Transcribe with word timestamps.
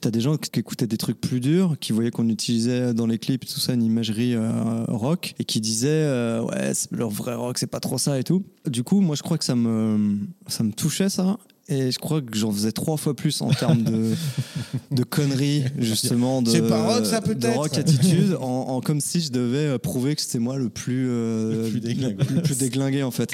T'as 0.00 0.10
des 0.10 0.20
gens 0.20 0.36
qui 0.36 0.58
écoutaient 0.58 0.86
des 0.86 0.96
trucs 0.96 1.20
plus 1.20 1.40
durs, 1.40 1.76
qui 1.78 1.92
voyaient 1.92 2.10
qu'on 2.10 2.28
utilisait 2.28 2.94
dans 2.94 3.06
les 3.06 3.18
clips 3.18 3.46
tout 3.46 3.60
ça 3.60 3.74
une 3.74 3.82
imagerie 3.82 4.34
euh, 4.34 4.84
rock 4.88 5.34
et 5.38 5.44
qui 5.44 5.60
disaient 5.60 5.88
euh, 5.90 6.42
ouais 6.42 6.72
leur 6.90 7.10
vrai 7.10 7.34
rock 7.34 7.58
c'est 7.58 7.66
pas 7.66 7.80
trop 7.80 7.98
ça 7.98 8.18
et 8.18 8.24
tout. 8.24 8.44
Du 8.66 8.82
coup 8.82 9.00
moi 9.00 9.16
je 9.16 9.22
crois 9.22 9.36
que 9.36 9.44
ça 9.44 9.54
me 9.54 10.18
ça 10.46 10.64
me 10.64 10.72
touchait 10.72 11.10
ça 11.10 11.38
et 11.70 11.92
je 11.92 11.98
crois 12.00 12.20
que 12.20 12.36
j'en 12.36 12.50
faisais 12.50 12.72
trois 12.72 12.96
fois 12.96 13.14
plus 13.14 13.40
en 13.42 13.50
termes 13.50 13.84
de, 13.84 14.14
de 14.90 15.04
conneries, 15.04 15.64
justement, 15.78 16.42
de, 16.42 16.50
C'est 16.50 16.66
pas 16.68 16.82
rock, 16.82 17.06
ça, 17.06 17.20
de 17.20 17.32
peut-être 17.32 17.56
rock 17.56 17.78
attitude, 17.78 18.36
en, 18.40 18.44
en 18.44 18.80
comme 18.80 19.00
si 19.00 19.20
je 19.20 19.30
devais 19.30 19.66
euh, 19.66 19.78
prouver 19.78 20.16
que 20.16 20.20
c'était 20.20 20.40
moi 20.40 20.56
le 20.56 20.68
plus, 20.68 21.06
euh, 21.08 21.64
Le 21.64 21.70
plus 21.70 21.80
déglingué. 21.80 22.16
le 22.34 22.42
plus 22.42 22.58
déglingué, 22.58 23.02
en 23.04 23.12
fait. 23.12 23.30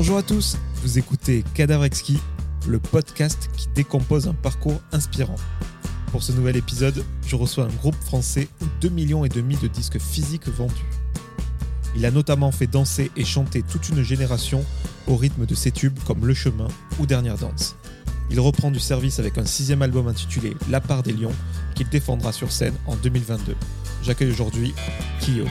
Bonjour 0.00 0.16
à 0.16 0.22
tous, 0.22 0.56
vous 0.84 0.96
écoutez 0.96 1.42
Cadavre 1.54 1.84
Exquis, 1.84 2.20
le 2.68 2.78
podcast 2.78 3.50
qui 3.56 3.66
décompose 3.74 4.28
un 4.28 4.32
parcours 4.32 4.80
inspirant. 4.92 5.34
Pour 6.12 6.22
ce 6.22 6.30
nouvel 6.30 6.56
épisode, 6.56 7.04
je 7.26 7.34
reçois 7.34 7.64
un 7.64 7.76
groupe 7.80 7.96
français 7.96 8.46
aux 8.62 8.66
2 8.80 8.90
millions 8.90 9.24
et 9.24 9.28
demi 9.28 9.56
de 9.56 9.66
disques 9.66 9.98
physiques 9.98 10.46
vendus. 10.46 10.86
Il 11.96 12.06
a 12.06 12.12
notamment 12.12 12.52
fait 12.52 12.68
danser 12.68 13.10
et 13.16 13.24
chanter 13.24 13.62
toute 13.62 13.88
une 13.88 14.04
génération 14.04 14.64
au 15.08 15.16
rythme 15.16 15.46
de 15.46 15.54
ses 15.56 15.72
tubes 15.72 15.98
comme 16.06 16.24
Le 16.26 16.32
Chemin 16.32 16.68
ou 17.00 17.06
Dernière 17.06 17.36
Danse. 17.36 17.74
Il 18.30 18.38
reprend 18.38 18.70
du 18.70 18.78
service 18.78 19.18
avec 19.18 19.36
un 19.36 19.46
sixième 19.46 19.82
album 19.82 20.06
intitulé 20.06 20.56
La 20.70 20.80
part 20.80 21.02
des 21.02 21.12
lions 21.12 21.34
qu'il 21.74 21.88
défendra 21.88 22.30
sur 22.30 22.52
scène 22.52 22.74
en 22.86 22.94
2022. 22.94 23.56
J'accueille 24.04 24.30
aujourd'hui 24.30 24.74
Kyo. 25.20 25.46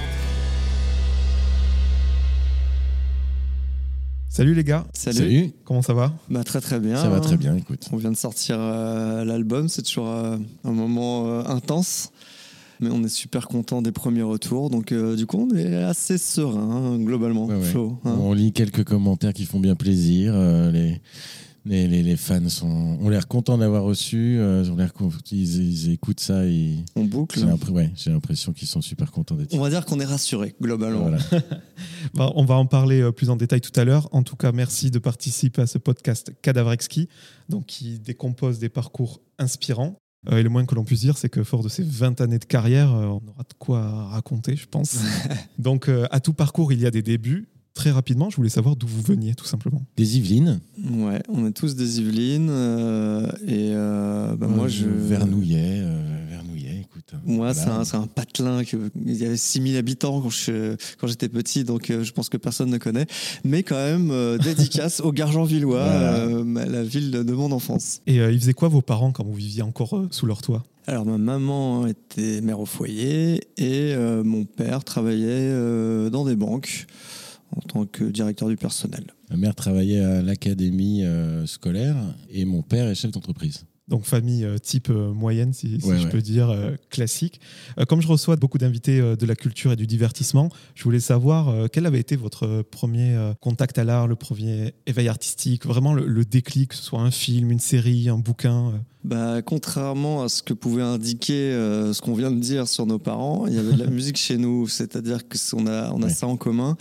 Salut 4.37 4.53
les 4.53 4.63
gars, 4.63 4.85
Salut. 4.93 5.49
comment 5.65 5.81
ça 5.81 5.95
va? 5.95 6.13
Bah, 6.29 6.43
très 6.43 6.61
très 6.61 6.79
bien. 6.79 6.95
Ça 6.95 7.09
va 7.09 7.19
très 7.21 7.37
bien, 7.37 7.55
écoute. 7.55 7.87
On 7.91 7.97
vient 7.97 8.11
de 8.11 8.15
sortir 8.15 8.57
euh, 8.59 9.25
l'album, 9.25 9.67
c'est 9.67 9.81
toujours 9.81 10.09
euh, 10.09 10.37
un 10.63 10.71
moment 10.73 11.25
euh, 11.27 11.43
intense. 11.47 12.11
Mais 12.79 12.91
on 12.91 13.03
est 13.03 13.09
super 13.09 13.47
content 13.47 13.81
des 13.81 13.91
premiers 13.91 14.21
retours. 14.21 14.69
Donc, 14.69 14.91
euh, 14.91 15.15
du 15.15 15.25
coup, 15.25 15.47
on 15.51 15.55
est 15.55 15.77
assez 15.77 16.19
serein, 16.19 16.59
hein, 16.93 16.99
globalement, 16.99 17.47
Ouais, 17.47 17.55
ouais. 17.55 17.63
Flo. 17.63 17.97
hein. 18.05 18.15
On 18.21 18.33
lit 18.33 18.51
quelques 18.53 18.83
commentaires 18.83 19.33
qui 19.33 19.45
font 19.45 19.59
bien 19.59 19.73
plaisir. 19.73 20.33
euh, 20.35 20.69
les, 20.69 21.01
les, 21.67 21.87
les, 21.87 22.03
les 22.03 22.15
fans 22.15 22.47
sont, 22.49 22.67
ont 23.01 23.09
l'air 23.09 23.27
contents 23.27 23.57
d'avoir 23.57 23.83
reçu. 23.83 24.37
euh, 24.39 24.63
ils, 24.65 24.71
ont 24.71 24.75
l'air 24.75 24.91
ils, 25.31 25.55
ils 25.85 25.91
écoutent 25.91 26.19
ça 26.19 26.45
et 26.45 26.75
On 26.95 27.03
boucle. 27.03 27.39
j'ai 27.39 27.45
l'impr- 27.45 27.69
ouais, 27.71 27.91
j'ai 27.95 28.09
l'impression 28.11 28.53
qu'ils 28.53 28.67
sont 28.67 28.81
super 28.81 29.11
contents 29.11 29.35
d'être 29.35 29.53
On 29.53 29.59
va 29.59 29.69
dire 29.69 29.85
qu'on 29.85 29.99
est 29.99 30.05
rassuré, 30.05 30.55
globalement. 30.61 31.09
Voilà. 31.09 31.17
Bah, 32.13 32.31
on 32.35 32.45
va 32.45 32.55
en 32.55 32.65
parler 32.65 33.01
euh, 33.01 33.11
plus 33.11 33.29
en 33.29 33.35
détail 33.35 33.61
tout 33.61 33.77
à 33.79 33.83
l'heure. 33.83 34.07
En 34.11 34.23
tout 34.23 34.35
cas, 34.35 34.51
merci 34.51 34.89
de 34.91 34.99
participer 34.99 35.61
à 35.61 35.67
ce 35.67 35.77
podcast 35.77 36.31
Cadavre 36.41 36.71
Exquis, 36.71 37.07
donc 37.49 37.65
qui 37.65 37.99
décompose 37.99 38.59
des 38.59 38.69
parcours 38.69 39.21
inspirants. 39.37 39.95
Euh, 40.31 40.37
et 40.37 40.43
le 40.43 40.49
moins 40.49 40.65
que 40.65 40.73
l'on 40.75 40.83
puisse 40.83 41.01
dire, 41.01 41.17
c'est 41.17 41.29
que 41.29 41.43
fort 41.43 41.63
de 41.63 41.69
ces 41.69 41.83
20 41.83 42.21
années 42.21 42.39
de 42.39 42.45
carrière, 42.45 42.93
euh, 42.93 43.05
on 43.05 43.21
aura 43.29 43.43
de 43.43 43.53
quoi 43.59 43.81
raconter, 44.07 44.55
je 44.55 44.65
pense. 44.67 44.97
donc, 45.59 45.89
euh, 45.89 46.07
à 46.11 46.19
tout 46.19 46.33
parcours, 46.33 46.71
il 46.73 46.81
y 46.81 46.85
a 46.85 46.91
des 46.91 47.01
débuts. 47.03 47.47
Très 47.77 47.91
rapidement, 47.91 48.31
je 48.31 48.35
voulais 48.37 48.49
savoir 48.49 48.75
d'où 48.75 48.87
vous 48.87 49.03
veniez, 49.03 49.35
tout 49.35 49.45
simplement. 49.45 49.83
Des 49.97 50.17
Yvelines. 50.17 50.59
Ouais, 50.93 51.21
on 51.29 51.45
est 51.45 51.51
tous 51.51 51.75
des 51.75 51.99
Yvelines. 51.99 52.47
euh, 52.49 53.27
et 53.45 53.69
euh, 53.71 54.35
bah, 54.35 54.47
moi, 54.47 54.65
euh, 54.65 54.67
je. 54.67 54.87
Vernouillet. 54.87 55.81
euh, 55.83 56.25
Vernouillet, 56.27 56.81
écoute. 56.81 57.13
Moi, 57.23 57.53
Voilà. 57.53 57.53
c'est 57.53 57.69
un, 57.69 57.83
c'est 57.83 57.97
un 57.97 58.07
patelin. 58.07 58.63
Que, 58.63 58.77
il 59.05 59.15
y 59.15 59.25
avait 59.27 59.37
6000 59.37 59.77
habitants 59.77 60.19
quand 60.21 60.31
je- 60.31 60.75
quand 60.99 61.05
j'étais 61.05 61.29
petit, 61.29 61.63
donc 61.65 61.91
euh, 61.91 62.03
je 62.03 62.11
pense 62.13 62.29
que 62.29 62.37
personne 62.37 62.71
ne 62.71 62.79
connaît. 62.79 63.05
Mais 63.43 63.61
quand 63.61 63.75
même, 63.75 64.09
euh, 64.09 64.37
dédicace 64.79 64.99
au 65.01 65.11
Gargenvillois, 65.11 65.83
Voilà. 65.83 66.15
euh, 66.21 66.65
la 66.65 66.81
ville 66.83 67.11
de, 67.11 67.21
de 67.21 67.33
mon 67.33 67.51
enfance. 67.51 68.01
Et 68.07 68.19
euh, 68.21 68.31
ils 68.31 68.39
faisaient 68.39 68.53
quoi 68.53 68.69
vos 68.69 68.81
parents 68.81 69.11
quand 69.11 69.23
vous 69.23 69.35
viviez 69.35 69.61
encore 69.61 69.95
euh, 69.97 70.07
sous 70.09 70.25
leur 70.25 70.41
toit? 70.41 70.63
Alors, 70.87 71.05
ma 71.05 71.19
maman 71.19 71.85
était 71.85 72.41
mère 72.41 72.59
au 72.59 72.65
foyer 72.65 73.35
et 73.57 73.93
euh, 73.93 74.23
mon 74.23 74.45
père 74.45 74.83
travaillait 74.83 75.27
euh, 75.29 76.09
dans 76.09 76.25
des 76.25 76.35
banques 76.37 76.87
en 77.57 77.61
tant 77.61 77.85
que 77.85 78.03
directeur 78.05 78.47
du 78.47 78.55
personnel. 78.55 79.05
Ma 79.29 79.37
mère 79.37 79.55
travaillait 79.55 79.99
à 80.03 80.21
l'académie 80.21 81.03
euh, 81.03 81.45
scolaire 81.45 81.97
et 82.29 82.45
mon 82.45 82.61
père 82.61 82.87
est 82.87 82.95
chef 82.95 83.11
d'entreprise. 83.11 83.65
Donc 83.87 84.03
famille 84.03 84.43
euh, 84.43 84.57
type 84.57 84.89
euh, 84.89 85.13
moyenne, 85.13 85.53
si, 85.53 85.79
si 85.79 85.87
Ouais, 85.87 85.97
je 85.97 86.03
ouais. 86.03 86.09
peux 86.09 86.21
dire, 86.21 86.49
euh, 86.49 86.75
classique. 86.89 87.39
Euh, 87.79 87.85
comme 87.85 88.01
je 88.01 88.07
reçois 88.09 88.35
beaucoup 88.35 88.57
d'invités 88.57 88.99
euh, 88.99 89.15
de 89.15 89.25
la 89.25 89.33
culture 89.35 89.71
et 89.71 89.77
du 89.77 89.87
divertissement, 89.87 90.49
je 90.75 90.83
voulais 90.83 90.99
savoir 90.99 91.47
euh, 91.47 91.67
quel 91.71 91.85
avait 91.85 91.99
été 92.01 92.17
votre 92.17 92.63
premier 92.63 93.13
euh, 93.15 93.33
contact 93.39 93.77
à 93.77 93.85
l'art, 93.85 94.07
le 94.07 94.17
premier 94.17 94.73
éveil 94.87 95.07
artistique, 95.07 95.65
vraiment 95.65 95.93
le, 95.93 96.05
le 96.05 96.25
déclic, 96.25 96.71
que 96.71 96.75
ce 96.75 96.83
soit 96.83 96.99
un 96.99 97.11
film, 97.11 97.49
une 97.49 97.59
série, 97.59 98.09
un 98.09 98.17
bouquin. 98.17 98.73
Bah, 99.03 99.41
contrairement 99.41 100.23
à 100.23 100.27
ce 100.29 100.43
que 100.43 100.53
pouvait 100.53 100.81
indiquer 100.81 101.33
euh, 101.53 101.93
ce 101.93 102.01
qu'on 102.01 102.13
vient 102.13 102.31
de 102.31 102.39
dire 102.39 102.67
sur 102.67 102.85
nos 102.85 102.99
parents, 102.99 103.45
il 103.47 103.53
y 103.53 103.57
avait 103.59 103.71
de 103.73 103.79
la 103.83 103.87
musique 103.89 104.17
chez 104.17 104.37
nous, 104.37 104.67
c'est-à-dire 104.67 105.27
que 105.27 105.37
on 105.55 105.65
a, 105.67 105.91
on 105.93 106.01
a 106.01 106.07
Ouais. 106.07 106.11
ça 106.13 106.27
en 106.27 106.35
commun. 106.35 106.75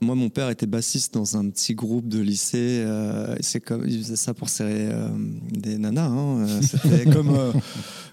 Moi, 0.00 0.16
mon 0.16 0.28
père 0.28 0.48
était 0.50 0.66
bassiste 0.66 1.14
dans 1.14 1.36
un 1.36 1.48
petit 1.50 1.74
groupe 1.74 2.08
de 2.08 2.18
lycée. 2.18 2.82
euh, 2.84 3.36
c'est 3.40 3.60
comme 3.60 3.84
il 3.86 3.98
faisait 4.02 4.16
ça 4.16 4.34
pour 4.34 4.48
serrer 4.48 4.88
euh, 4.90 5.08
des 5.52 5.78
nanas. 5.78 6.06
hein, 6.08 6.46
C'était 6.62 7.08
comme 7.10 7.30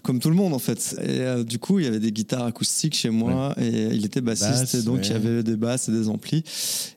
comme 0.03 0.19
tout 0.19 0.29
le 0.29 0.35
monde 0.35 0.53
en 0.53 0.59
fait. 0.59 0.95
Et 1.01 1.43
du 1.43 1.57
coup, 1.59 1.79
il 1.79 1.85
y 1.85 1.87
avait 1.87 1.99
des 1.99 2.11
guitares 2.11 2.45
acoustiques 2.45 2.95
chez 2.95 3.09
moi 3.09 3.55
et 3.59 3.85
il 3.95 4.05
était 4.05 4.21
bassiste, 4.21 4.49
Basse, 4.59 4.73
et 4.75 4.83
donc 4.83 4.97
ouais. 4.97 5.05
il 5.05 5.11
y 5.11 5.15
avait 5.15 5.41
des 5.43 5.55
basses 5.55 5.89
et 5.89 5.91
des 5.91 6.07
amplis. 6.09 6.43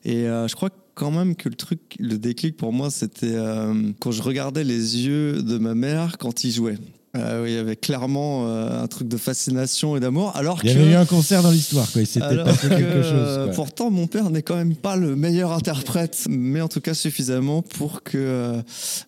Et 0.05 0.25
je 0.25 0.55
crois 0.55 0.71
quand 0.95 1.11
même 1.11 1.37
que 1.37 1.49
le 1.49 1.55
truc, 1.55 1.81
le 1.99 2.19
déclic 2.19 2.57
pour 2.57 2.73
moi, 2.73 2.91
c'était 2.91 3.35
euh, 3.35 3.93
quand 4.01 4.11
je 4.11 4.23
regardais 4.23 4.65
les 4.65 5.07
yeux 5.07 5.43
de 5.43 5.59
ma 5.59 5.75
mère 5.75 6.19
quand 6.19 6.45
il 6.45 6.53
jouait. 6.53 6.79
Euh, 7.15 7.45
il 7.47 7.53
y 7.53 7.59
avait 7.59 7.77
clairement 7.77 8.49
euh, 8.49 8.83
un 8.83 8.87
truc 8.87 9.07
de 9.07 9.19
fascination 9.19 9.99
et 9.99 10.01
d'amour, 10.01 10.35
alors 10.35 10.61
Il 10.65 10.71
y 10.71 10.75
que 10.75 10.79
avait 10.79 10.93
eu 10.93 10.95
un 10.95 11.05
concert 11.05 11.43
dans 11.43 11.51
l'histoire, 11.51 11.91
quoi. 11.93 12.01
Il 12.01 12.07
s'était 12.07 12.25
alors 12.25 12.47
passé 12.47 12.69
que, 12.71 12.75
quelque 12.75 13.03
chose. 13.03 13.37
quoi. 13.45 13.49
pourtant, 13.55 13.91
mon 13.91 14.07
père 14.07 14.31
n'est 14.31 14.41
quand 14.41 14.57
même 14.57 14.75
pas 14.75 14.97
le 14.97 15.15
meilleur 15.15 15.53
interprète, 15.53 16.27
mais 16.31 16.63
en 16.63 16.69
tout 16.69 16.81
cas 16.81 16.95
suffisamment 16.95 17.61
pour 17.61 18.03
que 18.03 18.17
euh, 18.17 18.63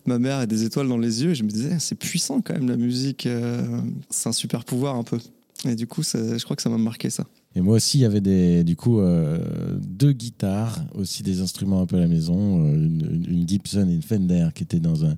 ma 0.04 0.18
mère 0.18 0.42
ait 0.42 0.46
des 0.46 0.64
étoiles 0.64 0.88
dans 0.88 0.98
les 0.98 1.22
yeux. 1.24 1.30
Et 1.30 1.34
je 1.34 1.44
me 1.44 1.48
disais, 1.48 1.76
c'est 1.78 1.94
puissant 1.94 2.42
quand 2.42 2.52
même 2.52 2.68
la 2.68 2.76
musique, 2.76 3.26
c'est 4.10 4.28
un 4.28 4.32
super 4.32 4.66
pouvoir 4.66 4.96
un 4.96 5.02
peu. 5.02 5.16
Et 5.66 5.74
du 5.74 5.86
coup, 5.86 6.02
ça- 6.02 6.36
je 6.36 6.44
crois 6.44 6.56
que 6.56 6.62
ça 6.62 6.68
m'a 6.68 6.76
marqué 6.76 7.08
ça. 7.08 7.24
Et 7.56 7.60
moi 7.60 7.76
aussi, 7.76 7.98
il 7.98 8.00
y 8.00 8.04
avait 8.04 8.64
du 8.64 8.76
coup 8.76 9.00
euh, 9.00 9.38
deux 9.80 10.12
guitares, 10.12 10.84
aussi 10.94 11.22
des 11.22 11.40
instruments 11.40 11.82
un 11.82 11.86
peu 11.86 11.96
à 11.96 12.00
la 12.00 12.08
maison, 12.08 12.64
euh, 12.64 12.74
une, 12.74 13.48
Gibson 13.48 13.88
et 13.88 13.94
une 13.94 14.02
Fender 14.02 14.48
qui 14.54 14.64
étaient 14.64 14.80
dans 14.80 15.04
un 15.04 15.16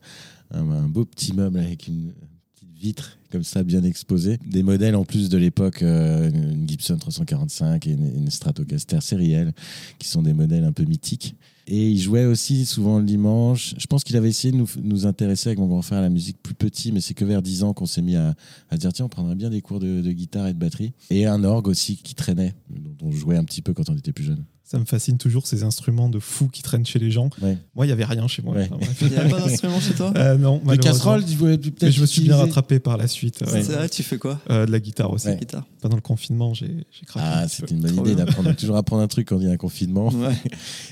beau 0.89 1.05
petit 1.05 1.33
meuble 1.33 1.59
avec 1.59 1.89
une 1.89 2.13
petite 2.55 2.77
vitre 2.77 3.19
comme 3.31 3.45
ça 3.45 3.63
bien 3.63 3.83
exposée. 3.83 4.39
Des 4.47 4.63
modèles 4.63 4.97
en 4.97 5.05
plus 5.05 5.29
de 5.29 5.39
l'époque, 5.39 5.83
euh, 5.83 6.31
une 6.31 6.69
Gibson 6.69 6.97
345 6.97 7.87
et 7.87 7.91
une, 7.93 8.07
une 8.17 8.31
Stratocaster 8.31 9.01
sérielle, 9.01 9.53
qui 9.99 10.09
sont 10.09 10.23
des 10.23 10.33
modèles 10.33 10.65
un 10.65 10.73
peu 10.73 10.85
mythiques. 10.85 11.37
Et 11.69 11.91
il 11.91 11.99
jouait 12.00 12.25
aussi 12.25 12.65
souvent 12.65 12.99
le 12.99 13.04
dimanche. 13.04 13.75
Je 13.77 13.87
pense 13.87 14.04
qu'il 14.04 14.16
avait 14.16 14.28
essayé 14.28 14.53
de 14.53 14.65
nous, 14.82 15.06
intéresser 15.06 15.49
avec 15.49 15.59
mon 15.59 15.66
grand 15.66 15.82
frère 15.82 15.99
à 15.99 16.03
la 16.03 16.10
musique 16.10 16.41
plus 16.41 16.54
petit, 16.54 16.93
mais 16.93 17.00
c'est 17.00 17.15
que 17.15 17.25
vers 17.25 17.43
10 17.43 17.65
ans 17.65 17.75
qu'on 17.75 17.87
s'est 17.87 18.03
mis 18.03 18.15
à, 18.15 18.34
à 18.71 18.77
dire 18.77 18.93
tiens, 18.93 19.06
on 19.06 19.09
prendrait 19.09 19.34
bien 19.34 19.50
des 19.50 19.62
cours 19.62 19.81
de, 19.81 20.00
de 20.00 20.12
guitare 20.12 20.47
et 20.47 20.54
de 20.54 20.59
batterie. 20.59 20.93
Et 21.10 21.27
un 21.27 21.43
orgue 21.43 21.66
aussi 21.66 21.97
qui 21.97 22.15
traînait, 22.15 22.54
dont 22.71 23.09
on 23.09 23.10
jouait 23.10 23.37
un 23.37 23.44
petit 23.44 23.62
peu 23.62 23.75
quand 23.75 23.91
on 23.91 23.97
était 23.97 24.12
plus 24.12 24.25
jeune. 24.25 24.44
Ça 24.69 24.81
me 24.81 24.84
fascine 24.84 25.16
toujours 25.16 25.47
ces 25.47 25.62
instruments 25.62 26.09
de 26.09 26.19
fous 26.19 26.49
qui 26.49 26.60
traînent 26.60 26.84
chez 26.84 26.99
les 26.99 27.12
gens. 27.12 27.31
Ouais. 27.41 27.56
Moi, 27.77 27.87
il 27.87 27.88
n'y 27.88 27.93
avait 27.93 28.04
rien 28.04 28.27
chez 28.27 28.43
moi. 28.43 28.56
Ouais. 28.56 28.65
Enfin, 28.69 28.77
bref. 28.81 28.99
Il 29.00 29.09
n'y 29.10 29.15
avait 29.16 29.31
pas 29.31 29.38
d'instrument 29.38 29.78
chez 29.78 29.94
toi 29.94 30.12
Euh, 30.16 30.37
non, 30.37 30.60
Des 30.66 30.78
casseroles, 30.78 31.25
tu 31.25 31.37
voulais 31.37 31.56
peut-être 31.56 31.82
Mais 31.84 31.93
je 31.93 32.00
me 32.00 32.06
suis 32.06 32.22
bien 32.22 32.37
rattrapé 32.37 32.81
par 32.81 32.97
la 32.97 33.06
suite. 33.06 33.43
euh, 33.43 33.53
Ouais. 33.53 33.62
C'est 33.62 33.75
vrai, 33.75 33.88
tu 33.88 34.03
fais 34.03 34.19
quoi 34.19 34.41
euh, 34.51 34.66
de 34.66 34.72
la 34.72 34.80
guitare 34.80 35.13
aussi. 35.13 35.28
Ouais. 35.28 35.36
Guitare. 35.36 35.65
Pendant 35.80 35.95
le 35.95 36.03
confinement, 36.03 36.53
j'ai 36.53 36.84
j'ai 36.91 37.07
craqué. 37.07 37.27
Ah, 37.30 37.47
c'était 37.47 37.74
une 37.77 37.80
bonne 37.80 37.95
Trop 37.95 38.04
idée 38.04 38.16
d'apprendre, 38.16 38.53
toujours 38.57 38.77
apprendre 38.77 39.03
un 39.03 39.07
truc 39.07 39.28
quand 39.28 39.39
il 39.39 39.47
y 39.47 39.48
a 39.48 39.53
un 39.53 39.57
confinement. 39.57 40.09
Ouais. 40.09 40.34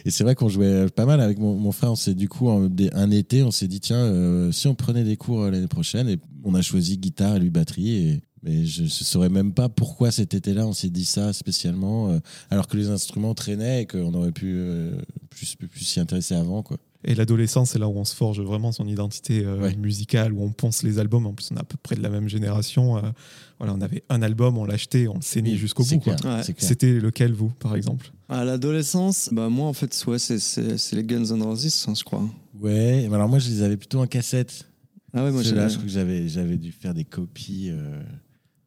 Et 0.04 0.12
c'est 0.12 0.22
vrai 0.22 0.36
qu'on 0.36 0.48
jouait 0.48 0.88
pas 0.90 1.04
mal 1.04 1.20
avec 1.20 1.38
mon, 1.40 1.56
mon 1.56 1.72
frère. 1.72 1.90
On 1.90 1.96
s'est 1.96 2.14
du 2.14 2.28
coup 2.28 2.48
un, 2.50 3.10
été, 3.10 3.42
on 3.42 3.50
s'est 3.50 3.66
dit 3.66 3.80
tiens, 3.80 3.96
euh, 3.96 4.52
si 4.52 4.68
on 4.68 4.76
prenait 4.76 5.02
des 5.02 5.16
cours 5.16 5.50
l'année 5.50 5.66
prochaine, 5.66 6.08
et 6.08 6.18
on 6.44 6.54
a 6.54 6.62
choisi 6.62 6.96
guitare 6.96 7.34
et 7.36 7.40
lui 7.40 7.50
batterie. 7.50 7.90
Et, 7.96 8.22
mais 8.44 8.64
je 8.66 8.82
ne 8.82 8.88
saurais 8.88 9.28
même 9.30 9.52
pas 9.52 9.68
pourquoi 9.68 10.10
cet 10.10 10.34
été-là 10.34 10.66
on 10.66 10.72
s'est 10.72 10.90
dit 10.90 11.04
ça 11.04 11.32
spécialement, 11.32 12.10
euh, 12.10 12.18
alors 12.50 12.68
que 12.68 12.76
les 12.76 12.90
instruments 12.90 13.34
traînaient 13.34 13.82
et 13.82 13.86
qu'on 13.86 14.12
aurait 14.14 14.32
pu 14.32 14.52
euh, 14.54 14.92
plus, 15.30 15.56
plus 15.56 15.84
s'y 15.84 15.98
intéresser 16.00 16.34
avant. 16.34 16.62
Quoi. 16.62 16.76
Et 17.06 17.14
l'adolescence, 17.14 17.70
c'est 17.70 17.78
là 17.78 17.86
où 17.88 17.96
on 17.98 18.04
se 18.06 18.14
forge 18.14 18.40
vraiment 18.40 18.72
son 18.72 18.86
identité 18.86 19.44
euh, 19.44 19.58
Ouais. 19.60 19.76
musicale, 19.76 20.32
où 20.32 20.42
on 20.42 20.50
pense 20.52 20.82
les 20.82 20.98
albums. 20.98 21.26
En 21.26 21.34
plus, 21.34 21.50
on 21.52 21.56
est 21.56 21.60
à 21.60 21.64
peu 21.64 21.76
près 21.82 21.96
de 21.96 22.02
la 22.02 22.08
même 22.08 22.28
génération. 22.30 22.96
euh, 22.96 23.02
voilà, 23.58 23.74
on 23.74 23.80
avait 23.82 24.02
un 24.08 24.22
album, 24.22 24.56
on 24.56 24.64
l'achetait, 24.64 25.06
on 25.06 25.16
le 25.16 25.22
saignait 25.22 25.50
Oui, 25.52 25.58
jusqu'au 25.58 25.84
bout. 25.84 26.02
Ouais. 26.06 26.42
C'était 26.58 26.94
lequel, 26.94 27.32
vous, 27.34 27.50
par 27.50 27.76
exemple? 27.76 28.10
À 28.30 28.42
l'adolescence, 28.44 29.28
bah 29.32 29.50
moi 29.50 29.66
en 29.68 29.74
fait, 29.74 30.02
ouais, 30.06 30.18
c'est, 30.18 30.92
les 30.92 31.04
Guns 31.04 31.26
N' 31.26 31.42
Roses, 31.42 31.84
hein, 31.88 31.92
je 31.94 32.02
crois. 32.04 32.22
Ouais, 32.58 33.06
alors 33.12 33.28
moi 33.28 33.38
je 33.38 33.50
les 33.50 33.60
avais 33.62 33.76
plutôt 33.76 34.00
en 34.00 34.06
cassette. 34.06 34.66
Ah 35.12 35.24
ouais, 35.24 35.30
moi 35.30 35.42
j'avais 35.42 35.68
je 35.68 35.74
crois 35.74 35.84
que 35.84 35.92
j'avais, 35.92 36.26
j'avais 36.28 36.56
dû 36.56 36.72
faire 36.72 36.94
des 36.94 37.04
copies 37.04 37.68
euh, 37.70 38.02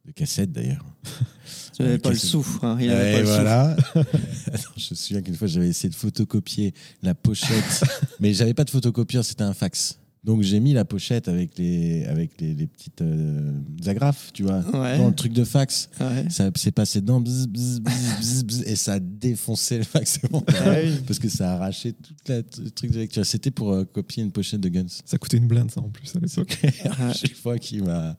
de 0.08 0.12
cassettes 0.12 0.52
d'ailleurs. 0.52 0.84
pas 1.78 1.84
le 1.84 1.98
cassette. 1.98 2.18
sou. 2.30 2.44
hein, 2.62 2.76
il 2.80 2.90
avait 2.90 3.04
Ouais, 3.04 3.12
pas 3.12 3.20
le 3.20 3.26
sou. 3.26 3.32
voilà. 3.32 3.76
Attends, 4.52 4.70
je 4.76 4.86
me 4.90 4.94
souviens 4.96 5.22
qu'une 5.22 5.36
fois 5.36 5.46
j'avais 5.48 5.68
essayé 5.68 5.88
de 5.90 5.94
photocopier 5.94 6.74
la 7.02 7.14
pochette, 7.14 7.84
mais 8.20 8.32
j'avais 8.34 8.54
pas 8.54 8.64
de 8.64 8.70
photocopieur, 8.70 9.24
c'était 9.24 9.44
un 9.44 9.54
fax. 9.54 9.98
Donc 10.28 10.42
j'ai 10.42 10.60
mis 10.60 10.74
la 10.74 10.84
pochette 10.84 11.26
avec 11.26 11.56
les, 11.56 12.04
avec 12.04 12.38
les, 12.38 12.52
les 12.52 12.66
petites 12.66 13.00
euh, 13.00 13.50
agrafes, 13.86 14.30
tu 14.34 14.42
vois, 14.42 14.58
Ouais. 14.74 14.98
dans 14.98 15.08
le 15.08 15.14
truc 15.14 15.32
de 15.32 15.42
fax. 15.42 15.88
Ouais. 15.98 16.28
Ça 16.28 16.50
s'est 16.54 16.70
passé 16.70 17.00
dedans, 17.00 17.18
bzz, 17.18 17.46
bzz, 17.46 17.80
bzz, 17.80 18.18
bzz, 18.20 18.44
bzz, 18.44 18.62
et 18.66 18.76
ça 18.76 18.92
a 18.92 18.98
défoncé 19.00 19.78
le 19.78 19.84
fax. 19.84 20.18
C'est 20.20 20.30
bon. 20.30 20.44
Ah. 20.48 20.74
Parce 21.06 21.18
que 21.18 21.30
ça 21.30 21.52
a 21.52 21.54
arraché 21.54 21.94
tout 21.94 22.12
le 22.28 22.68
truc 22.68 22.90
de 22.90 22.98
lecture. 22.98 23.24
C'était 23.24 23.50
pour 23.50 23.72
euh, 23.72 23.84
copier 23.86 24.22
une 24.22 24.30
pochette 24.30 24.60
de 24.60 24.68
Guns. 24.68 24.84
Ça 25.06 25.16
coûtait 25.16 25.38
une 25.38 25.48
blinde, 25.48 25.70
ça, 25.70 25.80
en 25.80 25.88
plus, 25.88 26.14
à 26.14 26.18
l'époque. 26.20 26.58
Chaque 27.14 27.34
fois 27.34 27.56
qu'il 27.58 27.84
m'a 27.84 28.14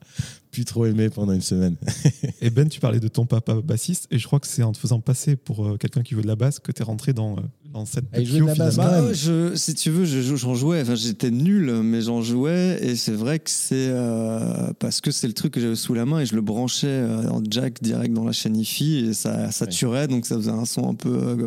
plus 0.50 0.64
trop 0.64 0.86
aimé 0.86 1.10
pendant 1.10 1.32
une 1.32 1.40
semaine. 1.42 1.76
Et 2.40 2.50
Ben, 2.50 2.68
tu 2.68 2.80
parlais 2.80 2.98
de 2.98 3.06
ton 3.06 3.24
papa 3.24 3.54
bassiste, 3.62 4.08
et 4.10 4.18
je 4.18 4.26
crois 4.26 4.40
que 4.40 4.48
c'est 4.48 4.64
en 4.64 4.72
te 4.72 4.78
faisant 4.78 4.98
passer 5.00 5.36
pour 5.36 5.64
euh, 5.64 5.76
quelqu'un 5.76 6.02
qui 6.02 6.14
veut 6.14 6.22
de 6.22 6.26
la 6.26 6.34
basse 6.34 6.58
que 6.58 6.72
tu 6.72 6.82
es 6.82 6.84
rentré 6.84 7.12
dans, 7.12 7.36
euh, 7.36 7.40
dans 7.72 7.84
cette 7.86 8.10
de 8.12 8.18
la 8.18 8.52
finalement. 8.54 8.76
Bah, 8.76 9.12
je, 9.12 9.54
si 9.54 9.74
tu 9.74 9.90
veux, 9.90 10.04
je 10.04 10.20
joue- 10.20 10.36
j'en 10.36 10.54
jouais. 10.54 10.80
Enfin, 10.82 10.94
j'étais 10.96 11.30
nul, 11.30 11.72
mais 11.82 12.00
j'en 12.02 12.20
jouais. 12.22 12.78
Et 12.82 12.96
c'est 12.96 13.12
vrai 13.12 13.38
que 13.38 13.50
c'est 13.50 13.88
euh, 13.90 14.72
parce 14.78 15.00
que 15.00 15.10
c'est 15.10 15.26
le 15.28 15.32
truc 15.34 15.52
que 15.54 15.60
j'avais 15.60 15.76
sous 15.76 15.94
la 15.94 16.04
main 16.06 16.20
et 16.20 16.26
je 16.26 16.34
le 16.34 16.40
branchais 16.42 16.86
euh, 16.88 17.28
en 17.28 17.42
jack 17.48 17.82
direct 17.82 18.12
dans 18.12 18.24
la 18.24 18.32
chaîne 18.32 18.56
hi-fi 18.56 19.06
et 19.10 19.12
ça 19.14 19.50
saturait, 19.52 20.08
donc 20.08 20.26
ça 20.26 20.36
faisait 20.36 20.50
un 20.50 20.64
son 20.64 20.88
un 20.90 20.94
peu, 20.94 21.10
euh, 21.16 21.46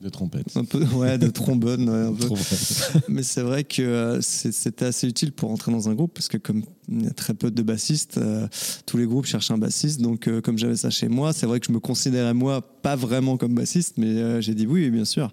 De 0.00 0.08
trompette. 0.10 0.46
un 0.56 0.64
peu, 0.64 0.84
ouais, 0.94 1.18
de 1.18 1.28
trombone. 1.28 1.88
ouais, 1.88 2.06
un 2.08 2.12
peu. 2.12 2.26
Trompette. 2.26 2.92
Mais 3.08 3.22
c'est 3.22 3.42
vrai 3.42 3.64
que 3.64 3.82
euh, 3.82 4.20
c'était 4.20 4.84
assez 4.86 5.08
utile 5.08 5.32
pour 5.32 5.50
entrer 5.50 5.72
dans 5.72 5.88
un 5.88 5.94
groupe 5.94 6.12
parce 6.14 6.28
que 6.28 6.36
comme 6.36 6.62
il 6.90 7.04
y 7.04 7.06
a 7.06 7.10
très 7.12 7.34
peu 7.34 7.50
de 7.50 7.62
bassistes, 7.62 8.18
euh, 8.18 8.46
tous 8.86 8.96
les 8.96 9.06
groupes 9.06 9.26
cherchent 9.26 9.50
un 9.50 9.58
bassiste. 9.58 10.00
Donc 10.00 10.28
euh, 10.28 10.40
comme 10.40 10.58
j'avais 10.58 10.76
ça 10.76 10.90
chez 10.90 11.08
moi, 11.08 11.32
c'est 11.32 11.46
vrai 11.46 11.60
que 11.60 11.66
je 11.66 11.72
me 11.72 11.80
considérais 11.80 12.34
moi 12.34 12.60
pas 12.82 12.96
vraiment 12.96 13.36
comme 13.36 13.54
bassiste, 13.54 13.94
mais 13.96 14.06
euh, 14.06 14.40
j'ai 14.40 14.54
dit 14.54 14.66
oui, 14.66 14.90
bien 14.90 15.04
sûr. 15.04 15.32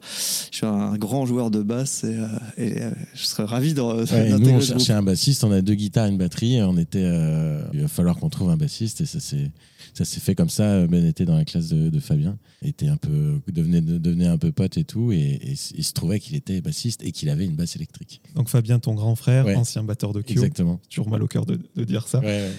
Je 0.51 0.57
suis 0.57 0.65
un 0.65 0.95
grand 0.97 1.25
joueur 1.25 1.51
de 1.51 1.61
basse 1.61 2.03
et, 2.03 2.15
euh, 2.15 2.27
et, 2.57 2.81
euh, 2.81 2.91
je 3.15 3.25
serais 3.25 3.43
ravi 3.45 3.73
de, 3.73 3.81
Ouais, 3.81 4.29
nous, 4.39 4.49
on 4.49 4.61
cherchait 4.61 4.93
un 4.93 5.03
bassiste, 5.03 5.43
on 5.43 5.51
a 5.51 5.61
deux 5.61 5.73
guitares, 5.75 6.07
une 6.07 6.17
batterie. 6.17 6.55
et 6.55 6.63
On 6.63 6.77
était, 6.77 7.03
euh, 7.03 7.63
il 7.73 7.81
va 7.81 7.87
falloir 7.87 8.15
qu'on 8.17 8.29
trouve 8.29 8.49
un 8.49 8.57
bassiste 8.57 9.01
et 9.01 9.05
ça 9.05 9.19
s'est, 9.19 9.51
ça 9.93 10.05
s'est 10.05 10.19
fait 10.21 10.35
comme 10.35 10.49
ça. 10.49 10.87
Ben 10.87 11.05
était 11.05 11.25
dans 11.25 11.35
la 11.35 11.43
classe 11.45 11.67
de, 11.69 11.89
de 11.89 11.99
Fabien, 11.99 12.37
était 12.63 12.87
un 12.87 12.95
peu, 12.97 13.39
devenait, 13.51 13.81
devenait 13.81 14.27
un 14.27 14.37
peu 14.37 14.51
pote 14.51 14.77
et 14.77 14.83
tout, 14.83 15.11
et, 15.11 15.17
et 15.19 15.55
il 15.75 15.83
se 15.83 15.93
trouvait 15.93 16.19
qu'il 16.19 16.35
était 16.35 16.61
bassiste 16.61 17.03
et 17.03 17.11
qu'il 17.11 17.29
avait 17.29 17.45
une 17.45 17.55
basse 17.55 17.75
électrique. 17.75 18.21
Donc 18.35 18.47
Fabien, 18.49 18.79
ton 18.79 18.93
grand 18.93 19.15
frère, 19.15 19.45
Ouais. 19.45 19.55
ancien 19.55 19.83
batteur 19.83 20.13
de 20.13 20.21
Kyo, 20.21 20.31
Exactement. 20.33 20.79
toujours 20.89 21.09
mal 21.09 21.21
au 21.23 21.27
cœur 21.27 21.40
de, 21.45 21.59
de 21.75 21.83
dire 21.83 22.07
ça. 22.07 22.19
Ouais, 22.19 22.25
ouais. 22.25 22.51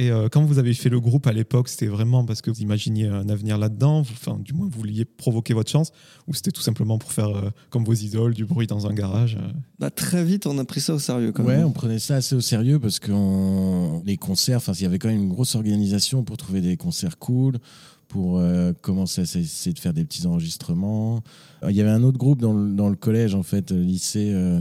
Et 0.00 0.12
euh, 0.12 0.28
quand 0.30 0.44
vous 0.44 0.60
avez 0.60 0.74
fait 0.74 0.90
le 0.90 1.00
groupe 1.00 1.26
à 1.26 1.32
l'époque, 1.32 1.68
c'était 1.68 1.88
vraiment 1.88 2.24
parce 2.24 2.40
que 2.40 2.52
vous 2.52 2.60
imaginiez 2.60 3.08
un 3.08 3.28
avenir 3.28 3.58
là-dedans, 3.58 4.02
vous- 4.02 4.12
enfin 4.12 4.38
du 4.38 4.52
moins 4.52 4.66
vous 4.70 4.78
vouliez 4.78 5.04
provoquer 5.04 5.54
votre 5.54 5.72
chance, 5.72 5.90
ou 6.28 6.34
c'était 6.34 6.52
tout 6.52 6.60
simplement 6.60 6.98
pour 6.98 7.10
faire 7.10 7.30
euh, 7.30 7.50
comme 7.70 7.84
vos 7.84 7.94
idoles, 7.94 8.32
du 8.32 8.44
bruit 8.44 8.68
dans 8.68 8.86
un 8.86 8.94
garage 8.94 9.34
euh? 9.42 9.48
Bah, 9.80 9.90
très 9.90 10.22
vite, 10.24 10.46
on 10.46 10.56
a 10.58 10.64
pris 10.64 10.80
ça 10.80 10.94
au 10.94 11.00
sérieux 11.00 11.32
quand 11.32 11.42
Ouais, 11.42 11.56
même. 11.56 11.66
on 11.66 11.72
prenait 11.72 11.98
ça 11.98 12.14
assez 12.14 12.36
au 12.36 12.40
sérieux 12.40 12.78
parce 12.78 13.00
que 13.00 13.10
on- 13.10 14.00
les 14.06 14.16
concerts, 14.16 14.58
enfin, 14.58 14.72
il 14.74 14.82
y 14.82 14.86
avait 14.86 15.00
quand 15.00 15.08
même 15.08 15.20
une 15.22 15.28
grosse 15.30 15.56
organisation 15.56 16.22
pour 16.22 16.36
trouver 16.36 16.60
des 16.60 16.76
concerts 16.76 17.18
cool, 17.18 17.58
pour 18.06 18.38
euh, 18.38 18.72
commencer 18.80 19.22
à 19.22 19.24
essayer 19.24 19.72
de 19.74 19.78
faire 19.80 19.92
des 19.94 20.04
petits 20.04 20.26
enregistrements. 20.28 21.24
Euh, 21.64 21.72
Il 21.72 21.76
y 21.76 21.80
avait 21.80 21.90
un 21.90 22.04
autre 22.04 22.18
groupe 22.18 22.40
dans 22.40 22.52
le, 22.52 22.72
dans 22.72 22.88
le 22.88 22.94
collège, 22.96 23.34
en 23.34 23.42
fait, 23.42 23.72
lycée. 23.72 24.30
euh, 24.32 24.60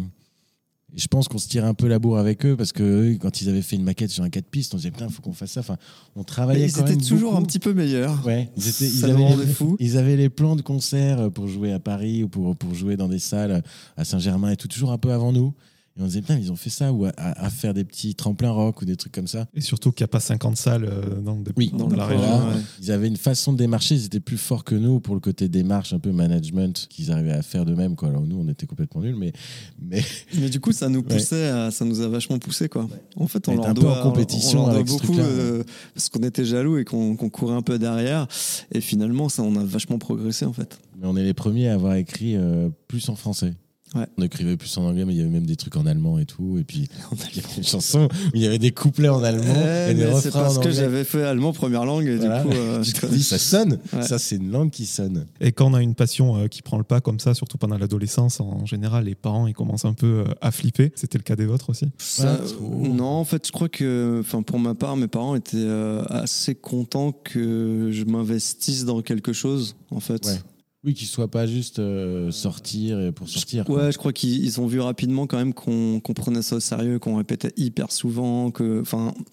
et 0.96 1.00
je 1.00 1.08
pense 1.08 1.28
qu'on 1.28 1.38
se 1.38 1.50
tirait 1.50 1.68
un 1.68 1.74
peu 1.74 1.88
la 1.88 2.00
bourre 2.00 2.18
avec 2.18 2.46
eux 2.46 2.56
parce 2.56 2.72
que 2.72 2.84
eux, 2.84 3.18
quand 3.20 3.42
ils 3.42 3.50
avaient 3.50 3.62
fait 3.62 3.76
une 3.76 3.84
maquette 3.84 4.10
sur 4.10 4.24
un 4.24 4.30
4 4.30 4.46
pistes, 4.46 4.74
on 4.74 4.78
disait 4.78 4.92
putain, 4.92 5.10
faut 5.10 5.22
qu'on 5.22 5.34
fasse 5.34 5.52
ça. 5.52 5.60
Enfin, 5.60 5.78
on 6.16 6.20
Mais 6.20 6.26
travaillait 6.26 6.66
ils 6.68 6.72
quand 6.72 6.82
étaient 6.82 6.92
même 6.92 7.02
toujours 7.02 7.32
beaucoup. 7.32 7.44
un 7.44 7.46
petit 7.46 7.60
peu 7.60 7.74
meilleurs. 7.74 8.26
Ouais, 8.26 8.50
ils, 8.56 8.68
étaient, 8.70 8.86
ils, 8.88 9.04
avaient 9.06 9.36
les, 9.36 9.46
fous. 9.48 9.76
ils 9.80 9.98
avaient 9.98 10.16
les 10.16 10.30
plans 10.30 10.56
de 10.56 10.62
concerts 10.62 11.30
pour 11.32 11.48
jouer 11.48 11.74
à 11.74 11.80
Paris 11.80 12.24
ou 12.24 12.30
pour, 12.30 12.56
pour 12.56 12.74
jouer 12.74 12.96
dans 12.96 13.10
des 13.10 13.20
salles 13.20 13.64
à 13.98 14.06
Saint-Germain 14.06 14.52
et 14.52 14.56
tout, 14.58 14.70
toujours 14.70 14.92
un 14.94 14.98
peu 14.98 15.12
avant 15.12 15.34
nous. 15.34 15.54
Et 15.98 16.02
on 16.04 16.06
disait, 16.06 16.22
putain, 16.22 16.38
ils 16.38 16.52
ont 16.52 16.56
fait 16.56 16.70
ça, 16.70 16.94
ou 16.94 17.06
à, 17.06 17.10
à- 17.18 17.46
à 17.46 17.50
faire 17.50 17.74
des 17.74 17.84
petits 17.84 18.14
tremplins 18.14 18.52
rock 18.52 18.82
ou 18.82 18.86
des 18.86 18.96
trucs 18.96 19.12
comme 19.14 19.26
ça. 19.26 19.48
Et 19.56 19.62
surtout 19.62 19.92
qu'il 19.92 20.04
n'y 20.04 20.06
a 20.06 20.10
pas 20.10 20.20
50 20.20 20.56
salles 20.56 20.86
euh, 20.86 21.20
dans, 21.22 21.36
des- 21.38 21.52
Oui, 21.58 21.72
dans 21.76 21.88
dans 21.88 21.96
la 21.96 22.06
région. 22.06 22.24
ouais. 22.50 22.54
Ils 22.82 22.92
avaient 22.92 23.08
une 23.08 23.18
façon 23.18 23.52
de 23.52 23.58
démarcher, 23.58 23.96
ils 23.96 24.06
étaient 24.06 24.20
plus 24.20 24.38
forts 24.38 24.64
que 24.64 24.76
nous 24.76 25.00
pour 25.00 25.16
le 25.16 25.20
côté 25.22 25.50
démarche, 25.50 25.94
un 25.94 26.00
peu 26.00 26.12
management, 26.12 26.86
qu'ils 26.90 27.12
arrivaient 27.12 27.32
à 27.32 27.42
faire 27.42 27.66
d'eux-mêmes. 27.66 27.96
quoi. 27.96 28.10
Alors 28.10 28.22
nous, 28.22 28.38
on 28.40 28.48
était 28.48 28.68
complètement 28.68 29.02
nuls, 29.02 29.16
mais, 29.18 29.34
mais 29.82 30.04
Mais 30.40 30.50
du 30.50 30.60
coup, 30.60 30.72
ça 30.72 30.88
nous 30.88 31.02
poussait, 31.02 31.48
à- 31.48 31.72
ça 31.72 31.84
nous 31.84 32.00
a 32.02 32.08
vachement 32.08 32.38
poussé 32.38 32.70
quoi. 32.70 32.88
En 33.16 33.28
fait, 33.28 33.48
on 33.48 33.56
leur 33.56 33.66
un 33.66 33.74
peu 33.74 33.82
doit, 33.82 34.00
en 34.06 34.12
compétition 34.12 34.60
on 34.66 34.68
leur 34.68 34.70
doit 34.70 34.76
avec 34.76 34.88
ce 34.90 34.94
beaucoup 34.94 35.06
truc-là. 35.08 35.24
euh, 35.26 35.64
parce 35.96 36.10
qu'on 36.10 36.20
était 36.22 36.46
jaloux 36.46 36.78
et 36.78 36.86
qu'on 36.86 37.16
qu'on 37.16 37.30
courait 37.30 37.56
un 37.56 37.64
peu 37.64 37.80
derrière. 37.80 38.28
Et 38.72 38.82
finalement, 38.82 39.30
ça, 39.30 39.42
on 39.42 39.56
a 39.56 39.64
vachement 39.64 39.98
progressé 39.98 40.46
en 40.46 40.54
fait. 40.54 40.78
mais 41.00 41.08
on 41.08 41.18
est 41.18 41.24
les 41.24 41.34
premiers 41.34 41.70
à 41.70 41.74
avoir 41.74 41.96
écrit 41.96 42.36
euh, 42.36 42.70
plus 42.88 43.10
en 43.10 43.16
français. 43.16 43.54
Ouais. 43.96 44.06
On 44.18 44.22
écrivait 44.22 44.58
plus 44.58 44.78
en 44.78 44.84
anglais, 44.84 45.06
mais 45.06 45.14
il 45.14 45.18
y 45.18 45.22
avait 45.22 45.30
même 45.30 45.46
des 45.46 45.56
trucs 45.56 45.76
en 45.78 45.86
allemand 45.86 46.20
et 46.20 46.26
tout. 46.26 46.58
Et 46.60 46.64
puis, 46.64 46.90
il 47.34 47.42
y 47.42 47.46
avait 47.46 47.56
des 47.58 47.64
chansons 47.64 48.06
où 48.06 48.30
il 48.36 48.42
y 48.42 48.46
avait 48.46 48.60
des 48.60 48.72
couplets 48.72 49.08
en 49.10 49.24
allemand 49.24 49.54
Eh, 49.56 49.92
et 49.92 49.94
des 49.94 50.02
mais 50.02 50.06
refrains 50.08 50.22
c'est 50.22 50.32
parce 50.32 50.58
en 50.58 50.62
que 50.62 50.72
j'avais 50.72 51.04
fait 51.06 51.24
allemand 51.24 51.54
première 51.54 51.86
langue 51.86 52.06
et 52.06 52.18
Voilà. 52.18 52.44
du 52.44 52.50
coup, 52.50 52.56
euh, 52.56 52.84
te 52.84 53.06
dis, 53.06 53.24
ça 53.24 53.38
sonne. 53.38 53.80
Ouais. 53.94 54.02
Ça, 54.02 54.20
c'est 54.20 54.36
une 54.36 54.52
langue 54.52 54.72
qui 54.72 54.86
sonne. 54.86 55.26
Et 55.40 55.52
quand 55.54 55.72
on 55.72 55.74
a 55.74 55.82
une 55.82 55.96
passion 55.96 56.36
euh, 56.38 56.48
qui 56.48 56.62
prend 56.62 56.78
le 56.78 56.84
pas 56.84 57.00
comme 57.02 57.20
ça, 57.20 57.34
surtout 57.34 57.58
pendant 57.58 57.78
l'adolescence, 57.78 58.42
en 58.42 58.66
général, 58.66 59.06
les 59.06 59.16
parents 59.16 59.48
ils 59.48 59.54
commencent 59.54 59.86
un 59.86 59.94
peu 59.94 60.24
euh, 60.28 60.34
à 60.42 60.52
flipper. 60.52 60.92
C'était 60.96 61.18
le 61.18 61.24
cas 61.24 61.36
des 61.38 61.46
vôtres 61.46 61.70
aussi? 61.70 61.88
Ça, 61.98 62.40
Ouais, 62.62 62.90
non, 62.90 63.06
en 63.06 63.24
fait, 63.26 63.48
je 63.48 63.52
crois 63.52 63.70
que, 63.70 64.18
enfin, 64.20 64.42
pour 64.42 64.60
ma 64.60 64.76
part, 64.76 64.98
mes 64.98 65.08
parents 65.08 65.36
étaient 65.36 65.58
euh, 65.58 66.04
assez 66.10 66.56
contents 66.56 67.12
que 67.14 67.90
je 67.92 68.04
m'investisse 68.04 68.84
dans 68.86 69.02
quelque 69.02 69.32
chose, 69.34 69.76
en 69.92 70.00
fait. 70.02 70.44
Oui, 70.88 70.94
qu'il 70.94 71.08
soit 71.08 71.28
pas 71.28 71.46
juste 71.46 71.80
euh, 71.80 72.32
sortir 72.32 73.02
et 73.02 73.12
pour 73.12 73.28
sortir. 73.28 73.70
Ouais, 73.70 73.92
je 73.92 73.98
crois 73.98 74.14
qu'ils 74.14 74.46
ils 74.46 74.62
ont 74.62 74.68
vu 74.68 74.80
rapidement 74.80 75.28
quand 75.28 75.36
même 75.36 75.54
qu'on 75.54 76.00
prenait 76.16 76.42
ça 76.42 76.56
au 76.56 76.60
sérieux, 76.62 76.98
qu'on 76.98 77.18
répétait 77.18 77.52
hyper 77.58 77.92
souvent, 77.92 78.52
que, 78.52 78.84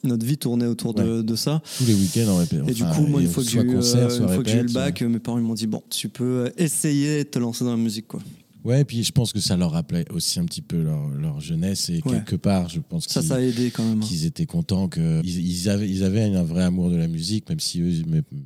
notre 0.03 0.27
vie 0.27 0.37
tournait 0.37 0.67
autour 0.67 0.95
de, 0.95 1.23
de 1.23 1.37
ça. 1.37 1.62
Tous 1.79 1.85
les 1.85 1.95
week-ends, 1.95 2.29
on 2.29 2.39
répète. 2.39 2.62
Et 2.67 2.73
du 2.73 2.83
coup, 2.83 3.06
moi, 3.06 3.21
et 3.21 3.27
une 3.27 3.31
fois 3.31 3.45
que 3.45 3.49
j'ai 3.49 3.61
soit 3.61 3.71
eu, 3.71 3.73
concert, 3.73 4.11
euh, 4.11 4.19
une 4.19 4.29
fois 4.31 4.43
que 4.43 4.51
j'ai 4.51 4.59
eu 4.59 4.62
le 4.65 4.73
bac, 4.73 5.01
mes 5.03 5.21
parents 5.21 5.41
m'ont 5.41 5.55
dit 5.55 5.69
bon, 5.69 5.81
tu 5.91 6.09
peux 6.09 6.51
essayer 6.59 7.23
de 7.23 7.29
te 7.29 7.39
lancer 7.39 7.62
dans 7.62 7.71
la 7.71 7.77
musique, 7.77 8.09
quoi. 8.09 8.21
Ouais, 8.64 8.81
et 8.81 8.84
puis 8.84 9.05
je 9.05 9.12
pense 9.12 9.32
que 9.32 9.40
ça 9.40 9.56
leur 9.56 9.72
rappelait 9.72 10.05
aussi 10.11 10.40
un 10.40 10.44
petit 10.46 10.62
peu 10.62 10.81
leur, 10.82 11.08
leur 11.08 11.40
jeunesse 11.40 11.90
et 11.90 11.96
Ouais. 12.06 12.12
quelque 12.14 12.37
part, 12.37 12.69
je 12.70 12.81
pense 12.81 13.05
Ça, 13.06 13.20
qu'ils 13.20 13.28
ça 13.28 13.34
a 13.37 13.40
aidé 13.40 13.70
quand 13.70 13.84
même. 13.84 13.99
hein. 13.99 14.06
qu'ils 14.06 14.25
étaient 14.25 14.46
contents 14.46 14.88
que 14.88 15.20
ils, 15.22 15.38
ils 15.46 15.69
avaient 15.69 15.88
ils 15.90 16.02
avaient 16.02 16.22
un 16.22 16.43
vrai 16.43 16.62
amour 16.64 16.90
de 16.90 16.96
la 16.96 17.06
musique, 17.06 17.49
même 17.50 17.61
si 17.61 17.81
eux, 17.82 17.93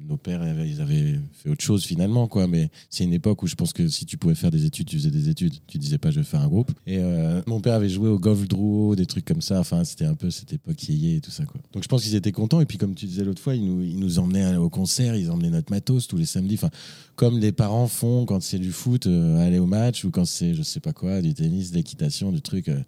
nos 0.08 0.16
pères 0.16 0.42
avaient, 0.42 0.68
ils 0.68 0.80
avaient 0.80 1.20
fait 1.42 1.50
autre 1.50 1.62
chose 1.64 1.84
finalement 1.84 2.26
quoi. 2.26 2.46
Mais 2.48 2.68
c'est 2.90 3.04
une 3.04 3.12
époque 3.12 3.42
où 3.42 3.46
je 3.46 3.54
pense 3.54 3.72
que 3.72 3.86
si 3.88 4.06
tu 4.06 4.16
pouvais 4.18 4.34
faire 4.34 4.50
des 4.50 4.64
études, 4.64 4.88
tu 4.88 4.96
faisais 4.98 5.10
des 5.10 5.28
études. 5.28 5.54
Tu 5.68 5.78
disais 5.78 5.98
pas 5.98 6.10
je 6.10 6.18
vais 6.18 6.26
faire 6.26 6.40
un 6.40 6.48
groupe. 6.48 6.72
Et 6.86 6.98
euh, 6.98 7.40
mon 7.46 7.60
père 7.60 7.74
avait 7.74 7.88
joué 7.88 8.08
au 8.08 8.18
golf 8.18 8.48
drouot, 8.48 8.96
des 8.96 9.06
trucs 9.06 9.24
comme 9.24 9.40
ça. 9.40 9.60
Enfin, 9.60 9.84
c'était 9.84 10.04
un 10.06 10.14
peu 10.14 10.30
cette 10.30 10.52
époque 10.52 10.82
yéyé 10.88 11.16
et 11.16 11.20
tout 11.20 11.30
ça 11.30 11.44
quoi. 11.44 11.60
Donc 11.72 11.82
je 11.84 11.88
pense 11.88 12.02
qu'ils 12.02 12.16
étaient 12.16 12.32
contents. 12.32 12.60
Et 12.60 12.66
puis 12.66 12.76
comme 12.78 12.94
tu 12.96 13.06
disais 13.06 13.22
l'autre 13.22 13.40
fois, 13.40 13.54
ils 13.54 13.64
nous 13.64 13.82
ils 13.82 13.98
nous 13.98 14.18
emmenaient 14.18 14.56
au 14.56 14.68
concert, 14.68 15.14
ils 15.14 15.30
emmenaient 15.30 15.50
notre 15.50 15.70
matos 15.72 16.08
tous 16.08 16.16
les 16.16 16.26
samedis. 16.26 16.54
Enfin, 16.54 16.70
comme 17.14 17.38
les 17.38 17.52
parents 17.52 17.86
font 17.88 18.24
quand 18.26 18.42
c'est 18.42 18.58
du 18.58 18.72
foot, 18.72 19.06
euh, 19.06 19.36
aller 19.46 19.58
au 19.58 19.66
match 19.66 20.04
quand 20.10 20.24
c'est 20.24 20.54
je 20.54 20.62
sais 20.62 20.80
pas 20.80 20.92
quoi, 20.92 21.20
du 21.22 21.34
tennis, 21.34 21.70
de 21.70 21.76
l'équitation, 21.76 22.32
du 22.32 22.40
truc 22.42 22.68
euh, 22.68 22.82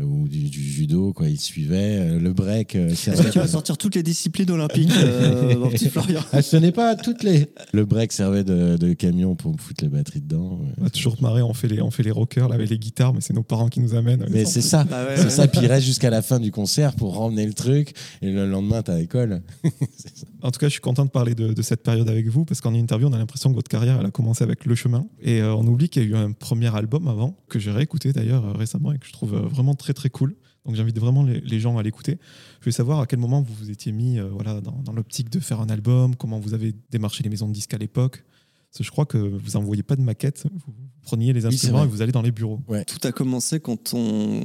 ou 0.00 0.28
du, 0.28 0.48
du 0.50 0.62
judo 0.62 1.12
quoi. 1.12 1.28
Ils 1.28 1.40
suivaient 1.40 1.98
euh, 1.98 2.18
le 2.18 2.32
break. 2.32 2.76
euh, 2.76 2.88
Est-ce 2.90 3.22
que 3.22 3.30
tu 3.30 3.38
vas 3.38 3.46
sortir 3.48 3.76
toutes 3.78 3.94
les 3.94 4.02
disciplines 4.02 4.50
olympiques, 4.50 4.90
euh, 4.96 5.56
mon 5.58 5.68
petit 5.70 5.88
Florian 5.88 6.20
ah, 6.32 6.42
ce 6.42 6.56
n'est 6.56 6.72
pas 6.72 6.96
toutes 6.96 7.22
les. 7.22 7.46
Le 7.72 7.84
break 7.84 8.12
servait 8.12 8.44
de, 8.44 8.76
de 8.76 8.92
camion 8.94 9.34
pour 9.36 9.52
me 9.52 9.58
foutre 9.58 9.84
les 9.84 9.90
batteries 9.90 10.20
dedans. 10.20 10.58
ouais. 10.62 10.72
On 10.80 10.86
a 10.86 10.90
toujours 10.90 11.16
marré, 11.22 11.42
on 11.42 11.54
fait 11.54 11.68
les, 11.68 11.80
on 11.82 11.90
fait 11.90 12.02
les 12.02 12.10
rockers 12.10 12.48
là, 12.48 12.54
avec 12.54 12.70
les 12.70 12.78
guitares, 12.78 13.12
mais 13.14 13.20
c'est 13.20 13.34
nos 13.34 13.42
parents 13.42 13.68
qui 13.68 13.80
nous 13.80 13.94
amènent. 13.94 14.26
Mais 14.30 14.44
c'est 14.44 14.62
ça. 14.62 14.84
Bah 14.84 15.04
ouais, 15.06 15.16
c'est 15.16 15.24
ouais. 15.24 15.30
ça, 15.30 15.48
puis 15.48 15.60
il 15.62 15.66
reste 15.66 15.86
jusqu'à 15.86 16.10
la 16.10 16.22
fin 16.22 16.40
du 16.40 16.50
concert 16.50 16.94
pour 16.94 17.16
ramener 17.18 17.46
le 17.46 17.52
truc, 17.54 17.92
et 18.22 18.30
le 18.30 18.46
lendemain, 18.48 18.82
t'as 18.82 18.96
l'école. 18.96 19.42
En 20.44 20.50
tout 20.50 20.58
cas, 20.58 20.66
je 20.66 20.72
suis 20.72 20.80
content 20.80 21.04
de 21.04 21.10
parler 21.10 21.36
de, 21.36 21.52
de 21.52 21.62
cette 21.62 21.84
période 21.84 22.08
avec 22.08 22.26
vous 22.26 22.44
parce 22.44 22.60
qu'en 22.60 22.74
interview, 22.74 23.06
on 23.06 23.12
a 23.12 23.18
l'impression 23.18 23.50
que 23.50 23.54
votre 23.54 23.68
carrière 23.68 23.98
elle 24.00 24.06
a 24.06 24.10
commencé 24.10 24.42
avec 24.42 24.64
Le 24.64 24.74
Chemin. 24.74 25.06
Et 25.22 25.40
euh, 25.40 25.54
on 25.54 25.64
oublie 25.68 25.88
qu'il 25.88 26.02
y 26.02 26.06
a 26.06 26.08
eu 26.08 26.16
un 26.16 26.32
premier 26.32 26.61
album 26.70 27.08
avant, 27.08 27.36
que 27.48 27.58
j'ai 27.58 27.70
réécouté 27.70 28.12
d'ailleurs 28.12 28.44
euh, 28.44 28.52
récemment 28.52 28.92
et 28.92 28.98
que 28.98 29.06
je 29.06 29.12
trouve 29.12 29.34
euh, 29.34 29.40
vraiment 29.40 29.74
très 29.74 29.92
très 29.92 30.10
cool. 30.10 30.34
Donc 30.64 30.76
j'invite 30.76 30.98
vraiment 30.98 31.24
les, 31.24 31.40
les 31.40 31.60
gens 31.60 31.76
à 31.76 31.82
l'écouter. 31.82 32.18
Je 32.60 32.64
voulais 32.64 32.72
savoir 32.72 33.00
à 33.00 33.06
quel 33.06 33.18
moment 33.18 33.42
vous 33.42 33.52
vous 33.54 33.70
étiez 33.70 33.90
mis 33.90 34.18
euh, 34.18 34.28
voilà, 34.30 34.60
dans, 34.60 34.80
dans 34.84 34.92
l'optique 34.92 35.28
de 35.28 35.40
faire 35.40 35.60
un 35.60 35.66
album, 35.66 36.14
comment 36.14 36.38
vous 36.38 36.54
avez 36.54 36.74
démarché 36.90 37.24
les 37.24 37.30
maisons 37.30 37.48
de 37.48 37.52
disques 37.52 37.74
à 37.74 37.78
l'époque. 37.78 38.24
Parce 38.70 38.78
que 38.78 38.84
je 38.84 38.90
crois 38.90 39.04
que 39.04 39.18
vous 39.18 39.50
n'envoyez 39.58 39.82
pas 39.82 39.96
de 39.96 40.00
maquette, 40.00 40.46
vous 40.50 40.72
preniez 41.02 41.34
les 41.34 41.44
instruments 41.44 41.84
et 41.84 41.86
vous 41.86 42.00
allez 42.00 42.12
dans 42.12 42.22
les 42.22 42.30
bureaux. 42.30 42.58
Tout 42.86 43.06
a 43.06 43.12
commencé 43.12 43.60
quand 43.60 43.92
on, 43.92 43.98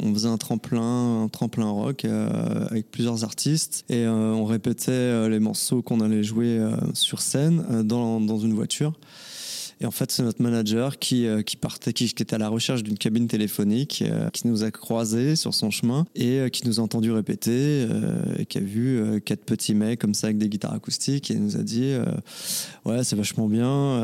on 0.03 0.13
faisait 0.13 0.27
un 0.27 0.37
tremplin, 0.37 1.23
un 1.23 1.27
tremplin 1.29 1.69
rock 1.69 2.03
euh, 2.03 2.67
avec 2.69 2.91
plusieurs 2.91 3.23
artistes 3.23 3.85
et 3.87 4.03
euh, 4.03 4.33
on 4.33 4.43
répétait 4.43 5.29
les 5.29 5.39
morceaux 5.39 5.81
qu'on 5.81 6.01
allait 6.01 6.23
jouer 6.23 6.59
sur 6.93 7.21
scène 7.21 7.83
dans, 7.83 8.19
dans 8.19 8.37
une 8.37 8.53
voiture. 8.53 8.99
Et 9.79 9.85
en 9.85 9.91
fait, 9.91 10.11
c'est 10.11 10.23
notre 10.23 10.41
manager 10.41 10.97
qui, 10.97 11.27
euh, 11.27 11.43
qui 11.43 11.55
partait, 11.55 11.93
qui, 11.93 12.11
qui 12.11 12.23
était 12.23 12.33
à 12.35 12.39
la 12.39 12.49
recherche 12.49 12.81
d'une 12.83 12.97
cabine 12.97 13.27
téléphonique, 13.27 14.03
euh, 14.05 14.29
qui 14.31 14.47
nous 14.47 14.63
a 14.63 14.71
croisés 14.71 15.35
sur 15.35 15.53
son 15.53 15.69
chemin 15.69 16.05
et 16.15 16.39
euh, 16.39 16.49
qui 16.49 16.65
nous 16.67 16.79
a 16.79 16.83
entendu 16.83 17.11
répéter, 17.11 17.85
et 18.39 18.45
qui 18.45 18.57
a 18.57 18.61
vu 18.61 19.21
quatre 19.23 19.43
petits 19.43 19.75
mecs 19.75 19.99
comme 19.99 20.13
ça 20.13 20.27
avec 20.27 20.37
des 20.39 20.49
guitares 20.49 20.73
acoustiques 20.73 21.29
et 21.31 21.35
nous 21.35 21.57
a 21.57 21.61
dit 21.63 21.93
Ouais, 22.85 23.03
c'est 23.03 23.15
vachement 23.15 23.47
bien. 23.47 24.01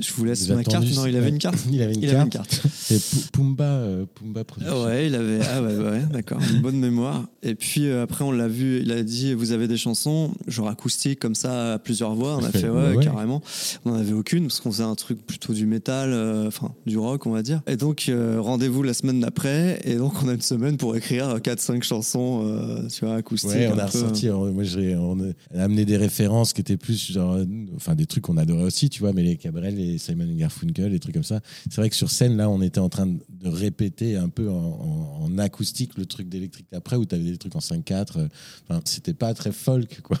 je 0.00 0.12
vous 0.14 0.24
laisse 0.24 0.48
ma 0.48 0.62
carte. 0.64 0.84
Non, 0.94 1.06
il 1.06 1.16
avait 1.16 1.28
une 1.30 1.38
carte. 1.38 1.58
Il 1.72 1.80
avait 1.82 1.94
une 1.94 2.02
Il 2.02 2.10
carte. 2.10 2.14
avait 2.16 2.24
une 2.24 2.30
carte. 2.30 2.60
C'est 2.74 3.02
Pu- 3.02 3.26
Pumba, 3.32 3.86
Pumba 4.14 4.44
Production. 4.44 4.84
Ouais, 4.84 5.06
il 5.06 5.14
avait. 5.14 5.40
Ah 5.50 5.62
ouais, 5.62 5.76
ouais, 5.76 6.02
d'accord. 6.12 6.40
Une 6.52 6.60
bonne 6.60 6.78
mémoire. 6.78 7.26
Et 7.42 7.54
puis 7.54 7.90
après, 7.90 8.24
on 8.24 8.32
l'a 8.32 8.48
vu. 8.48 8.80
Il 8.82 8.92
a 8.92 9.02
dit 9.02 9.34
Vous 9.34 9.52
avez 9.52 9.68
des 9.68 9.76
chansons, 9.76 10.32
genre 10.46 10.68
acoustiques 10.68 11.18
comme 11.20 11.34
ça, 11.34 11.74
à 11.74 11.78
plusieurs 11.78 12.14
voix. 12.14 12.36
On 12.40 12.44
a 12.44 12.50
Fait, 12.50 12.60
fait 12.60 12.68
Ouais, 12.68 12.94
ouais. 12.96 13.04
carrément. 13.04 13.42
On 13.84 13.90
n'en 13.92 13.96
avait 13.98 14.12
aucune 14.12 14.33
parce 14.42 14.60
qu'on 14.60 14.70
faisait 14.72 14.82
un 14.84 14.94
truc 14.94 15.24
plutôt 15.26 15.52
du 15.52 15.66
métal, 15.66 16.10
euh, 16.12 16.46
enfin 16.48 16.72
du 16.86 16.98
rock, 16.98 17.26
on 17.26 17.30
va 17.30 17.42
dire. 17.42 17.62
Et 17.66 17.76
donc, 17.76 18.06
euh, 18.08 18.40
rendez-vous 18.40 18.82
la 18.82 18.94
semaine 18.94 19.20
d'après. 19.20 19.80
Et 19.84 19.96
donc, 19.96 20.12
on 20.22 20.28
a 20.28 20.34
une 20.34 20.40
semaine 20.40 20.76
pour 20.76 20.94
écrire 20.96 21.36
4-5 21.40 21.82
chansons, 21.82 22.42
euh, 22.44 22.86
tu 22.88 23.04
vois, 23.04 23.14
acoustiques. 23.16 23.50
Ouais, 23.50 23.68
on 23.68 23.74
un 23.74 23.78
a 23.78 23.86
peu. 23.86 23.98
ressorti. 23.98 24.30
on- 24.30 24.52
Moi, 24.52 24.64
j'ai 24.64 24.96
on 24.96 25.18
a 25.20 25.62
amené 25.62 25.84
des 25.84 25.96
références 25.96 26.52
qui 26.52 26.60
étaient 26.60 26.76
plus 26.76 27.12
genre, 27.12 27.34
euh, 27.34 27.44
enfin 27.76 27.94
des 27.94 28.06
trucs 28.06 28.24
qu'on 28.24 28.36
adorait 28.36 28.64
aussi, 28.64 28.90
tu 28.90 29.00
vois, 29.00 29.12
mais 29.12 29.22
les 29.22 29.36
Cabrel, 29.36 29.76
les 29.76 29.98
Simon 29.98 30.26
Garfunkel, 30.36 30.92
les 30.92 31.00
trucs 31.00 31.14
comme 31.14 31.22
ça. 31.24 31.40
C'est 31.70 31.76
vrai 31.80 31.90
que 31.90 31.96
sur 31.96 32.10
scène, 32.10 32.36
là, 32.36 32.48
on 32.50 32.60
était 32.62 32.80
en 32.80 32.88
train 32.88 33.06
de 33.06 33.18
répéter 33.48 34.16
un 34.16 34.28
peu 34.28 34.48
en, 34.50 34.54
en- 34.54 35.24
en 35.24 35.38
acoustique 35.38 35.96
le 35.98 36.06
truc 36.06 36.28
d'électrique 36.28 36.66
après, 36.74 36.96
où 36.96 37.04
tu 37.04 37.14
avais 37.14 37.24
des 37.24 37.36
trucs 37.38 37.56
en 37.56 37.60
5/4. 37.60 38.16
euh, 38.18 38.28
Enfin, 38.68 38.80
c'était 38.84 39.14
pas 39.14 39.34
très 39.34 39.52
folk, 39.52 40.00
quoi. 40.02 40.18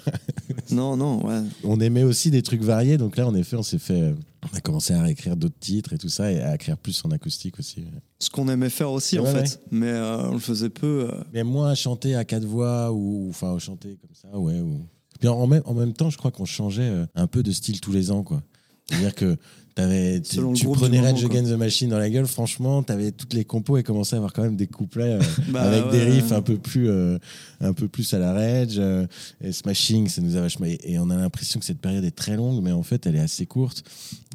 Non, 0.70 0.96
non, 0.96 1.24
ouais. 1.26 1.40
On 1.62 1.80
aimait 1.80 2.02
aussi 2.02 2.30
des 2.30 2.42
trucs 2.42 2.62
variés, 2.62 2.96
donc 2.98 3.16
là, 3.16 3.26
en 3.26 3.34
effet, 3.34 3.56
on 3.56 3.62
s'est 3.62 3.78
fait. 3.78 4.03
Euh, 4.10 4.14
On 4.52 4.56
a 4.56 4.60
commencé 4.60 4.92
à 4.94 5.02
réécrire 5.02 5.36
d'autres 5.36 5.58
titres 5.58 5.92
et 5.92 5.98
tout 5.98 6.08
ça, 6.08 6.30
et 6.30 6.40
à 6.40 6.54
écrire 6.54 6.76
plus 6.78 7.00
en 7.04 7.10
acoustique 7.10 7.58
aussi. 7.58 7.84
Ce 8.18 8.30
qu'on 8.30 8.48
aimait 8.48 8.70
faire 8.70 8.90
aussi, 8.90 9.18
en 9.18 9.24
Ouais, 9.24 9.32
fait. 9.32 9.40
ouais. 9.40 9.60
Mais 9.70 9.90
euh, 9.90 10.28
on 10.30 10.32
le 10.34 10.38
faisait 10.38 10.70
peu. 10.70 11.08
euh. 11.10 11.24
Mais 11.32 11.42
moins 11.44 11.74
chanter 11.74 12.14
à 12.14 12.24
quatre 12.24 12.44
voix 12.44 12.92
ou 12.92 13.26
enfin 13.30 13.58
chanter 13.58 13.96
comme 14.00 14.14
ça, 14.14 14.38
ouais. 14.38 14.60
Ou... 14.60 14.80
Puis 15.18 15.28
en 15.28 15.46
même, 15.46 15.62
en 15.64 15.74
même 15.74 15.92
temps, 15.92 16.10
je 16.10 16.18
crois 16.18 16.30
qu'on 16.30 16.44
changeait 16.44 16.92
un 17.14 17.26
peu 17.26 17.42
de 17.42 17.52
style 17.52 17.80
tous 17.80 17.92
les 17.92 18.10
ans, 18.10 18.22
quoi. 18.22 18.42
C'est-à-dire 18.88 19.14
que 19.14 19.36
t'avais, 19.74 20.20
tu, 20.20 20.40
prenais 20.72 21.00
Rage. 21.00 21.24
Against 21.24 21.50
the 21.52 21.56
Machine 21.56 21.90
dans 21.90 21.98
la 21.98 22.10
gueule, 22.10 22.26
franchement, 22.26 22.82
t'avais 22.82 23.10
toutes 23.12 23.34
les 23.34 23.44
compos 23.44 23.76
et 23.76 23.82
commençaient 23.82 24.14
à 24.16 24.18
avoir 24.18 24.32
quand 24.32 24.42
même 24.42 24.56
des 24.56 24.66
couplets 24.66 25.14
euh, 25.14 25.22
Bah, 25.48 25.62
avec 25.62 25.90
des 25.90 25.98
ouais. 25.98 26.10
riffs 26.20 26.32
un 26.32 26.42
peu 26.42 26.56
plus, 26.56 26.88
euh, 26.88 27.18
un 27.60 27.72
peu 27.72 27.88
plus 27.88 28.12
à 28.14 28.18
la 28.18 28.32
Rage. 28.32 28.76
euh, 28.78 29.06
et 29.42 29.52
Smashing, 29.52 30.08
ça 30.08 30.20
nous 30.22 30.36
a 30.36 30.40
vachement. 30.40 30.66
Et, 30.66 30.78
et 30.84 30.98
on 30.98 31.10
a 31.10 31.16
l'impression 31.16 31.58
que 31.60 31.66
cette 31.66 31.80
période 31.80 32.04
est 32.04 32.10
très 32.14 32.36
longue, 32.36 32.62
mais 32.62 32.72
en 32.72 32.82
fait, 32.82 33.06
elle 33.06 33.16
est 33.16 33.20
assez 33.20 33.46
courte. 33.46 33.82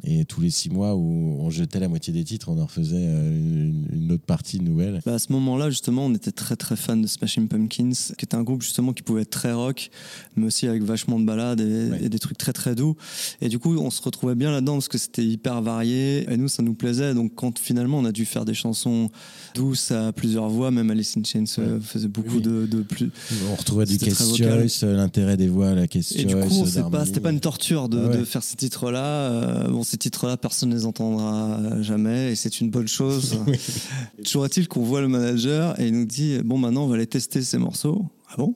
Et 0.02 0.24
tous 0.24 0.40
les 0.40 0.48
six 0.48 0.70
mois 0.70 0.94
où 0.96 1.36
on 1.40 1.50
jetait 1.50 1.78
la 1.78 1.88
moitié 1.88 2.10
des 2.14 2.24
titres, 2.24 2.48
on 2.48 2.58
en 2.58 2.64
refaisait 2.64 2.96
euh, 2.98 3.36
une, 3.36 3.86
une 3.92 4.12
autre 4.12 4.24
partie 4.24 4.58
nouvelle. 4.58 5.02
Bah, 5.04 5.12
à 5.14 5.18
ce 5.18 5.30
moment-là, 5.32 5.68
justement, 5.68 6.06
on 6.06 6.14
était 6.14 6.32
très 6.32 6.56
très 6.56 6.74
fan 6.76 7.02
de 7.02 7.06
Smashing 7.06 7.48
Pumpkins, 7.48 7.90
qui 8.16 8.24
était 8.24 8.34
un 8.34 8.42
groupe 8.42 8.62
justement 8.62 8.94
qui 8.94 9.02
pouvait 9.02 9.22
être 9.22 9.30
très 9.30 9.52
rock, 9.52 9.90
mais 10.36 10.46
aussi 10.46 10.66
avec 10.66 10.82
vachement 10.82 11.20
de 11.20 11.26
balades 11.26 11.60
et, 11.60 11.90
Ouais. 11.90 12.04
et 12.04 12.08
des 12.08 12.18
trucs 12.18 12.38
très 12.38 12.54
très 12.54 12.74
doux. 12.74 12.96
Et 13.42 13.48
du 13.50 13.58
coup, 13.58 13.76
on 13.76 13.90
se 13.90 14.00
retrouvait 14.00 14.34
bien 14.34 14.50
là-dedans 14.50 14.74
parce 14.74 14.88
que 14.88 14.96
c'était 14.96 15.29
hyper 15.30 15.62
varié. 15.62 16.30
Et 16.30 16.36
nous, 16.36 16.48
ça 16.48 16.62
nous 16.62 16.74
plaisait. 16.74 17.14
Donc, 17.14 17.32
quand 17.34 17.58
finalement, 17.58 17.98
on 17.98 18.04
a 18.04 18.12
dû 18.12 18.24
faire 18.24 18.44
des 18.44 18.54
chansons 18.54 19.10
douces 19.54 19.90
à 19.90 20.12
plusieurs 20.12 20.48
voix, 20.48 20.70
même 20.70 20.90
Alice 20.90 21.16
in 21.16 21.24
Chains 21.24 21.44
euh, 21.58 21.74
Ouais. 21.76 21.80
faisait 21.82 22.08
beaucoup 22.08 22.36
Oui. 22.36 22.42
de, 22.42 22.66
de 22.66 22.82
plus. 22.82 23.10
On 23.50 23.54
retrouvait 23.56 23.84
du 23.86 23.98
case 23.98 24.36
choice, 24.36 24.84
euh, 24.84 24.96
l'intérêt 24.96 25.36
des 25.36 25.48
voix, 25.48 25.74
la 25.74 25.86
case 25.88 26.12
Et 26.16 26.24
du 26.24 26.36
coup, 26.36 26.64
c'était 26.66 27.20
pas 27.20 27.30
une 27.30 27.40
torture 27.40 27.88
de, 27.88 27.98
Ah 28.04 28.08
ouais. 28.08 28.18
de 28.18 28.24
faire 28.24 28.42
ces 28.42 28.56
titres-là. 28.56 29.04
Euh, 29.04 29.68
bon, 29.68 29.82
ces 29.82 29.96
titres-là, 29.96 30.36
personne 30.36 30.68
ne 30.70 30.74
les 30.74 30.86
entendra 30.86 31.60
jamais 31.82 32.32
et 32.32 32.34
c'est 32.36 32.60
une 32.60 32.70
bonne 32.70 32.88
chose. 32.88 33.38
Toujours 34.24 34.44
est-il 34.46 34.68
qu'on 34.68 34.82
voit 34.82 35.00
le 35.00 35.08
manager 35.08 35.78
et 35.80 35.88
il 35.88 35.94
nous 35.94 36.06
dit 36.06 36.38
Bon, 36.44 36.58
maintenant, 36.58 36.84
on 36.84 36.88
va 36.88 36.94
aller 36.96 37.06
tester 37.06 37.42
ces 37.42 37.58
morceaux. 37.58 38.04
Ah 38.32 38.36
bon? 38.38 38.54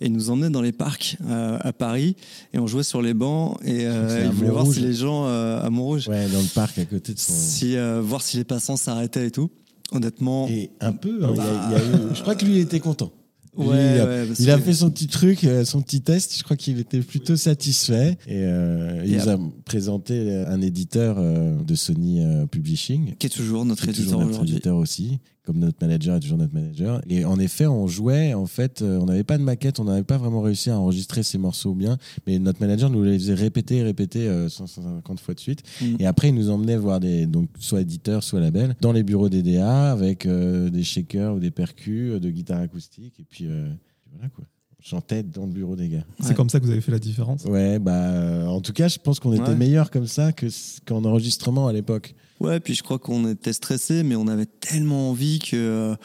Et 0.00 0.08
nous 0.10 0.30
emmenait 0.30 0.50
dans 0.50 0.60
les 0.60 0.72
parcs 0.72 1.16
euh, 1.26 1.56
à 1.60 1.72
Paris 1.72 2.16
et 2.52 2.58
on 2.58 2.66
jouait 2.66 2.82
sur 2.82 3.00
les 3.00 3.14
bancs 3.14 3.56
et 3.64 3.86
euh, 3.86 4.22
il 4.26 4.30
voulait 4.30 4.50
voir 4.50 4.66
si 4.70 4.80
les 4.80 4.92
gens 4.92 5.26
euh, 5.26 5.60
à 5.62 5.70
Montrouge, 5.70 6.06
Ouais, 6.08 6.28
dans 6.28 6.40
le 6.40 6.54
parc 6.54 6.78
à 6.78 6.84
côté 6.84 7.14
de 7.14 7.18
son. 7.18 7.32
si, 7.32 7.76
voir 8.02 8.20
si 8.22 8.36
les 8.36 8.44
passants 8.44 8.76
s'arrêtaient 8.76 9.26
et 9.26 9.30
tout. 9.30 9.50
Honnêtement, 9.92 10.48
Et 10.48 10.70
un 10.80 10.92
peu, 10.92 11.24
hein, 11.24 11.30
il 11.32 11.36
y 11.36 11.40
a- 11.40 11.66
il 11.68 11.72
y 11.72 11.74
a 11.76 11.78
eu- 12.10 12.14
je 12.14 12.20
crois 12.20 12.34
que 12.34 12.44
lui 12.44 12.54
il 12.56 12.60
était 12.60 12.80
content. 12.80 13.12
Lui, 13.58 13.68
ouais, 13.68 13.94
il 13.94 14.00
a, 14.00 14.04
ouais, 14.06 14.26
parce 14.26 14.40
il 14.40 14.50
a 14.50 14.56
que- 14.58 14.62
fait 14.64 14.72
son 14.74 14.90
petit 14.90 15.06
truc, 15.06 15.46
son 15.64 15.80
petit 15.80 16.02
test. 16.02 16.36
Je 16.36 16.42
crois 16.42 16.56
qu'il 16.58 16.78
était 16.78 17.00
plutôt 17.00 17.36
satisfait. 17.36 18.18
Et 18.26 18.42
euh, 18.42 19.02
il 19.06 19.16
nous 19.16 19.28
a 19.30 19.38
présenté 19.64 20.44
un 20.46 20.60
éditeur 20.60 21.16
de 21.22 21.74
Sony 21.74 22.20
Publishing. 22.50 23.14
qui 23.18 23.26
est 23.28 23.30
toujours 23.30 23.64
notre 23.64 23.84
qui 23.84 23.88
est 23.90 23.92
éditeur 23.98 24.18
aujourd'hui. 24.18 24.52
éditeur 24.52 24.76
aussi, 24.76 25.20
comme 25.46 25.58
notre 25.58 25.78
manager 25.80 26.16
est 26.16 26.20
toujours 26.20 26.38
notre 26.38 26.54
manager. 26.54 27.00
Et 27.08 27.24
en 27.24 27.38
effet, 27.38 27.66
on 27.66 27.86
jouait, 27.86 28.34
en 28.34 28.46
fait, 28.46 28.82
euh, 28.82 28.98
on 28.98 29.06
n'avait 29.06 29.24
pas 29.24 29.38
de 29.38 29.42
maquette, 29.42 29.80
on 29.80 29.84
n'avait 29.84 30.02
pas 30.02 30.18
vraiment 30.18 30.42
réussi 30.42 30.70
à 30.70 30.78
enregistrer 30.78 31.22
ces 31.22 31.38
morceaux 31.38 31.74
bien, 31.74 31.96
mais 32.26 32.38
notre 32.38 32.60
manager 32.60 32.90
nous 32.90 33.02
les 33.02 33.18
faisait 33.18 33.34
répéter, 33.34 33.82
répéter 33.82 34.28
euh, 34.28 34.48
150 34.48 35.20
fois 35.20 35.34
de 35.34 35.40
suite. 35.40 35.62
Mhm. 35.80 35.96
Et 36.00 36.06
après, 36.06 36.28
il 36.28 36.34
nous 36.34 36.50
emmenait 36.50 36.76
voir 36.76 37.00
des, 37.00 37.26
donc, 37.26 37.48
soit 37.58 37.80
éditeurs, 37.80 38.22
soit 38.22 38.40
labels, 38.40 38.76
dans 38.80 38.92
les 38.92 39.02
bureaux 39.02 39.28
d'EDA, 39.28 39.92
avec 39.92 40.26
euh, 40.26 40.68
des 40.70 40.82
shakers 40.82 41.34
ou 41.34 41.38
des 41.38 41.50
percus, 41.50 42.14
euh, 42.14 42.20
de 42.20 42.30
guitare 42.30 42.60
acoustique, 42.60 43.14
et 43.20 43.24
puis 43.24 43.46
euh, 43.46 43.68
voilà 44.12 44.28
quoi. 44.28 44.44
Chantait 44.82 45.22
dans 45.22 45.46
le 45.46 45.52
bureau 45.52 45.74
des 45.74 45.88
gars. 45.88 46.04
C'est 46.20 46.28
Ouais. 46.28 46.34
comme 46.34 46.48
ça 46.50 46.60
que 46.60 46.64
vous 46.64 46.70
avez 46.70 46.80
fait 46.80 46.92
la 46.92 46.98
différence? 46.98 47.44
Ouais, 47.44 47.78
bah, 47.78 47.92
euh, 48.10 48.46
en 48.46 48.60
tout 48.60 48.72
cas, 48.72 48.86
je 48.88 48.98
pense 48.98 49.18
qu'on 49.18 49.32
était 49.32 49.42
Ouais. 49.42 49.56
meilleur 49.56 49.90
comme 49.90 50.06
ça 50.06 50.32
que 50.32 50.46
qu'en 50.84 51.04
enregistrement 51.04 51.66
à 51.66 51.72
l'époque. 51.72 52.14
Ouais, 52.40 52.60
puis 52.60 52.74
je 52.74 52.82
crois 52.82 52.98
qu'on 52.98 53.26
était 53.28 53.52
stressé, 53.54 54.02
mais 54.04 54.14
on 54.14 54.28
avait 54.28 54.46
tellement 54.46 55.10
envie 55.10 55.38
que, 55.40 55.96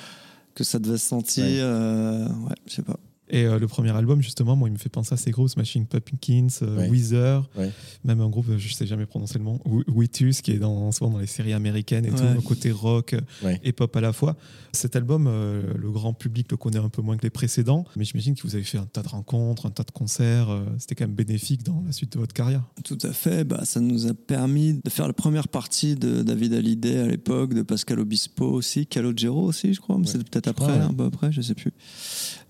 que 0.55 0.63
ça 0.63 0.79
devait 0.79 0.97
se 0.97 1.05
sentir. 1.07 1.43
Ouais. 1.43 1.59
euh, 1.59 2.27
ouais, 2.27 2.55
je 2.65 2.73
sais 2.75 2.81
pas. 2.81 2.97
Et 3.33 3.45
euh, 3.45 3.57
le 3.59 3.67
premier 3.67 3.91
album, 3.91 4.21
justement, 4.21 4.55
moi, 4.57 4.67
il 4.67 4.73
me 4.73 4.77
fait 4.77 4.89
penser 4.89 5.13
à 5.13 5.17
ces 5.17 5.31
groupes 5.31 5.47
Smashing 5.49 5.85
Pumpkins, 5.87 6.47
euh, 6.63 6.77
Ouais. 6.79 6.89
Weezer, 6.89 7.49
Ouais. 7.57 7.71
même 8.03 8.19
un 8.19 8.27
groupe, 8.29 8.45
je 8.57 8.73
sais 8.73 8.85
jamais 8.85 9.05
prononcer 9.05 9.37
le 9.39 9.45
nom, 9.45 9.57
Wheatus, 9.87 10.41
qui 10.41 10.51
est 10.51 10.57
dans, 10.59 10.91
souvent 10.91 11.11
dans 11.11 11.17
les 11.19 11.27
séries 11.27 11.53
américaines 11.53 12.05
et 12.05 12.11
Ouais. 12.11 12.17
tout, 12.17 12.23
le 12.35 12.41
côté 12.41 12.71
rock 12.71 13.15
Ouais. 13.43 13.57
et 13.63 13.71
pop 13.71 13.95
à 13.95 14.01
la 14.01 14.11
fois. 14.11 14.35
Cet 14.73 14.95
album, 14.97 15.27
euh, 15.27 15.61
le 15.77 15.89
grand 15.91 16.13
public 16.13 16.51
le 16.51 16.57
connaît 16.57 16.77
un 16.79 16.89
peu 16.89 17.01
moins 17.01 17.15
que 17.15 17.23
les 17.23 17.29
précédents, 17.29 17.85
mais 17.95 18.03
j'imagine 18.03 18.35
que 18.35 18.41
vous 18.43 18.55
avez 18.55 18.65
fait 18.65 18.77
un 18.77 18.85
tas 18.85 19.01
de 19.01 19.07
rencontres, 19.07 19.65
un 19.65 19.71
tas 19.71 19.83
de 19.83 19.91
concerts. 19.91 20.49
euh, 20.49 20.65
C'était 20.77 20.95
quand 20.95 21.05
même 21.05 21.15
bénéfique 21.15 21.63
dans 21.63 21.81
la 21.85 21.93
suite 21.93 22.11
de 22.13 22.19
votre 22.19 22.33
carrière. 22.33 22.63
Tout 22.83 22.97
à 23.03 23.13
fait. 23.13 23.45
Bah, 23.45 23.63
ça 23.63 23.79
nous 23.79 24.07
a 24.07 24.13
permis 24.13 24.73
de 24.83 24.89
faire 24.89 25.07
la 25.07 25.13
première 25.13 25.47
partie 25.47 25.95
de 25.95 26.21
David 26.21 26.53
Hallyday 26.53 26.97
à 26.99 27.07
l'époque, 27.07 27.53
de 27.53 27.61
Pascal 27.61 27.99
Obispo 27.99 28.45
aussi, 28.45 28.87
Calogero 28.87 29.41
aussi, 29.43 29.73
je 29.73 29.79
crois. 29.79 29.97
Mais 29.97 30.05
Ouais, 30.05 30.11
c'est 30.11 30.29
peut-être 30.29 30.47
après, 30.49 30.65
crois, 30.65 30.75
ouais. 30.77 30.81
un 30.83 30.93
peu 30.93 31.05
après, 31.05 31.31
je 31.31 31.39
sais 31.41 31.55
plus. 31.55 31.71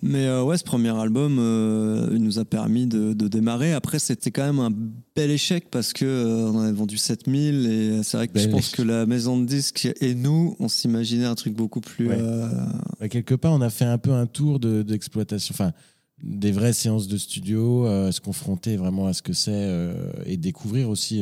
Mais 0.03 0.25
euh, 0.25 0.43
ouais, 0.43 0.57
ce 0.57 0.63
premier 0.63 0.89
album, 0.89 1.37
euh, 1.39 2.09
il 2.11 2.23
nous 2.23 2.39
a 2.39 2.45
permis 2.45 2.87
de, 2.87 3.13
de 3.13 3.27
démarrer. 3.27 3.71
Après, 3.73 3.99
c'était 3.99 4.31
quand 4.31 4.43
même 4.45 4.59
un 4.59 4.71
bel 5.15 5.29
échec 5.29 5.69
parce 5.69 5.93
que 5.93 6.05
euh, 6.05 6.49
on 6.51 6.59
avait 6.61 6.71
vendu 6.71 6.97
7000 6.97 7.67
et 7.67 8.03
c'est 8.03 8.17
vrai 8.17 8.27
que 8.27 8.39
je 8.39 8.47
pense 8.51 8.69
que 8.69 8.81
la 8.81 9.05
maison 9.05 9.39
de 9.39 9.45
disques 9.45 9.89
et 10.01 10.15
nous, 10.15 10.55
on 10.59 10.67
s'imaginait 10.67 11.25
un 11.25 11.35
truc 11.35 11.53
beaucoup 11.53 11.81
plus. 11.81 12.07
Ouais. 12.07 12.17
euh, 12.19 12.47
Bah, 12.99 13.09
quelque 13.09 13.35
part, 13.35 13.53
on 13.53 13.61
a 13.61 13.69
fait 13.69 13.85
un 13.85 13.99
peu 13.99 14.11
un 14.11 14.25
tour 14.25 14.59
de- 14.59 14.81
d'exploitation, 14.81 15.53
enfin, 15.53 15.71
des 16.23 16.51
vraies 16.51 16.73
séances 16.73 17.07
de 17.07 17.17
studio, 17.17 17.85
euh, 17.85 18.11
se 18.11 18.21
confronter 18.21 18.77
vraiment 18.77 19.05
à 19.07 19.13
ce 19.13 19.21
que 19.21 19.33
c'est 19.33 19.51
euh, 19.53 19.93
et 20.25 20.37
découvrir 20.37 20.89
aussi. 20.89 21.21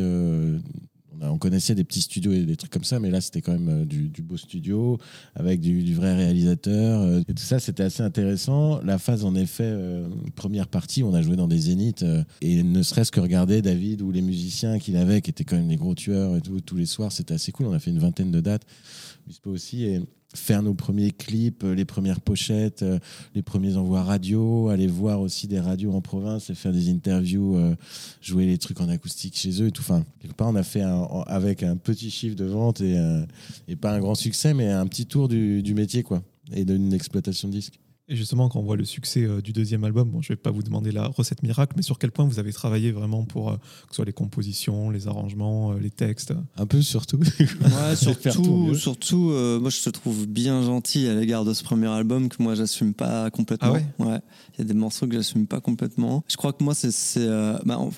Euh, 1.21 1.27
on, 1.27 1.38
connaissait 1.38 1.75
des 1.75 1.83
petits 1.83 2.01
studios 2.01 2.31
et 2.31 2.45
des 2.45 2.55
trucs 2.55 2.71
comme 2.71 2.83
ça, 2.83 2.99
mais 2.99 3.09
là, 3.09 3.21
c'était 3.21 3.41
quand 3.41 3.53
même 3.53 3.83
euh, 3.83 3.85
du, 3.85 4.21
beau 4.21 4.38
studio 4.38 4.97
avec 5.35 5.59
du, 5.59 5.93
vrai 5.93 6.15
réalisateur. 6.15 7.01
euh, 7.01 7.21
et 7.27 7.33
tout 7.33 7.43
ça, 7.43 7.59
c'était 7.59 7.83
assez 7.83 8.03
intéressant. 8.03 8.81
La 8.83 8.97
phase, 8.97 9.25
en 9.25 9.35
effet, 9.35 9.63
euh, 9.65 10.07
première 10.35 10.67
partie, 10.67 11.03
on 11.03 11.13
a 11.13 11.21
joué 11.21 11.35
dans 11.35 11.47
des 11.47 11.59
zéniths 11.59 12.05
et 12.41 12.63
ne 12.63 12.83
serait-ce 12.83 13.11
que 13.11 13.19
regarder 13.19 13.61
David 13.61 14.01
ou 14.01 14.11
les 14.11 14.21
musiciens 14.21 14.79
qu'il 14.79 14.97
avait, 14.97 15.21
qui 15.21 15.29
étaient 15.29 15.43
quand 15.43 15.57
même 15.57 15.67
des 15.67 15.77
gros 15.77 15.95
tueurs 15.95 16.35
et 16.35 16.41
tout, 16.41 16.59
tous 16.61 16.75
les 16.75 16.85
soirs, 16.85 17.11
c'était 17.11 17.33
assez 17.33 17.51
cool. 17.51 17.67
On 17.67 17.73
a 17.73 17.79
fait 17.79 17.91
une 17.91 17.99
vingtaine 17.99 18.31
de 18.31 18.41
dates. 18.41 18.65
Aussi. 19.45 19.99
Faire 20.36 20.62
nos 20.62 20.74
premiers 20.74 21.12
clips, 21.12 21.63
euh, 21.63 21.74
les 21.74 21.86
premières 21.86 22.21
pochettes, 22.21 22.83
euh, 22.83 23.00
les 23.33 23.41
premiers 23.41 23.77
envois 23.77 24.03
radio, 24.03 24.69
aller 24.69 24.88
voir 24.88 25.21
aussi 25.21 25.48
des 25.48 25.59
radios 25.59 25.91
en 25.91 26.01
province 26.01 26.50
et 26.50 26.55
faire 26.55 26.71
des 26.71 26.89
interviews, 26.89 27.57
euh, 27.57 27.75
jouer 28.21 28.45
les 28.45 28.57
trucs 28.57 28.79
en 28.79 28.89
acoustique 28.89 29.36
chez 29.36 29.62
eux 29.62 29.67
et 29.67 29.71
tout. 29.71 29.81
Enfin, 29.81 30.05
quelque 30.21 30.36
part, 30.36 30.50
on 30.50 30.55
a 30.55 30.63
fait 30.63 30.83
avec 31.27 31.63
un 31.63 31.77
petit 31.77 32.12
chiffre 32.12 32.36
de 32.36 32.45
vente 32.45 32.81
et, 32.81 32.95
pas 33.81 33.93
un 33.93 34.00
grand 34.00 34.15
succès, 34.15 34.53
mais 34.53 34.67
un 34.69 34.86
petit 34.88 35.05
tour 35.05 35.27
du, 35.27 35.63
du 35.63 35.74
métier, 35.74 36.03
quoi, 36.03 36.21
et 36.53 36.65
d'une 36.65 36.93
exploitation 36.93 37.48
de 37.48 37.53
disque. 37.53 37.79
Et 38.12 38.16
justement, 38.16 38.50
quand 38.50 38.60
on 38.60 38.63
voit 38.63 38.75
le 38.75 38.86
succès 38.86 39.24
euh, 39.24 39.39
du 39.39 39.54
deuxième 39.54 39.84
album, 39.84 40.10
bon, 40.10 40.20
je 40.22 40.30
vais 40.30 40.36
pas 40.36 40.50
vous 40.50 40.63
demander 40.63 40.92
la 40.92 41.06
recette 41.08 41.44
miracle, 41.44 41.74
mais 41.75 41.84
sur 41.84 42.00
quel 42.00 42.12
point 42.12 42.25
vous 42.25 42.39
avez 42.39 42.51
travaillé 42.51 42.92
vraiment 42.92 43.24
pour 43.24 43.51
euh, 43.51 43.56
que 43.58 43.62
ce 43.92 43.96
soit 43.98 44.06
les 44.06 44.13
compositions, 44.13 44.89
les 44.89 45.08
arrangements, 45.08 45.74
euh, 45.74 45.80
les 45.80 45.92
textes? 45.92 46.34
Un 46.58 46.66
peu 46.66 46.82
surtout. 46.82 47.18
Ouais, 47.20 47.96
surtout, 47.96 48.74
surtout 48.75 49.30
euh, 49.32 49.60
moi 49.60 49.70
je 49.70 49.82
te 49.84 49.89
trouve 49.92 50.25
bien 50.28 50.63
gentil 50.63 51.08
à 51.08 51.13
l'égard 51.13 51.46
de 51.46 51.54
ce 51.54 51.63
premier 51.63 51.86
album 51.88 52.30
que 52.30 52.42
moi 52.42 52.56
j'assume 52.56 52.96
pas 52.96 53.30
complètement. 53.30 53.75
Ah 54.00 54.04
ouais? 54.06 54.20
Il 54.56 54.60
y 54.60 54.62
a 54.62 54.66
des 54.66 54.74
morceaux 54.74 55.06
que 55.08 55.13
j'assume 55.13 55.46
pas 55.46 55.60
complètement. 55.62 56.24
Je 56.28 56.36
crois 56.36 56.51
que 56.54 56.63
moi 56.63 56.74
c'est. 56.74 56.92
c'est, 56.92 57.20
euh, 57.28 57.58
bah, 57.66 57.78
en- 57.78 57.92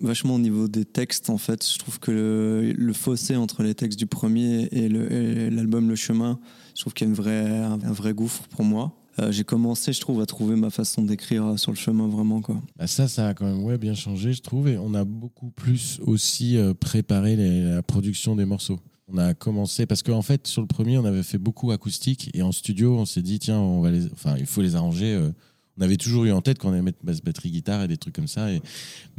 vachement 0.00 0.34
au 0.34 0.38
niveau 0.38 0.68
des 0.68 0.84
textes 0.84 1.30
en 1.30 1.38
fait. 1.38 1.66
Je 1.66 1.78
trouve 1.78 1.98
que 2.00 2.10
le, 2.10 2.72
le 2.72 2.92
fossé 2.92 3.36
entre 3.36 3.62
les 3.62 3.74
textes 3.74 3.98
du 3.98 4.06
premier 4.06 4.68
et 4.72 4.88
le- 4.90 5.48
l'album 5.48 5.88
Le 5.88 5.96
Chemin, 5.96 6.38
je 6.74 6.82
trouve 6.82 6.92
qu'il 6.92 7.06
y 7.06 7.08
a 7.08 7.10
une 7.10 7.16
vraie, 7.16 7.48
un, 7.48 7.78
un 7.82 7.92
vrai 7.92 8.12
gouffre 8.12 8.42
pour 8.48 8.64
moi. 8.64 8.92
Euh, 9.20 9.30
J'ai 9.30 9.44
commencé, 9.44 9.92
je 9.92 10.00
trouve, 10.00 10.20
à 10.20 10.26
trouver 10.26 10.56
ma 10.56 10.70
façon 10.70 11.02
d'écrire 11.02 11.58
sur 11.58 11.70
le 11.70 11.76
chemin 11.76 12.08
vraiment 12.08 12.40
quoi. 12.40 12.60
Bah, 12.76 12.86
ça, 12.86 13.06
ça 13.08 13.28
a 13.28 13.34
quand 13.34 13.46
même 13.46 13.62
ouais, 13.62 13.78
bien 13.78 13.94
changé, 13.94 14.32
je 14.32 14.42
trouve. 14.42 14.68
Et 14.68 14.76
on 14.78 14.94
a 14.94 15.04
beaucoup 15.04 15.50
plus 15.50 16.00
aussi 16.04 16.56
euh, 16.56 16.74
préparé 16.74 17.36
la 17.36 17.82
production 17.82 18.34
des 18.36 18.44
morceaux. 18.44 18.80
On 19.08 19.18
a 19.18 19.34
commencé 19.34 19.84
parce 19.86 20.02
qu'en 20.02 20.22
fait, 20.22 20.46
sur 20.46 20.62
le 20.62 20.66
premier, 20.66 20.96
on 20.98 21.04
avait 21.04 21.22
fait 21.22 21.38
beaucoup 21.38 21.70
acoustique 21.70 22.30
et 22.34 22.42
en 22.42 22.52
studio, 22.52 22.96
on 22.98 23.04
s'est 23.04 23.22
dit 23.22 23.38
tiens, 23.38 23.58
on 23.60 23.80
va 23.82 23.90
enfin, 24.12 24.34
il 24.38 24.46
faut 24.46 24.62
les 24.62 24.76
arranger. 24.76 25.12
euh. 25.14 25.30
on 25.78 25.82
avait 25.82 25.98
toujours 25.98 26.24
eu 26.24 26.32
en 26.32 26.40
tête 26.40 26.58
qu'on 26.58 26.72
allait 26.72 26.80
mettre 26.82 27.04
basse, 27.04 27.20
batterie, 27.20 27.50
guitare 27.50 27.82
et 27.82 27.88
des 27.88 27.98
trucs 27.98 28.14
comme 28.14 28.28
ça, 28.28 28.48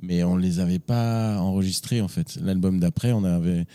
mais 0.01 0.23
on 0.23 0.37
les 0.37 0.59
avait 0.59 0.79
pas 0.79 1.39
enregistrés 1.39 2.01
en 2.01 2.07
fait. 2.07 2.37
L'album 2.41 2.79
d'après, 2.79 3.11
on 3.11 3.23
avait 3.23 3.65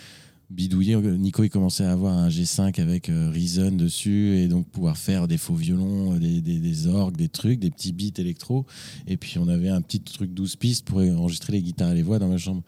bidouillé. 0.51 0.97
Nico, 0.97 1.45
il 1.45 1.51
commençait 1.51 1.85
à 1.85 1.93
avoir 1.93 2.17
un 2.17 2.29
G5 2.29 2.81
avec 2.81 3.09
euh, 3.09 3.31
Reason 3.33 3.71
dessus 3.71 4.37
et 4.39 4.49
donc 4.49 4.67
pouvoir 4.69 4.97
faire 4.97 5.29
des 5.29 5.39
faux 5.39 5.55
violons, 5.55 6.15
euh, 6.15 6.19
des, 6.19 6.41
des, 6.41 6.59
des 6.59 6.87
orgues, 6.87 7.17
des 7.17 7.29
trucs, 7.29 7.61
des 7.61 7.71
petits 7.71 7.93
beats 7.93 8.21
électro. 8.21 8.67
Et 9.07 9.17
puis 9.17 9.39
on 9.39 9.49
avait 9.49 9.69
un 9.69 9.81
petit 9.81 10.01
truc 10.01 10.35
12 10.35 10.57
pistes 10.57 10.85
pour 10.87 10.99
enregistrer 10.99 11.53
les 11.55 11.63
guitares 11.63 11.93
et 11.93 11.95
les 11.95 12.03
voix 12.03 12.19
dans 12.19 12.29
ma 12.29 12.39
chambre. 12.39 12.63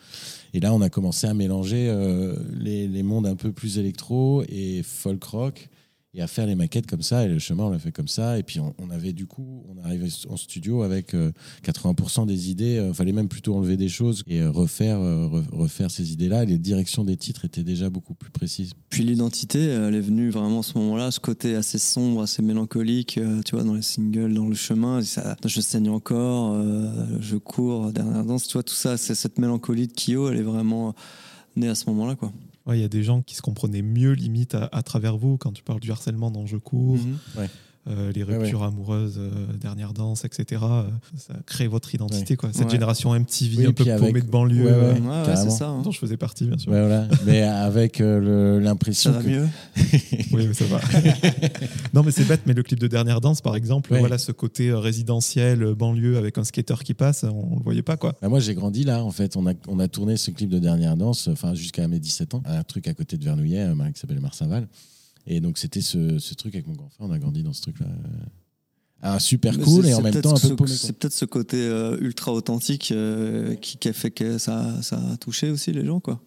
Et 0.55 0.61
là, 0.61 0.73
on 0.73 0.81
a 0.81 0.91
commencé 0.91 1.27
à 1.27 1.35
mélanger 1.35 1.89
euh, 1.89 2.37
les, 2.53 2.87
les 2.87 3.03
mondes 3.03 3.27
un 3.27 3.37
peu 3.37 3.53
plus 3.53 3.79
électro 3.79 4.45
et 4.49 4.83
folk 4.85 5.23
rock 5.25 5.69
et 6.15 6.21
à 6.21 6.27
faire 6.27 6.47
les 6.47 6.55
maquettes 6.55 6.87
comme 6.87 7.03
ça. 7.03 7.25
Et 7.25 7.29
le 7.29 7.39
chemin, 7.39 7.65
on 7.65 7.71
l'a 7.71 7.79
fait 7.79 7.93
comme 7.93 8.09
ça. 8.09 8.39
Et 8.39 8.43
puis 8.43 8.61
on, 8.61 8.91
avait 8.91 9.13
du 9.13 9.27
coup, 9.27 9.65
on 9.69 9.83
arrivait 9.83 10.09
en 10.29 10.37
studio 10.37 10.83
avec 10.83 11.15
euh, 11.15 11.33
80% 11.65 12.27
des 12.27 12.51
idées. 12.51 12.85
Il 12.89 12.95
fallait 12.95 13.13
même 13.13 13.29
plutôt 13.29 13.55
enlever 13.55 13.77
des 13.77 13.89
choses 13.89 14.23
et 14.27 14.41
euh, 14.41 14.51
refaire, 14.51 15.01
euh, 15.01 15.27
re- 15.29 15.49
refaire 15.51 15.91
ces 15.91 16.13
idées-là. 16.13 16.45
Les 16.45 16.59
directions 16.59 17.05
des 17.05 17.17
titres 17.17 17.45
étaient 17.45 17.65
déjà 17.65 17.89
beaucoup 17.89 18.15
plus 18.15 18.31
précises. 18.31 18.73
Puis 18.91 19.05
l'identité, 19.05 19.59
elle 19.65 19.95
est 19.95 20.01
venue 20.01 20.29
vraiment 20.31 20.61
à 20.61 20.63
ce 20.63 20.77
moment-là, 20.79 21.11
ce 21.11 21.21
côté 21.21 21.55
assez 21.55 21.79
sombre, 21.79 22.23
assez 22.23 22.43
mélancolique, 22.43 23.17
euh, 23.17 23.41
tu 23.43 23.55
vois, 23.55 23.65
dans 23.65 23.75
les 23.75 23.83
singles, 23.83 24.35
dans 24.35 24.49
le 24.49 24.55
chemin, 24.55 25.01
ça, 25.03 25.37
je 25.45 25.61
saigne 25.63 25.89
encore, 25.89 26.55
euh, 26.55 27.07
je 27.21 27.37
cours, 27.37 27.91
dernière 27.93 28.25
danse, 28.25 28.47
tu 28.47 28.53
vois, 28.55 28.63
tout 28.63 28.75
ça, 28.75 28.97
c'est 28.99 29.15
cette 29.15 29.39
mélancolie 29.39 29.87
de 29.89 29.93
Kyo, 29.95 30.29
elle 30.29 30.39
est 30.39 30.43
vraiment 30.43 30.95
née 31.57 31.69
à 31.69 31.75
ce 31.75 31.89
moment-là, 31.89 32.17
quoi. 32.17 32.33
Ouais, 32.67 32.79
Il 32.79 32.81
y 32.83 32.85
a 32.85 32.89
des 32.89 33.03
gens 33.03 33.23
qui 33.23 33.35
se 33.35 33.43
comprenaient 33.43 33.83
mieux 33.83 34.13
limite 34.13 34.55
à, 34.55 34.69
à 34.73 34.83
travers 34.83 35.17
vous 35.17 35.37
quand 35.39 35.53
tu 35.53 35.63
parles 35.63 35.81
du 35.81 35.91
harcèlement 35.91 36.31
dans 36.31 36.47
Je 36.47 36.57
cours, 36.57 36.97
Mhm. 36.97 37.19
Euh, 37.89 38.13
les 38.13 38.23
Ouais, 38.23 38.37
ruptures 38.39 38.63
amoureuses, 38.63 39.17
euh, 39.19 39.31
dernière 39.61 39.93
danse, 39.93 40.25
etc. 40.25 40.63
euh, 40.63 40.83
ça 41.17 41.35
crée 41.47 41.67
votre 41.67 41.95
identité. 41.95 42.37
Quoi. 42.37 42.51
Cette 42.53 42.67
Ouais. 42.67 42.71
génération 42.71 43.13
MTV 43.15 43.57
Oui, 43.59 43.67
un 43.67 43.73
peu 43.73 43.83
avec- 43.91 43.99
paumée 43.99 44.21
de 44.23 44.27
banlieue, 44.31 44.65
Ouais, 44.67 44.71
euh, 44.71 44.93
ouais. 44.95 45.01
Ouais, 45.01 45.07
ouais, 45.09 45.23
Carrément. 45.27 45.51
c'est 45.51 45.57
ça. 45.59 45.69
hein. 45.69 45.83
dont 45.83 45.91
je 45.91 45.99
faisais 45.99 46.17
partie, 46.17 46.47
bien 46.47 46.59
sûr. 46.59 46.71
Ouais, 46.71 46.81
voilà. 46.81 47.09
Mais 47.27 47.43
avec 47.43 48.01
euh, 48.01 48.59
Ça 48.59 48.65
l'impression 48.65 49.11
va 49.13 49.23
que 49.23 49.29
mieux 49.29 49.49
Oui, 50.33 50.47
mais 50.47 50.55
ça 50.55 50.65
va. 50.67 50.81
non, 51.95 52.03
mais 52.03 52.11
c'est 52.11 52.25
bête, 52.25 52.43
mais 52.47 52.55
le 52.55 52.63
clip 52.63 52.79
de 52.79 52.87
Dernière 52.87 53.21
Danse, 53.21 53.41
par 53.41 53.57
exemple, 53.57 53.93
Ouais. 53.93 53.99
voilà 53.99 54.17
ce 54.19 54.33
côté 54.33 54.73
résidentiel, 54.73 55.75
banlieue, 55.75 56.17
avec 56.17 56.39
un 56.39 56.45
skater 56.45 56.77
qui 56.85 56.95
passe, 56.95 57.25
on, 57.25 57.53
on 57.53 57.57
le 57.59 57.63
voyait 57.65 57.83
pas, 57.83 57.97
quoi. 57.97 58.15
Bah, 58.23 58.29
moi, 58.29 58.41
j'ai 58.41 58.55
grandi 58.55 58.85
là, 58.85 59.03
en 59.05 59.11
fait. 59.11 59.37
On 59.37 59.47
a, 59.47 59.53
on 59.69 59.79
a 59.79 59.89
tourné 59.89 60.17
ce 60.17 60.31
clip 60.31 60.49
de 60.49 60.59
Dernière 60.59 60.97
Danse, 60.97 61.29
enfin, 61.29 61.55
jusqu'à 61.55 61.87
mes 61.89 61.99
17 61.99 62.35
ans. 62.35 62.43
Un 62.47 62.63
truc 62.63 62.87
à 62.89 62.95
côté 62.95 63.17
de 63.17 63.25
Vernouillet, 63.25 63.67
qui 63.93 64.01
s'appelle 64.01 64.21
Marcinval. 64.21 64.67
Et 65.27 65.41
donc, 65.41 65.59
c'était 65.59 65.81
ce, 65.81 66.19
ce 66.19 66.35
truc 66.35 66.55
avec 66.55 66.67
mon 66.67 66.75
grand 66.75 66.89
frère. 66.89 67.07
On 67.09 67.13
a 67.13 67.19
grandi 67.19 67.43
dans 67.43 67.53
ce 67.53 67.63
truc-là. 67.63 67.87
Un 69.05 69.19
super 69.19 69.59
Mais 69.59 69.65
cool 69.65 69.87
et 69.87 69.95
en 69.95 70.01
même 70.01 70.21
temps 70.21 70.37
un 70.37 70.39
peu 70.39 70.55
paumé. 70.55 70.71
C'est 70.71 70.93
peut-être 70.93 71.13
ce 71.13 71.25
côté 71.25 71.57
euh, 71.57 71.99
ultra 72.01 72.33
authentique 72.33 72.93
euh, 72.93 73.57
qui, 73.57 73.77
qui 73.77 73.89
a 73.89 73.93
fait 73.93 74.13
que 74.13 74.39
ça, 74.39 74.81
ça 74.83 74.97
a 75.13 75.17
touché 75.17 75.51
aussi 75.51 75.73
les 75.73 75.85
gens, 75.85 75.99
quoi. 75.99 76.21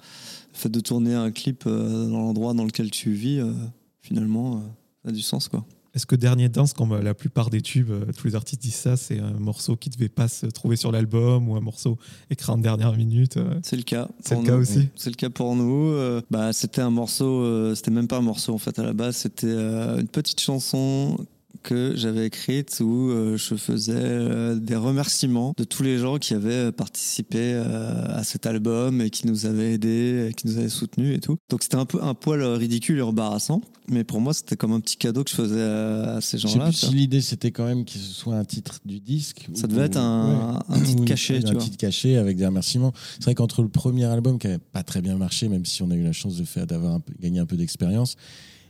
Le 0.52 0.58
fait 0.58 0.70
de 0.70 0.82
tourner 0.82 1.14
un 1.14 1.32
clip 1.32 1.64
euh, 1.68 2.10
dans 2.10 2.20
l'endroit 2.20 2.54
dans 2.54 2.66
lequel 2.66 2.92
tu 2.92 3.12
vis, 3.12 3.40
euh, 3.40 3.54
finalement, 4.02 4.58
euh, 4.58 4.60
ça 5.04 5.10
a 5.10 5.12
du 5.14 5.22
sens, 5.22 5.48
quoi. 5.48 5.66
Est-ce 5.96 6.06
que 6.06 6.16
Dernière 6.16 6.50
Danse, 6.50 6.74
comme 6.74 7.00
la 7.00 7.14
plupart 7.14 7.50
des 7.50 7.62
tubes, 7.62 7.90
euh, 7.90 8.06
tous 8.18 8.28
les 8.28 8.36
artistes 8.36 8.62
disent 8.62 8.76
ça, 8.76 8.98
c'est 8.98 9.20
un 9.20 9.40
morceau 9.40 9.78
qui 9.78 9.90
devait 9.90 10.10
pas 10.10 10.28
se 10.28 10.46
trouver 10.46 10.76
sur 10.76 10.92
l'album 10.92 11.48
ou 11.48 11.56
un 11.56 11.62
morceau 11.62 11.98
écrit 12.30 12.52
en 12.52 12.58
dernière 12.58 12.98
minute 12.98 13.38
euh, 13.38 13.60
C'est 13.64 13.78
le 13.78 13.84
cas. 13.84 14.10
C'est 14.20 14.36
le 14.36 14.44
cas 14.44 14.52
nous. 14.52 14.62
aussi 14.62 14.90
C'est 14.96 15.10
le 15.10 15.16
cas 15.16 15.30
pour 15.30 15.56
nous. 15.56 15.92
Euh, 15.92 16.22
bah, 16.30 16.52
c'était 16.52 16.82
un 16.82 16.90
morceau, 16.90 17.42
euh, 17.42 17.76
c'était 17.76 17.92
même 17.92 18.10
pas 18.10 18.18
un 18.18 18.22
morceau 18.22 18.54
en 18.54 18.58
fait 18.58 18.78
à 18.78 18.84
la 18.84 18.92
base, 18.92 19.16
c'était 19.16 19.48
euh, 19.48 20.02
une 20.02 20.08
petite 20.10 20.42
chanson 20.42 21.18
que 21.64 21.94
j'avais 21.96 22.26
écrite 22.26 22.80
où 22.82 23.10
euh, 23.10 23.38
je 23.38 23.56
faisais 23.56 23.94
euh, 23.96 24.56
des 24.56 24.76
remerciements 24.76 25.54
de 25.58 25.64
tous 25.64 25.84
les 25.84 25.98
gens 25.98 26.18
qui 26.18 26.34
avaient 26.34 26.72
participé 26.72 27.40
euh, 27.54 28.06
à 28.10 28.24
cet 28.24 28.46
album 28.46 29.02
et 29.02 29.10
qui 29.10 29.28
nous 29.28 29.46
avaient 29.46 29.74
aidés, 29.74 30.32
qui 30.36 30.48
nous 30.48 30.58
avaient 30.58 30.70
soutenus 30.70 31.18
et 31.18 31.20
tout. 31.20 31.38
Donc 31.50 31.64
c'était 31.64 31.76
un 31.76 31.86
peu 31.86 32.02
un 32.04 32.14
poil 32.14 32.44
ridicule 32.44 33.00
et 33.00 33.02
embarrassant, 33.02 33.62
mais 33.90 34.04
pour 34.04 34.22
moi 34.22 34.34
c'était 34.34 34.56
comme 34.56 34.74
un 34.74 34.80
petit 34.80 34.98
cadeau 34.98 35.24
que 35.24 35.30
je 35.30 35.36
faisais 35.36 35.62
à, 35.62 36.20
ces 36.22 36.38
gens-là. 36.38 36.72
si 36.72 36.94
l'idée 36.94 37.22
c'était 37.22 37.52
quand 37.52 37.66
même 37.66 37.86
que 37.86 37.92
ce 37.92 38.00
soit 38.00 38.36
un 38.36 38.46
titre 38.46 38.80
du 38.86 39.00
disque. 39.00 39.48
Ça 39.54 39.66
ou- 39.66 39.68
devait 39.68 39.86
être 39.86 39.98
un, 39.98 40.62
un 40.68 40.80
titre 40.82 41.06
caché, 41.06 41.38
un 41.38 41.42
tu 41.42 41.54
vois. 41.54 41.62
titre 41.62 41.78
caché 41.78 42.18
avec 42.18 42.38
des 42.38 42.46
remerciements. 42.46 42.94
C'est 43.16 43.26
vrai 43.26 43.36
qu'entre 43.36 43.62
le 43.62 43.70
premier 43.70 44.06
album 44.06 44.40
qui 44.40 44.48
n'avait 44.48 44.60
pas 44.60 44.84
très 44.84 45.02
bien 45.02 45.18
marché, 45.18 45.48
même 45.50 45.66
si 45.66 45.82
on 45.84 45.92
a 45.92 45.96
eu 45.96 46.04
la 46.04 46.14
chance 46.14 46.38
de 46.38 46.44
faire 46.46 46.68
d'avoir 46.68 46.96
un 46.96 47.02
gagné 47.20 47.40
un 47.40 47.46
peu 47.46 47.58
d'expérience, 47.58 48.16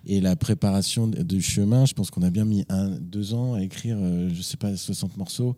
et 0.06 0.22
la 0.22 0.36
préparation 0.36 1.08
du 1.08 1.42
chemin, 1.42 1.86
je 1.86 1.94
pense 1.94 2.12
qu'on 2.12 2.22
a 2.22 2.30
bien 2.30 2.46
mis 2.46 2.64
un, 2.70 2.90
deux 2.90 3.34
ans 3.34 3.54
à 3.56 3.64
écrire, 3.64 3.98
euh, 4.00 4.30
je 4.34 4.42
sais 4.42 4.58
pas, 4.58 4.76
60 4.76 5.18
morceaux. 5.18 5.56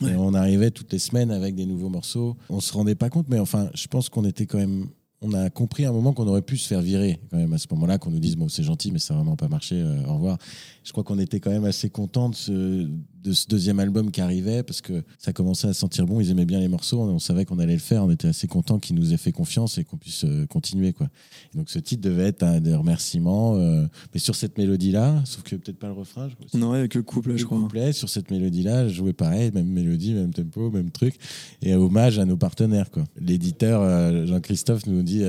Ouais. 0.00 0.12
Et 0.12 0.16
on 0.16 0.34
arrivait 0.34 0.70
toutes 0.70 0.92
les 0.92 0.98
semaines 0.98 1.30
avec 1.30 1.54
des 1.54 1.64
nouveaux 1.64 1.88
morceaux. 1.88 2.36
On 2.50 2.60
se 2.60 2.72
rendait 2.72 2.94
pas 2.94 3.08
compte, 3.08 3.28
mais 3.28 3.38
enfin, 3.38 3.70
je 3.74 3.86
pense 3.88 4.08
qu'on 4.08 4.24
était 4.24 4.46
quand 4.46 4.58
même. 4.58 4.88
On 5.22 5.32
a 5.32 5.48
compris 5.48 5.86
à 5.86 5.88
un 5.88 5.92
moment 5.92 6.12
qu'on 6.12 6.28
aurait 6.28 6.42
pu 6.42 6.58
se 6.58 6.68
faire 6.68 6.82
virer 6.82 7.18
quand 7.30 7.38
même 7.38 7.54
à 7.54 7.58
ce 7.58 7.66
moment-là, 7.70 7.96
qu'on 7.96 8.10
nous 8.10 8.20
dise 8.20 8.36
bon 8.36 8.50
c'est 8.50 8.62
gentil 8.62 8.92
mais 8.92 8.98
ça 8.98 9.14
n'a 9.14 9.20
vraiment 9.20 9.34
pas 9.34 9.48
marché, 9.48 9.80
euh, 9.80 10.04
au 10.06 10.14
revoir. 10.14 10.36
Je 10.84 10.92
crois 10.92 11.04
qu'on 11.04 11.18
était 11.18 11.40
quand 11.40 11.50
même 11.50 11.64
assez 11.64 11.88
contents 11.88 12.28
de 12.28 12.34
ce, 12.34 12.86
de 13.26 13.32
ce 13.32 13.46
deuxième 13.48 13.80
album 13.80 14.10
qui 14.10 14.20
arrivait 14.20 14.62
parce 14.62 14.80
que 14.80 15.02
ça 15.18 15.32
commençait 15.32 15.66
à 15.68 15.74
sentir 15.74 16.06
bon, 16.06 16.20
ils 16.20 16.30
aimaient 16.30 16.44
bien 16.44 16.60
les 16.60 16.68
morceaux, 16.68 17.00
on, 17.00 17.08
on 17.08 17.18
savait 17.18 17.44
qu'on 17.44 17.58
allait 17.58 17.72
le 17.74 17.78
faire, 17.80 18.04
on 18.04 18.10
était 18.10 18.28
assez 18.28 18.46
contents 18.46 18.78
qu'ils 18.78 18.94
nous 18.96 19.12
aient 19.12 19.16
fait 19.16 19.32
confiance 19.32 19.78
et 19.78 19.84
qu'on 19.84 19.96
puisse 19.96 20.24
euh, 20.24 20.46
continuer 20.46 20.92
quoi. 20.92 21.08
Et 21.54 21.58
donc 21.58 21.68
ce 21.70 21.78
titre 21.78 22.02
devait 22.02 22.28
être 22.28 22.42
un 22.44 22.60
des 22.60 22.74
remerciements, 22.74 23.56
euh, 23.56 23.86
mais 24.14 24.20
sur 24.20 24.34
cette 24.36 24.58
mélodie-là, 24.58 25.22
sauf 25.24 25.42
que 25.42 25.56
peut-être 25.56 25.78
pas 25.78 25.88
le 25.88 25.94
refrain, 25.94 26.28
je 26.28 26.34
crois. 26.34 26.46
Non, 26.58 26.72
avec 26.72 26.94
le 26.94 27.02
couple, 27.02 27.30
Le 27.30 27.36
je 27.36 27.44
crois. 27.44 27.58
couplet, 27.58 27.92
sur 27.92 28.08
cette 28.08 28.30
mélodie-là, 28.30 28.88
je 28.88 28.94
jouais 28.94 29.12
pareil, 29.12 29.50
même 29.52 29.66
mélodie, 29.68 30.14
même 30.14 30.32
tempo, 30.32 30.70
même 30.70 30.90
truc, 30.90 31.16
et 31.62 31.74
hommage 31.74 32.18
à 32.18 32.24
nos 32.24 32.36
partenaires. 32.36 32.90
quoi. 32.90 33.04
L'éditeur 33.20 33.82
euh, 33.82 34.26
Jean-Christophe 34.26 34.86
nous 34.86 35.02
dit, 35.02 35.24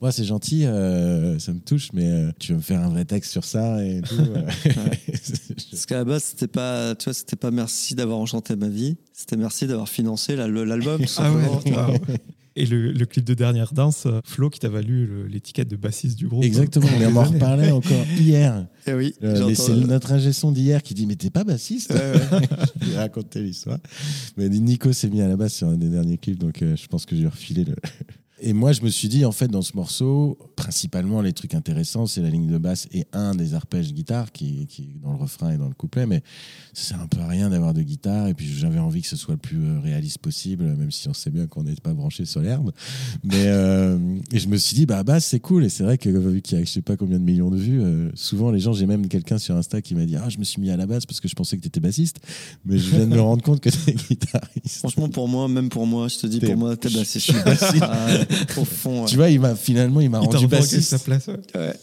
moi 0.00 0.10
c'est 0.12 0.24
gentil, 0.24 0.62
ça 0.62 1.52
me 1.52 1.60
touche, 1.60 1.90
mais 1.92 2.28
tu 2.38 2.52
veux 2.52 2.58
me 2.58 2.62
faire 2.62 2.80
un 2.82 2.88
vrai 2.88 3.04
texte 3.04 3.30
sur 3.32 3.44
ça 3.44 3.84
et 3.84 4.00
tout. 4.00 4.16
Parce 5.70 5.86
qu'à 5.86 5.96
la 5.96 6.04
base, 6.04 6.24
c'était 6.24 6.46
pas, 6.46 6.94
tu 6.94 7.04
vois, 7.04 7.14
c'était 7.14 7.36
pas 7.42 7.50
merci 7.50 7.94
d'avoir 7.94 8.18
enchanté 8.18 8.54
ma 8.56 8.68
vie, 8.68 8.96
c'était 9.12 9.36
merci 9.36 9.66
d'avoir 9.66 9.88
financé 9.88 10.36
l'album. 10.36 11.00
Ah 11.18 11.32
ouais. 11.32 12.00
Et 12.54 12.66
le, 12.66 12.92
le 12.92 13.06
clip 13.06 13.24
de 13.24 13.32
Dernière 13.32 13.72
Danse, 13.72 14.04
euh, 14.04 14.20
Flo, 14.26 14.50
qui 14.50 14.60
t'a 14.60 14.68
valu 14.68 15.26
l'étiquette 15.26 15.68
de 15.68 15.76
bassiste 15.76 16.18
du 16.18 16.28
groupe. 16.28 16.44
Exactement, 16.44 16.86
pendant 16.86 16.98
mais 16.98 17.06
on 17.06 17.20
années. 17.22 17.34
reparlait 17.34 17.70
encore 17.70 18.04
hier. 18.20 18.66
Eh 18.86 18.92
oui, 18.92 19.14
Euh, 19.22 19.54
c'est 19.54 19.72
notre 19.74 20.12
ingé 20.12 20.34
son 20.34 20.52
d'hier 20.52 20.82
qui 20.82 20.92
dit 20.92 21.06
Mais 21.06 21.16
t'es 21.16 21.30
pas 21.30 21.44
bassiste 21.44 21.92
ouais. 21.94 22.12
Je 22.80 22.84
lui 22.86 22.92
ai 22.92 22.96
raconté 22.98 23.40
l'histoire. 23.42 23.78
Mais 24.36 24.50
Nico 24.50 24.92
s'est 24.92 25.08
mis 25.08 25.22
à 25.22 25.28
la 25.28 25.36
base 25.36 25.54
sur 25.54 25.68
un 25.68 25.76
des 25.78 25.88
derniers 25.88 26.18
clips, 26.18 26.38
donc 26.38 26.60
euh, 26.60 26.76
je 26.76 26.86
pense 26.88 27.06
que 27.06 27.16
je 27.16 27.20
lui 27.22 27.26
ai 27.26 27.30
refilé 27.30 27.64
le. 27.64 27.74
Et 28.44 28.54
moi, 28.54 28.72
je 28.72 28.82
me 28.82 28.88
suis 28.88 29.06
dit, 29.06 29.24
en 29.24 29.30
fait, 29.30 29.46
dans 29.46 29.62
ce 29.62 29.76
morceau, 29.76 30.36
principalement, 30.56 31.22
les 31.22 31.32
trucs 31.32 31.54
intéressants, 31.54 32.06
c'est 32.08 32.20
la 32.20 32.28
ligne 32.28 32.48
de 32.48 32.58
basse 32.58 32.88
et 32.92 33.06
un 33.12 33.36
des 33.36 33.54
arpèges 33.54 33.92
guitare 33.92 34.32
qui, 34.32 34.66
dans 35.00 35.12
le 35.12 35.16
refrain 35.16 35.52
et 35.52 35.58
dans 35.58 35.68
le 35.68 35.74
couplet. 35.74 36.06
Mais 36.06 36.22
ça 36.72 36.94
sert 36.94 37.00
un 37.00 37.06
peu 37.06 37.20
à 37.20 37.28
rien 37.28 37.50
d'avoir 37.50 37.72
de 37.72 37.82
guitare. 37.82 38.26
Et 38.26 38.34
puis, 38.34 38.44
j'avais 38.46 38.80
envie 38.80 39.00
que 39.00 39.06
ce 39.06 39.14
soit 39.14 39.34
le 39.34 39.38
plus 39.38 39.62
euh, 39.62 39.78
réaliste 39.78 40.18
possible, 40.18 40.64
même 40.64 40.90
si 40.90 41.08
on 41.08 41.14
sait 41.14 41.30
bien 41.30 41.46
qu'on 41.46 41.62
n'est 41.62 41.76
pas 41.76 41.92
branché 41.92 42.24
sur 42.24 42.40
l'herbe. 42.40 42.72
Mais 43.22 43.46
euh, 43.46 43.96
et 44.32 44.40
je 44.40 44.48
me 44.48 44.56
suis 44.56 44.74
dit, 44.74 44.86
bah, 44.86 45.04
basse, 45.04 45.26
c'est 45.26 45.40
cool. 45.40 45.64
Et 45.64 45.68
c'est 45.68 45.84
vrai 45.84 45.96
que, 45.96 46.08
vu 46.08 46.42
qu'il 46.42 46.58
y 46.58 46.60
a 46.60 46.64
je 46.64 46.70
sais 46.70 46.82
pas 46.82 46.96
combien 46.96 47.20
de 47.20 47.24
millions 47.24 47.50
de 47.50 47.56
vues, 47.56 47.80
euh, 47.80 48.10
souvent, 48.14 48.50
les 48.50 48.58
gens, 48.58 48.72
j'ai 48.72 48.86
même 48.86 49.06
quelqu'un 49.06 49.38
sur 49.38 49.54
Insta 49.54 49.80
qui 49.80 49.94
m'a 49.94 50.04
dit, 50.04 50.16
ah, 50.16 50.28
je 50.28 50.38
me 50.38 50.44
suis 50.44 50.60
mis 50.60 50.70
à 50.70 50.76
la 50.76 50.86
basse 50.86 51.06
parce 51.06 51.20
que 51.20 51.28
je 51.28 51.34
pensais 51.36 51.56
que 51.56 51.62
tu 51.62 51.68
étais 51.68 51.80
bassiste. 51.80 52.18
Mais 52.64 52.76
je 52.76 52.90
viens 52.90 53.06
de 53.06 53.14
me 53.14 53.20
rendre 53.20 53.42
compte 53.44 53.60
que 53.60 53.70
tu 53.70 53.78
es 53.88 53.94
guitariste. 53.94 54.78
Franchement, 54.78 55.08
pour 55.08 55.28
moi, 55.28 55.46
même 55.46 55.68
pour 55.68 55.86
moi, 55.86 56.08
je 56.08 56.18
te 56.18 56.26
dis, 56.26 56.40
pour 56.40 56.56
moi, 56.56 56.76
t'es 56.76 56.90
bassiste. 56.90 57.26
je 57.26 57.32
suis 57.32 57.42
bassiste. 57.44 57.84
Ah, 57.94 58.08
au 58.56 58.64
fond, 58.64 59.02
ouais. 59.02 59.08
Tu 59.08 59.16
vois, 59.16 59.30
il 59.30 59.40
m'a 59.40 59.54
finalement, 59.54 60.00
il 60.00 60.10
m'a 60.10 60.20
rendu 60.20 60.46
bassiste. 60.46 60.90
sa 60.90 60.98
place. 60.98 61.28
ouais. 61.28 61.74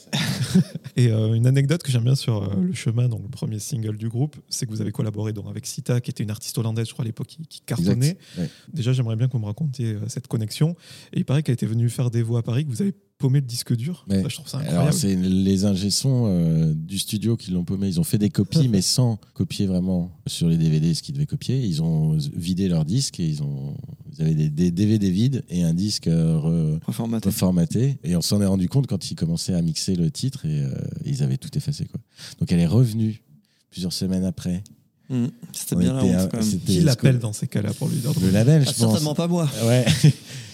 Et 0.95 1.07
euh, 1.07 1.33
une 1.33 1.47
anecdote 1.47 1.81
que 1.83 1.91
j'aime 1.91 2.03
bien 2.03 2.15
sur 2.15 2.43
euh, 2.43 2.55
Le 2.61 2.73
Chemin, 2.73 3.07
donc 3.07 3.21
le 3.23 3.29
premier 3.29 3.59
single 3.59 3.97
du 3.97 4.09
groupe, 4.09 4.35
c'est 4.49 4.65
que 4.65 4.71
vous 4.71 4.81
avez 4.81 4.91
collaboré 4.91 5.33
donc, 5.33 5.45
avec 5.49 5.65
Sita, 5.65 6.01
qui 6.01 6.11
était 6.11 6.23
une 6.23 6.31
artiste 6.31 6.57
hollandaise, 6.57 6.87
je 6.87 6.93
crois, 6.93 7.03
à 7.03 7.05
l'époque, 7.05 7.27
qui, 7.27 7.45
qui 7.47 7.61
cartonnait. 7.61 8.17
Ouais. 8.37 8.49
Déjà, 8.73 8.91
j'aimerais 8.93 9.15
bien 9.15 9.27
que 9.27 9.33
vous 9.33 9.39
me 9.39 9.45
racontiez 9.45 9.93
euh, 9.93 9.99
cette 10.07 10.27
connexion. 10.27 10.75
Et 11.13 11.19
il 11.19 11.25
paraît 11.25 11.43
qu'elle 11.43 11.53
était 11.53 11.65
venue 11.65 11.89
faire 11.89 12.11
des 12.11 12.21
voix 12.21 12.39
à 12.39 12.43
Paris, 12.43 12.65
que 12.65 12.69
vous 12.69 12.81
avez 12.81 12.93
paumé 13.19 13.41
le 13.41 13.45
disque 13.45 13.75
dur. 13.75 14.05
Ouais. 14.09 14.23
Ça, 14.23 14.29
je 14.29 14.35
trouve 14.35 14.47
ça 14.47 14.57
Alors, 14.59 14.69
incroyable. 14.87 14.97
c'est 14.97 15.15
les 15.15 15.65
ingé 15.65 15.89
sons 15.91 16.23
euh, 16.27 16.73
du 16.73 16.97
studio 16.97 17.35
qui 17.37 17.51
l'ont 17.51 17.65
paumé. 17.65 17.87
Ils 17.87 17.99
ont 17.99 18.03
fait 18.05 18.17
des 18.17 18.29
copies, 18.29 18.67
mais 18.71 18.81
sans 18.81 19.19
copier 19.33 19.67
vraiment 19.67 20.09
sur 20.25 20.47
les 20.47 20.57
DVD 20.57 20.93
ce 20.93 21.03
qu'ils 21.03 21.13
devaient 21.13 21.25
copier. 21.25 21.59
Ils 21.63 21.83
ont 21.83 22.17
vidé 22.33 22.67
leur 22.69 22.85
disque 22.85 23.19
et 23.19 23.27
ils 23.27 23.43
ont 23.43 23.75
Ils 24.13 24.21
avaient 24.23 24.33
des, 24.35 24.49
des 24.49 24.71
DVD 24.71 25.11
vides 25.11 25.43
et 25.49 25.63
un 25.63 25.73
disque 25.73 26.07
euh, 26.07 26.37
re- 26.77 26.79
Reformaté. 26.85 27.27
reformaté. 27.29 27.97
Et 28.05 28.15
on 28.15 28.21
s'en 28.21 28.41
est 28.41 28.45
rendu 28.45 28.69
compte 28.69 28.87
quand 28.87 29.11
ils 29.11 29.15
commençaient 29.15 29.53
à 29.53 29.61
mixer 29.61 29.95
le 29.95 30.09
titre 30.09 30.45
et 30.45 30.63
euh, 30.63 30.69
ils 31.05 31.21
avaient 31.21 31.37
tout 31.37 31.55
effacé. 31.57 31.85
Quoi. 31.85 31.99
Donc 32.39 32.51
elle 32.53 32.59
est 32.61 32.65
revenue 32.67 33.21
plusieurs 33.69 33.93
semaines 33.93 34.23
après. 34.23 34.63
Mm. 35.09 35.25
C'était 35.51 35.75
On 35.75 35.79
bien 35.79 35.93
la 35.93 36.03
honte 36.05 36.31
quand 36.31 36.37
même. 36.39 36.59
Qui 36.61 36.79
l'appelle 36.81 37.19
dans 37.19 37.33
ces 37.33 37.47
cas-là 37.47 37.73
pour 37.73 37.89
lui 37.89 37.97
dire 37.97 38.11
Le 38.21 38.29
label, 38.31 38.63
Ah, 38.65 38.71
je 38.71 38.77
pense. 38.77 38.91
certainement 38.91 39.13
pas 39.15 39.27
moi. 39.27 39.49
Ouais. 39.65 39.83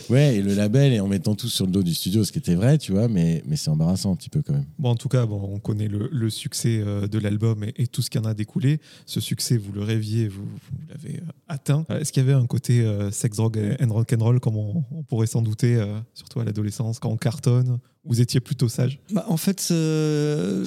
ouais, 0.09 0.37
et 0.37 0.41
le 0.41 0.53
label, 0.53 0.93
et 0.93 0.99
en 0.99 1.07
mettant 1.07 1.35
tout 1.35 1.47
sur 1.47 1.65
le 1.65 1.71
dos 1.71 1.83
du 1.83 1.93
studio, 1.93 2.23
ce 2.23 2.31
qui 2.31 2.39
était 2.39 2.55
vrai, 2.55 2.77
tu 2.77 2.91
vois, 2.91 3.07
mais, 3.07 3.43
mais 3.45 3.55
c'est 3.55 3.69
embarrassant 3.69 4.11
un 4.11 4.15
petit 4.15 4.29
peu 4.29 4.41
quand 4.41 4.53
même. 4.53 4.65
Bon, 4.77 4.89
en 4.89 4.95
tout 4.95 5.09
cas, 5.09 5.25
bon, 5.25 5.41
on 5.53 5.59
connaît 5.59 5.87
le, 5.87 6.09
le 6.11 6.29
succès 6.29 6.81
euh, 6.85 7.07
de 7.07 7.19
l'album 7.19 7.63
et, 7.63 7.73
et 7.77 7.87
tout 7.87 8.01
ce 8.01 8.09
qui 8.09 8.17
en 8.17 8.25
a 8.25 8.33
découlé. 8.33 8.79
Ce 9.05 9.19
succès, 9.19 9.57
vous 9.57 9.71
le 9.71 9.83
rêviez, 9.83 10.27
vous, 10.27 10.45
vous 10.45 10.77
l'avez 10.89 11.17
euh, 11.17 11.31
atteint. 11.47 11.85
Est-ce 11.89 12.11
qu'il 12.11 12.23
y 12.23 12.25
avait 12.25 12.33
un 12.39 12.47
côté 12.47 12.81
euh, 12.81 13.11
sex, 13.11 13.37
drogue 13.37 13.57
et 13.57 13.83
and 13.83 13.93
rock 13.93 14.13
and 14.13 14.23
roll, 14.23 14.39
comme 14.39 14.57
on, 14.57 14.83
on 14.91 15.03
pourrait 15.03 15.27
s'en 15.27 15.41
douter, 15.41 15.75
euh, 15.75 15.99
surtout 16.13 16.39
à 16.39 16.45
l'adolescence, 16.45 16.99
quand 16.99 17.09
on 17.09 17.17
cartonne? 17.17 17.79
Vous 18.07 18.21
étiez 18.21 18.39
plutôt 18.39 18.69
sage 18.69 18.99
Bah, 19.11 19.25
en 19.27 19.37
fait, 19.37 19.69
euh, 19.71 20.63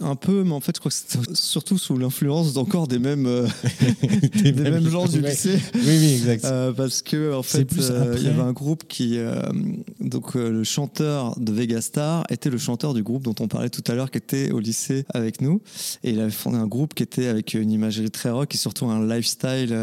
un 0.00 0.14
peu, 0.14 0.44
mais 0.44 0.52
en 0.52 0.60
fait, 0.60 0.76
je 0.76 0.80
crois 0.80 0.90
que 0.90 0.96
c'était 0.96 1.34
surtout 1.34 1.78
sous 1.78 1.98
l'influence 1.98 2.52
d'encore 2.52 2.86
des 2.86 3.00
mêmes, 3.00 3.26
euh, 3.26 3.48
des 4.42 4.52
mêmes 4.52 4.88
gens 4.88 5.06
du 5.06 5.20
lycée. 5.20 5.58
Oui, 5.74 5.80
oui, 5.84 6.12
exact. 6.14 6.44
Euh, 6.44 6.72
parce 6.72 7.02
que 7.02 7.34
en 7.34 7.42
fait, 7.42 7.68
euh, 7.78 8.14
il 8.16 8.24
y 8.24 8.28
avait 8.28 8.40
un 8.40 8.52
groupe 8.52 8.84
qui, 8.88 9.18
euh, 9.18 9.42
donc 10.00 10.36
euh, 10.36 10.50
le 10.50 10.62
chanteur 10.62 11.38
de 11.40 11.52
Vegastar 11.52 12.24
était 12.30 12.50
le 12.50 12.58
chanteur 12.58 12.94
du 12.94 13.02
groupe 13.02 13.24
dont 13.24 13.34
on 13.40 13.48
parlait 13.48 13.70
tout 13.70 13.84
à 13.88 13.94
l'heure, 13.94 14.10
qui 14.12 14.18
était 14.18 14.52
au 14.52 14.60
lycée 14.60 15.04
avec 15.12 15.40
nous, 15.40 15.60
et 16.04 16.10
il 16.10 16.20
avait 16.20 16.30
fondé 16.30 16.56
un 16.56 16.68
groupe 16.68 16.94
qui 16.94 17.02
était 17.02 17.26
avec 17.26 17.54
une 17.54 17.72
imagerie 17.72 18.10
très 18.10 18.30
rock 18.30 18.54
et 18.54 18.58
surtout 18.58 18.86
un 18.86 19.04
lifestyle. 19.06 19.76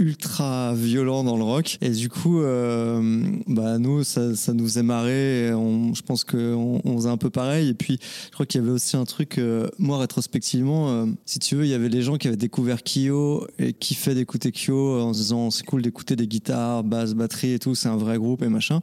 Ultra 0.00 0.74
violent 0.74 1.22
dans 1.22 1.36
le 1.36 1.44
rock. 1.44 1.78
Et 1.80 1.90
du 1.90 2.08
coup 2.08 2.40
euh, 2.40 3.22
bah 3.46 3.78
nous 3.78 4.02
ça, 4.02 4.34
ça 4.34 4.54
nous 4.54 4.64
faisait 4.64 4.82
marrer. 4.82 5.50
Je 5.50 6.02
pense 6.02 6.24
qu'on 6.24 6.80
on 6.82 6.96
faisait 6.96 7.10
un 7.10 7.18
peu 7.18 7.30
pareil. 7.30 7.68
Et 7.68 7.74
puis 7.74 7.98
je 8.26 8.30
crois 8.30 8.46
qu'il 8.46 8.60
y 8.60 8.64
avait 8.64 8.72
aussi 8.72 8.96
un 8.96 9.04
truc 9.04 9.38
euh, 9.38 9.68
moi 9.78 9.98
rétrospectivement 9.98 10.88
euh, 10.88 11.06
si 11.26 11.38
tu 11.38 11.54
veux 11.54 11.64
il 11.64 11.70
y 11.70 11.74
avait 11.74 11.90
les 11.90 12.02
gens 12.02 12.16
qui 12.16 12.28
avaient 12.28 12.36
découvert 12.36 12.78
Kyo 12.82 13.46
et 13.58 13.74
qui 13.74 13.94
fait 13.94 14.14
d'écouter 14.14 14.52
Kyo 14.52 15.00
en 15.00 15.12
se 15.12 15.20
disant 15.20 15.50
c'est 15.50 15.64
cool 15.64 15.82
d'écouter 15.82 16.16
des 16.16 16.26
guitares 16.26 16.82
basse 16.82 17.12
batterie 17.12 17.52
et 17.52 17.58
tout 17.58 17.74
c'est 17.74 17.88
un 17.88 17.96
vrai 17.96 18.16
groupe 18.16 18.42
et 18.42 18.48
machin. 18.48 18.80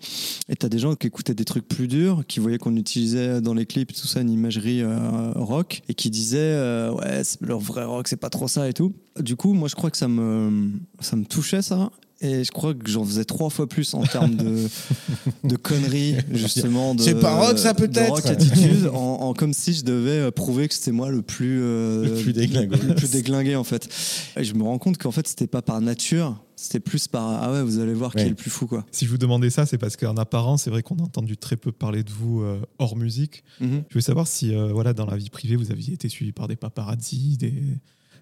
Et 0.50 0.56
t'as 0.56 0.70
des 0.70 0.80
gens 0.80 0.96
qui 0.96 1.08
écoutaient 1.08 1.34
des 1.34 1.46
trucs 1.46 1.68
plus 1.68 1.88
durs 1.88 2.24
qui 2.28 2.40
voyaient 2.40 2.60
qu'on 2.60 2.76
utilisait 2.76 3.42
dans 3.42 3.56
les 3.56 3.66
clips 3.66 3.94
tout 3.94 4.08
ça 4.08 4.22
une 4.22 4.30
imagerie 4.30 4.84
euh, 4.84 5.32
rock 5.34 5.82
et 5.90 5.96
qui 5.96 6.12
disaient 6.12 6.38
ouais 6.92 7.24
leur 7.42 7.60
vrai 7.60 7.86
rock 7.86 8.08
c'est 8.08 8.18
pas 8.18 8.30
trop 8.30 8.48
ça 8.48 8.70
et 8.70 8.74
tout. 8.74 8.94
Du 9.20 9.36
coup 9.36 9.54
moi 9.54 9.68
je 9.68 9.76
crois 9.76 9.90
que 9.90 9.98
ça 9.98 10.08
me 10.08 10.72
ça 11.08 11.16
me 11.16 11.26
touchait 11.26 11.62
ça 11.62 11.92
et 12.20 12.44
je 12.44 12.52
crois 12.52 12.74
que 12.74 12.90
j'en 12.90 13.06
faisais 13.06 13.26
trois 13.26 13.52
fois 13.52 13.70
plus 13.70 13.94
en 13.94 14.02
termes 14.02 14.36
de, 14.36 14.68
de 15.44 15.56
conneries, 15.56 16.16
justement. 16.32 16.96
De, 16.96 17.02
C'est 17.04 17.20
pas 17.20 17.36
rock, 17.36 17.60
ça, 17.60 17.76
peut-être 17.76 18.10
rock 18.10 18.26
attitude, 18.26 18.90
en, 18.92 18.98
en 18.98 19.34
comme 19.34 19.54
si 19.54 19.74
je 19.74 19.84
devais 19.84 20.20
euh, 20.20 20.32
prouver 20.32 20.68
que 20.68 20.74
c'était 20.74 20.92
moi 20.92 21.12
le 21.12 21.22
plus, 21.22 21.62
euh, 21.62 22.06
Le 22.06 22.22
plus 22.22 22.34
déglingué. 22.34 22.76
le 22.76 22.96
plus 22.96 23.12
déglingué, 23.12 23.56
en 23.56 23.64
fait. 23.64 23.88
Et 24.36 24.44
je 24.44 24.56
me 24.56 24.64
rends 24.64 24.80
compte 24.80 24.98
qu'en 24.98 25.12
fait, 25.12 25.28
c'était 25.28 25.46
pas 25.46 25.62
par 25.62 25.80
nature, 25.80 26.42
c'était 26.56 26.80
plus 26.80 27.08
par 27.08 27.44
ah 27.44 27.52
ouais, 27.52 27.62
vous 27.62 27.78
allez 27.78 27.94
voir 27.94 28.16
qui 28.16 28.24
est 28.24 28.30
le 28.30 28.36
plus 28.36 28.50
fou, 28.50 28.66
quoi. 28.66 28.84
Si 28.92 29.06
je 29.06 29.12
vous 29.12 29.20
demandais 29.20 29.52
ça, 29.52 29.68
c'est 29.68 29.78
parce 29.78 29.96
qu'en 29.96 30.18
apparence, 30.18 30.64
c'est 30.64 30.72
vrai 30.72 30.82
qu'on 30.82 30.98
a 30.98 31.04
entendu 31.04 31.38
très 31.38 31.56
peu 31.56 31.72
parler 31.72 32.04
de 32.04 32.10
vous 32.10 32.42
euh, 32.42 32.60
hors 32.80 32.96
musique. 32.96 33.44
Mhm. 33.62 33.84
Je 33.90 33.94
voulais 33.94 34.02
savoir 34.02 34.28
si, 34.28 34.56
euh, 34.56 34.74
voilà, 34.74 34.94
dans 34.94 35.06
la 35.06 35.18
vie 35.18 35.30
privée, 35.30 35.56
vous 35.56 35.72
aviez 35.72 35.94
été 35.94 36.10
suivi 36.10 36.32
par 36.32 36.48
des 36.48 36.56
paparazzis, 36.56 37.38
des, 37.38 37.54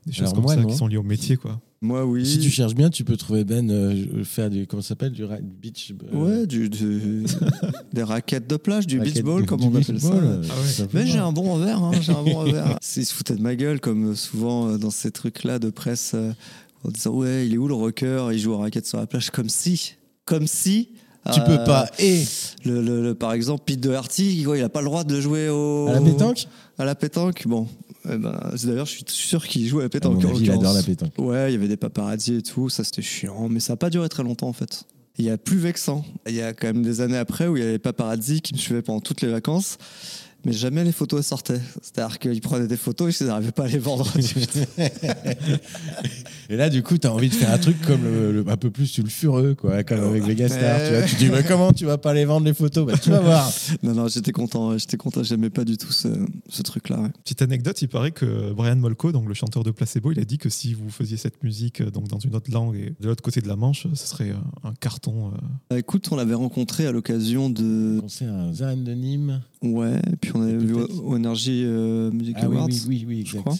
des 0.05 0.11
choses 0.13 0.21
Alors 0.23 0.33
comme 0.35 0.43
moi, 0.43 0.55
ça 0.55 0.61
non. 0.61 0.67
qui 0.67 0.75
sont 0.75 0.87
liées 0.87 0.97
au 0.97 1.03
métier, 1.03 1.35
quoi. 1.37 1.59
Moi, 1.81 2.05
oui. 2.05 2.25
Si 2.25 2.39
tu 2.39 2.49
cherches 2.49 2.73
bien, 2.73 2.89
tu 2.89 3.03
peux 3.03 3.15
trouver 3.17 3.43
Ben 3.43 3.69
euh, 3.69 4.23
faire 4.23 4.49
du. 4.49 4.65
Comment 4.65 4.81
ça 4.81 4.89
s'appelle 4.89 5.11
Du 5.11 5.23
beach. 5.61 5.93
euh, 6.13 6.17
Ouais, 6.41 6.47
du, 6.47 6.69
du- 6.69 7.25
des 7.93 8.03
raquettes 8.03 8.47
de 8.47 8.55
plage, 8.57 8.87
du 8.87 8.99
beach 8.99 9.21
ball, 9.21 9.45
comme 9.45 9.63
on 9.63 9.69
beach 9.69 9.89
appelle 9.89 10.01
ball, 10.01 10.11
ça. 10.19 10.25
euh, 10.25 10.41
Ah 10.49 10.81
ouais. 10.83 10.87
Mais 10.93 11.05
j'ai 11.05 11.19
un 11.19 11.31
bon 11.31 11.53
revers, 11.55 11.83
hein, 11.83 11.91
j'ai 12.01 12.11
un 12.11 12.23
bon 12.23 12.39
revers. 12.39 12.77
Ils 12.97 13.05
se 13.05 13.13
foutaient 13.13 13.35
de 13.35 13.41
ma 13.41 13.55
gueule, 13.55 13.79
comme 13.79 14.15
souvent 14.15 14.69
euh, 14.69 14.77
dans 14.77 14.89
ces 14.89 15.11
trucs-là 15.11 15.59
de 15.59 15.69
presse, 15.69 16.13
euh, 16.15 16.31
en 16.83 16.89
disant 16.89 17.11
Ouais, 17.13 17.45
il 17.45 17.53
est 17.53 17.57
où 17.57 17.67
le 17.67 17.73
rocker? 17.75 18.29
Il 18.31 18.39
joue 18.39 18.53
aux 18.53 18.57
raquettes 18.57 18.87
sur 18.87 18.97
la 18.99 19.05
plage, 19.07 19.29
comme 19.29 19.49
si. 19.49 19.93
Comme 20.25 20.47
si. 20.47 20.89
Tu 21.33 21.39
peux 21.41 21.57
pas. 21.65 21.89
Et 21.97 22.23
Le, 22.65 22.81
le- 22.83 23.01
le- 23.01 23.15
par 23.15 23.33
exemple, 23.33 23.63
Pete 23.65 23.79
Doherty, 23.79 24.41
il 24.43 24.61
a 24.61 24.69
pas 24.69 24.81
le 24.81 24.85
droit 24.85 25.03
de 25.03 25.19
jouer 25.19 25.49
au. 25.49 25.87
à 25.87 25.93
la 25.93 26.01
pétanque? 26.01 26.47
À 26.77 26.85
la 26.85 26.93
pétanque, 26.95 27.47
bon. 27.47 27.67
Eh 28.11 28.17
ben, 28.17 28.39
D'ailleurs, 28.63 28.85
je 28.85 28.91
suis 28.91 29.03
sûr 29.07 29.45
qu'il 29.47 29.67
joue 29.67 29.79
à 29.79 29.81
la 29.81 29.85
À 29.85 29.89
pétanque. 29.89 30.21
mon 30.23 30.29
en 30.29 30.35
avis, 30.35 30.45
il 30.45 30.51
adore 30.51 30.73
la 30.73 30.79
l'occurrence. 30.79 30.85
pétanque. 30.85 31.13
Ouais, 31.17 31.49
il 31.49 31.53
y 31.53 31.55
avait 31.57 31.67
des 31.67 31.77
paparazzis 31.77 32.35
et 32.35 32.41
tout, 32.41 32.69
ça 32.69 32.83
c'était 32.83 33.01
chiant, 33.01 33.47
mais 33.49 33.59
ça 33.59 33.73
n'a 33.73 33.77
pas 33.77 33.89
duré 33.89 34.07
très 34.09 34.23
longtemps 34.23 34.47
en 34.47 34.53
fait. 34.53 34.83
Il 35.17 35.23
y 35.25 35.29
a 35.29 35.37
plus 35.37 35.57
vexant. 35.57 36.03
Il 36.27 36.35
y 36.35 36.41
a 36.41 36.53
quand 36.53 36.67
même 36.67 36.83
des 36.83 36.99
années 37.01 37.17
après 37.17 37.47
où 37.47 37.55
il 37.55 37.59
y 37.61 37.63
avait 37.63 37.71
les 37.73 37.79
paparazzis 37.79 38.41
qui 38.41 38.53
me 38.53 38.59
suivaient 38.59 38.81
pendant 38.81 38.99
toutes 38.99 39.21
les 39.21 39.29
vacances, 39.29 39.77
mais 40.45 40.53
jamais 40.53 40.83
les 40.83 40.91
photos 40.91 41.25
sortaient. 41.25 41.59
C'est-à-dire 41.81 42.19
qu'ils 42.19 42.39
prenaient 42.41 42.67
des 42.67 42.77
photos 42.77 43.19
et 43.19 43.23
ils 43.23 43.27
n'arrivaient 43.27 43.51
pas 43.51 43.65
à 43.65 43.67
les 43.67 43.77
vendre. 43.79 44.07
Et 46.49 46.55
là, 46.57 46.69
du 46.69 46.83
coup, 46.83 46.97
tu 46.97 47.07
as 47.07 47.13
envie 47.13 47.29
de 47.29 47.33
faire 47.33 47.51
un 47.51 47.57
truc 47.57 47.81
comme 47.81 48.03
le, 48.03 48.31
le- 48.31 48.45
un 48.49 48.57
peu 48.57 48.69
plus 48.69 48.85
sulfureux, 48.85 49.55
quoi, 49.55 49.83
comme 49.83 50.03
avec 50.03 50.23
Vegastar. 50.23 50.77
Ouais. 50.79 50.87
Tu, 50.87 50.93
vois, 50.95 51.03
tu 51.03 51.15
dis, 51.15 51.29
mais 51.29 51.43
comment 51.43 51.73
tu 51.73 51.85
vas 51.85 51.97
pas 51.97 52.13
les 52.13 52.25
vendre 52.25 52.45
les 52.45 52.53
photos? 52.53 52.85
Bah, 52.85 52.93
Tu 53.01 53.09
vas 53.09 53.19
voir. 53.19 53.51
non, 53.83 53.93
non, 53.95 54.07
j'étais 54.07 54.31
content, 54.31 54.77
j'étais 54.77 54.97
content, 54.97 55.23
j'aimais 55.23 55.49
pas 55.49 55.63
du 55.65 55.77
tout 55.77 55.91
ce, 55.91 56.07
ce 56.49 56.61
truc-là. 56.61 56.99
ouais. 56.99 57.09
Petite 57.23 57.41
anecdote, 57.41 57.81
il 57.81 57.87
paraît 57.87 58.11
que 58.11 58.53
Brian 58.53 58.75
Molko, 58.75 59.11
donc 59.11 59.27
le 59.27 59.33
chanteur 59.33 59.63
de 59.63 59.71
Placebo, 59.71 60.11
il 60.11 60.19
a 60.19 60.25
dit 60.25 60.37
que 60.37 60.49
si 60.49 60.73
vous 60.75 60.89
faisiez 60.89 61.17
cette 61.17 61.43
musique 61.43 61.81
euh, 61.81 61.89
donc 61.89 62.07
dans 62.07 62.19
une 62.19 62.35
autre 62.35 62.51
langue 62.51 62.75
et 62.75 62.93
de 62.99 63.07
l'autre 63.07 63.23
côté 63.23 63.41
de 63.41 63.47
la 63.47 63.55
Manche, 63.55 63.87
ce 63.93 64.07
serait 64.07 64.29
euh, 64.29 64.35
un 64.67 64.73
carton. 64.79 65.29
euh. 65.29 65.37
Bah, 65.71 65.79
écoute, 65.79 66.07
on 66.11 66.15
l'avait 66.15 66.35
rencontré 66.35 66.85
à 66.85 66.91
l'occasion 66.91 67.49
de. 67.49 67.99
Concert 68.01 68.33
à 68.33 68.53
Zaren 68.53 68.83
de 68.83 68.93
Nîmes. 68.93 69.41
Ouais, 69.63 69.99
et 70.11 70.15
puis 70.15 70.31
on 70.35 70.41
avait 70.43 70.57
vu 70.57 70.73
au, 70.73 71.15
Energy 71.15 71.63
euh, 71.65 72.11
Music 72.11 72.35
Ah 72.39 72.47
oui, 72.49 72.55
Awards. 72.57 72.67
oui, 72.69 72.81
oui, 72.87 73.05
oui, 73.07 73.15
je 73.25 73.37
exact. 73.37 73.41
crois. 73.41 73.55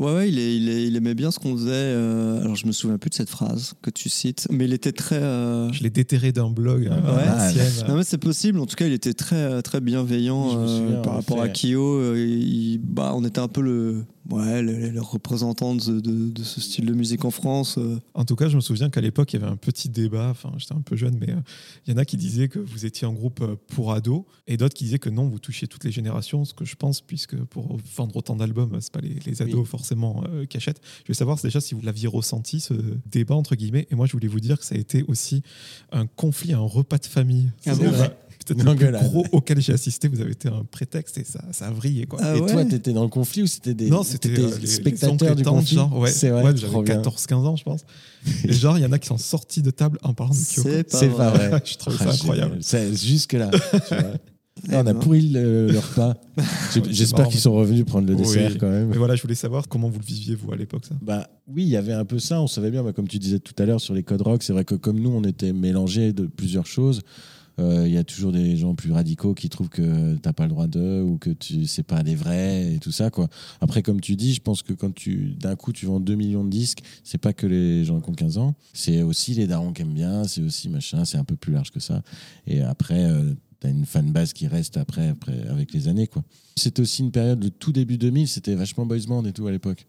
Ouais, 0.00 0.14
ouais, 0.14 0.28
il, 0.28 0.38
est- 0.38 0.56
il, 0.56 0.68
est- 0.68 0.86
il 0.86 0.94
aimait 0.94 1.14
bien 1.16 1.32
ce 1.32 1.40
qu'on 1.40 1.56
faisait. 1.56 1.70
euh, 1.72 2.40
alors, 2.40 2.54
je 2.54 2.66
me 2.68 2.72
souviens 2.72 2.98
plus 2.98 3.10
de 3.10 3.14
cette 3.16 3.30
phrase 3.30 3.72
que 3.82 3.90
tu 3.90 4.08
cites, 4.08 4.46
mais 4.48 4.64
il 4.66 4.72
était 4.72 4.92
très. 4.92 5.16
euh, 5.16 5.72
Je 5.72 5.82
l'ai 5.82 5.90
déterré 5.90 6.30
d'un 6.30 6.50
blog 6.50 6.86
euh, 6.86 6.90
à 6.92 7.48
ouais. 7.50 7.64
Non, 7.88 7.96
mais 7.96 8.04
c'est 8.04 8.16
possible. 8.18 8.60
En 8.60 8.66
tout 8.66 8.76
cas, 8.76 8.86
il 8.86 8.92
était 8.92 9.12
très, 9.12 9.60
très 9.62 9.80
bienveillant 9.80 10.56
euh, 10.56 10.78
souviens, 10.84 11.00
par 11.02 11.14
rapport 11.14 11.42
à 11.42 11.48
Kyo. 11.48 11.82
euh, 11.98 12.16
il- 12.16 12.78
bah, 12.80 13.12
on 13.16 13.24
était 13.24 13.40
un 13.40 13.48
peu 13.48 13.60
le, 13.60 14.04
ouais, 14.30 14.62
le, 14.62 14.90
le 14.90 15.00
représentant 15.00 15.74
de, 15.74 16.00
de- 16.00 16.28
de 16.30 16.42
ce 16.42 16.60
style 16.60 16.86
de 16.86 16.92
musique 16.94 17.24
en 17.24 17.30
France. 17.30 17.76
euh. 17.78 17.98
En 18.14 18.24
tout 18.24 18.36
cas, 18.36 18.48
je 18.48 18.56
me 18.56 18.60
souviens 18.60 18.90
qu'à 18.90 19.00
l'époque, 19.00 19.32
il 19.32 19.40
y 19.40 19.42
avait 19.42 19.50
un 19.52 19.56
petit 19.56 19.88
débat. 19.88 20.28
Enfin, 20.30 20.52
j'étais 20.58 20.74
un 20.74 20.80
peu 20.80 20.96
jeune, 20.96 21.16
mais 21.18 21.30
euh, 21.30 21.40
il 21.86 21.92
y 21.92 21.94
en 21.94 21.98
a 21.98 22.04
qui 22.04 22.16
disaient 22.16 22.48
que 22.48 22.58
vous 22.58 22.86
étiez 22.86 23.06
un 23.06 23.12
groupe 23.12 23.40
euh, 23.40 23.56
pour 23.68 23.92
ados, 23.92 24.24
et 24.46 24.56
d'autres 24.56 24.74
qui 24.74 24.84
disaient 24.84 24.98
que 24.98 25.10
non, 25.10 25.28
vous 25.28 25.38
touchiez 25.38 25.66
toutes 25.68 25.84
les 25.84 25.92
générations. 25.92 26.44
Ce 26.44 26.54
que 26.54 26.64
je 26.64 26.76
pense, 26.76 27.00
puisque 27.00 27.36
pour 27.36 27.76
vendre 27.96 28.16
autant 28.16 28.36
d'albums, 28.36 28.76
c'est 28.80 28.92
pas 28.92 29.00
les, 29.00 29.16
les 29.26 29.42
ados 29.42 29.60
Oui. 29.60 29.66
forcément 29.66 30.22
qui 30.48 30.56
achètent. 30.56 30.80
Je 31.00 31.04
voulais 31.06 31.14
savoir 31.14 31.38
déjà 31.42 31.60
si 31.60 31.74
vous 31.74 31.80
l'aviez 31.82 32.08
ressenti 32.08 32.60
ce 32.60 32.74
débat 33.10 33.34
entre 33.34 33.54
guillemets. 33.56 33.86
Et 33.90 33.94
moi, 33.94 34.06
je 34.06 34.12
voulais 34.12 34.28
vous 34.28 34.40
dire 34.40 34.58
que 34.58 34.64
ça 34.64 34.74
a 34.74 34.78
été 34.78 35.02
aussi 35.08 35.42
un 35.92 36.06
conflit, 36.06 36.52
un 36.52 36.58
repas 36.60 36.98
de 36.98 37.06
famille. 37.06 37.50
Ah 37.66 37.74
bon 37.74 37.90
Peut-être 38.46 38.60
Une 38.60 38.70
le 38.72 38.98
plus 38.98 39.08
gros 39.08 39.24
auquel 39.32 39.60
j'ai 39.60 39.72
assisté. 39.72 40.08
Vous 40.08 40.20
avez 40.20 40.32
été 40.32 40.48
un 40.48 40.64
prétexte 40.70 41.18
et 41.18 41.24
ça, 41.24 41.40
ça 41.52 41.66
a 41.66 41.70
vrillé 41.70 42.06
quoi. 42.06 42.18
Ah 42.22 42.36
Et 42.36 42.40
ouais 42.40 42.50
toi, 42.52 42.64
t'étais 42.64 42.92
dans 42.92 43.02
le 43.02 43.08
conflit 43.08 43.42
ou 43.42 43.46
c'était 43.46 43.74
des 43.74 43.90
Non, 43.90 44.02
c'était 44.02 44.30
euh, 44.38 44.50
les- 44.54 44.60
les 44.60 44.66
spectateurs 44.66 45.32
et 45.32 45.34
du 45.34 45.42
conflit 45.44 45.76
genre, 45.76 45.98
ouais, 45.98 46.10
C'est 46.10 46.30
vrai, 46.30 46.42
ouais, 46.44 46.56
j'avais 46.56 46.82
bien. 46.82 47.02
14-15 47.02 47.34
ans, 47.46 47.56
je 47.56 47.64
pense. 47.64 47.80
Et 48.44 48.52
genre, 48.52 48.78
il 48.78 48.82
y 48.82 48.86
en 48.86 48.92
a 48.92 48.98
qui 48.98 49.08
sont 49.08 49.18
sortis 49.18 49.62
de 49.62 49.70
table 49.70 49.98
en 50.02 50.14
parlant 50.14 50.32
de 50.34 50.38
Kyoko. 50.38 50.68
C'est 50.88 51.08
pas 51.08 51.30
vrai. 51.30 51.48
vrai. 51.48 51.62
je 51.64 51.76
trouve 51.76 51.96
Ah, 52.00 52.04
ça 52.04 52.10
incroyable. 52.12 52.62
génial. 52.62 52.62
C'est 52.62 52.94
jusque 53.06 53.32
là. 53.34 53.50
tu 53.50 53.94
vois. 53.94 54.12
Eh 54.70 54.74
on 54.76 54.86
a 54.86 54.94
pourri 54.94 55.20
le, 55.28 55.68
le 55.68 55.78
repas. 55.78 56.14
J'espère 56.90 57.28
qu'ils 57.28 57.40
sont 57.40 57.52
revenus 57.52 57.84
prendre 57.84 58.08
le 58.08 58.14
Oui. 58.14 58.22
dessert 58.22 58.56
quand 58.58 58.68
même. 58.70 58.88
Mais 58.88 58.96
voilà, 58.96 59.14
je 59.14 59.22
voulais 59.22 59.34
savoir 59.34 59.68
comment 59.68 59.88
vous 59.88 59.98
le 60.00 60.04
viviez, 60.04 60.34
vous, 60.34 60.50
à 60.52 60.56
l'époque, 60.56 60.84
ça. 60.88 60.94
Bah 61.00 61.28
oui, 61.46 61.62
il 61.62 61.68
y 61.68 61.76
avait 61.76 61.92
un 61.92 62.04
peu 62.04 62.18
ça. 62.18 62.40
On 62.40 62.46
savait 62.48 62.70
bien, 62.70 62.82
bah, 62.82 62.92
comme 62.92 63.06
tu 63.08 63.18
disais 63.18 63.38
tout 63.38 63.54
à 63.62 63.66
l'heure 63.66 63.80
sur 63.80 63.94
les 63.94 64.02
codes 64.02 64.22
rock, 64.22 64.42
c'est 64.42 64.52
vrai 64.52 64.64
que 64.64 64.74
comme 64.74 64.98
nous, 64.98 65.10
on 65.10 65.22
était 65.22 65.52
mélangés 65.52 66.12
de 66.12 66.26
plusieurs 66.26 66.66
choses. 66.66 67.02
Euh, 67.58 67.84
Il 67.86 67.92
y 67.92 67.96
a 67.96 68.04
toujours 68.04 68.32
des 68.32 68.56
gens 68.56 68.74
plus 68.74 68.92
radicaux 68.92 69.34
qui 69.34 69.48
trouvent 69.48 69.68
que 69.68 70.16
t'as 70.16 70.32
pas 70.32 70.44
le 70.44 70.50
droit 70.50 70.66
d'eux 70.66 71.02
ou 71.02 71.18
que 71.18 71.30
tu 71.30 71.66
c'est 71.66 71.82
pas 71.82 72.02
des 72.02 72.14
vrais 72.14 72.74
et 72.74 72.78
tout 72.78 72.92
ça 72.92 73.10
quoi. 73.10 73.28
Après, 73.60 73.82
comme 73.82 74.00
tu 74.00 74.16
dis, 74.16 74.34
je 74.34 74.40
pense 74.40 74.62
que 74.62 74.72
quand 74.72 74.94
tu 74.94 75.34
d'un 75.38 75.56
coup 75.56 75.72
tu 75.72 75.86
vends 75.86 76.00
2 76.00 76.14
millions 76.14 76.44
de 76.44 76.50
disques, 76.50 76.80
c'est 77.04 77.18
pas 77.18 77.32
que 77.32 77.46
les 77.46 77.84
gens 77.84 78.00
qui 78.00 78.10
ont 78.10 78.14
15 78.14 78.38
ans, 78.38 78.54
c'est 78.72 79.02
aussi 79.02 79.34
les 79.34 79.46
darons 79.46 79.72
qui 79.72 79.82
aiment 79.82 79.94
bien, 79.94 80.24
c'est 80.24 80.42
aussi 80.42 80.68
machin, 80.68 81.04
c'est 81.04 81.18
un 81.18 81.24
peu 81.24 81.36
plus 81.36 81.52
large 81.52 81.70
que 81.70 81.80
ça. 81.80 82.02
Et 82.46 82.62
après, 82.62 83.04
euh, 83.04 83.34
t'as 83.60 83.70
une 83.70 83.86
fanbase 83.86 84.32
qui 84.32 84.46
reste 84.46 84.76
après, 84.76 85.08
après 85.08 85.46
avec 85.48 85.72
les 85.72 85.88
années 85.88 86.06
quoi. 86.06 86.22
C'était 86.56 86.82
aussi 86.82 87.02
une 87.02 87.12
période, 87.12 87.42
le 87.42 87.50
tout 87.50 87.72
début 87.72 87.98
2000, 87.98 88.28
c'était 88.28 88.54
vachement 88.54 88.86
boys 88.86 88.98
band 89.06 89.24
et 89.24 89.32
tout 89.32 89.46
à 89.46 89.50
l'époque. 89.50 89.86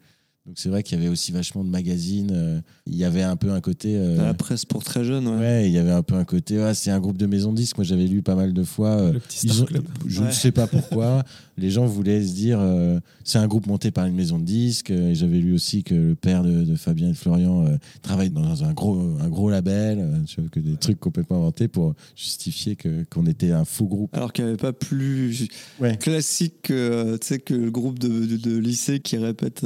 Donc 0.49 0.57
c'est 0.57 0.69
vrai 0.69 0.81
qu'il 0.81 0.97
y 0.97 1.01
avait 1.01 1.11
aussi 1.11 1.31
vachement 1.31 1.63
de 1.63 1.69
magazines. 1.69 2.31
euh, 2.33 2.59
il 2.87 2.95
y 2.95 3.03
avait 3.03 3.21
un 3.21 3.35
peu 3.35 3.51
un 3.51 3.61
côté. 3.61 3.95
euh, 3.95 4.17
la 4.17 4.33
presse 4.33 4.65
pour 4.65 4.83
très 4.83 5.03
jeunes, 5.05 5.27
ouais. 5.27 5.37
ouais, 5.37 5.67
il 5.69 5.71
y 5.71 5.77
avait 5.77 5.91
un 5.91 6.01
peu 6.01 6.15
un 6.15 6.23
côté. 6.23 6.59
ah, 6.59 6.73
c'est 6.73 6.89
un 6.89 6.99
groupe 6.99 7.17
de 7.17 7.27
maisons 7.27 7.51
de 7.51 7.57
disques. 7.57 7.77
Moi, 7.77 7.85
j'avais 7.85 8.07
lu 8.07 8.23
pas 8.23 8.33
mal 8.33 8.51
de 8.51 8.63
fois. 8.63 8.97
euh, 8.99 9.13
Le 9.13 9.19
petit 9.19 9.47
Star 9.47 9.61
ont- 9.61 9.65
Club. 9.65 9.85
je 10.07 10.21
ne 10.21 10.25
Ouais. 10.25 10.31
sais 10.31 10.51
pas 10.51 10.65
pourquoi. 10.67 11.23
les 11.55 11.69
gens 11.69 11.85
voulaient 11.85 12.25
se 12.25 12.33
dire 12.33 12.57
euh, 12.61 12.99
c'est 13.23 13.37
un 13.37 13.45
groupe 13.47 13.67
monté 13.67 13.91
par 13.91 14.07
une 14.07 14.15
maison 14.15 14.39
de 14.39 14.43
disques. 14.43 14.89
Et 14.89 15.13
j'avais 15.13 15.37
lu 15.37 15.53
aussi 15.53 15.83
que 15.83 15.93
le 15.93 16.15
père 16.15 16.41
de, 16.41 16.63
de 16.63 16.75
Fabien 16.75 17.09
et 17.09 17.11
de 17.11 17.17
Florian 17.17 17.67
euh, 17.67 17.75
travaille 18.01 18.31
dans 18.31 18.63
un 18.63 18.73
gros, 18.73 18.97
un 19.21 19.29
gros 19.29 19.51
label. 19.51 19.99
euh, 19.99 20.17
tu 20.25 20.41
vois, 20.41 20.49
que 20.49 20.59
des 20.59 20.77
trucs 20.77 20.99
complètement 20.99 21.37
inventés 21.37 21.67
pour 21.67 21.93
justifier 22.15 22.75
que- 22.75 23.03
qu'on 23.11 23.27
était 23.27 23.51
un 23.51 23.65
faux 23.65 23.85
groupe. 23.85 24.09
Alors 24.15 24.33
qu'il 24.33 24.45
n'y 24.45 24.49
avait 24.49 24.57
pas 24.57 24.73
plus 24.73 25.47
Ouais. 25.79 25.95
classique 25.95 26.63
que, 26.63 27.17
tu 27.17 27.27
sais, 27.27 27.37
que 27.37 27.53
le 27.53 27.69
groupe 27.69 27.99
de, 27.99 28.07
de- 28.25 28.37
de 28.37 28.57
lycée 28.57 28.99
qui 28.99 29.15
répète. 29.17 29.63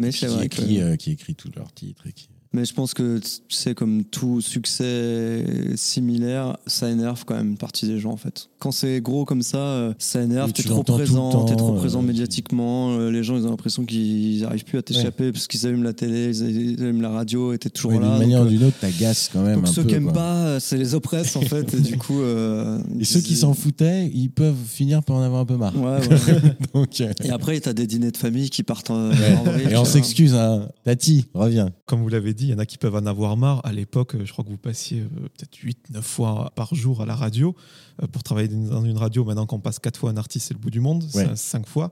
Mais 0.00 0.10
Qui 0.10 0.18
c'est 0.20 0.26
vrai 0.28 0.46
écrit, 0.46 0.76
que- 0.76 0.80
euh, 0.82 0.96
qui 0.96 1.12
écrit 1.12 1.34
tous 1.34 1.50
leurs 1.54 1.72
titres. 1.72 2.06
Et 2.06 2.12
qui... 2.12 2.28
Mais 2.52 2.64
je 2.64 2.74
pense 2.74 2.94
que 2.94 3.20
c'est 3.48 3.74
comme 3.76 4.02
tout 4.04 4.40
succès 4.40 5.44
similaire, 5.76 6.56
ça 6.66 6.90
énerve 6.90 7.24
quand 7.24 7.36
même 7.36 7.50
une 7.50 7.56
partie 7.56 7.86
des 7.86 7.98
gens 8.00 8.10
en 8.10 8.16
fait. 8.16 8.48
Quand 8.58 8.72
c'est 8.72 9.00
gros 9.00 9.24
comme 9.24 9.42
ça, 9.42 9.58
euh, 9.58 9.94
ça 9.98 10.20
énerve, 10.20 10.52
t'es 10.52 10.62
tu 10.62 10.68
trop 10.68 10.82
présent, 10.82 11.44
t'es 11.44 11.54
trop 11.56 11.72
présent 11.74 12.00
euh, 12.02 12.06
médiatiquement, 12.06 12.90
euh, 12.98 13.10
les 13.10 13.22
gens 13.22 13.36
ils 13.36 13.46
ont 13.46 13.50
l'impression 13.50 13.84
qu'ils 13.84 14.40
n'arrivent 14.42 14.64
plus 14.64 14.78
à 14.78 14.82
t'échapper 14.82 15.30
parce 15.32 15.46
qu'ils 15.46 15.64
allument 15.66 15.84
la 15.84 15.92
télé, 15.92 16.36
ils 16.36 16.82
allument 16.82 17.00
la 17.02 17.10
radio 17.10 17.52
et 17.52 17.58
t'es 17.58 17.70
toujours 17.70 17.92
Ouais, 17.92 18.00
là. 18.00 18.10
D'une 18.10 18.18
manière 18.18 18.42
ou 18.42 18.46
d'une 18.46 18.64
autre, 18.64 18.76
t'agaces 18.80 19.30
quand 19.32 19.42
même 19.42 19.56
donc 19.60 19.68
un 19.68 19.72
ceux 19.72 19.82
peu. 19.82 19.88
qui 19.90 19.94
aiment 19.94 20.04
quoi. 20.04 20.12
pas, 20.14 20.60
c'est 20.60 20.76
les 20.76 20.94
oppresse 20.94 21.36
en 21.36 21.42
fait 21.42 21.72
et 21.74 21.80
du 21.80 21.96
coup... 21.98 22.20
euh, 22.20 22.78
Et 23.00 23.04
ceux 23.04 23.20
qui 23.20 23.36
s'en 23.36 23.54
foutaient, 23.54 24.10
ils 24.12 24.28
peuvent 24.30 24.56
finir 24.66 25.02
par 25.02 25.16
en 25.16 25.22
avoir 25.22 25.40
un 25.42 25.46
peu 25.46 25.56
marre. 25.56 25.76
Ouais, 25.76 25.98
ouais. 26.10 26.56
Donc, 26.74 27.00
euh, 27.00 27.12
Et 27.24 27.30
après, 27.30 27.58
t'as 27.60 27.72
des 27.72 27.86
dîners 27.86 28.10
de 28.10 28.16
famille 28.16 28.50
qui 28.50 28.62
partent 28.64 28.90
ouais. 28.90 28.96
en 28.96 29.44
vrille, 29.44 29.68
Et 29.70 29.76
on 29.76 29.82
vois. 29.82 29.84
s'excuse, 29.90 30.34
hein. 30.34 30.68
Tati, 30.84 31.26
reviens. 31.32 31.70
Comme 31.86 32.02
vous 32.02 32.08
l'avez 32.08 32.34
dit, 32.34 32.39
il 32.46 32.50
y 32.50 32.54
en 32.54 32.58
a 32.58 32.66
qui 32.66 32.78
peuvent 32.78 32.94
en 32.94 33.06
avoir 33.06 33.36
marre. 33.36 33.60
À 33.64 33.72
l'époque, 33.72 34.14
euh, 34.14 34.24
je 34.24 34.32
crois 34.32 34.44
que 34.44 34.50
vous 34.50 34.56
passiez 34.58 35.00
euh, 35.00 35.28
peut-être 35.36 35.56
8-9 35.56 36.02
fois 36.02 36.52
par 36.54 36.74
jour 36.74 37.00
à 37.02 37.06
la 37.06 37.14
radio. 37.14 37.54
Euh, 38.02 38.06
Pour 38.06 38.22
travailler 38.22 38.48
dans 38.48 38.84
une 38.84 38.96
radio, 38.96 39.24
maintenant 39.24 39.46
qu'on 39.46 39.60
passe 39.60 39.78
4 39.78 39.98
fois 39.98 40.10
un 40.10 40.16
artiste, 40.16 40.48
c'est 40.48 40.54
le 40.54 40.60
bout 40.60 40.70
du 40.70 40.80
monde, 40.80 41.04
Ouais. 41.14 41.26
5 41.34 41.66
fois. 41.66 41.90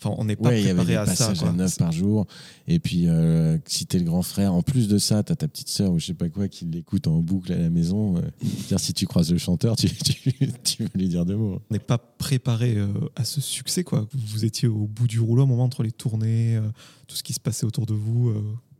Enfin, 0.00 0.14
on 0.18 0.24
n'est 0.24 0.34
pas 0.36 0.48
Ouais, 0.50 0.60
il 0.60 0.66
y 0.66 0.70
avait 0.70 0.82
préparé 0.84 1.06
des 1.06 1.12
à 1.12 1.14
ça. 1.14 1.32
quoi. 1.38 1.48
à 1.48 1.52
9 1.52 1.78
par 1.78 1.92
jour. 1.92 2.26
Et 2.66 2.78
puis, 2.80 3.06
euh, 3.08 3.56
si 3.64 3.86
t'es 3.86 3.98
le 3.98 4.04
grand 4.04 4.22
frère, 4.22 4.52
en 4.52 4.60
plus 4.62 4.88
de 4.88 4.98
ça, 4.98 5.22
t'as 5.22 5.36
ta 5.36 5.46
petite 5.48 5.68
sœur 5.68 5.92
ou 5.92 5.98
je 6.00 6.06
sais 6.06 6.14
pas 6.14 6.28
quoi 6.28 6.48
qui 6.48 6.64
l'écoute 6.66 7.06
en 7.06 7.18
boucle 7.20 7.52
à 7.52 7.56
la 7.56 7.70
maison. 7.70 8.16
euh, 8.16 8.20
dire 8.68 8.80
si 8.80 8.92
tu 8.92 9.06
croises 9.06 9.30
le 9.32 9.38
chanteur, 9.38 9.76
tu, 9.76 9.88
tu, 9.88 10.34
tu 10.64 10.82
vas 10.82 10.88
lui 10.96 11.08
dire 11.08 11.24
deux 11.24 11.36
mots. 11.36 11.60
On 11.70 11.72
n'est 11.72 11.78
pas 11.78 11.98
préparé 11.98 12.74
euh, 12.76 12.88
à 13.16 13.24
ce 13.24 13.40
succès. 13.40 13.84
Quoi. 13.84 14.06
Vous 14.12 14.44
étiez 14.44 14.66
au 14.68 14.86
bout 14.88 15.06
du 15.06 15.20
rouleau 15.20 15.44
au 15.44 15.46
moment 15.46 15.64
entre 15.64 15.82
les 15.84 15.92
tournées, 15.92 16.60
tout 17.06 17.14
ce 17.16 17.22
qui 17.22 17.32
se 17.32 17.40
passait 17.40 17.64
autour 17.64 17.86
de 17.86 17.94
vous. 17.94 18.34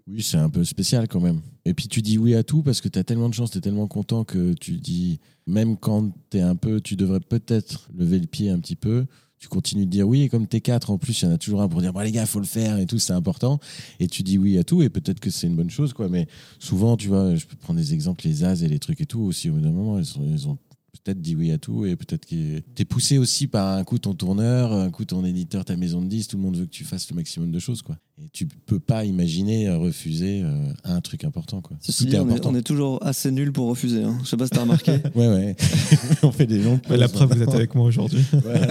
Oui, 0.06 0.22
c'est 0.22 0.36
un 0.36 0.50
peu 0.50 0.64
spécial 0.64 1.08
quand 1.08 1.20
même. 1.20 1.40
Et 1.64 1.72
puis 1.72 1.88
tu 1.88 2.02
dis 2.02 2.18
oui 2.18 2.34
à 2.34 2.42
tout 2.42 2.62
parce 2.62 2.80
que 2.82 2.88
tu 2.88 2.98
as 2.98 3.04
tellement 3.04 3.28
de 3.30 3.34
chance, 3.34 3.50
tu 3.50 3.58
es 3.58 3.60
tellement 3.62 3.86
content 3.88 4.24
que 4.24 4.52
tu 4.52 4.72
dis, 4.72 5.18
même 5.46 5.78
quand 5.78 6.12
tu 6.30 6.36
es 6.38 6.40
un 6.42 6.56
peu, 6.56 6.80
tu 6.82 6.94
devrais 6.96 7.20
peut-être 7.20 7.88
lever 7.96 8.18
le 8.18 8.26
pied 8.26 8.50
un 8.50 8.58
petit 8.58 8.76
peu, 8.76 9.06
tu 9.38 9.48
continues 9.48 9.86
de 9.86 9.90
dire 9.90 10.06
oui. 10.06 10.22
Et 10.22 10.28
comme 10.28 10.46
tu 10.46 10.58
es 10.58 10.60
quatre, 10.60 10.90
en 10.90 10.98
plus, 10.98 11.22
il 11.22 11.24
y 11.24 11.28
en 11.28 11.32
a 11.32 11.38
toujours 11.38 11.62
un 11.62 11.68
pour 11.68 11.80
dire, 11.80 11.94
bon, 11.94 12.00
les 12.00 12.12
gars, 12.12 12.26
faut 12.26 12.38
le 12.38 12.44
faire 12.44 12.76
et 12.78 12.84
tout, 12.84 12.98
c'est 12.98 13.14
important. 13.14 13.58
Et 13.98 14.06
tu 14.06 14.22
dis 14.22 14.36
oui 14.36 14.58
à 14.58 14.64
tout 14.64 14.82
et 14.82 14.90
peut-être 14.90 15.20
que 15.20 15.30
c'est 15.30 15.46
une 15.46 15.56
bonne 15.56 15.70
chose, 15.70 15.94
quoi. 15.94 16.08
Mais 16.10 16.26
souvent, 16.58 16.98
tu 16.98 17.08
vois, 17.08 17.34
je 17.34 17.46
peux 17.46 17.56
prendre 17.56 17.80
des 17.80 17.94
exemples, 17.94 18.26
les 18.26 18.44
As 18.44 18.62
et 18.62 18.68
les 18.68 18.78
trucs 18.78 19.00
et 19.00 19.06
tout 19.06 19.20
aussi, 19.22 19.48
au 19.48 19.54
bout 19.54 19.60
d'un 19.60 19.70
moment, 19.72 19.98
ils, 19.98 20.04
sont- 20.04 20.22
ils 20.22 20.46
ont 20.48 20.58
peut-être 21.04 21.20
dit 21.20 21.36
oui 21.36 21.52
à 21.52 21.58
tout 21.58 21.84
et 21.84 21.96
peut-être 21.96 22.24
que 22.26 22.60
t'es 22.74 22.84
poussé 22.84 23.18
aussi 23.18 23.46
par 23.46 23.76
un 23.76 23.84
coup 23.84 23.98
ton 23.98 24.14
tourneur, 24.14 24.72
un 24.72 24.90
coup 24.90 25.04
ton 25.04 25.24
éditeur, 25.24 25.64
ta 25.64 25.76
maison 25.76 26.00
de 26.00 26.08
10, 26.08 26.28
tout 26.28 26.36
le 26.38 26.42
monde 26.42 26.56
veut 26.56 26.64
que 26.64 26.70
tu 26.70 26.84
fasses 26.84 27.08
le 27.10 27.16
maximum 27.16 27.50
de 27.50 27.58
choses 27.58 27.82
quoi. 27.82 27.96
Et 28.18 28.28
tu 28.32 28.46
peux 28.46 28.78
pas 28.80 29.04
imaginer 29.04 29.68
euh, 29.68 29.76
refuser 29.76 30.42
euh, 30.42 30.72
un 30.84 31.00
truc 31.00 31.24
important 31.24 31.60
quoi. 31.60 31.76
Ceci 31.80 32.04
tout 32.04 32.10
dit, 32.10 32.16
est 32.16 32.20
on, 32.20 32.28
est, 32.28 32.32
important. 32.32 32.50
on 32.50 32.54
est 32.54 32.62
toujours 32.62 33.04
assez 33.04 33.30
nul 33.30 33.52
pour 33.52 33.68
refuser. 33.68 34.02
Hein. 34.02 34.18
Je 34.22 34.28
sais 34.28 34.36
pas 34.36 34.46
si 34.46 34.50
t'as 34.50 34.62
remarqué. 34.62 34.92
Ouais 35.14 35.28
ouais. 35.28 35.56
on 36.22 36.32
fait 36.32 36.46
des 36.46 36.58
longues 36.62 36.80
Mais 36.88 36.96
la 36.96 37.08
pauses. 37.08 37.16
preuve, 37.16 37.34
vous 37.36 37.42
êtes 37.42 37.54
avec 37.54 37.74
moi 37.74 37.86
aujourd'hui. 37.86 38.24
Voilà. 38.32 38.66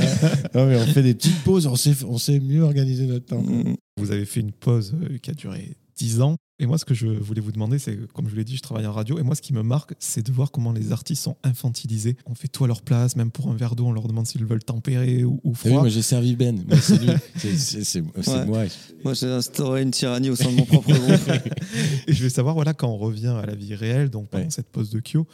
Non, 0.55 0.65
mais 0.67 0.77
on 0.77 0.85
fait 0.87 1.03
des 1.03 1.13
petites 1.13 1.41
pauses, 1.43 1.67
on 1.67 1.75
sait, 1.75 1.93
on 2.07 2.17
sait 2.17 2.39
mieux 2.39 2.61
organiser 2.61 3.05
notre 3.05 3.25
temps. 3.25 3.43
quoi. 3.43 3.53
Mm. 3.55 3.75
Vous 3.97 4.11
avez 4.11 4.25
fait 4.25 4.39
une 4.39 4.51
pause 4.51 4.95
euh, 5.03 5.17
qui 5.19 5.29
a 5.29 5.33
duré 5.33 5.75
10 5.97 6.21
ans. 6.21 6.35
Et 6.63 6.65
moi, 6.65 6.77
ce 6.77 6.85
que 6.85 6.93
je 6.93 7.07
voulais 7.07 7.41
vous 7.41 7.51
demander, 7.51 7.77
c'est, 7.77 7.99
comme 8.13 8.25
je 8.25 8.29
vous 8.31 8.37
l'ai 8.37 8.45
dit, 8.45 8.55
je 8.55 8.61
travaille 8.61 8.87
en 8.87 8.93
radio. 8.93 9.19
Et 9.19 9.21
moi, 9.21 9.35
ce 9.35 9.41
qui 9.41 9.51
me 9.53 9.63
marque, 9.63 9.93
c'est 9.99 10.25
de 10.25 10.31
voir 10.31 10.49
comment 10.49 10.71
les 10.71 10.93
artistes 10.93 11.21
sont 11.23 11.35
infantilisés. 11.43 12.15
On 12.25 12.35
fait 12.35 12.47
tout 12.47 12.63
à 12.63 12.67
leur 12.67 12.81
place, 12.81 13.17
même 13.17 13.31
pour 13.31 13.49
un 13.51 13.55
verre 13.55 13.75
d'eau, 13.75 13.85
on 13.85 13.91
leur 13.91 14.07
demande 14.07 14.25
s'ils 14.27 14.45
veulent 14.45 14.63
tempérer 14.63 15.25
ou, 15.25 15.41
ou 15.43 15.51
vu, 15.51 15.57
froid. 15.69 15.81
moi 15.81 15.89
j'ai 15.89 16.01
servi 16.01 16.37
Ben. 16.37 16.63
C'est 16.81 17.01
lui. 17.01 17.09
C'est- 17.57 18.01
Ouais. 18.01 18.45
moi. 18.45 18.63
Moi, 19.03 19.13
j'ai 19.13 19.27
instauré 19.27 19.81
une 19.81 19.91
tyrannie 19.91 20.29
au 20.29 20.35
sein 20.37 20.49
de 20.49 20.55
mon 20.55 20.65
propre 20.65 20.89
groupe. 20.93 21.29
Et 22.07 22.13
je 22.13 22.23
vais 22.23 22.29
savoir, 22.29 22.55
voilà, 22.55 22.73
quand 22.73 22.87
on 22.87 22.97
revient 22.97 23.27
à 23.27 23.45
la 23.45 23.55
vie 23.55 23.75
réelle, 23.75 24.09
donc 24.09 24.29
pendant 24.29 24.45
Ouais. 24.45 24.49
cette 24.49 24.69
pause 24.69 24.89
de 24.89 25.01
Kyo, 25.01 25.27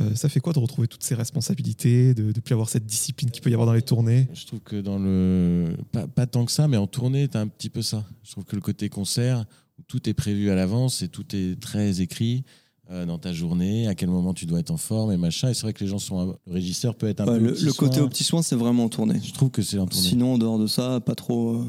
euh, 0.00 0.14
ça 0.14 0.28
fait 0.30 0.40
quoi 0.40 0.52
de 0.54 0.58
retrouver 0.60 0.88
toutes 0.88 1.02
ces 1.02 1.14
responsabilités, 1.14 2.14
de 2.14 2.22
ne 2.24 2.32
plus 2.32 2.52
avoir 2.54 2.68
cette 2.70 2.86
discipline 2.86 3.30
qu'il 3.30 3.42
peut 3.42 3.50
y 3.50 3.52
avoir 3.52 3.66
dans 3.66 3.74
les 3.74 3.82
tournées? 3.82 4.28
Je 4.32 4.46
trouve 4.46 4.60
que 4.60 4.80
dans 4.80 4.98
le. 4.98 5.76
Pas, 5.92 6.06
pas 6.06 6.26
tant 6.26 6.46
que 6.46 6.52
ça, 6.52 6.68
mais 6.68 6.76
en 6.78 6.86
tournée, 6.86 7.28
t'as 7.28 7.40
un 7.40 7.48
petit 7.48 7.68
peu 7.68 7.82
ça. 7.82 8.04
Je 8.24 8.30
trouve 8.32 8.44
que 8.44 8.56
le 8.56 8.62
côté 8.62 8.88
concert, 8.88 9.44
tout 9.88 10.08
est 10.08 10.14
prévu 10.14 10.50
à 10.50 10.54
l'avance 10.54 11.02
et 11.02 11.08
tout 11.08 11.24
est 11.34 11.60
très 11.60 12.00
écrit 12.00 12.44
euh, 12.90 13.06
dans 13.06 13.18
ta 13.18 13.32
journée, 13.32 13.86
à 13.86 13.94
quel 13.94 14.08
moment 14.08 14.34
tu 14.34 14.46
dois 14.46 14.58
être 14.60 14.70
en 14.72 14.76
forme 14.76 15.12
et 15.12 15.16
machin. 15.16 15.50
Et 15.50 15.54
c'est 15.54 15.62
vrai 15.62 15.72
que 15.72 15.84
les 15.84 15.90
gens 15.90 15.98
sont. 15.98 16.36
Le 16.46 16.52
régisseur 16.52 16.94
peut 16.96 17.08
être 17.08 17.20
un 17.20 17.26
Ouais, 17.26 17.38
peu. 17.38 17.54
le, 17.62 17.72
côté 17.72 17.96
soin. 17.96 18.04
au 18.04 18.08
petit 18.08 18.24
soin, 18.24 18.42
c'est 18.42 18.56
vraiment 18.56 18.84
en 18.84 18.88
tournée. 18.88 19.20
Je 19.22 19.32
trouve 19.32 19.50
que 19.50 19.62
c'est 19.62 19.78
en 19.78 19.86
tournée. 19.86 20.08
Sinon, 20.08 20.34
en 20.34 20.38
dehors 20.38 20.58
de 20.58 20.66
ça, 20.66 21.00
pas 21.00 21.14
trop. 21.14 21.56
euh. 21.56 21.64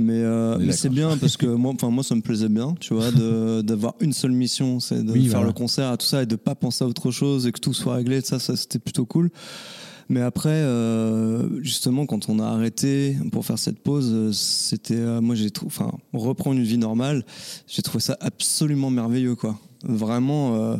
Mais, 0.00 0.12
euh, 0.22 0.58
mais 0.60 0.72
c'est 0.72 0.88
bien 0.90 1.16
parce 1.16 1.36
que 1.36 1.46
moi, 1.46 1.72
enfin 1.74 1.90
moi, 1.90 2.04
ça 2.04 2.14
me 2.14 2.20
plaisait 2.20 2.48
bien, 2.48 2.74
tu 2.78 2.94
vois, 2.94 3.10
d'avoir 3.62 3.94
une 4.00 4.12
seule 4.12 4.30
mission, 4.30 4.78
c'est 4.78 5.02
de 5.02 5.10
Oui, 5.12 5.22
faire 5.24 5.30
voilà. 5.38 5.46
le 5.48 5.52
concert 5.52 5.92
et 5.92 5.96
tout 5.96 6.06
ça, 6.06 6.22
et 6.22 6.26
de 6.26 6.36
pas 6.36 6.54
penser 6.54 6.84
à 6.84 6.86
autre 6.86 7.10
chose 7.10 7.46
et 7.48 7.52
que 7.52 7.58
tout 7.58 7.74
soit 7.74 7.94
réglé. 7.96 8.20
Ça, 8.20 8.38
ça 8.38 8.56
c'était 8.56 8.78
plutôt 8.78 9.06
cool. 9.06 9.30
Mais 10.08 10.22
après, 10.22 10.48
euh, 10.48 11.62
justement, 11.62 12.06
quand 12.06 12.28
on 12.30 12.38
a 12.38 12.46
arrêté 12.46 13.16
pour 13.30 13.44
faire 13.44 13.58
cette 13.58 13.80
pause, 13.80 14.10
euh, 14.12 14.32
c'était, 14.32 14.96
euh, 14.96 15.20
moi, 15.20 15.34
j'ai 15.34 15.50
trouvé, 15.50 15.70
enfin, 15.74 15.92
reprendre 16.14 16.56
une 16.56 16.64
vie 16.64 16.78
normale, 16.78 17.24
j'ai 17.66 17.82
trouvé 17.82 18.00
ça 18.00 18.16
absolument 18.20 18.90
merveilleux, 18.90 19.34
quoi. 19.34 19.58
Vraiment, 19.84 20.56
euh, 20.56 20.76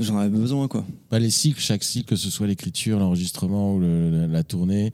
j'en 0.00 0.18
avais 0.18 0.36
besoin, 0.36 0.66
quoi. 0.66 0.84
Pas 1.08 1.20
les 1.20 1.30
cycles, 1.30 1.60
chaque 1.60 1.84
cycle, 1.84 2.08
que 2.08 2.16
ce 2.16 2.28
soit 2.28 2.48
l'écriture, 2.48 2.98
l'enregistrement 2.98 3.76
ou 3.76 3.80
la, 3.80 4.42
tournée, 4.42 4.92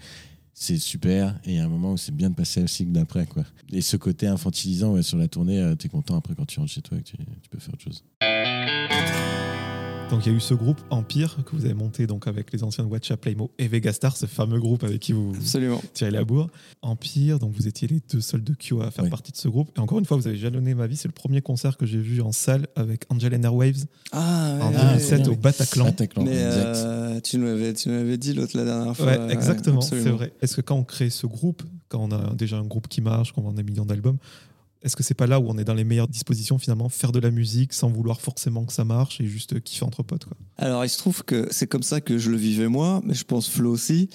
c'est 0.52 0.78
super. 0.78 1.38
Et 1.44 1.52
il 1.52 1.56
y 1.56 1.60
a 1.60 1.64
un 1.64 1.68
moment 1.68 1.92
où 1.92 1.96
c'est 1.96 2.14
bien 2.14 2.28
de 2.28 2.34
passer 2.34 2.62
au 2.62 2.66
cycle 2.66 2.92
d'après. 2.92 3.24
quoi. 3.24 3.44
Et 3.72 3.80
ce 3.80 3.96
côté 3.96 4.26
infantilisant 4.26 4.92
ouais, 4.92 5.02
sur 5.02 5.16
la 5.16 5.28
tournée, 5.28 5.60
euh, 5.60 5.74
t'es 5.76 5.88
content 5.88 6.16
après 6.16 6.34
quand 6.34 6.46
tu 6.46 6.60
rentres 6.60 6.72
chez 6.72 6.82
toi 6.82 6.98
et 6.98 7.02
que 7.02 7.08
tu, 7.08 7.16
tu 7.16 7.48
peux 7.50 7.58
faire 7.58 7.72
autre 7.72 7.84
chose. 7.84 8.04
Donc 10.10 10.24
il 10.24 10.32
y 10.32 10.34
a 10.34 10.38
eu 10.38 10.40
ce 10.40 10.54
groupe 10.54 10.80
Empire 10.88 11.36
que 11.44 11.54
vous 11.54 11.66
avez 11.66 11.74
monté 11.74 12.06
donc 12.06 12.26
avec 12.28 12.50
les 12.50 12.64
anciens 12.64 12.82
de 12.82 12.88
Watcha, 12.88 13.18
Playmo 13.18 13.50
et 13.58 13.68
Vegastar, 13.68 14.16
ce 14.16 14.24
fameux 14.24 14.58
groupe 14.58 14.82
avec 14.82 15.00
qui 15.00 15.12
vous 15.12 15.34
Absolument. 15.36 15.82
tirez 15.92 16.10
la 16.10 16.24
bourre. 16.24 16.48
Empire, 16.80 17.38
donc 17.38 17.52
vous 17.52 17.68
étiez 17.68 17.88
les 17.88 18.00
deux 18.10 18.22
seuls 18.22 18.42
de 18.42 18.54
Kyo 18.54 18.80
à 18.80 18.90
faire 18.90 19.04
Oui. 19.04 19.10
partie 19.10 19.32
de 19.32 19.36
ce 19.36 19.48
groupe. 19.48 19.70
Et 19.76 19.80
encore 19.80 19.98
une 19.98 20.06
fois, 20.06 20.16
vous 20.16 20.26
avez 20.26 20.38
jalonné 20.38 20.74
ma 20.74 20.86
vie. 20.86 20.96
C'est 20.96 21.08
le 21.08 21.12
premier 21.12 21.42
concert 21.42 21.76
que 21.76 21.84
j'ai 21.84 22.00
vu 22.00 22.22
en 22.22 22.32
salle 22.32 22.68
avec 22.74 23.04
Angel 23.10 23.34
and 23.34 23.42
Airwaves 23.42 23.84
Ah, 24.12 24.56
en 24.62 24.70
ouais, 24.70 24.76
Ah, 24.78 24.86
2007 24.94 25.20
oui. 25.26 25.32
au 25.34 25.36
Bataclan. 25.36 25.84
Bataclan, 25.84 26.24
Mais 26.24 26.30
exact. 26.36 26.76
euh, 26.76 27.20
tu 27.20 27.36
nous 27.36 27.44
l'avais, 27.44 28.16
dit 28.16 28.32
l'autre 28.32 28.56
la 28.56 28.64
dernière 28.64 28.96
fois. 28.96 29.06
Ouais, 29.06 29.18
ouais, 29.18 29.32
exactement, 29.32 29.82
c'est 29.82 29.98
vrai. 30.08 30.32
Est-ce 30.40 30.56
que 30.56 30.62
quand 30.62 30.76
on 30.76 30.84
crée 30.84 31.10
ce 31.10 31.26
groupe, 31.26 31.62
quand 31.90 32.00
on 32.00 32.12
a 32.12 32.34
déjà 32.34 32.56
un 32.56 32.64
groupe 32.64 32.88
qui 32.88 33.02
marche, 33.02 33.32
quand 33.32 33.42
on 33.44 33.50
a 33.50 33.54
des 33.54 33.62
millions 33.62 33.84
d'albums, 33.84 34.16
est-ce 34.82 34.94
que 34.96 35.02
c'est 35.02 35.14
pas 35.14 35.26
là 35.26 35.40
où 35.40 35.46
on 35.48 35.58
est 35.58 35.64
dans 35.64 35.74
les 35.74 35.84
meilleures 35.84 36.08
dispositions 36.08 36.58
finalement, 36.58 36.88
faire 36.88 37.10
de 37.12 37.18
la 37.18 37.30
musique 37.30 37.72
sans 37.72 37.88
vouloir 37.88 38.20
forcément 38.20 38.64
que 38.64 38.72
ça 38.72 38.84
marche 38.84 39.20
et 39.20 39.26
juste 39.26 39.60
kiffer 39.60 39.84
entre 39.84 40.02
potes 40.02 40.24
quoi? 40.24 40.36
Alors, 40.56 40.84
il 40.84 40.88
se 40.88 40.98
trouve 40.98 41.24
que 41.24 41.48
c'est 41.50 41.66
comme 41.66 41.82
ça 41.82 42.00
que 42.00 42.16
je 42.18 42.30
le 42.30 42.36
vivais 42.36 42.68
moi, 42.68 43.00
mais 43.04 43.14
je 43.14 43.24
pense 43.24 43.48
Flo 43.48 43.70
aussi. 43.72 44.08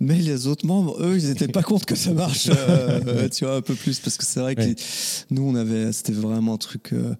Mais 0.00 0.18
les 0.18 0.46
autres 0.46 0.66
membres, 0.66 0.96
eux, 1.02 1.18
ils 1.18 1.28
n'étaient 1.28 1.48
pas 1.48 1.62
contre 1.62 1.86
que 1.86 1.94
ça 1.96 2.12
marche, 2.12 2.48
euh, 2.50 3.28
tu 3.32 3.44
vois, 3.44 3.56
un 3.56 3.62
peu 3.62 3.74
plus, 3.74 3.98
parce 4.00 4.16
que 4.16 4.24
c'est 4.24 4.40
vrai 4.40 4.54
Ouais. 4.58 4.74
que 4.74 4.80
nous, 5.30 5.42
on 5.42 5.54
avait, 5.54 5.92
c'était 5.92 6.12
vraiment 6.12 6.54
un 6.54 6.58
truc. 6.58 6.92
euh, 6.92 7.14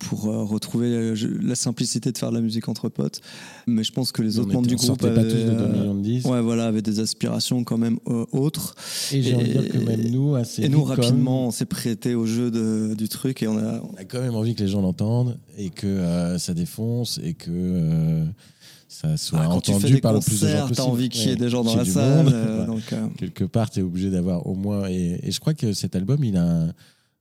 pour 0.00 0.26
euh, 0.26 0.42
retrouver 0.44 0.88
euh, 0.88 1.14
la 1.42 1.54
simplicité 1.54 2.10
de 2.10 2.18
faire 2.18 2.30
de 2.30 2.34
la 2.36 2.40
musique 2.40 2.68
entre 2.68 2.88
potes. 2.88 3.20
Mais 3.66 3.84
je 3.84 3.92
pense 3.92 4.10
que 4.12 4.22
les 4.22 4.38
autres 4.38 4.52
membres 4.52 4.66
du 4.66 4.74
groupe 4.74 4.86
sortait 4.86 5.14
pas 5.14 5.20
avaient, 5.20 5.30
tous 5.30 5.50
de 5.52 5.54
2 5.56 5.66
millions 5.68 5.94
de 5.94 6.00
10. 6.02 6.24
ouais, 6.24 6.40
voilà, 6.40 6.66
avaient 6.66 6.82
des 6.82 6.98
aspirations 7.00 7.62
quand 7.64 7.78
même 7.78 7.98
euh, 8.08 8.24
autres. 8.32 8.74
Et 9.12 9.22
j'ai 9.22 9.34
envie 9.36 9.44
de 9.54 9.60
dire 9.60 9.68
que 9.72 9.78
même 9.78 10.10
nous, 10.10 10.34
assez 10.34 10.62
Et 10.64 10.68
nous, 10.68 10.82
rapidement, 10.82 11.46
on 11.46 11.50
s'est 11.50 11.66
prêté 11.66 12.14
au 12.14 12.26
jeu 12.26 12.50
de- 12.50 12.94
du 12.96 13.08
truc 13.08 13.42
et 13.42 13.46
on 13.48 13.56
a, 13.58 13.80
on 13.80 13.94
a 13.96 14.04
quand 14.04 14.20
même 14.20 14.34
envie 14.34 14.54
que 14.54 14.62
les 14.62 14.68
gens 14.68 14.80
l'entendent 14.82 15.38
et 15.56 15.70
que 15.70 15.86
euh, 15.86 16.38
ça 16.38 16.54
défonce 16.54 17.20
et 17.22 17.34
que 17.34 18.24
ça 18.88 19.16
soit 19.16 19.38
Ah, 19.42 19.48
entendu 19.50 20.00
par 20.00 20.12
le 20.14 20.20
plus 20.20 20.40
de 20.40 20.48
gens 20.48 20.60
possible. 20.62 20.76
t'as 20.76 20.82
envie 20.82 21.08
qu'il 21.08 21.22
y 21.22 21.26
ait 21.26 21.30
Ouais, 21.30 21.36
des 21.36 21.48
gens 21.48 21.62
dans 21.62 21.76
la 21.76 21.84
salle. 21.84 22.24
monde. 22.24 22.32
euh, 22.34 22.66
donc, 22.66 22.82
euh, 22.92 23.06
quelque 23.16 23.44
part, 23.44 23.70
tu 23.70 23.80
es 23.80 23.82
obligé 23.82 24.10
d'avoir 24.10 24.46
au 24.46 24.54
moins. 24.54 24.88
Et, 24.88 25.20
et 25.22 25.30
je 25.30 25.38
crois 25.40 25.54
que 25.54 25.72
cet 25.72 25.94
album, 25.94 26.24
il 26.24 26.36
a 26.36 26.44
un, 26.44 26.72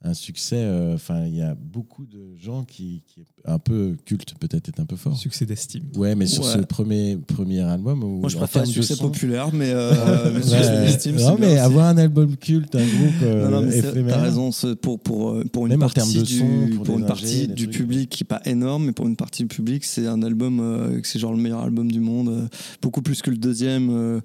un 0.02 0.14
succès. 0.14 0.56
euh, 0.60 0.96
Enfin, 0.96 1.26
il 1.26 1.36
y 1.36 1.42
a 1.42 1.56
beaucoup 1.56 2.06
de 2.06 2.36
gens 2.42 2.64
qui, 2.64 3.04
qui 3.08 3.26
un 3.46 3.60
peu 3.60 3.96
culte, 4.06 4.34
peut-être 4.40 4.68
est 4.70 4.80
un 4.80 4.86
peu 4.86 4.96
fort. 4.96 5.18
Succès 5.18 5.46
d'estime. 5.46 5.84
Ouais, 5.96 6.16
mais 6.16 6.26
sur 6.26 6.44
Ouais. 6.46 6.54
ce 6.54 6.58
premier 6.60 7.18
premier 7.18 7.60
album, 7.62 8.04
où, 8.04 8.20
Moi, 8.20 8.30
je 8.30 8.38
préfère 8.38 8.64
de 8.64 8.68
succès 8.68 8.96
son- 8.96 9.10
populaire, 9.10 9.54
mais, 9.54 9.72
euh, 9.72 10.32
mais 10.34 10.42
succès 10.42 10.82
d'estime, 10.86 11.16
non, 11.16 11.36
bien 11.36 11.38
mais 11.40 11.48
aussi. 11.54 11.58
avoir 11.58 11.88
un 11.88 11.98
album 11.98 12.36
culte, 12.38 12.76
un 12.76 12.80
groupe 12.86 13.14
euh, 13.24 13.46
Non, 13.50 13.60
non, 13.62 13.66
mais 13.66 13.72
c'est- 13.72 13.90
éphémère. 13.90 14.16
t'as 14.16 14.22
raison. 14.22 14.52
c'est 14.52 14.76
Pour, 14.76 15.00
pour, 15.00 15.30
euh, 15.32 15.44
pour 15.52 15.66
une 15.66 15.72
Même 15.72 15.80
partie, 15.80 16.24
du, 16.24 16.38
son, 16.40 16.70
pour 16.84 16.98
une 16.98 17.06
partie 17.06 17.26
ingés, 17.26 17.48
du 17.48 17.66
trucs. 17.70 17.78
public 17.78 18.10
qui 18.10 18.24
est 18.24 18.28
pas 18.28 18.42
énorme, 18.46 18.86
mais 18.86 18.92
pour 18.94 19.08
une 19.08 19.16
partie 19.18 19.44
du 19.44 19.48
public, 19.48 19.84
c'est 19.84 20.08
un 20.08 20.22
album 20.22 20.60
euh, 20.60 21.00
c'est 21.04 21.20
genre 21.20 21.34
le 21.34 21.42
meilleur 21.42 21.62
album 21.62 21.92
du 21.92 22.00
monde. 22.00 22.30
euh, 22.30 22.48
beaucoup 22.82 23.02
plus 23.02 23.22
que 23.22 23.30
le 23.32 23.38
deuxième, 23.38 23.90
euh, 23.90 24.20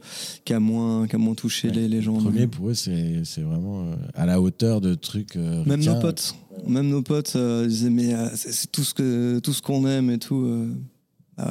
qui, 0.44 0.52
a 0.54 0.60
moins, 0.60 1.06
qui 1.06 1.16
a 1.16 1.18
moins 1.18 1.34
touché 1.34 1.68
Ouais. 1.68 1.74
les, 1.74 1.88
les 1.88 2.02
gens. 2.02 2.16
Le 2.16 2.22
premier, 2.22 2.46
pour 2.46 2.68
eux, 2.70 2.74
c'est 2.74 3.22
c'est 3.24 3.40
vraiment 3.42 3.82
euh, 3.82 3.94
à 4.14 4.26
la 4.26 4.40
hauteur 4.40 4.80
de 4.80 4.94
trucs. 4.94 5.36
Même 5.66 5.80
nos 5.94 6.00
potes, 6.00 6.34
même 6.66 6.88
nos 6.88 7.02
potes 7.02 7.36
euh, 7.36 7.66
disaient 7.66 7.90
mais 7.90 8.14
euh, 8.14 8.28
c'est 8.34 8.70
tout 8.70 8.84
ce 8.84 8.94
que 8.94 9.38
tout 9.40 9.52
ce 9.52 9.62
qu'on 9.62 9.86
aime 9.86 10.10
et 10.10 10.18
tout. 10.18 10.36
euh. 10.36 10.74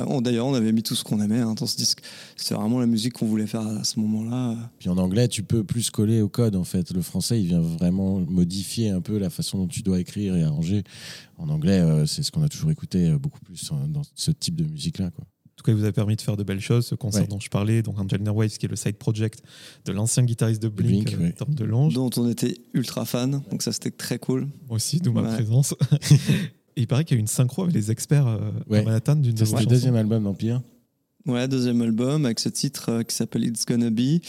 On- 0.08 0.21
D'ailleurs, 0.21 0.47
on 0.47 0.54
avait 0.54 0.71
mis 0.71 0.82
tout 0.82 0.95
ce 0.95 1.04
qu'on 1.04 1.19
aimait 1.21 1.41
hein, 1.41 1.56
dans 1.56 1.65
ce 1.65 1.76
disque. 1.76 1.99
C'est 2.38 2.54
vraiment 2.54 2.80
la 2.80 2.86
musique 2.86 3.12
qu'on 3.13 3.26
voulait 3.26 3.47
faire 3.47 3.67
à 3.67 3.84
ce 3.84 3.99
moment-là. 3.99 4.56
Puis 4.80 4.88
en 4.88 4.97
anglais, 4.97 5.28
tu 5.28 5.43
peux 5.43 5.65
plus 5.65 5.89
coller 5.89 6.21
au 6.21 6.30
code 6.30 6.56
en 6.56 6.63
fait. 6.63 6.91
Le 6.93 7.02
français, 7.02 7.41
il 7.41 7.47
vient 7.47 7.60
vraiment 7.60 8.19
modifier 8.21 8.91
un 8.91 9.02
peu 9.02 9.17
la 9.17 9.30
façon 9.30 9.58
dont 9.58 9.67
tu 9.67 9.82
dois 9.82 9.99
écrire 9.99 10.38
et 10.38 10.43
arranger. 10.43 10.84
En 11.38 11.49
anglais, 11.49 11.80
euh, 11.82 12.06
c'est 12.06 12.23
ce 12.23 12.32
qu'on 12.32 12.43
a 12.43 12.47
toujours 12.47 12.71
écouté 12.71 13.12
beaucoup 13.19 13.41
plus 13.41 13.71
euh, 13.73 13.88
dans 13.88 14.04
ce 14.15 14.32
type 14.32 14.56
de 14.56 14.63
musique-là. 14.63 15.10
quoi. 15.12 15.26
En 15.54 15.56
tout 15.58 15.63
cas, 15.66 15.72
il 15.72 15.78
vous 15.78 15.86
a 15.86 15.92
permis 15.92 16.16
de 16.16 16.22
faire 16.22 16.36
de 16.36 16.44
belles 16.44 16.60
choses. 16.60 16.88
Ce 16.88 16.96
concert 16.96 17.22
Ouais. 17.22 17.28
dont 17.28 17.39
je 17.39 17.50
parlais, 17.50 17.84
donc 17.84 18.00
Angel 18.00 18.28
Waves, 18.28 18.58
qui 18.58 18.66
est 18.66 18.70
le 18.70 18.76
side 18.76 18.96
project 18.98 19.44
de 19.86 19.92
l'ancien 19.92 20.24
guitariste 20.24 20.62
de 20.62 20.68
Blink, 20.68 21.16
Blink, 21.16 21.22
euh. 21.22 21.32
Tom 21.46 21.54
DeLonge. 21.54 21.94
Dont 21.94 22.10
on 22.18 22.28
était 22.30 22.58
ultra 22.74 23.06
fan, 23.06 23.42
donc 23.52 23.62
ça 23.62 23.72
c'était 23.72 23.92
très 23.92 24.18
cool. 24.20 24.48
Moi 24.68 24.78
aussi, 24.78 25.00
d'où 25.00 25.12
ma 25.13 25.24
présence. 25.24 25.76
Et 26.76 26.82
il 26.82 26.88
paraît 26.88 27.06
qu'il 27.06 27.16
y 27.16 27.18
a 27.18 27.20
eu 27.20 27.22
une 27.22 27.28
synchro 27.28 27.63
avec 27.63 27.76
les 27.76 27.92
experts 27.92 28.26
euh, 28.28 28.39
Ouais. 28.68 28.80
à 28.80 28.84
Manhattan 28.84 29.16
d'une 29.16 29.36
de 29.36 29.44
le 29.60 29.66
deuxième 29.68 29.96
album 29.96 30.24
d'Empire. 30.24 30.62
Ouais, 31.26 31.48
deuxième 31.48 31.82
album 31.82 32.26
avec 32.26 32.39
ce 32.39 32.50
titre 32.50 32.89
euh, 32.89 33.04
qui 33.04 33.16
s'appelle 33.16 33.46
It's 33.46 33.66
Gonna 33.66 33.92
Be. 33.92 34.20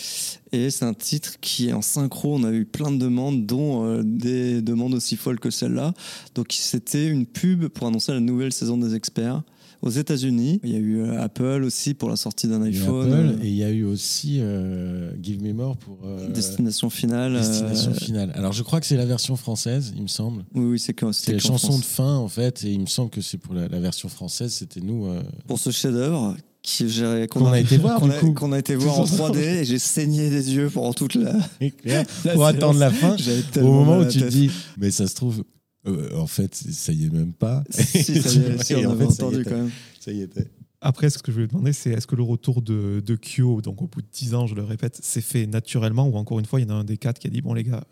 Et 0.52 0.70
c'est 0.70 0.84
un 0.84 0.94
titre 0.94 1.40
qui 1.40 1.68
est 1.68 1.72
en 1.72 1.82
synchro. 1.82 2.37
On 2.37 2.44
a 2.44 2.52
eu 2.52 2.66
plein 2.66 2.92
de 2.92 2.98
demandes, 2.98 3.46
dont 3.46 3.84
euh, 3.87 4.02
des 4.04 4.62
demandes 4.62 4.94
aussi 4.94 5.16
folles 5.16 5.40
que 5.40 5.50
celle-là. 5.50 5.92
Donc 6.37 6.48
c'était 6.52 7.08
une 7.08 7.26
pub 7.26 7.66
pour 7.68 7.87
annoncer 7.88 8.12
la 8.12 8.20
nouvelle 8.20 8.52
saison 8.52 8.76
des 8.76 8.94
experts 8.94 9.42
aux 9.84 9.90
États-Unis. 9.90 10.60
Il 10.64 10.70
y 10.70 10.76
a 10.76 10.78
eu 10.78 11.00
euh, 11.00 11.22
Apple 11.22 11.62
aussi 11.62 11.94
pour 11.94 12.08
la 12.08 12.16
sortie 12.16 12.48
d'un 12.48 12.62
iPhone. 12.62 13.12
Apple, 13.12 13.38
euh, 13.38 13.44
et 13.44 13.48
il 13.48 13.54
y 13.54 13.64
a 13.64 13.70
eu 13.70 13.84
aussi 13.84 14.38
euh, 14.40 15.12
Give 15.22 15.42
Me 15.42 15.52
More 15.52 15.76
pour 15.76 15.98
euh, 16.04 16.28
Destination 16.30 16.88
finale. 16.90 17.34
Destination 17.34 17.92
Finale. 17.92 18.32
Alors 18.34 18.52
je 18.52 18.62
crois 18.62 18.80
que 18.80 18.86
c'est 18.86 18.96
la 18.96 19.06
version 19.06 19.36
française, 19.36 19.92
il 19.94 20.02
me 20.02 20.08
semble. 20.08 20.44
Oui, 20.54 20.64
oui, 20.64 20.78
c'est 20.78 20.94
quand 20.94 21.12
C'est 21.12 21.20
c'était 21.20 21.32
la 21.34 21.38
chanson 21.38 21.68
France. 21.68 21.80
de 21.80 21.84
fin 21.84 22.16
en 22.16 22.28
fait, 22.28 22.64
et 22.64 22.72
il 22.72 22.80
me 22.80 22.86
semble 22.86 23.10
que 23.10 23.20
c'est 23.20 23.38
pour 23.38 23.54
la, 23.54 23.68
la 23.68 23.78
version 23.78 24.08
française, 24.08 24.52
c'était 24.52 24.80
nous. 24.80 25.06
Pour 25.46 25.58
ce 25.58 25.70
chef-d'œuvre 25.70 26.34
Qu'on 27.30 27.52
a 27.52 27.60
été 27.60 27.76
voir, 27.76 28.00
qu'on 28.00 28.52
a, 28.52 28.58
été 28.58 28.76
en 28.76 28.78
Tous 28.78 28.88
ensemble. 28.88 29.38
3D 29.38 29.38
et 29.38 29.64
j'ai 29.64 29.78
saigné 29.78 30.30
des 30.30 30.54
yeux 30.54 30.70
pendant 30.70 30.94
toute 30.94 31.14
la, 31.14 31.34
pour 32.32 32.46
attendre 32.46 32.80
la 32.80 32.90
fin. 32.90 33.16
Au 33.56 33.60
moment 33.60 33.98
où 33.98 34.04
tu 34.06 34.20
te 34.20 34.24
dis, 34.24 34.50
mais 34.78 34.90
ça 34.90 35.06
se 35.06 35.14
trouve, 35.14 35.44
euh, 35.86 36.16
en 36.16 36.26
fait, 36.26 36.54
ça 36.54 36.92
y 36.92 37.04
est 37.06 37.10
même 37.12 37.32
pas. 37.32 37.62
si, 37.70 38.02
ça 38.04 38.12
y 38.12 38.16
est, 38.38 38.62
si, 38.64 38.72
Et 38.74 38.86
on 38.86 38.90
en 38.90 38.92
avait 38.92 39.06
fait, 39.06 39.12
ça 39.12 39.24
entendu 39.26 39.40
était. 39.42 39.50
quand 39.50 39.56
même. 39.56 39.70
Ça 40.00 40.12
y 40.12 40.20
était. 40.22 40.46
Après, 40.80 41.08
ce 41.10 41.18
que 41.18 41.30
je 41.32 41.36
voulais 41.36 41.46
demander, 41.46 41.72
c'est 41.72 41.90
est-ce 41.90 42.06
que 42.06 42.14
le 42.16 42.22
retour 42.22 42.60
de, 42.60 43.02
de 43.04 43.16
Kyo, 43.16 43.60
donc 43.62 43.80
au 43.80 43.86
bout 43.86 44.02
de 44.02 44.06
10 44.12 44.34
ans, 44.34 44.46
je 44.46 44.54
le 44.54 44.62
répète, 44.62 44.98
s'est 45.02 45.20
fait 45.22 45.46
naturellement 45.46 46.06
ou 46.08 46.16
encore 46.16 46.38
une 46.38 46.44
fois, 46.46 46.60
il 46.60 46.68
y 46.68 46.70
en 46.70 46.74
a 46.74 46.78
un 46.78 46.84
des 46.84 46.98
quatre 46.98 47.18
qui 47.18 47.26
a 47.26 47.30
dit 47.30 47.40
Bon, 47.40 47.54
les 47.54 47.62
gars, 47.64 47.84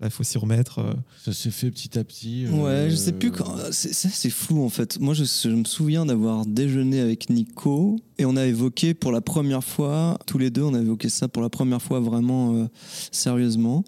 là, 0.00 0.06
il 0.06 0.10
faut 0.10 0.22
s'y 0.22 0.38
remettre. 0.38 0.78
euh, 0.78 0.94
Ça 1.22 1.34
s'est 1.34 1.50
fait 1.50 1.70
petit 1.70 1.98
à 1.98 2.04
petit. 2.04 2.46
euh, 2.46 2.50
Ouais, 2.52 2.88
je 2.90 2.96
sais 2.96 3.12
plus 3.12 3.30
quand. 3.30 3.54
C'est 3.72 3.92
c'est- 3.92 4.30
flou 4.30 4.64
en 4.64 4.70
fait. 4.70 4.98
Moi, 5.00 5.12
je, 5.12 5.24
je 5.24 5.50
me 5.50 5.64
souviens 5.64 6.06
d'avoir 6.06 6.46
déjeuné 6.46 7.00
avec 7.00 7.28
Nico 7.28 7.96
et 8.16 8.24
on 8.24 8.36
a 8.36 8.46
évoqué 8.46 8.94
pour 8.94 9.12
la 9.12 9.20
première 9.20 9.62
fois, 9.62 10.18
tous 10.26 10.38
les 10.38 10.48
deux, 10.48 10.62
on 10.62 10.72
a 10.72 10.80
évoqué 10.80 11.10
ça 11.10 11.28
pour 11.28 11.42
la 11.42 11.50
première 11.50 11.82
fois 11.82 12.00
vraiment 12.00 12.54
euh, 12.54 12.66
sérieusement. 13.12 13.84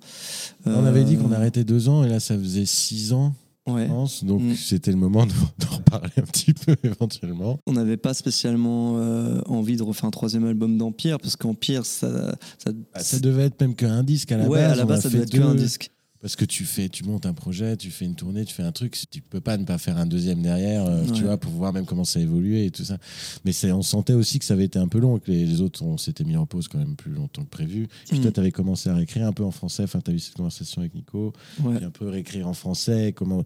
On 0.66 0.84
avait 0.84 1.04
dit 1.04 1.16
qu'on 1.16 1.32
arrêtait 1.32 1.64
deux 1.64 1.88
ans 1.88 2.04
et 2.04 2.08
là 2.10 2.20
ça 2.20 2.36
faisait 2.38 2.66
six 2.66 3.12
ans, 3.14 3.34
Ouais. 3.68 3.86
Donc 3.86 4.42
Mm. 4.42 4.54
c'était 4.56 4.90
le 4.90 4.96
moment 4.96 5.24
de- 5.24 5.30
d'en 5.60 5.76
reparler 5.76 6.10
un 6.16 6.22
petit 6.22 6.52
peu 6.52 6.74
éventuellement. 6.82 7.60
On 7.68 7.72
n'avait 7.74 7.96
pas 7.96 8.12
spécialement 8.12 8.94
euh, 8.98 9.40
envie 9.46 9.76
de 9.76 9.84
refaire 9.84 10.06
un 10.06 10.10
troisième 10.10 10.44
album 10.46 10.76
d'Empire 10.78 11.18
parce 11.20 11.36
qu'Empire, 11.36 11.86
ça, 11.86 12.34
ça, 12.58 12.72
Ah, 12.92 13.00
ça 13.04 13.20
devait 13.20 13.44
être 13.44 13.60
même 13.60 13.76
qu'un 13.76 14.02
disque 14.02 14.32
à 14.32 14.36
la 14.38 14.48
ouais, 14.48 14.58
base. 14.58 14.72
à 14.72 14.74
la 14.74 14.84
base, 14.84 15.02
ça 15.02 15.10
devait 15.10 15.22
être 15.22 15.30
qu'un 15.30 15.54
disque. 15.54 15.91
Parce 16.22 16.36
que 16.36 16.44
tu 16.44 16.64
fais, 16.64 16.88
tu 16.88 17.02
montes 17.02 17.26
un 17.26 17.34
projet, 17.34 17.76
tu 17.76 17.90
fais 17.90 18.04
une 18.04 18.14
tournée, 18.14 18.44
tu 18.44 18.54
fais 18.54 18.62
un 18.62 18.70
truc, 18.70 18.96
tu 19.10 19.20
peux 19.20 19.40
pas 19.40 19.56
ne 19.56 19.64
pas 19.64 19.76
faire 19.76 19.96
un 19.96 20.06
deuxième 20.06 20.40
derrière, 20.40 20.86
euh, 20.86 21.04
tu 21.12 21.24
vois, 21.24 21.36
pour 21.36 21.50
voir 21.52 21.72
même 21.72 21.84
comment 21.84 22.04
ça 22.04 22.20
évoluait 22.20 22.66
et 22.66 22.70
tout 22.70 22.84
ça. 22.84 22.96
Mais 23.44 23.50
c'est, 23.50 23.72
on 23.72 23.82
sentait 23.82 24.12
aussi 24.12 24.38
que 24.38 24.44
ça 24.44 24.54
avait 24.54 24.66
été 24.66 24.78
un 24.78 24.86
peu 24.86 25.00
long 25.00 25.18
que 25.18 25.32
les, 25.32 25.44
les 25.44 25.60
autres, 25.60 25.82
on 25.82 25.98
s'était 25.98 26.22
mis 26.22 26.36
en 26.36 26.46
pause 26.46 26.68
quand 26.68 26.78
même 26.78 26.94
plus 26.94 27.10
longtemps 27.12 27.42
que 27.42 27.50
prévu. 27.50 27.88
Puis 28.08 28.20
Mm. 28.20 28.22
toi, 28.22 28.30
tu 28.32 28.38
avais 28.40 28.52
commencé 28.52 28.88
à 28.88 28.94
réécrire 28.94 29.26
un 29.26 29.32
peu 29.32 29.42
en 29.42 29.50
français, 29.50 29.82
enfin, 29.82 30.00
tu 30.00 30.12
as 30.12 30.14
eu 30.14 30.20
cette 30.20 30.34
conversation 30.34 30.80
avec 30.80 30.94
Nico, 30.94 31.32
Ouais. 31.60 31.74
puis 31.76 31.84
un 31.84 31.90
peu 31.90 32.08
réécrire 32.08 32.46
en 32.46 32.54
français, 32.54 33.12
comment. 33.12 33.40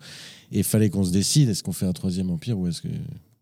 Et 0.52 0.58
il 0.58 0.64
fallait 0.64 0.90
qu'on 0.90 1.02
se 1.04 1.12
décide, 1.12 1.48
est-ce 1.48 1.62
qu'on 1.62 1.72
fait 1.72 1.86
un 1.86 1.92
troisième 1.94 2.28
empire 2.30 2.58
ou 2.58 2.68
est-ce 2.68 2.82
que. 2.82 2.88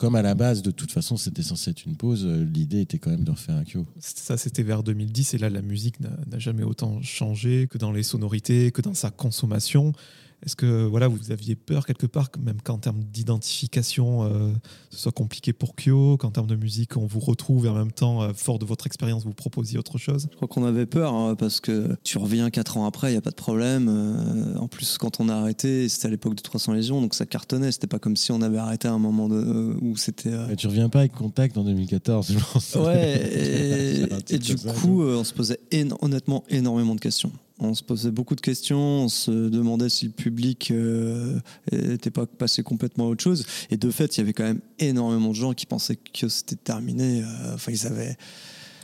Comme 0.04 0.16
à 0.16 0.20
la 0.20 0.34
base, 0.34 0.60
de 0.60 0.70
toute 0.70 0.92
façon, 0.92 1.16
c'était 1.16 1.42
censé 1.42 1.70
être 1.70 1.86
une 1.86 1.96
pause, 1.96 2.26
euh, 2.26 2.44
l'idée 2.44 2.82
était 2.82 2.98
quand 2.98 3.08
même 3.08 3.24
de 3.24 3.30
refaire 3.30 3.56
un 3.56 3.64
Kyo. 3.64 3.86
Ça, 4.00 4.36
c'était 4.36 4.62
vers 4.62 4.82
2010, 4.82 5.32
et 5.32 5.38
là, 5.38 5.48
la 5.48 5.62
musique 5.62 5.98
n'a 5.98 6.10
n'a 6.30 6.38
jamais 6.38 6.62
autant 6.62 7.00
changé 7.00 7.68
que 7.70 7.78
dans 7.78 7.90
les 7.90 8.02
sonorités, 8.02 8.70
que 8.70 8.82
dans 8.82 8.92
sa 8.92 9.10
consommation. 9.10 9.94
Est-ce 10.44 10.56
que 10.56 10.84
voilà, 10.84 11.08
vous 11.08 11.30
aviez 11.30 11.54
peur 11.54 11.86
quelque 11.86 12.06
part, 12.06 12.28
même 12.38 12.60
qu'en 12.62 12.78
termes 12.78 13.02
d'identification, 13.02 14.24
euh, 14.24 14.52
ce 14.90 14.98
soit 14.98 15.12
compliqué 15.12 15.52
pour 15.52 15.74
Kyo, 15.74 16.16
qu'en 16.18 16.30
termes 16.30 16.46
de 16.46 16.56
musique, 16.56 16.96
on 16.96 17.06
vous 17.06 17.20
retrouve 17.20 17.66
et 17.66 17.68
en 17.68 17.74
même 17.74 17.92
temps, 17.92 18.22
euh, 18.22 18.32
fort 18.34 18.58
de 18.58 18.64
votre 18.64 18.86
expérience, 18.86 19.24
vous 19.24 19.32
proposiez 19.32 19.78
autre 19.78 19.96
chose? 19.98 20.26
Je 20.30 20.36
crois 20.36 20.48
qu'on 20.48 20.64
avait 20.64 20.86
peur 20.86 21.14
hein, 21.14 21.34
parce 21.34 21.60
que 21.60 21.96
tu 22.04 22.18
reviens 22.18 22.50
quatre 22.50 22.76
ans 22.76 22.86
après, 22.86 23.08
il 23.08 23.12
n'y 23.12 23.18
a 23.18 23.22
pas 23.22 23.30
de 23.30 23.34
problème. 23.36 23.88
Euh, 23.88 24.58
en 24.58 24.68
plus, 24.68 24.98
quand 24.98 25.20
on 25.20 25.28
a 25.28 25.34
arrêté, 25.34 25.88
c'était 25.88 26.08
à 26.08 26.10
l'époque 26.10 26.34
de 26.34 26.42
300 26.42 26.72
Légions, 26.74 27.00
donc 27.00 27.14
ça 27.14 27.26
cartonnait. 27.26 27.72
C'était 27.72 27.86
pas 27.86 27.98
comme 27.98 28.16
si 28.16 28.32
on 28.32 28.42
avait 28.42 28.58
arrêté 28.58 28.88
à 28.88 28.92
un 28.92 28.98
moment 28.98 29.28
de, 29.28 29.36
euh, 29.36 29.74
où 29.80 29.96
c'était. 29.96 30.30
euh, 30.32 30.46
Mais 30.48 30.56
tu 30.56 30.66
reviens 30.66 30.88
pas 30.88 31.00
avec 31.00 31.12
Contact 31.12 31.56
en 31.56 31.64
2014, 31.64 32.32
je 32.32 32.38
pense. 32.52 32.74
Ouais, 32.74 34.08
et, 34.30 34.38
du 34.38 34.56
coup, 34.56 35.02
euh, 35.02 35.16
on 35.16 35.24
se 35.24 35.32
posait 35.32 35.60
éno- 35.70 35.96
honnêtement 36.02 36.44
énormément 36.48 36.94
de 36.94 37.00
questions. 37.00 37.32
On 37.60 37.72
se 37.74 37.84
posait 37.84 38.10
beaucoup 38.10 38.34
de 38.34 38.40
questions, 38.40 39.04
on 39.04 39.08
se 39.08 39.30
demandait 39.30 39.88
si 39.88 40.06
le 40.06 40.10
public 40.12 40.72
euh, 40.72 41.38
était 41.70 42.10
pas 42.10 42.26
passé 42.26 42.64
complètement 42.64 43.04
à 43.04 43.08
autre 43.08 43.22
chose. 43.22 43.46
Et 43.70 43.76
de 43.76 43.90
fait, 43.90 44.16
il 44.16 44.20
y 44.20 44.22
avait 44.22 44.32
quand 44.32 44.44
même 44.44 44.60
énormément 44.80 45.28
de 45.28 45.34
gens 45.34 45.54
qui 45.54 45.64
pensaient 45.64 45.96
que 45.96 46.28
c'était 46.28 46.56
terminé. 46.56 47.22
euh, 47.22 47.54
Enfin, 47.54 47.70
ils 47.70 47.86
avaient. 47.86 48.16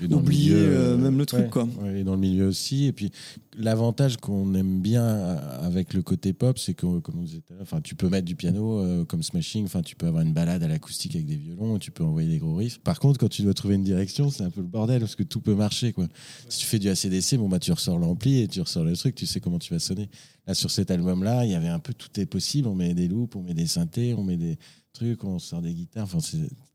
Le 0.00 0.16
oublier, 0.16 0.54
milieu, 0.54 0.76
euh, 0.76 0.96
même 0.96 1.18
le 1.18 1.26
truc, 1.26 1.42
ouais, 1.42 1.50
quoi. 1.50 1.68
ouais, 1.82 2.00
et 2.00 2.04
dans 2.04 2.14
le 2.14 2.20
milieu 2.20 2.48
aussi. 2.48 2.86
Et 2.86 2.92
puis, 2.92 3.10
l'avantage 3.56 4.16
qu'on 4.16 4.54
aime 4.54 4.80
bien 4.80 5.04
euh, 5.04 5.66
avec 5.66 5.94
le 5.94 6.02
côté 6.02 6.32
pop, 6.32 6.58
c'est 6.58 6.74
que, 6.74 6.98
comme 7.00 7.18
on 7.18 7.22
disait 7.22 7.40
tout 7.40 7.52
à 7.52 7.54
l'heure, 7.54 7.62
enfin, 7.62 7.80
tu 7.80 7.94
peux 7.94 8.08
mettre 8.08 8.24
du 8.24 8.36
piano 8.36 8.80
euh, 8.80 9.04
comme 9.04 9.22
Smashing, 9.22 9.64
enfin, 9.64 9.82
tu 9.82 9.96
peux 9.96 10.06
avoir 10.06 10.22
une 10.22 10.32
balade 10.32 10.62
à 10.62 10.68
l'acoustique 10.68 11.14
avec 11.14 11.26
des 11.26 11.36
violons, 11.36 11.78
tu 11.78 11.90
peux 11.90 12.04
envoyer 12.04 12.28
des 12.28 12.38
gros 12.38 12.54
riffs. 12.54 12.78
Par 12.78 12.98
contre, 12.98 13.18
quand 13.18 13.28
tu 13.28 13.42
dois 13.42 13.54
trouver 13.54 13.74
une 13.74 13.84
direction, 13.84 14.30
c'est 14.30 14.44
un 14.44 14.50
peu 14.50 14.60
le 14.60 14.66
bordel 14.66 15.00
parce 15.00 15.16
que 15.16 15.22
tout 15.22 15.40
peut 15.40 15.54
marcher, 15.54 15.92
quoi. 15.92 16.08
Si 16.48 16.60
tu 16.60 16.66
fais 16.66 16.78
du 16.78 16.88
ACDC, 16.88 17.36
bon, 17.36 17.48
bah, 17.48 17.58
tu 17.58 17.72
ressors 17.72 17.98
l'ampli 17.98 18.40
et 18.40 18.48
tu 18.48 18.60
ressors 18.60 18.84
le 18.84 18.96
truc, 18.96 19.14
tu 19.14 19.26
sais 19.26 19.40
comment 19.40 19.58
tu 19.58 19.72
vas 19.74 19.80
sonner. 19.80 20.08
Là, 20.46 20.54
sur 20.54 20.70
cet 20.70 20.90
album-là, 20.90 21.44
il 21.44 21.50
y 21.52 21.54
avait 21.54 21.68
un 21.68 21.78
peu 21.78 21.92
tout 21.94 22.18
est 22.18 22.26
possible. 22.26 22.68
On 22.68 22.74
met 22.74 22.94
des 22.94 23.08
loops, 23.08 23.36
on 23.36 23.42
met 23.42 23.54
des 23.54 23.66
synthés, 23.66 24.14
on 24.14 24.24
met 24.24 24.36
des 24.36 24.58
trucs, 24.92 25.22
on 25.24 25.38
sort 25.38 25.62
des 25.62 25.74
guitares. 25.74 26.04
Enfin, 26.04 26.18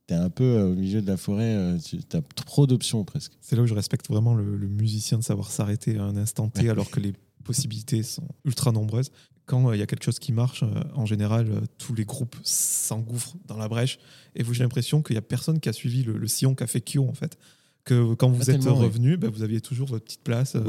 c'est- 0.08 0.16
t'es 0.16 0.16
un 0.16 0.30
peu 0.30 0.44
euh, 0.44 0.72
au 0.72 0.76
milieu 0.76 1.02
de 1.02 1.08
la 1.08 1.18
forêt, 1.18 1.56
euh, 1.56 1.78
tu 1.80 1.98
as 2.14 2.22
trop 2.22 2.68
d'options 2.68 3.04
presque. 3.04 3.34
C'est 3.42 3.56
là 3.56 3.62
où 3.64 3.68
je 3.68 3.74
respecte 3.74 4.08
vraiment 4.10 4.36
le, 4.36 4.56
le 4.58 4.68
musicien 4.68 5.18
de 5.18 5.24
savoir 5.24 5.52
s'arrêter 5.52 5.98
à 5.98 6.04
un 6.04 6.16
instant 6.18 6.50
T 6.50 6.70
alors 6.70 6.90
que 6.90 7.00
les 7.00 7.14
possibilités 7.44 8.04
sont 8.04 8.28
ultra 8.44 8.72
nombreuses. 8.72 9.12
Quand 9.46 9.70
euh, 9.70 9.76
il 9.76 9.80
y 9.80 9.84
a 9.84 9.86
quelque 9.86 10.04
chose 10.04 10.20
qui 10.20 10.32
marche, 10.32 10.64
en 10.96 11.06
général, 11.06 11.62
tous 11.78 11.94
les 11.94 12.06
groupes 12.06 12.36
s'engouffrent 12.44 13.36
dans 13.48 13.58
la 13.58 13.68
brèche. 13.68 14.00
Et 14.36 14.44
vous, 14.44 14.54
j'ai 14.54 14.64
l'impression 14.64 15.02
qu'il 15.02 15.14
n'y 15.14 15.20
a 15.20 15.22
personne 15.22 15.60
qui 15.60 15.70
a 15.70 15.74
suivi 15.74 16.04
le, 16.04 16.18
le 16.18 16.28
sillon 16.28 16.56
qu'a 16.56 16.68
fait 16.68 16.82
Kyo, 16.82 17.08
en 17.08 17.14
fait. 17.14 17.38
Que 17.86 18.16
quand 18.16 18.30
vous 18.32 18.44
Pas 18.44 18.52
êtes 18.52 18.64
revenu, 18.64 19.16
bah, 19.16 19.28
vous 19.32 19.44
aviez 19.44 19.62
toujours 19.62 19.88
votre 19.88 20.04
petite 20.06 20.24
place. 20.24 20.56
euh. 20.56 20.64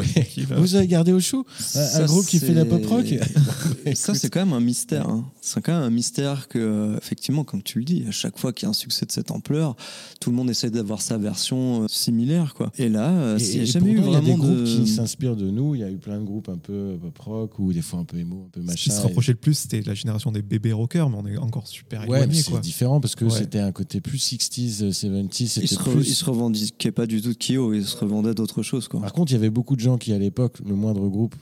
Vous 0.58 0.74
avez 0.74 0.86
gardé 0.86 1.12
au 1.12 1.20
chaud 1.20 1.46
un, 1.74 2.04
groupe 2.04 2.26
qui 2.26 2.38
fait 2.38 2.50
de 2.50 2.56
la 2.56 2.66
pop 2.66 2.84
rock 2.84 3.06
Ça, 3.94 4.14
c'est 4.14 4.28
quand 4.28 4.40
même 4.44 4.52
un 4.52 4.60
mystère. 4.60 5.08
hein. 5.08 5.24
C'est 5.40 5.62
quand 5.62 5.72
même 5.72 5.82
un 5.84 5.88
mystère 5.90 6.46
que, 6.48 6.94
effectivement, 6.98 7.42
comme 7.42 7.62
tu 7.62 7.78
le 7.78 7.86
dis, 7.86 8.04
à 8.06 8.10
chaque 8.10 8.38
fois 8.38 8.52
qu'il 8.52 8.66
y 8.66 8.66
a 8.66 8.70
un 8.70 8.74
succès 8.74 9.06
de 9.06 9.12
cette 9.12 9.30
ampleur, 9.30 9.76
tout 10.20 10.28
le 10.28 10.36
monde 10.36 10.50
essaie 10.50 10.68
d'avoir 10.70 11.00
sa 11.00 11.16
version 11.16 11.84
euh, 11.84 11.88
similaire. 11.88 12.52
Quoi. 12.52 12.70
Et 12.76 12.90
là, 12.90 13.08
euh, 13.10 13.38
il 13.40 13.46
n'y 13.56 13.60
a 13.60 13.64
jamais 13.64 13.92
eu 13.92 13.96
pourtant, 13.96 14.10
il 14.10 14.14
y 14.14 14.16
a 14.16 14.20
des 14.20 14.26
vraiment 14.32 14.44
groupes 14.44 14.64
de. 14.64 14.76
qui 14.82 14.86
s'inspirent 14.86 15.36
de 15.36 15.50
nous. 15.50 15.74
Il 15.74 15.80
y 15.80 15.84
a 15.84 15.90
eu 15.90 15.96
plein 15.96 16.18
de 16.20 16.24
groupes 16.24 16.50
un 16.50 16.58
peu 16.58 16.98
pop 17.00 17.18
rock 17.20 17.58
ou 17.60 17.72
des 17.72 17.80
fois 17.80 17.98
un 18.00 18.04
peu 18.04 18.18
émo, 18.18 18.44
un 18.46 18.50
peu 18.50 18.60
Ce 18.60 18.66
machin. 18.66 18.90
qui 18.90 18.90
se 18.94 19.00
rapprochait 19.00 19.32
le 19.32 19.38
plus, 19.38 19.54
c'était 19.54 19.80
la 19.80 19.94
génération 19.94 20.32
des 20.32 20.42
bébés 20.42 20.72
rockers, 20.74 21.08
mais 21.08 21.16
on 21.18 21.26
est 21.26 21.38
encore 21.38 21.66
super 21.66 22.00
Ouais, 22.08 22.18
éloigné. 22.24 22.42
c'est 22.42 22.60
différent 22.60 23.00
parce 23.00 23.14
que 23.14 23.24
Ouais. 23.24 23.30
c'était 23.30 23.60
un 23.60 23.72
côté 23.72 24.02
plus 24.02 24.18
60s, 24.18 24.82
euh, 24.82 24.90
70s. 24.90 25.40
Il 25.40 25.48
C'était 25.48 25.66
se, 25.68 25.74
re- 25.78 25.92
plus... 25.92 26.06
il 26.08 26.14
se 26.14 26.24
revendiquait 26.26 26.92
pas 26.92 27.05
du 27.06 27.20
tout 27.22 27.32
de 27.32 27.38
Kyo, 27.38 27.72
il 27.74 27.84
se 27.84 27.96
revendait 27.96 28.34
d'autres 28.34 28.62
choses. 28.62 28.88
Quoi. 28.88 29.00
Par 29.00 29.12
contre, 29.12 29.32
il 29.32 29.34
y 29.34 29.38
avait 29.38 29.50
beaucoup 29.50 29.76
de 29.76 29.80
gens 29.80 29.98
qui, 29.98 30.12
à 30.12 30.18
l'époque, 30.18 30.58
le 30.66 30.74
moindre 30.74 31.08
groupe, 31.08 31.34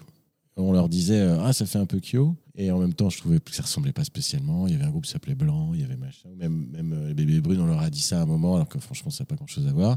on 0.56 0.72
leur 0.72 0.88
disait 0.88 1.20
euh, 1.20 1.42
Ah, 1.42 1.52
ça 1.52 1.66
fait 1.66 1.78
un 1.78 1.86
peu 1.86 1.98
Kyo. 2.00 2.36
Et 2.56 2.70
en 2.70 2.78
même 2.78 2.94
temps, 2.94 3.10
je 3.10 3.18
trouvais 3.18 3.40
que 3.40 3.52
ça 3.52 3.62
ressemblait 3.64 3.92
pas 3.92 4.04
spécialement. 4.04 4.68
Il 4.68 4.72
y 4.74 4.76
avait 4.76 4.84
un 4.84 4.90
groupe 4.90 5.04
qui 5.06 5.10
s'appelait 5.10 5.34
Blanc, 5.34 5.72
il 5.74 5.80
y 5.80 5.84
avait 5.84 5.96
machin. 5.96 6.28
Même, 6.38 6.68
même 6.72 6.92
euh, 6.92 7.08
les 7.08 7.14
bébés 7.14 7.40
brunes, 7.40 7.60
on 7.60 7.66
leur 7.66 7.80
a 7.80 7.90
dit 7.90 8.00
ça 8.00 8.20
à 8.20 8.22
un 8.22 8.26
moment, 8.26 8.54
alors 8.54 8.68
que 8.68 8.78
franchement, 8.78 9.10
ça 9.10 9.24
n'a 9.24 9.26
pas 9.26 9.34
grand 9.34 9.48
chose 9.48 9.66
à 9.66 9.72
voir. 9.72 9.96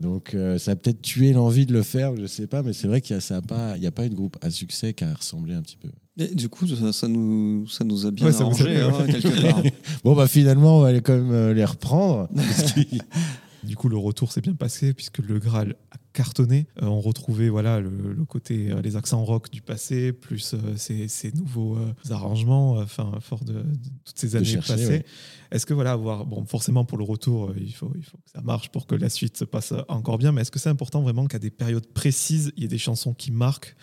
Donc, 0.00 0.34
euh, 0.34 0.58
ça 0.58 0.72
a 0.72 0.76
peut-être 0.76 1.00
tué 1.00 1.32
l'envie 1.32 1.64
de 1.64 1.72
le 1.72 1.82
faire, 1.82 2.14
je 2.14 2.26
sais 2.26 2.46
pas, 2.46 2.62
mais 2.62 2.74
c'est 2.74 2.86
vrai 2.86 3.00
qu'il 3.00 3.16
n'y 3.16 3.36
a, 3.36 3.40
pas, 3.40 3.78
il 3.78 3.82
y 3.82 3.86
a 3.86 3.90
pas 3.92 4.04
une 4.04 4.12
groupe 4.12 4.36
à 4.42 4.50
succès 4.50 4.92
qui 4.92 5.04
a 5.04 5.14
ressemblé 5.14 5.54
un 5.54 5.62
petit 5.62 5.78
peu. 5.78 5.88
Et 6.18 6.34
du 6.34 6.50
coup, 6.50 6.66
ça, 6.66 6.92
ça 6.92 7.08
nous, 7.08 7.66
ça 7.66 7.82
nous 7.82 8.04
a 8.04 8.10
bien 8.10 8.26
Ouais, 8.26 8.36
a 8.36 8.40
arrangé, 8.40 8.64
bien, 8.74 8.88
hein, 8.88 9.06
quelque 9.06 9.40
part. 9.50 9.62
Bon, 10.04 10.14
bah 10.14 10.26
finalement, 10.28 10.76
on 10.78 10.80
va 10.82 10.88
aller 10.88 11.00
quand 11.00 11.16
même 11.18 11.52
les 11.52 11.64
reprendre. 11.64 12.28
parce 12.36 12.72
qu'il- 12.74 13.00
Du 13.66 13.76
coup, 13.76 13.88
le 13.88 13.96
retour 13.96 14.32
s'est 14.32 14.40
bien 14.40 14.54
passé 14.54 14.94
puisque 14.94 15.18
le 15.18 15.38
Graal 15.38 15.76
a 15.90 15.96
cartonné. 16.12 16.66
Euh, 16.82 16.86
on 16.86 17.00
retrouvait 17.00 17.50
voilà 17.50 17.80
le, 17.80 18.14
le 18.14 18.24
côté 18.24 18.70
euh, 18.70 18.80
les 18.80 18.96
accents 18.96 19.22
rock 19.24 19.50
du 19.50 19.60
passé 19.60 20.12
plus 20.12 20.54
euh, 20.54 20.76
ces, 20.76 21.08
ces 21.08 21.32
nouveaux 21.32 21.76
arrangements, 22.10 22.78
enfin 22.78 23.12
fort 23.20 23.44
de, 23.44 23.52
de 23.52 23.62
toutes 24.04 24.18
ces 24.18 24.36
années 24.36 24.46
chercher, 24.46 24.72
passées. 24.72 24.88
ouais. 24.88 25.04
Est-ce 25.50 25.66
que 25.66 25.74
voilà 25.74 25.92
avoir 25.92 26.24
bon 26.24 26.44
forcément 26.46 26.84
pour 26.84 26.96
le 26.96 27.04
retour, 27.04 27.52
il 27.60 27.74
faut 27.74 27.92
il 27.96 28.04
faut 28.04 28.16
que 28.16 28.30
ça 28.32 28.40
marche 28.40 28.70
pour 28.70 28.86
que 28.86 28.94
la 28.94 29.10
suite 29.10 29.36
se 29.36 29.44
passe 29.44 29.74
encore 29.88 30.18
bien. 30.18 30.32
Mais 30.32 30.40
est-ce 30.40 30.50
que 30.50 30.58
c'est 30.58 30.70
important 30.70 31.02
vraiment 31.02 31.26
qu'à 31.26 31.38
des 31.38 31.50
périodes 31.50 31.86
précises, 31.86 32.52
il 32.56 32.62
y 32.62 32.66
ait 32.66 32.68
des 32.68 32.78
chansons 32.78 33.12
qui 33.12 33.30
marquent 33.30 33.76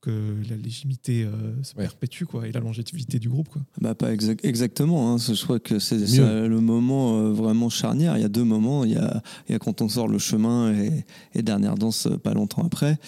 pour 0.00 0.12
que 0.12 0.34
la 0.48 0.56
légitimité 0.56 1.24
euh, 1.24 1.30
se 1.62 1.74
Ouais. 1.76 1.82
perpétue 1.84 2.24
quoi 2.24 2.46
et 2.46 2.52
la 2.52 2.60
longévité 2.60 3.18
du 3.18 3.28
groupe 3.28 3.48
quoi. 3.48 3.62
Bah, 3.80 3.94
pas 3.94 4.12
exact- 4.12 4.44
exactement. 4.44 5.12
hein. 5.12 5.16
Je 5.18 5.42
crois 5.42 5.58
que 5.60 5.78
c'est 5.78 5.98
le 5.98 6.60
moment 6.60 7.18
euh, 7.20 7.32
vraiment 7.32 7.68
charnière. 7.68 8.16
Il 8.16 8.22
y 8.22 8.24
a 8.24 8.28
deux 8.28 8.44
moments. 8.44 8.84
Il 8.84 8.92
y 8.92 8.96
a, 8.96 9.22
il 9.48 9.52
y 9.52 9.54
a 9.54 9.58
quand 9.58 9.82
on 9.82 9.88
sort 9.88 10.08
le 10.08 10.18
chemin 10.18 10.72
et, 10.74 11.04
et 11.34 11.42
dernière 11.42 11.74
danse 11.76 12.06
euh, 12.06 12.16
pas 12.16 12.34
longtemps 12.34 12.64
après, 12.64 12.98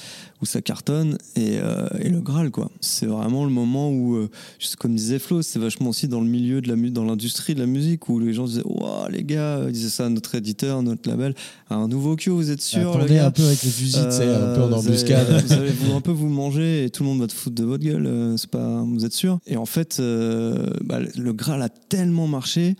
où 0.41 0.47
ça 0.47 0.61
cartonne, 0.61 1.19
et, 1.37 1.59
euh, 1.63 1.89
et 2.01 2.09
le 2.09 2.21
Graal, 2.21 2.51
quoi. 2.51 2.71
C'est 2.81 3.07
vraiment 3.07 3.45
le 3.45 3.51
moment 3.51 3.91
où, 3.91 4.17
euh, 4.17 4.29
juste 4.59 4.77
comme 4.77 4.95
disait 4.95 5.19
Flo, 5.19 5.43
c'est 5.43 5.59
vachement 5.59 5.91
aussi 5.91 6.09
dans 6.09 6.21
le 6.21 6.29
milieu 6.29 6.61
de 6.61 6.69
la 6.69 6.91
dans 6.91 7.05
l'industrie 7.05 7.55
de 7.55 7.61
la 7.61 7.67
musique, 7.67 8.09
où 8.09 8.19
les 8.19 8.33
gens 8.35 8.47
disaient, 8.47 8.63
Ouah, 8.65 9.09
les 9.11 9.23
gars, 9.25 9.63
ils 9.67 9.73
disaient 9.73 9.89
ça 9.89 10.07
à 10.07 10.09
notre 10.09 10.35
éditeur, 10.35 10.83
notre 10.83 11.09
label, 11.09 11.35
un 11.71 11.87
nouveau 11.89 12.17
Q, 12.17 12.31
vous 12.31 12.51
êtes 12.51 12.61
sûr, 12.63 12.81
les 12.81 12.87
Attendez 12.99 13.15
gars 13.15 13.27
un 13.27 13.31
peu 13.31 13.45
avec 13.45 13.63
le 13.63 13.71
fusil, 13.71 13.99
tu 14.05 14.17
sais, 14.17 14.29
un 14.35 14.55
peu 14.55 14.63
en 14.63 14.69
vous 14.69 14.75
embuscade. 14.89 15.29
allez- 15.31 15.43
Vous 15.47 15.53
allez 15.53 15.71
vous, 15.71 15.93
un 15.95 16.01
peu 16.01 16.11
vous 16.11 16.29
manger 16.29 16.82
et 16.85 16.91
tout 16.91 17.03
le 17.03 17.09
monde 17.09 17.21
va 17.21 17.27
te 17.27 17.33
foutre 17.33 17.57
de 17.57 17.65
votre 17.65 17.83
gueule. 17.85 18.07
euh, 18.07 18.37
C'est 18.37 18.51
pas, 18.51 18.83
vous 18.87 19.05
êtes 19.05 19.13
sûr 19.13 19.39
Et 19.47 19.57
en 19.57 19.67
fait, 19.67 19.99
euh, 20.01 20.67
bah, 20.85 20.99
le 21.17 21.33
Graal 21.33 21.63
a 21.63 21.69
tellement 21.69 22.27
marché 22.27 22.77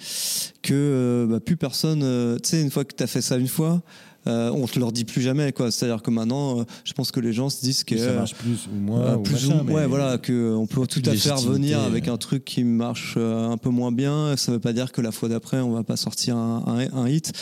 que 0.63 0.73
euh, 0.75 1.27
bah, 1.27 1.41
plus 1.41 1.57
personne. 1.57 2.01
tu 2.43 2.49
sais, 2.49 2.61
une 2.63 2.71
fois 2.71 2.85
que 2.85 2.95
tu 2.95 3.03
as 3.03 3.07
fait 3.07 3.21
ça 3.23 3.37
une 3.37 3.49
fois. 3.49 3.83
euh, 4.29 4.51
on 4.55 4.67
te 4.69 4.79
le 4.79 4.85
redit 4.85 5.05
plus 5.05 5.21
jamais 5.21 5.51
quoi 5.51 5.73
c'est 5.73 5.85
à 5.85 5.89
dire 5.89 6.01
que 6.01 6.13
maintenant 6.13 6.61
euh, 6.61 6.65
je 6.85 6.93
pense 6.93 7.11
que 7.11 7.19
les 7.19 7.33
gens 7.33 7.51
se 7.51 7.61
disent 7.61 7.83
que 7.83 7.97
ça 7.99 8.13
marche 8.13 8.37
plus 8.37 8.69
ou 8.73 8.77
moins. 8.81 9.01
euh, 9.01 9.17
ou 9.17 9.23
plus 9.23 9.33
machin, 9.49 9.65
ou- 9.67 9.73
ouais, 9.73 9.87
voilà, 9.89 10.17
que 10.19 10.55
on 10.55 10.67
peut 10.69 10.87
tout 10.87 11.01
à 11.07 11.11
fait 11.17 11.31
revenir 11.49 11.81
avec 11.81 12.07
un 12.07 12.17
truc 12.19 12.45
qui 12.45 12.63
marche 12.63 13.17
un 13.17 13.57
peu 13.57 13.71
moins 13.71 13.91
bien. 13.91 14.37
Ça 14.37 14.53
veut 14.53 14.61
pas 14.61 14.73
dire 14.73 14.93
que 14.93 15.01
la 15.01 15.11
fois 15.11 15.29
d'après, 15.29 15.59
on 15.59 15.73
va 15.73 15.83
pas 15.83 15.97
sortir 15.97 16.37
un, 16.37 16.63
un- 16.69 16.97
un 16.97 17.09
hit. 17.09 17.33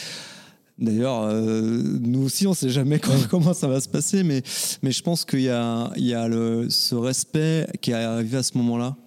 D'ailleurs, 0.81 1.21
euh, 1.23 1.81
nous 2.01 2.23
aussi, 2.23 2.47
on 2.47 2.53
sait 2.53 2.69
jamais 2.69 2.99
quand- 2.99 3.27
comment 3.29 3.53
ça 3.53 3.67
va 3.67 3.79
se 3.79 3.87
passer, 3.87 4.23
mais, 4.23 4.41
mais 4.81 4.91
je 4.91 5.01
pense 5.03 5.23
qu'il 5.25 5.41
y 5.41 5.49
a, 5.49 5.91
il 5.95 6.05
y 6.05 6.13
a 6.13 6.27
le, 6.27 6.69
ce 6.69 6.95
respect 6.95 7.67
qui 7.81 7.91
est 7.91 7.93
arrivé 7.93 8.37
à 8.37 8.43
ce 8.43 8.57
moment-là. 8.57 8.97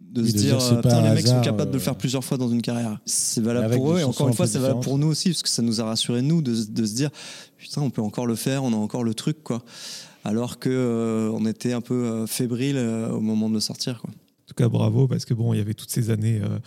De 0.00 0.24
se 0.26 0.32
de 0.32 0.38
dire, 0.38 0.56
dire, 0.56 0.72
euh, 0.72 0.80
pas 0.80 1.02
les 1.02 1.14
mecs 1.14 1.26
sont 1.26 1.40
capables 1.42 1.70
de 1.70 1.76
le 1.76 1.82
euh, 1.82 1.84
faire 1.84 1.94
plusieurs 1.94 2.24
fois 2.24 2.38
dans 2.38 2.48
une 2.48 2.62
carrière. 2.62 2.98
C'est 3.04 3.42
valable 3.42 3.76
pour 3.76 3.92
eux, 3.92 4.00
et 4.00 4.04
encore 4.04 4.28
une 4.28 4.32
un 4.32 4.36
fois, 4.36 4.46
c'est 4.46 4.58
valable 4.58 4.80
pour 4.80 4.96
nous 4.96 5.06
aussi, 5.08 5.28
parce 5.28 5.42
que 5.42 5.50
ça 5.50 5.60
nous 5.60 5.82
a 5.82 5.84
rassuré 5.84 6.22
nous 6.22 6.40
de, 6.40 6.54
de 6.64 6.86
se 6.86 6.94
dire, 6.94 7.10
putain, 7.58 7.82
on 7.82 7.90
peut 7.90 8.00
encore 8.00 8.26
le 8.26 8.34
faire, 8.34 8.64
on 8.64 8.72
a 8.72 8.76
encore 8.76 9.04
le 9.04 9.12
truc, 9.14 9.42
quoi 9.44 9.62
alors 10.24 10.58
que 10.58 10.68
euh, 10.68 11.30
on 11.32 11.46
était 11.46 11.72
un 11.72 11.80
peu 11.80 11.94
euh, 11.94 12.26
fébrile 12.26 12.76
euh, 12.76 13.10
au 13.12 13.20
moment 13.20 13.48
de 13.48 13.54
le 13.54 13.60
sortir. 13.60 14.00
Quoi. 14.00 14.10
En 14.10 14.46
tout 14.46 14.54
cas, 14.54 14.68
bravo, 14.68 15.06
parce 15.08 15.24
que 15.24 15.32
bon, 15.32 15.54
il 15.54 15.58
y 15.58 15.60
avait 15.60 15.74
toutes 15.74 15.90
ces 15.90 16.10
années 16.10 16.40
euh, 16.42 16.58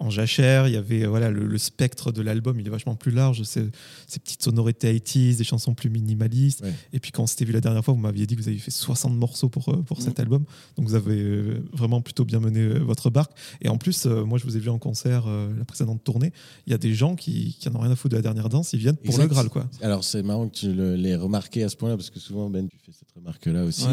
en 0.00 0.10
jachère, 0.10 0.68
il 0.68 0.74
y 0.74 0.76
avait 0.76 1.02
euh, 1.04 1.08
voilà, 1.08 1.30
le, 1.30 1.46
le 1.46 1.58
spectre 1.58 2.12
de 2.12 2.22
l'album, 2.22 2.58
il 2.60 2.66
est 2.66 2.70
vachement 2.70 2.94
plus 2.94 3.10
large, 3.10 3.42
ces, 3.42 3.64
ces 4.06 4.20
petites 4.20 4.42
sonorités 4.42 4.92
80s, 4.96 5.36
des 5.38 5.44
chansons 5.44 5.74
plus 5.74 5.90
minimalistes. 5.90 6.60
Ouais. 6.62 6.72
Et 6.92 7.00
puis 7.00 7.10
quand 7.10 7.24
on 7.24 7.26
s'était 7.26 7.44
vu 7.44 7.52
la 7.52 7.60
dernière 7.60 7.84
fois, 7.84 7.94
vous 7.94 8.00
m'aviez 8.00 8.26
dit 8.26 8.36
que 8.36 8.40
vous 8.42 8.48
aviez 8.48 8.60
fait 8.60 8.70
60 8.70 9.14
morceaux 9.16 9.48
pour, 9.48 9.68
euh, 9.70 9.82
pour 9.82 10.00
cet 10.02 10.18
Mm. 10.18 10.22
album, 10.22 10.44
donc 10.76 10.86
vous 10.88 10.94
avez 10.94 11.20
euh, 11.20 11.62
vraiment 11.72 12.00
plutôt 12.00 12.24
bien 12.24 12.38
mené 12.40 12.66
votre 12.78 13.10
barque. 13.10 13.32
Et 13.60 13.68
en 13.68 13.76
plus, 13.78 14.06
moi 14.06 14.38
je 14.38 14.44
vous 14.44 14.56
ai 14.56 14.60
vu 14.60 14.70
en 14.70 14.78
concert 14.78 15.26
la 15.26 15.64
précédente 15.64 16.02
tournée, 16.04 16.32
il 16.66 16.70
y 16.70 16.74
a 16.74 16.78
des 16.78 16.94
gens 16.94 17.16
qui, 17.16 17.56
qui 17.58 17.68
en 17.68 17.74
ont 17.74 17.80
rien 17.80 17.90
à 17.90 17.96
foutre 17.96 18.12
de 18.12 18.16
la 18.16 18.22
dernière 18.22 18.48
danse, 18.48 18.72
ils 18.72 18.78
viennent 18.78 18.96
pour 18.96 19.06
Exact. 19.14 19.22
le 19.24 19.28
Graal. 19.28 19.48
quoi. 19.48 19.68
Alors 19.82 20.04
c'est 20.04 20.22
marrant 20.22 20.48
que 20.48 20.56
tu 20.56 20.72
l'aies 20.72 21.16
remarqué 21.16 21.62
à 21.64 21.68
ce 21.68 21.76
point-là 21.76 21.96
parce 21.96 22.10
que 22.10 22.20
souvent 22.20 22.48
Ben 22.50 22.68
tu 22.68 22.76
fais 22.84 22.92
cette 22.92 23.10
remarque-là 23.16 23.64
aussi. 23.64 23.84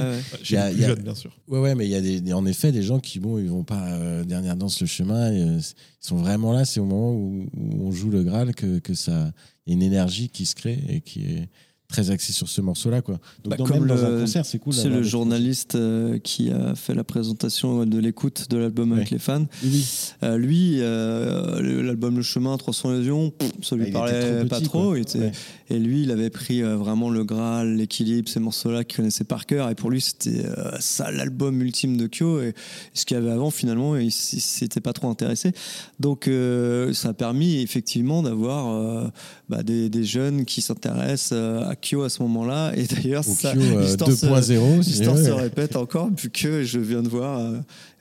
Il 0.49 0.51
y 0.51 0.57
a- 0.57 0.71
y 0.71 0.95
bien 1.01 1.15
sûr. 1.15 1.31
Ouais 1.47 1.59
ouais 1.59 1.75
mais 1.75 1.85
il 1.85 1.91
y 1.91 1.95
a 1.95 2.01
des, 2.01 2.33
en 2.33 2.45
effet 2.45 2.71
des 2.71 2.83
gens 2.83 2.99
qui 2.99 3.19
bon 3.19 3.37
ils 3.39 3.49
vont 3.49 3.63
pas 3.63 3.87
euh, 3.93 4.23
dernière 4.23 4.55
danse 4.55 4.79
le 4.81 4.87
chemin 4.87 5.31
et, 5.31 5.41
euh, 5.41 5.59
ils 6.01 6.07
sont 6.07 6.17
vraiment 6.17 6.53
là 6.53 6.65
c'est 6.65 6.79
au 6.79 6.85
moment 6.85 7.13
où, 7.13 7.45
où 7.57 7.87
on 7.87 7.91
joue 7.91 8.09
le 8.09 8.23
Graal 8.23 8.53
que, 8.55 8.79
que 8.79 8.93
ça 8.93 9.31
y 9.67 9.71
a 9.71 9.73
une 9.73 9.81
énergie 9.83 10.29
qui 10.29 10.45
se 10.45 10.55
crée 10.55 10.79
et 10.89 11.01
qui 11.01 11.21
est 11.25 11.49
très 11.87 12.09
axée 12.09 12.33
sur 12.33 12.49
ce 12.49 12.61
morceau-là 12.61 13.01
quoi. 13.03 13.19
Donc 13.43 13.51
Bah, 13.51 13.57
dans, 13.57 13.65
comme 13.65 13.79
même 13.79 13.87
dans 13.87 13.95
le- 13.95 14.17
un 14.17 14.21
concert 14.21 14.43
c'est 14.45 14.57
cool. 14.57 14.73
C'est 14.73 14.89
le 14.89 15.03
journaliste 15.03 15.75
euh, 15.75 16.17
qui 16.17 16.49
a 16.51 16.73
fait 16.73 16.95
la 16.95 17.03
présentation 17.03 17.85
de 17.85 17.99
l'écoute 17.99 18.47
de 18.49 18.57
l'album 18.57 18.91
avec 18.93 19.11
les 19.11 19.19
fans. 19.19 19.45
Oui. 19.63 19.85
Euh, 20.23 20.35
lui, 20.37 20.77
euh, 20.81 21.59
le- 21.61 21.83
l'album 21.83 22.15
Le 22.17 22.23
Chemin, 22.23 22.57
300 22.57 22.91
lésions, 22.91 23.31
ça 23.61 23.75
lui 23.75 23.85
Ah, 23.89 23.91
parlait 23.91 24.39
trop 24.39 24.47
pas 24.49 24.61
trop. 24.61 24.83
quoi. 24.89 24.97
il 24.97 25.01
était- 25.03 25.19
Ouais. 25.19 25.31
Et 25.69 25.79
lui, 25.79 26.03
il 26.03 26.11
avait 26.11 26.29
pris 26.29 26.61
euh, 26.61 26.75
vraiment 26.75 27.09
le 27.09 27.23
Graal, 27.23 27.75
l'équilibre, 27.75 28.29
ces 28.29 28.39
morceaux-là 28.39 28.83
qu'il 28.83 28.97
connaissait 28.97 29.23
par 29.23 29.45
cœur. 29.47 29.69
Et 29.69 29.75
pour 29.75 29.89
lui, 29.89 29.99
c'était 29.99 30.45
euh, 30.45 30.71
ça 30.79 31.09
l'album 31.11 31.59
ultime 31.61 31.97
de 31.97 32.07
Kyo. 32.07 32.39
Et 32.41 32.53
ce 32.93 33.03
qu'il 33.05 33.15
y 33.15 33.19
avait 33.19 33.31
avant, 33.31 33.49
finalement, 33.49 33.95
il, 33.97 34.05
il 34.07 34.11
s'était 34.11 34.79
pas 34.81 34.93
trop 34.93 35.09
intéressé. 35.09 35.53
Donc, 35.99 36.27
euh, 36.27 36.93
ça 36.93 37.09
a 37.09 37.13
permis 37.13 37.61
effectivement 37.61 38.21
d'avoir 38.21 39.11
bah, 39.49 39.63
des, 39.63 39.89
des 39.89 40.03
jeunes 40.03 40.45
qui 40.45 40.61
s'intéressent 40.61 41.31
à 41.33 41.75
Kyo 41.75 42.03
à 42.03 42.09
ce 42.09 42.21
moment-là. 42.23 42.71
Et 42.75 42.83
d'ailleurs, 42.85 43.23
ça, 43.23 43.53
l'histoire 43.55 44.11
se- 44.11 44.25
2.0. 44.27 44.83
si 44.83 44.89
L'histoire 44.89 45.15
tu 45.17 45.23
se 45.25 45.31
répète 45.31 45.75
encore, 45.75 46.09
vu 46.15 46.29
que 46.29 46.63
je 46.63 46.79
viens 46.79 47.01
de 47.01 47.09
voir 47.09 47.39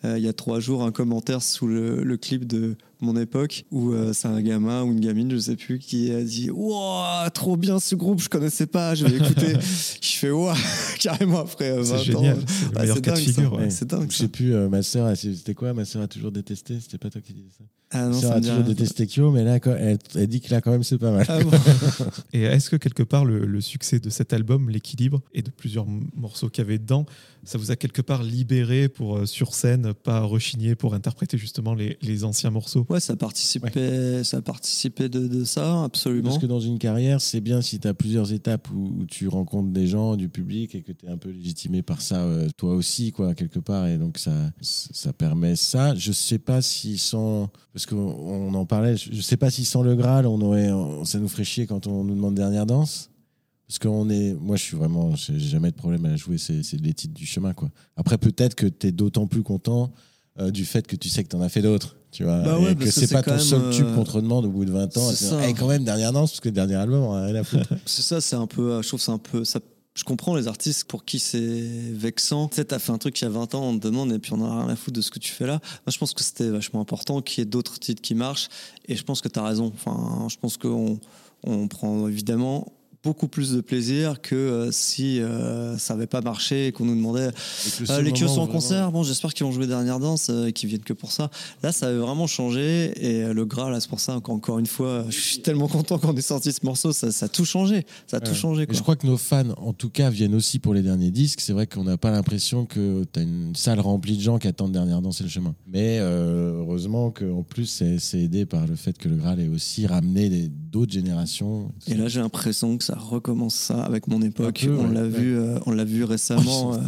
il 0.04 0.22
y 0.22 0.28
a 0.28 0.32
trois 0.32 0.60
jours 0.60 0.82
un 0.84 0.92
commentaire 0.92 1.42
sous 1.42 1.66
le, 1.66 2.02
le 2.04 2.16
clip 2.16 2.46
de 2.46 2.76
mon 3.00 3.16
époque 3.16 3.64
où 3.70 3.92
euh, 3.92 4.12
c'est 4.14 4.28
un 4.28 4.40
gamin 4.40 4.82
ou 4.82 4.92
une 4.92 5.00
gamine, 5.00 5.30
je 5.30 5.36
sais 5.38 5.56
plus, 5.56 5.78
qui 5.78 6.10
a 6.12 6.22
dit 6.22 6.50
Wow, 6.50 7.28
trop 7.34 7.56
bien 7.56 7.78
ce 7.78 7.94
groupe, 7.94 8.20
je 8.20 8.28
connaissais 8.28 8.66
pas, 8.66 8.94
je 8.94 9.06
vais 9.06 9.16
écouter. 9.16 9.54
je 10.00 10.08
fais 10.16 10.30
Wow, 10.30 10.52
carrément 11.00 11.40
après 11.40 11.70
euh, 11.70 11.82
20 11.82 11.98
C'est 11.98 12.04
génial, 12.04 12.38
ans. 12.38 12.40
c'est 12.46 12.64
le 12.64 12.70
Ouais, 12.76 12.80
meilleur 12.80 12.96
c'est 12.96 13.04
dingue, 13.04 13.16
figure. 13.18 13.52
Ouais, 13.52 13.58
ouais. 13.58 13.70
C'est 13.70 13.88
dingue. 13.88 14.10
Je 14.10 14.16
sais 14.16 14.28
plus, 14.28 14.54
euh, 14.54 14.68
ma 14.68 14.82
sœur, 14.82 15.14
c'était 15.16 15.54
quoi 15.54 15.72
Ma 15.74 15.84
sœur 15.84 16.02
a 16.02 16.08
toujours 16.08 16.32
détesté. 16.32 16.78
C'était 16.80 16.98
pas 16.98 17.10
toi 17.10 17.20
qui 17.20 17.32
disais 17.34 17.48
ça. 17.56 17.64
Ah 17.90 18.06
Ma 18.06 18.08
non, 18.08 18.20
sœur 18.20 18.30
ça 18.30 18.36
a 18.36 18.40
toujours 18.40 18.64
détesté 18.64 19.06
Kyo, 19.06 19.30
mais 19.30 19.44
là, 19.44 19.58
elle, 19.78 19.98
elle 20.14 20.26
dit 20.26 20.40
que 20.40 20.50
là, 20.50 20.60
quand 20.60 20.70
même, 20.70 20.82
c'est 20.82 20.98
pas 20.98 21.12
mal. 21.12 21.26
Ah 21.28 21.40
bon 21.42 21.50
Et 22.32 22.42
est-ce 22.42 22.70
que 22.70 22.76
quelque 22.76 23.02
part 23.02 23.24
le, 23.24 23.44
le 23.44 23.60
succès 23.60 24.00
de 24.00 24.08
cet 24.10 24.32
album, 24.32 24.70
l'équilibre 24.70 25.22
et 25.34 25.42
de 25.42 25.50
plusieurs 25.50 25.86
morceaux 26.16 26.48
qu'il 26.48 26.64
y 26.64 26.66
avait 26.66 26.78
dedans, 26.78 27.04
ça 27.44 27.58
vous 27.58 27.70
a 27.70 27.76
quelque 27.76 28.02
part 28.02 28.22
libéré 28.22 28.88
pour 28.88 29.16
euh, 29.18 29.26
sur 29.26 29.54
scène 29.54 29.92
pas 29.94 30.20
rechigner 30.20 30.74
pour 30.74 30.94
interpréter 30.94 31.38
justement 31.38 31.74
les, 31.74 31.98
les 32.02 32.24
anciens 32.24 32.50
morceaux? 32.50 32.86
Ouais, 32.88 33.00
ça 33.00 33.16
participait, 33.16 34.24
ça 34.24 34.42
participait 34.42 35.08
de, 35.08 35.26
de 35.26 35.44
ça, 35.44 35.84
absolument. 35.84 36.28
Parce 36.30 36.38
que 36.40 36.46
dans 36.46 36.60
une 36.60 36.78
carrière, 36.78 37.20
c'est 37.20 37.40
bien 37.40 37.60
si 37.62 37.78
tu 37.80 37.88
as 37.88 37.94
plusieurs 37.94 38.32
étapes 38.32 38.68
où, 38.70 38.92
où 39.00 39.06
tu 39.06 39.28
rencontres 39.28 39.70
des 39.72 39.86
gens, 39.86 40.16
du 40.16 40.28
public, 40.28 40.74
et 40.74 40.82
que 40.82 40.92
tu 40.92 41.06
es 41.06 41.08
un 41.08 41.16
peu 41.18 41.30
légitimé 41.30 41.82
par 41.82 42.00
ça, 42.02 42.22
euh, 42.22 42.48
toi 42.56 42.74
aussi, 42.74 43.12
quoi, 43.12 43.34
quelque 43.34 43.58
part. 43.58 43.86
Et 43.86 43.98
donc, 43.98 44.18
ça, 44.18 44.32
ça 44.60 45.12
permet 45.12 45.56
ça. 45.56 45.94
Je 45.94 46.12
sais 46.12 46.38
pas 46.38 46.62
si 46.62 46.98
sans. 46.98 47.48
Parce 47.72 47.86
qu'on 47.86 47.96
on 47.96 48.54
en 48.54 48.66
parlait, 48.66 48.96
je 48.96 49.12
je 49.12 49.20
sais 49.20 49.36
pas 49.36 49.50
si 49.50 49.64
sans 49.64 49.82
le 49.82 49.94
Graal, 49.96 50.26
on 50.26 50.40
aurait, 50.40 50.70
on- 50.70 51.04
ça 51.04 51.18
nous 51.18 51.28
ferait 51.28 51.44
chier 51.44 51.66
quand 51.66 51.86
on 51.86 52.04
nous 52.04 52.14
demande 52.14 52.34
dernière 52.34 52.66
danse. 52.66 53.10
Parce 53.66 53.78
qu'on 53.78 54.10
est. 54.10 54.34
Moi, 54.34 54.56
je 54.56 54.62
suis 54.62 54.76
vraiment. 54.76 55.14
J'ai 55.16 55.38
jamais 55.38 55.70
de 55.70 55.76
problème 55.76 56.04
à 56.06 56.16
jouer, 56.16 56.38
c'est 56.38 56.62
les 56.72 56.92
titres 56.92 57.14
du 57.14 57.26
chemin, 57.26 57.54
quoi. 57.54 57.70
Après, 57.96 58.18
peut-être 58.18 58.54
que 58.54 58.66
tu 58.66 58.88
es 58.88 58.92
d'autant 58.92 59.26
plus 59.26 59.42
content 59.42 59.92
euh, 60.40 60.50
du 60.50 60.64
fait 60.64 60.86
que 60.86 60.96
tu 60.96 61.08
sais 61.08 61.22
que 61.24 61.28
tu 61.28 61.36
en 61.36 61.40
as 61.40 61.48
fait 61.48 61.62
d'autres. 61.62 61.96
Tu 62.10 62.24
vois, 62.24 62.40
Bah 62.42 62.56
et 62.60 62.64
ouais, 62.64 62.74
que 62.76 62.90
c'est 62.90 63.10
pas 63.10 63.22
ton 63.22 63.38
seul 63.38 63.70
tube 63.70 63.86
euh, 63.86 63.94
qu'on 63.94 64.04
te 64.04 64.18
demande 64.18 64.44
au 64.44 64.50
bout 64.50 64.64
de 64.64 64.70
20 64.70 64.96
ans. 64.98 65.10
Et 65.10 65.14
ça. 65.14 65.40
quand 65.58 65.68
même, 65.68 65.84
dernière 65.84 66.12
danse, 66.12 66.32
parce 66.32 66.40
que 66.40 66.48
le 66.48 66.54
dernier 66.54 66.74
album, 66.74 67.02
on 67.02 67.12
a 67.14 67.26
rien 67.26 67.34
à 67.36 67.44
foutre. 67.44 67.68
C'est 67.86 68.02
ça, 68.02 68.20
c'est 68.20 68.36
un 68.36 68.46
peu, 68.46 68.80
je 68.82 68.86
trouve 68.86 69.00
c'est 69.00 69.10
un 69.10 69.18
peu, 69.18 69.44
ça, 69.44 69.58
je 69.96 70.04
comprends 70.04 70.34
les 70.36 70.48
artistes 70.48 70.84
pour 70.84 71.04
qui 71.04 71.18
c'est 71.18 71.62
vexant. 71.92 72.48
Tu 72.48 72.56
sais, 72.56 72.64
t'as 72.64 72.78
fait 72.78 72.92
un 72.92 72.98
truc 72.98 73.20
il 73.20 73.24
y 73.24 73.26
a 73.26 73.30
20 73.30 73.54
ans, 73.54 73.62
on 73.68 73.78
te 73.78 73.86
demande 73.86 74.12
et 74.12 74.18
puis 74.18 74.32
on 74.32 74.44
a 74.44 74.64
rien 74.64 74.68
à 74.68 74.76
foutre 74.76 74.96
de 74.96 75.00
ce 75.00 75.10
que 75.10 75.18
tu 75.18 75.32
fais 75.32 75.46
là. 75.46 75.60
Moi, 75.86 75.92
je 75.92 75.98
pense 75.98 76.14
que 76.14 76.22
c'était 76.22 76.50
vachement 76.50 76.80
important 76.80 77.20
qu'il 77.22 77.40
y 77.40 77.42
ait 77.42 77.50
d'autres 77.50 77.78
titres 77.78 78.02
qui 78.02 78.14
marchent 78.14 78.48
et 78.86 78.96
je 78.96 79.04
pense 79.04 79.20
que 79.20 79.28
t'as 79.28 79.44
raison. 79.44 79.72
Enfin, 79.74 80.26
je 80.28 80.36
pense 80.36 80.56
qu'on 80.56 80.98
on 81.44 81.68
prend 81.68 82.08
évidemment 82.08 82.72
beaucoup 83.04 83.28
plus 83.28 83.52
de 83.52 83.60
plaisir 83.60 84.20
que 84.20 84.34
euh, 84.34 84.70
si 84.72 85.20
euh, 85.20 85.76
ça 85.78 85.94
n'avait 85.94 86.06
pas 86.06 86.20
marché 86.20 86.68
et 86.68 86.72
qu'on 86.72 86.84
nous 86.84 86.96
demandait 86.96 87.30
euh, 87.90 88.00
les 88.02 88.10
moment 88.12 88.28
sont 88.28 88.40
en 88.40 88.46
concert, 88.46 88.90
bon 88.92 89.02
j'espère 89.02 89.34
qu'ils 89.34 89.46
vont 89.46 89.52
jouer 89.52 89.66
dernière 89.66 90.00
danse 90.00 90.28
euh, 90.30 90.46
et 90.46 90.52
qu'ils 90.52 90.68
viennent 90.68 90.82
que 90.82 90.92
pour 90.92 91.12
ça. 91.12 91.30
Là 91.62 91.72
ça 91.72 91.88
avait 91.88 91.98
vraiment 91.98 92.26
changé 92.26 92.92
et 92.96 93.22
euh, 93.24 93.34
le 93.34 93.44
gras 93.44 93.70
là 93.70 93.80
c'est 93.80 93.88
pour 93.88 94.00
ça 94.00 94.16
encore, 94.16 94.34
encore 94.34 94.58
une 94.58 94.66
fois 94.66 95.04
je 95.08 95.18
suis 95.18 95.38
tellement 95.42 95.68
content 95.68 95.98
qu'on 95.98 96.14
ait 96.16 96.20
sorti 96.20 96.52
ce 96.52 96.64
morceau, 96.64 96.92
ça, 96.92 97.12
ça 97.12 97.26
a 97.26 97.28
tout 97.28 97.44
changé, 97.44 97.86
ça 98.06 98.16
a 98.16 98.20
tout 98.20 98.34
changé 98.34 98.66
quoi. 98.66 98.74
je 98.74 98.80
crois 98.82 98.96
que 98.96 99.06
nos 99.06 99.16
fans, 99.18 99.50
en 99.58 99.72
tout 99.72 99.90
cas, 99.90 100.10
viennent 100.10 100.34
aussi 100.34 100.58
pour 100.58 100.72
les 100.74 100.82
derniers 100.82 101.10
disques. 101.10 101.40
C'est 101.40 101.52
vrai 101.52 101.66
qu'on 101.66 101.84
n'a 101.84 101.96
pas 101.96 102.10
l'impression 102.10 102.64
que 102.66 103.04
tu 103.12 103.18
as 103.20 103.22
une 103.22 103.54
salle 103.54 103.80
remplie 103.80 104.16
de 104.16 104.22
gens 104.22 104.38
qui 104.38 104.48
attendent 104.48 104.72
dernière 104.72 105.00
danse 105.02 105.20
et 105.20 105.24
le 105.24 105.30
chemin. 105.30 105.54
Mais 105.66 105.98
euh, 106.00 106.58
heureusement 106.60 107.10
qu'en 107.10 107.42
plus, 107.42 107.66
c'est 107.66 107.98
c'est 107.98 108.20
aidé 108.20 108.46
par 108.46 108.66
le 108.66 108.76
fait 108.76 108.96
que 108.96 109.08
le 109.08 109.16
Graal 109.16 109.40
ait 109.40 109.48
aussi 109.48 109.86
ramené 109.86 110.28
des- 110.28 110.50
d'autres 110.74 110.92
générations. 110.92 111.72
Et 111.86 111.94
là 111.94 112.08
j'ai 112.08 112.20
l'impression 112.20 112.76
que 112.76 112.84
ça 112.84 112.96
recommence 112.96 113.54
ça 113.54 113.82
avec 113.84 114.08
mon 114.08 114.20
époque. 114.22 114.62
Peu, 114.64 114.76
on 114.76 114.88
ouais, 114.88 114.94
l'a 114.94 115.02
ouais. 115.02 115.08
vu, 115.08 115.38
euh, 115.38 115.58
on 115.66 115.70
l'a 115.70 115.84
vu 115.84 116.02
récemment. 116.02 116.70
Oh, 116.70 116.74
euh, 116.74 116.80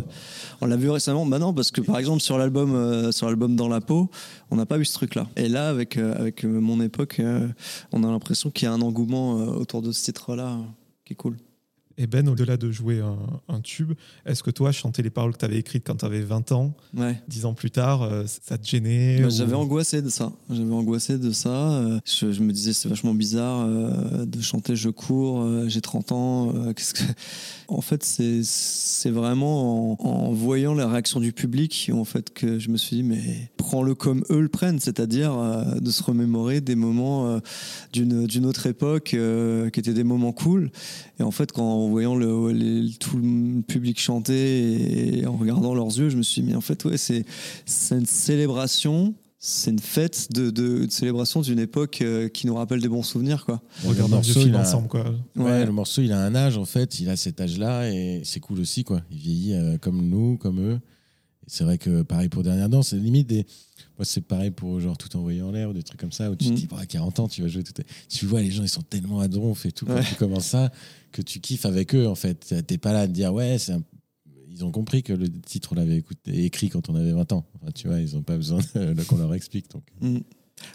on 0.61 0.67
l'a 0.67 0.77
vu 0.77 0.91
récemment. 0.91 1.25
Bah 1.25 1.39
non, 1.39 1.55
parce 1.55 1.71
que 1.71 1.81
par 1.81 1.99
exemple 1.99 2.21
sur 2.21 2.37
l'album, 2.37 2.75
euh, 2.75 3.13
sur 3.13 3.29
l'album 3.29 3.55
Dans 3.55 3.69
la 3.69 3.81
peau, 3.81 4.11
on 4.51 4.57
n'a 4.57 4.67
pas 4.67 4.77
vu 4.77 4.85
ce 4.85 4.95
truc-là. 4.95 5.29
Et 5.37 5.49
là 5.49 5.69
avec 5.69 5.97
avec 5.97 6.43
mon 6.45 6.81
époque, 6.81 7.23
on 7.93 8.03
a 8.03 8.11
l'impression 8.11 8.51
qu'il 8.51 8.67
y 8.67 8.69
a 8.69 8.73
un 8.73 8.81
engouement 8.83 9.35
autour 9.35 9.83
de 9.83 9.93
ce 9.93 10.05
titre-là 10.05 10.49
euh, 10.49 10.63
qui 11.05 11.13
est 11.13 11.17
cool. 11.17 11.37
Et 11.99 12.07
Ben, 12.07 12.29
au-delà 12.29 12.57
de 12.59 12.71
jouer 12.71 13.01
un, 13.01 13.17
un 13.49 13.61
tube, 13.61 13.93
est-ce 14.27 14.43
que 14.43 14.51
toi, 14.51 14.71
chanter 14.71 15.03
les 15.03 15.09
paroles 15.09 15.33
que 15.33 15.39
tu 15.39 15.45
avais 15.47 15.57
écrites 15.57 15.83
quand 15.87 15.97
tu 15.97 16.05
avais 16.05 16.21
20 16.21 16.53
ans, 16.53 16.75
Ouais. 16.95 17.19
10 17.29 17.47
ans 17.47 17.55
plus 17.55 17.71
tard, 17.71 18.03
euh, 18.03 18.25
ça 18.27 18.59
te 18.59 18.67
gênait 18.67 19.21
Bah, 19.21 19.29
ou- 19.29 19.31
J'avais 19.31 19.55
angoissé 19.55 20.03
de 20.03 20.11
ça. 20.11 20.31
J'avais 20.51 20.75
angoissé 20.75 21.17
de 21.19 21.31
ça. 21.31 21.49
Euh, 21.73 21.99
Je, 22.05 22.33
je 22.33 22.43
me 22.43 22.53
disais 22.53 22.75
c'est 22.75 22.89
vachement 22.91 23.15
bizarre 23.15 23.63
euh, 23.67 24.27
de 24.27 24.41
chanter 24.43 24.77
je 24.77 24.91
cours, 24.91 25.41
euh, 25.41 25.69
j'ai 25.69 25.81
30 25.81 26.13
ans. 26.13 26.53
qu'est-ce 26.75 26.93
que... 26.95 27.03
En 27.69 27.81
fait, 27.81 28.05
c'est 28.05 29.11
vraiment 29.11 29.99
en, 30.01 30.07
en 30.29 30.33
voyant 30.33 30.73
la 30.75 30.89
réaction 30.89 31.19
du 31.19 31.33
public 31.33 31.91
en 31.93 32.05
fait 32.05 32.33
que 32.33 32.61
je 32.61 32.69
me 32.71 32.77
suis 32.77 32.97
dit 32.97 33.03
mais 33.03 33.51
prends-le 33.57 33.97
comme 33.97 34.23
eux 34.31 34.41
le 34.41 34.49
prennent, 34.49 34.79
c'est-à-dire 34.79 35.33
de 35.81 35.91
se 35.91 36.01
remémorer 36.05 36.61
des 36.61 36.77
moments 36.77 37.41
d'une 37.93 38.47
autre 38.47 38.67
époque 38.67 39.17
qui 39.73 39.81
étaient 39.81 39.95
des 39.95 40.05
moments 40.05 40.33
cool. 40.33 40.71
Et 41.19 41.23
en 41.25 41.33
fait, 41.33 41.51
quand 41.51 41.86
en 41.87 41.91
voyant 41.91 42.15
le, 42.17 42.51
les- 42.53 42.93
tout 42.95 43.17
le 43.19 43.63
public 43.63 43.99
chanter 44.01 45.19
et 45.21 45.27
en 45.27 45.37
regardant 45.37 45.75
leurs 45.75 45.97
yeux, 45.99 46.09
je 46.11 46.17
me 46.17 46.23
suis 46.23 46.43
dit 46.43 46.49
mais 46.49 46.55
en 46.57 46.61
fait 46.61 46.85
ouais 46.85 46.97
c'est 46.99 47.25
une 47.91 48.07
célébration, 48.07 49.15
c'est 49.39 49.71
une 49.71 49.79
fête 49.79 50.29
de, 50.33 50.51
de- 50.51 50.87
de 50.87 50.91
célébration 50.91 51.41
d'une 51.41 51.59
époque 51.59 52.01
euh, 52.03 52.29
qui 52.29 52.47
nous 52.47 52.55
rappelle 52.55 52.81
des 52.81 52.89
bons 52.89 53.03
souvenirs, 53.03 53.45
quoi. 53.45 53.63
Le 53.85 53.91
Regardant 53.91 54.17
un 54.17 54.21
vieux 54.21 54.35
morceau, 54.35 54.41
film 54.41 54.55
il 54.55 54.57
a- 54.57 54.61
ensemble, 54.63 54.89
quoi. 54.89 55.05
Ouais, 55.37 55.43
Ouais. 55.45 55.65
le 55.67 55.73
morceau, 55.73 56.03
il 56.03 56.13
a 56.13 56.21
un 56.21 56.35
âge, 56.35 56.59
en 56.59 56.65
fait. 56.65 56.99
Il 57.01 57.09
a 57.09 57.17
cet 57.17 57.41
âge-là 57.41 57.89
et 57.93 58.23
c'est 58.25 58.41
cool 58.41 58.61
aussi, 58.61 58.83
quoi. 58.83 59.03
Il 59.11 59.19
vieillit 59.19 59.55
euh, 59.55 59.79
comme 59.79 60.03
nous, 60.09 60.37
comme 60.39 60.61
eux. 60.61 60.81
C'est 61.47 61.63
vrai 61.63 61.79
que 61.79 62.03
pareil 62.03 62.29
pour 62.29 62.43
Dernière 62.43 62.69
Danse, 62.69 62.89
c'est 62.89 62.97
limite 62.97 63.29
des. 63.29 63.47
Moi, 63.99 64.05
c'est 64.05 64.21
pareil 64.21 64.51
pour 64.51 64.81
genre 64.81 64.99
tout 64.99 65.17
envoyer 65.17 65.43
en 65.43 65.53
l'air 65.53 65.71
ou 65.71 65.73
des 65.73 65.83
trucs 65.85 66.01
comme 66.01 66.13
ça 66.13 66.31
où 66.31 66.35
tu 66.35 66.47
te 66.49 66.53
dis, 66.53 66.67
bah, 66.67 66.79
à 66.81 66.87
40 66.87 67.21
ans, 67.21 67.29
tu 67.29 67.41
vas 67.41 67.49
jouer 67.49 67.63
tout. 67.63 67.73
Tu 68.09 68.27
vois, 68.27 68.43
les 68.43 68.51
gens, 68.51 68.63
ils 68.65 68.69
sont 68.69 68.83
tellement 68.83 69.21
à 69.21 69.29
donf 69.29 69.65
et 69.65 69.71
tout 69.73 69.87
quand 69.87 69.95
Ouais. 69.95 70.03
tu 70.03 70.17
commences 70.17 70.47
ça 70.49 70.73
que 71.17 71.23
tu 71.23 71.41
kiffes 71.41 71.67
avec 71.67 71.95
eux, 71.95 72.07
en 72.07 72.15
fait. 72.15 72.55
T'es 72.67 72.79
pas 72.79 72.93
là 72.93 73.01
à 73.01 73.07
te 73.07 73.13
dire, 73.13 73.33
ouais, 73.33 73.59
c'est 73.59 73.73
un- 73.73 73.83
Ils 74.51 74.65
ont 74.65 74.71
compris 74.71 75.03
que 75.03 75.13
le 75.13 75.29
titre, 75.29 75.71
on 75.73 75.75
l'avait 75.75 75.99
écouté- 75.99 76.45
écrit 76.47 76.71
quand 76.71 76.89
on 76.89 76.95
avait 76.95 77.13
20 77.13 77.31
ans. 77.33 77.45
Enfin, 77.61 77.71
tu 77.75 77.89
vois, 77.89 78.01
ils 78.01 78.15
n'ont 78.15 78.23
pas 78.23 78.37
besoin 78.37 78.59
de- 78.75 79.03
qu'on 79.03 79.19
leur 79.19 79.35
explique. 79.35 79.71
Donc. 79.71 79.83
Mm. 80.01 80.21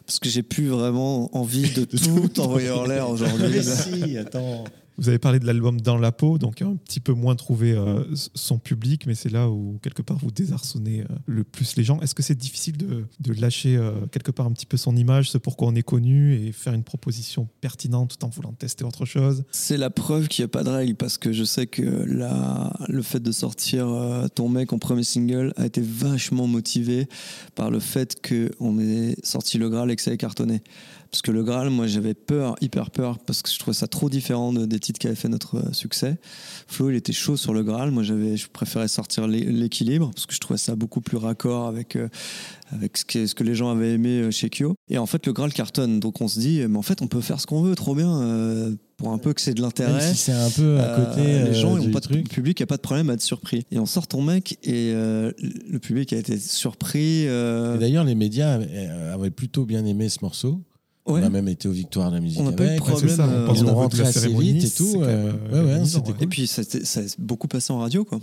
Parce 0.06 0.20
que 0.20 0.30
j'ai 0.30 0.44
plus 0.44 0.68
vraiment 0.68 1.36
envie 1.36 1.72
de 1.74 1.86
tout 2.30 2.40
envoyer 2.40 2.70
en 2.70 2.86
l'air 2.86 3.10
aujourd'hui. 3.10 3.64
si, 3.64 4.18
attends. 4.18 4.66
Vous 5.02 5.10
avez 5.10 5.18
parlé 5.18 5.40
de 5.40 5.48
l'album 5.48 5.82
Dans 5.82 5.98
la 5.98 6.12
peau, 6.12 6.38
donc 6.38 6.62
un 6.62 6.76
petit 6.76 7.00
peu 7.00 7.14
moins 7.14 7.36
trouvé 7.36 7.72
euh, 7.72 8.04
son 8.36 8.60
public, 8.60 9.08
mais 9.08 9.16
c'est 9.16 9.32
là 9.32 9.50
où 9.50 9.80
quelque 9.82 10.04
part 10.04 10.20
vous 10.20 10.30
désarçonnez 10.30 11.02
euh, 11.02 11.16
le 11.26 11.44
plus 11.44 11.76
les 11.76 11.84
gens. 11.84 12.00
Est-ce 12.02 12.14
que 12.14 12.22
c'est 12.22 12.38
difficile 12.38 12.78
de, 12.78 13.08
lâcher 13.34 13.78
euh, 13.78 13.94
quelque 14.12 14.30
part 14.30 14.46
un 14.46 14.52
petit 14.52 14.68
peu 14.68 14.78
son 14.78 14.96
image, 14.96 15.32
ce 15.32 15.40
pourquoi 15.40 15.70
on 15.70 15.76
est 15.76 15.82
connu, 15.82 16.36
et 16.36 16.52
faire 16.52 16.74
une 16.74 16.84
proposition 16.84 17.50
pertinente 17.62 18.16
tout 18.20 18.26
en 18.26 18.30
voulant 18.30 18.54
tester 18.54 18.84
autre 18.84 19.06
chose? 19.06 19.44
C'est 19.52 19.78
la 19.78 19.90
preuve 19.90 20.28
qu'il 20.28 20.44
n'y 20.44 20.46
a 20.46 20.50
pas 20.50 20.64
de 20.64 20.70
règle 20.70 20.94
parce 20.94 21.18
que 21.18 21.34
je 21.34 21.46
sais 21.46 21.66
que 21.66 21.82
le 21.82 23.02
fait 23.02 23.22
de 23.22 23.32
sortir 23.32 23.88
ton 24.36 24.50
mec 24.50 24.72
en 24.72 24.78
premier 24.78 25.04
single 25.04 25.52
a 25.56 25.66
été 25.66 25.82
vachement 25.82 26.46
motivé 26.46 27.08
par 27.56 27.72
le 27.72 27.80
fait 27.80 28.22
qu'on 28.22 28.78
ait 28.80 29.16
sorti 29.24 29.58
le 29.58 29.68
Graal 29.68 29.90
et 29.90 29.96
que 29.96 30.02
ça 30.04 30.14
ait 30.14 30.18
cartonné. 30.18 30.62
Parce 31.12 31.22
que 31.24 31.32
le 31.32 31.44
Graal, 31.44 31.70
moi 31.70 31.88
j'avais 31.88 32.14
peur, 32.14 32.56
hyper 32.62 32.90
peur, 32.90 33.20
parce 33.20 33.42
que 33.42 33.50
je 33.52 33.60
trouvais 33.60 33.76
ça 33.76 33.86
trop 33.88 34.10
différent 34.10 34.54
de- 34.54 34.66
des 34.66 34.80
titres 34.80 34.98
qui 34.98 35.08
avaient 35.08 35.16
fait 35.18 35.28
notre 35.28 35.58
euh, 35.58 35.74
succès. 35.74 36.18
Flo, 36.68 36.90
il 36.90 36.96
était 36.96 37.12
chaud 37.12 37.36
sur 37.36 37.54
le 37.54 37.64
Graal. 37.64 37.92
Moi 37.92 38.02
j'avais, 38.04 38.38
je 38.38 38.48
préférais 38.48 38.88
sortir 38.88 39.28
l'é- 39.28 39.44
l'équilibre 39.44 40.12
parce 40.16 40.26
que 40.26 40.34
je 40.34 40.40
trouvais 40.40 40.58
ça 40.58 40.74
beaucoup 40.78 41.02
plus 41.02 41.18
raccord 41.18 41.68
avec, 41.68 41.98
euh, 41.98 42.08
avec 42.72 42.98
ce 42.98 43.04
que, 43.04 43.26
ce 43.28 43.36
que 43.36 43.44
les 43.44 43.56
gens 43.56 43.70
avaient 43.72 43.92
aimé 43.92 44.22
euh, 44.22 44.32
chez 44.32 44.50
Kyo. 44.50 44.74
Et 44.90 44.98
en 44.98 45.06
fait, 45.06 45.26
le 45.26 45.34
Graal 45.34 45.52
cartonne. 45.52 46.00
Donc 46.00 46.22
on 46.22 46.30
se 46.30 46.40
dit, 46.40 46.62
mais 46.70 46.78
en 46.78 46.82
fait, 46.82 47.02
on 47.02 47.08
peut 47.08 47.20
faire 47.20 47.42
ce 47.42 47.46
qu'on 47.46 47.62
veut, 47.62 47.76
trop 47.76 47.94
bien, 47.94 48.22
euh, 48.22 48.74
pour 48.96 49.12
un 49.12 49.18
peu 49.18 49.34
que 49.34 49.42
c'est 49.42 49.54
de 49.54 49.60
Même 49.60 49.68
l'intérêt. 49.68 50.14
si 50.14 50.16
c'est 50.16 50.32
un 50.32 50.50
peu 50.50 50.80
à 50.80 50.84
Euh, 50.98 51.06
côté 51.10 51.24
les 51.26 51.34
euh, 51.50 51.54
gens, 51.54 51.78
ils 51.78 51.90
ont 51.90 51.92
pas 51.92 52.00
de, 52.00 52.06
truc. 52.06 52.18
le 52.24 52.34
public 52.34 52.58
n'a 52.62 52.68
pas 52.68 52.78
de 52.78 52.82
problème 52.82 53.10
à 53.10 53.16
être 53.16 53.22
surpris. 53.22 53.66
Et 53.72 53.80
on 53.80 53.86
sort 53.86 54.08
ton 54.08 54.22
mec 54.22 54.54
et 54.64 54.94
euh, 54.94 55.34
le 55.70 55.80
public 55.80 56.14
a 56.14 56.18
été 56.18 56.38
surpris. 56.40 57.28
euh, 57.28 57.78
D'ailleurs, 57.78 58.06
les 58.06 58.16
médias 58.16 58.58
avaient 59.14 59.30
plutôt 59.32 59.66
bien 59.66 59.86
aimé 59.86 60.08
ce 60.08 60.20
morceau. 60.22 60.62
Ouais. 61.12 61.22
On 61.22 61.26
a 61.26 61.30
même 61.30 61.48
été 61.48 61.68
aux 61.68 61.72
victoires 61.72 62.10
de 62.10 62.16
la 62.16 62.22
musique 62.22 62.40
On 62.40 62.46
n'a 62.46 62.52
pas 62.54 62.66
eu 62.66 62.76
de 62.76 62.82
problème, 62.82 63.16
ça, 63.16 63.26
euh, 63.26 63.46
pendant 63.46 63.60
Ils 63.62 63.66
ont 63.66 63.76
rentré 63.76 64.04
la 64.04 64.10
assez 64.10 64.20
cérémonie, 64.20 64.54
vite 64.54 64.64
et 64.66 64.70
tout. 64.70 65.00
même, 65.00 65.04
euh, 65.04 65.32
euh, 65.52 65.64
ouais, 65.64 65.74
ouais, 65.74 65.80
ouais. 65.82 65.88
Et 66.10 66.14
cool. 66.14 66.28
puis 66.28 66.48
ça, 66.48 66.62
ça 66.64 67.00
a 67.00 67.04
beaucoup 67.20 67.48
passé 67.48 67.72
en 67.74 67.80
radio. 67.80 68.04
Quoi. 68.06 68.20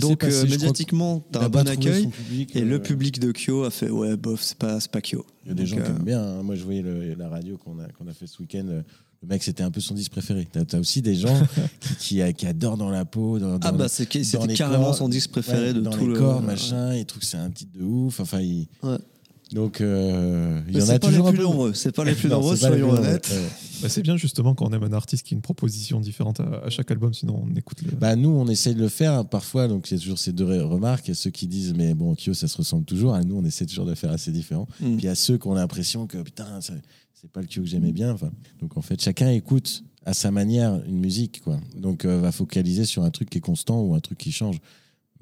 Donc 0.00 0.20
passé, 0.20 0.36
euh, 0.44 0.48
médiatiquement, 0.50 1.22
t'as 1.30 1.44
un 1.44 1.48
bon 1.48 1.66
accueil. 1.68 2.08
public, 2.08 2.56
Et 2.56 2.62
euh, 2.62 2.64
le 2.64 2.82
public 2.82 3.20
de 3.20 3.32
Kyo 3.32 3.64
a 3.64 3.70
fait 3.70 3.88
ouais, 3.90 4.16
bof, 4.16 4.42
c'est 4.42 4.56
pas, 4.58 4.80
c'est 4.80 4.90
pas 4.90 5.00
Kyo. 5.00 5.24
Il 5.44 5.48
y 5.48 5.50
a 5.52 5.54
des 5.54 5.64
gens 5.66 5.76
Donc, 5.76 5.84
qui 5.84 5.90
euh, 5.90 5.96
aiment 5.96 6.02
bien. 6.04 6.22
hein. 6.22 6.42
Moi, 6.42 6.56
je 6.56 6.64
voyais 6.64 6.82
le- 6.82 7.14
la 7.14 7.28
radio 7.28 7.56
qu'on 7.56 7.78
a, 7.78 7.86
qu'on 7.96 8.08
a 8.08 8.12
fait 8.12 8.26
ce 8.26 8.40
week-end. 8.40 8.64
euh, 8.68 8.82
Le 9.22 9.28
mec, 9.28 9.42
c'était 9.44 9.62
un 9.62 9.70
peu 9.70 9.80
son 9.80 9.94
disque 9.94 10.10
préféré. 10.10 10.46
T'as 10.50 10.76
as 10.76 10.80
aussi 10.80 11.02
des 11.02 11.14
gens 11.14 11.38
qui, 12.00 12.16
qui, 12.20 12.34
qui 12.34 12.46
adorent 12.46 12.76
dans 12.76 12.90
la 12.90 13.04
peau. 13.04 13.38
Dans, 13.38 13.54
Ah 13.62 13.70
dans- 13.70 13.78
bah 13.78 13.88
c'était 13.88 14.22
carrément 14.56 14.92
son 14.92 15.08
disque 15.08 15.30
préféré 15.30 15.68
ouais, 15.68 15.74
de 15.74 15.80
dans 15.80 15.90
tout 15.92 16.08
les 16.08 16.14
le. 16.14 16.20
ouais. 16.20 16.40
machin. 16.42 16.92
Il 16.94 17.06
trouve 17.06 17.20
que 17.20 17.26
c'est 17.26 17.36
un 17.38 17.50
titre 17.50 17.70
de 17.78 17.84
ouf. 17.84 18.18
Enfin, 18.20 18.40
il... 18.40 18.66
Ouais. 18.82 18.98
Donc, 19.52 19.80
euh, 19.80 20.60
il 20.68 20.76
y 20.76 20.82
en 20.82 20.86
c'est 20.86 20.94
a 20.94 20.98
pas 20.98 21.06
les 21.06 21.12
toujours 21.12 21.28
un 21.28 21.32
plus 21.32 21.42
nombreux. 21.42 21.72
C'est 21.72 21.94
pas 21.94 22.04
les 22.04 22.14
plus 22.14 22.28
Non, 22.28 22.36
nombreux, 22.36 22.56
c'est 22.56 22.62
pas 22.62 22.74
les 22.74 22.80
soyons 22.80 22.88
plus 22.88 22.96
nombreux, 22.96 23.10
honnêtes. 23.10 23.32
Bah, 23.80 23.88
C'est 23.88 24.02
bien 24.02 24.16
justement 24.16 24.54
quand 24.54 24.66
on 24.68 24.72
aime 24.72 24.82
un 24.82 24.92
artiste 24.92 25.24
qui 25.24 25.34
a 25.34 25.36
une 25.36 25.42
proposition 25.42 26.00
différente 26.00 26.40
à, 26.40 26.64
à 26.64 26.70
chaque 26.70 26.90
album, 26.90 27.14
sinon 27.14 27.44
on 27.44 27.54
écoute 27.54 27.82
le. 27.82 27.92
Bah, 27.92 28.16
nous, 28.16 28.30
on 28.30 28.48
essaye 28.48 28.74
de 28.74 28.80
le 28.80 28.88
faire 28.88 29.24
parfois, 29.24 29.68
donc 29.68 29.88
il 29.90 29.94
y 29.94 29.96
a 29.96 30.00
toujours 30.00 30.18
ces 30.18 30.32
deux 30.32 30.64
remarques. 30.64 31.06
Il 31.06 31.10
y 31.10 31.12
a 31.12 31.14
ceux 31.14 31.30
qui 31.30 31.46
disent, 31.46 31.74
mais 31.74 31.94
bon, 31.94 32.16
Kyo, 32.16 32.34
ça 32.34 32.48
se 32.48 32.56
ressemble 32.56 32.84
toujours. 32.84 33.14
À 33.14 33.22
nous, 33.22 33.36
on 33.36 33.44
essaie 33.44 33.66
toujours 33.66 33.86
de 33.86 33.94
faire 33.94 34.10
assez 34.10 34.32
différent. 34.32 34.66
Mm. 34.80 34.96
Puis 34.96 35.04
il 35.04 35.04
y 35.04 35.08
a 35.08 35.14
ceux 35.14 35.38
qui 35.38 35.46
ont 35.46 35.54
l'impression 35.54 36.08
que 36.08 36.18
putain, 36.18 36.60
c'est 36.60 37.30
pas 37.32 37.40
le 37.40 37.46
Kyo 37.46 37.62
que 37.62 37.68
j'aimais 37.68 37.92
bien. 37.92 38.12
Enfin, 38.12 38.30
donc 38.60 38.76
en 38.76 38.82
fait, 38.82 39.00
chacun 39.00 39.30
écoute 39.30 39.84
à 40.04 40.14
sa 40.14 40.30
manière 40.30 40.80
une 40.86 40.98
musique, 40.98 41.42
quoi. 41.42 41.58
Donc 41.76 42.04
euh, 42.04 42.20
va 42.20 42.32
focaliser 42.32 42.84
sur 42.84 43.02
un 43.04 43.10
truc 43.10 43.30
qui 43.30 43.38
est 43.38 43.42
constant 43.42 43.80
ou 43.82 43.94
un 43.94 44.00
truc 44.00 44.18
qui 44.18 44.32
change. 44.32 44.60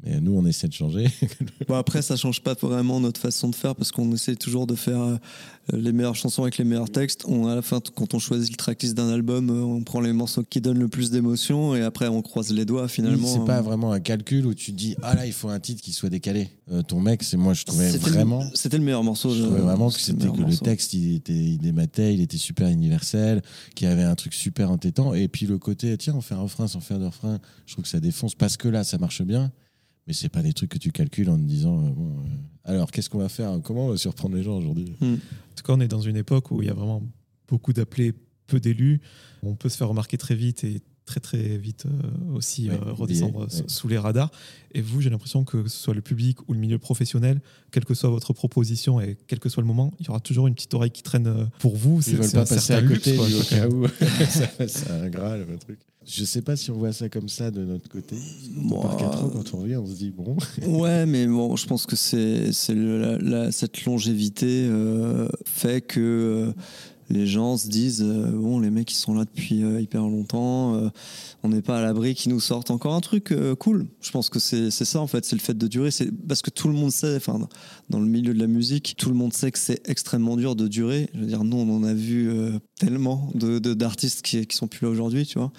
Mais 0.05 0.21
nous, 0.21 0.37
on 0.37 0.45
essaie 0.45 0.69
de 0.69 0.73
changer. 0.73 1.09
Bon, 1.69 1.77
après, 1.77 2.03
ça 2.03 2.17
change 2.17 2.43
pas 2.43 2.55
vraiment 2.61 3.01
notre 3.01 3.19
façon 3.19 3.49
de 3.49 3.55
faire 3.55 3.75
parce 3.75 3.91
qu'on 3.91 4.13
essaie 4.13 4.37
toujours 4.37 4.67
de 4.67 4.75
faire 4.75 5.01
euh, 5.01 5.17
les 5.73 5.93
meilleures 5.93 6.15
chansons 6.15 6.43
avec 6.43 6.59
les 6.59 6.65
meilleurs 6.65 6.91
textes. 6.91 7.25
On, 7.27 7.47
à 7.47 7.55
la 7.55 7.63
fin, 7.63 7.81
quand 7.95 8.13
on 8.13 8.19
choisit 8.19 8.51
le 8.51 8.57
tracklist 8.57 8.95
d'un 8.95 9.09
album, 9.09 9.49
euh, 9.49 9.63
on 9.63 9.83
prend 9.83 10.01
les 10.01 10.13
morceaux 10.13 10.43
qui 10.43 10.61
donnent 10.61 10.79
le 10.79 10.89
plus 10.89 11.11
d'émotion 11.11 11.75
et 11.75 11.83
après 11.83 12.09
on 12.09 12.21
croise 12.21 12.53
les 12.53 12.67
doigts 12.67 12.87
finalement. 12.89 13.27
c'est 13.27 13.47
pas 13.47 13.63
vraiment 13.63 13.93
un 13.93 14.01
calcul 14.01 14.45
où 14.47 14.53
tu 14.53 14.73
te 14.73 14.77
dis, 14.77 14.95
ah 15.03 15.15
là, 15.15 15.25
il 15.27 15.33
faut 15.33 15.49
un 15.49 15.61
titre 15.61 15.81
qui 15.81 15.93
soit 15.93 16.11
décalé. 16.11 16.51
Euh, 16.71 16.83
ton 16.83 17.01
mec, 17.01 17.23
c'est 17.23 17.39
moi, 17.39 17.55
je 17.55 17.65
trouvais 17.65 17.91
vraiment. 17.97 18.45
C'était 18.55 18.79
le 18.79 18.85
meilleur 18.85 19.05
morceau. 19.05 19.35
Je 19.35 19.43
trouvais 19.43 19.61
vraiment 19.61 19.91
que 19.91 20.01
c'était 20.01 20.29
que 20.29 20.41
le 20.41 20.57
texte 20.57 20.93
il 20.93 21.17
était 21.17 21.33
il 21.33 21.61
il 21.97 22.21
était 22.21 22.37
super 22.37 22.69
universel, 22.69 23.43
qu'il 23.75 23.89
y 23.89 23.91
avait 23.91 24.03
un 24.03 24.15
truc 24.15 24.35
super 24.35 24.71
entêtant 24.71 25.15
et 25.15 25.29
puis 25.29 25.47
le 25.47 25.59
côté 25.59 25.97
tiens 25.97 26.15
on 26.17 26.21
fait 26.21 26.35
un 26.35 26.41
refrain 26.41 26.69
sans 26.69 26.81
faire 26.81 26.99
de 26.99 27.07
refrain, 27.07 27.39
je 27.67 27.73
trouve 27.73 27.85
que 27.85 27.91
ça 27.91 28.01
défonce 28.01 28.35
parce 28.35 28.57
que 28.57 28.69
là 28.69 28.85
ça 28.85 28.99
marche 28.99 29.23
bien, 29.23 29.51
mais 30.07 30.13
c'est 30.13 30.29
pas 30.29 30.43
des 30.43 30.53
trucs 30.53 30.71
que 30.71 30.79
tu 30.79 30.93
calcules 30.93 31.29
en 31.31 31.37
te 31.37 31.43
disant 31.43 31.79
euh, 31.87 31.91
bon 31.91 32.09
euh, 32.19 32.31
alors 32.65 32.91
qu'est-ce 32.91 33.11
qu'on 33.11 33.19
va 33.19 33.29
faire, 33.29 33.59
comment 33.63 33.87
on 33.87 33.91
va 33.91 33.97
surprendre 33.97 34.37
les 34.37 34.43
gens 34.43 34.57
aujourd'hui? 34.57 34.95
En 35.03 35.17
tout 35.55 35.63
cas, 35.65 35.73
on 35.75 35.81
est 35.81 35.89
dans 35.89 36.01
une 36.01 36.17
époque 36.17 36.51
où 36.51 36.63
il 36.63 36.67
y 36.67 36.71
a 36.71 36.75
vraiment 36.75 37.03
beaucoup 37.49 37.73
d'appelés, 37.75 38.15
peu 38.47 38.59
d'élus. 38.61 39.01
On 39.43 39.55
peut 39.55 39.69
se 39.69 39.77
faire 39.77 39.89
remarquer 39.89 40.17
très 40.17 40.35
vite 40.35 40.65
et 40.65 40.81
très 41.05 41.21
très 41.21 41.59
vite 41.59 41.85
euh, 41.85 42.35
aussi 42.35 42.71
Ouais, 42.71 42.77
euh, 42.83 42.93
redescendre 42.95 43.51
sous- 43.53 43.59
ouais. 43.59 43.65
sous 43.69 43.89
les 43.89 43.99
radars. 43.99 44.31
Et 44.73 44.81
vous, 44.81 45.03
j'ai 45.03 45.11
l'impression 45.11 45.45
que 45.45 45.69
ce 45.69 45.77
soit 45.77 45.93
le 45.93 46.01
public 46.01 46.39
ou 46.49 46.55
le 46.55 46.59
milieu 46.59 46.79
professionnel, 46.79 47.43
quelle 47.71 47.85
que 47.85 47.93
soit 47.93 48.09
votre 48.09 48.33
proposition 48.33 48.99
et 49.03 49.19
quel 49.27 49.39
que 49.41 49.51
soit 49.51 49.61
le 49.63 49.67
moment, 49.67 49.93
il 50.01 50.07
y 50.07 50.09
aura 50.09 50.21
toujours 50.21 50.47
une 50.47 50.55
petite 50.55 50.73
oreille 50.73 50.91
qui 50.91 51.03
traîne 51.03 51.51
pour 51.59 51.77
vous. 51.77 52.01
Ils 52.07 52.17
veulent 52.17 52.25
c'est 52.25 52.39
pas 52.39 52.47
passer 52.47 52.73
à 52.73 52.81
côté 52.81 53.13
luxe, 53.13 53.19
quoi. 53.19 53.29
du- 53.29 53.35
au 53.35 53.43
cas 53.43 53.69
où 53.75 53.87
Ça- 54.31 54.67
c'est 54.69 54.91
un 54.91 55.09
graal 55.11 55.47
le 55.47 55.59
truc. 55.59 55.79
Je 56.07 56.25
sais 56.25 56.43
pas 56.43 56.55
si 56.57 56.71
on 56.71 56.75
voit 56.75 56.93
ça 56.93 57.09
comme 57.09 57.29
ça 57.29 57.51
de 57.51 57.65
notre 57.65 57.89
côté. 57.89 58.17
Bon, 58.57 58.81
Par 58.81 58.97
4 58.97 59.25
ans 59.25 59.31
quand 59.33 59.55
on 59.55 59.63
revient 59.63 59.77
on 59.77 59.87
se 59.87 59.95
dit 59.95 60.11
bon 60.11 60.37
Ouais, 60.67 61.07
mais 61.07 61.27
bon, 61.27 61.57
je 61.57 61.67
pense 61.67 61.87
que 61.87 61.97
c'est 61.97 62.51
la- 62.69 63.19
la- 63.19 63.53
cette 63.53 63.85
longévité 63.87 64.67
euh, 64.69 65.29
fait 65.47 65.81
que 65.81 66.01
euh, 66.01 66.53
les 67.11 67.27
gens 67.27 67.57
se 67.57 67.69
disent 67.69 68.03
euh, 68.07 68.31
bon, 68.31 68.61
les 68.61 68.71
mecs 68.71 68.93
ils 68.93 68.97
sont 68.97 69.15
là 69.15 69.25
depuis 69.25 69.61
hyper 69.81 70.03
longtemps, 70.03 70.91
on 71.43 71.49
n'est 71.49 71.63
pas 71.63 71.79
à 71.79 71.83
l'abri 71.83 72.15
qu'ils 72.15 72.33
nous 72.33 72.41
sortent 72.41 72.71
encore 72.71 72.95
un 72.95 73.01
truc 73.01 73.35
cool. 73.59 73.87
Je 74.01 74.11
pense 74.11 74.29
que 74.29 74.39
c'est 74.39 74.71
c'est 74.71 74.85
ça 74.87 75.01
en 75.01 75.07
fait, 75.07 75.25
c'est 75.25 75.37
le 75.37 75.41
fait 75.43 75.57
de 75.57 75.67
durer. 75.67 75.91
C'est 75.91 76.11
parce 76.27 76.41
que 76.43 76.51
tout 76.51 76.69
le 76.69 76.75
monde 76.75 76.91
sait, 76.93 77.17
enfin 77.17 77.47
dans- 77.91 78.01
le 78.01 78.07
milieu 78.07 78.35
de 78.35 78.39
la 78.39 78.47
musique, 78.47 78.95
tout 78.99 79.09
le 79.09 79.15
monde 79.15 79.33
sait 79.33 79.51
que 79.51 79.59
c'est 79.59 79.81
extrêmement 79.89 80.37
dur 80.37 80.55
de 80.57 80.69
durer. 80.69 81.09
Je 81.15 81.21
veux 81.21 81.27
dire, 81.27 81.43
nous 81.45 81.57
on 81.57 81.77
en 81.77 81.83
a 81.85 81.95
vu 81.95 82.29
euh, 82.31 82.59
tellement 82.79 83.31
de 83.35 83.59
d'artistes 83.75 84.23
qui 84.23 84.47
qui 84.47 84.57
sont 84.57 84.67
plus 84.69 84.85
là 84.85 84.91
aujourd'hui, 84.91 85.25
tu 85.27 85.39
vois, 85.39 85.53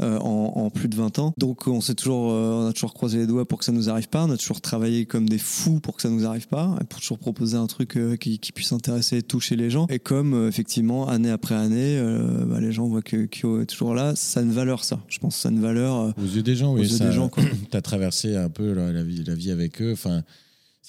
euh, 0.00 0.18
en, 0.18 0.52
en 0.56 0.70
plus 0.70 0.88
de 0.88 0.96
20 0.96 1.18
ans. 1.18 1.34
Donc 1.38 1.66
on 1.66 1.80
s'est 1.80 1.94
toujours, 1.94 2.30
euh, 2.32 2.64
on 2.64 2.66
a 2.68 2.72
toujours 2.72 2.94
croisé 2.94 3.18
les 3.18 3.26
doigts 3.26 3.46
pour 3.46 3.58
que 3.58 3.64
ça 3.64 3.72
nous 3.72 3.88
arrive 3.90 4.08
pas. 4.08 4.24
On 4.24 4.30
a 4.30 4.36
toujours 4.36 4.60
travaillé 4.60 5.04
comme 5.06 5.28
des 5.28 5.38
fous 5.38 5.80
pour 5.80 5.96
que 5.96 6.02
ça 6.02 6.10
nous 6.10 6.24
arrive 6.26 6.48
pas, 6.48 6.78
pour 6.88 7.00
toujours 7.00 7.18
proposer 7.18 7.56
un 7.56 7.66
truc 7.66 7.98
qui, 8.20 8.38
qui 8.38 8.52
puisse 8.52 8.72
intéresser 8.72 9.18
et 9.18 9.22
toucher 9.22 9.56
les 9.56 9.70
gens. 9.70 9.86
Et 9.88 9.98
comme 9.98 10.46
effectivement 10.48 11.08
année 11.08 11.30
après 11.30 11.54
année, 11.54 12.00
bah, 12.46 12.60
les 12.60 12.72
gens 12.72 12.86
voient 12.88 13.02
que 13.02 13.26
Kyo 13.26 13.60
est 13.62 13.66
toujours 13.66 13.94
là, 13.94 14.14
ça 14.16 14.40
a 14.40 14.42
une 14.42 14.52
valeur 14.52 14.84
ça. 14.84 15.00
Je 15.08 15.18
pense 15.18 15.34
que 15.36 15.40
ça 15.42 15.48
a 15.48 15.52
une 15.52 15.60
valeur. 15.60 16.14
Aux 16.18 16.22
yeux 16.24 16.42
des 16.42 16.56
gens, 16.56 16.72
Aux 16.72 16.76
oui. 16.78 16.82
yeux 16.82 16.88
ça- 16.96 17.06
des 17.08 17.12
gens, 17.12 17.28
quoi. 17.28 17.42
T'as 17.70 17.80
traversé 17.82 18.36
un 18.36 18.48
peu 18.48 18.72
la, 18.72 18.92
la 18.92 19.02
vie, 19.02 19.24
la 19.24 19.34
vie 19.34 19.50
avec 19.50 19.80
eux. 19.82 19.92
Enfin, 19.92 20.22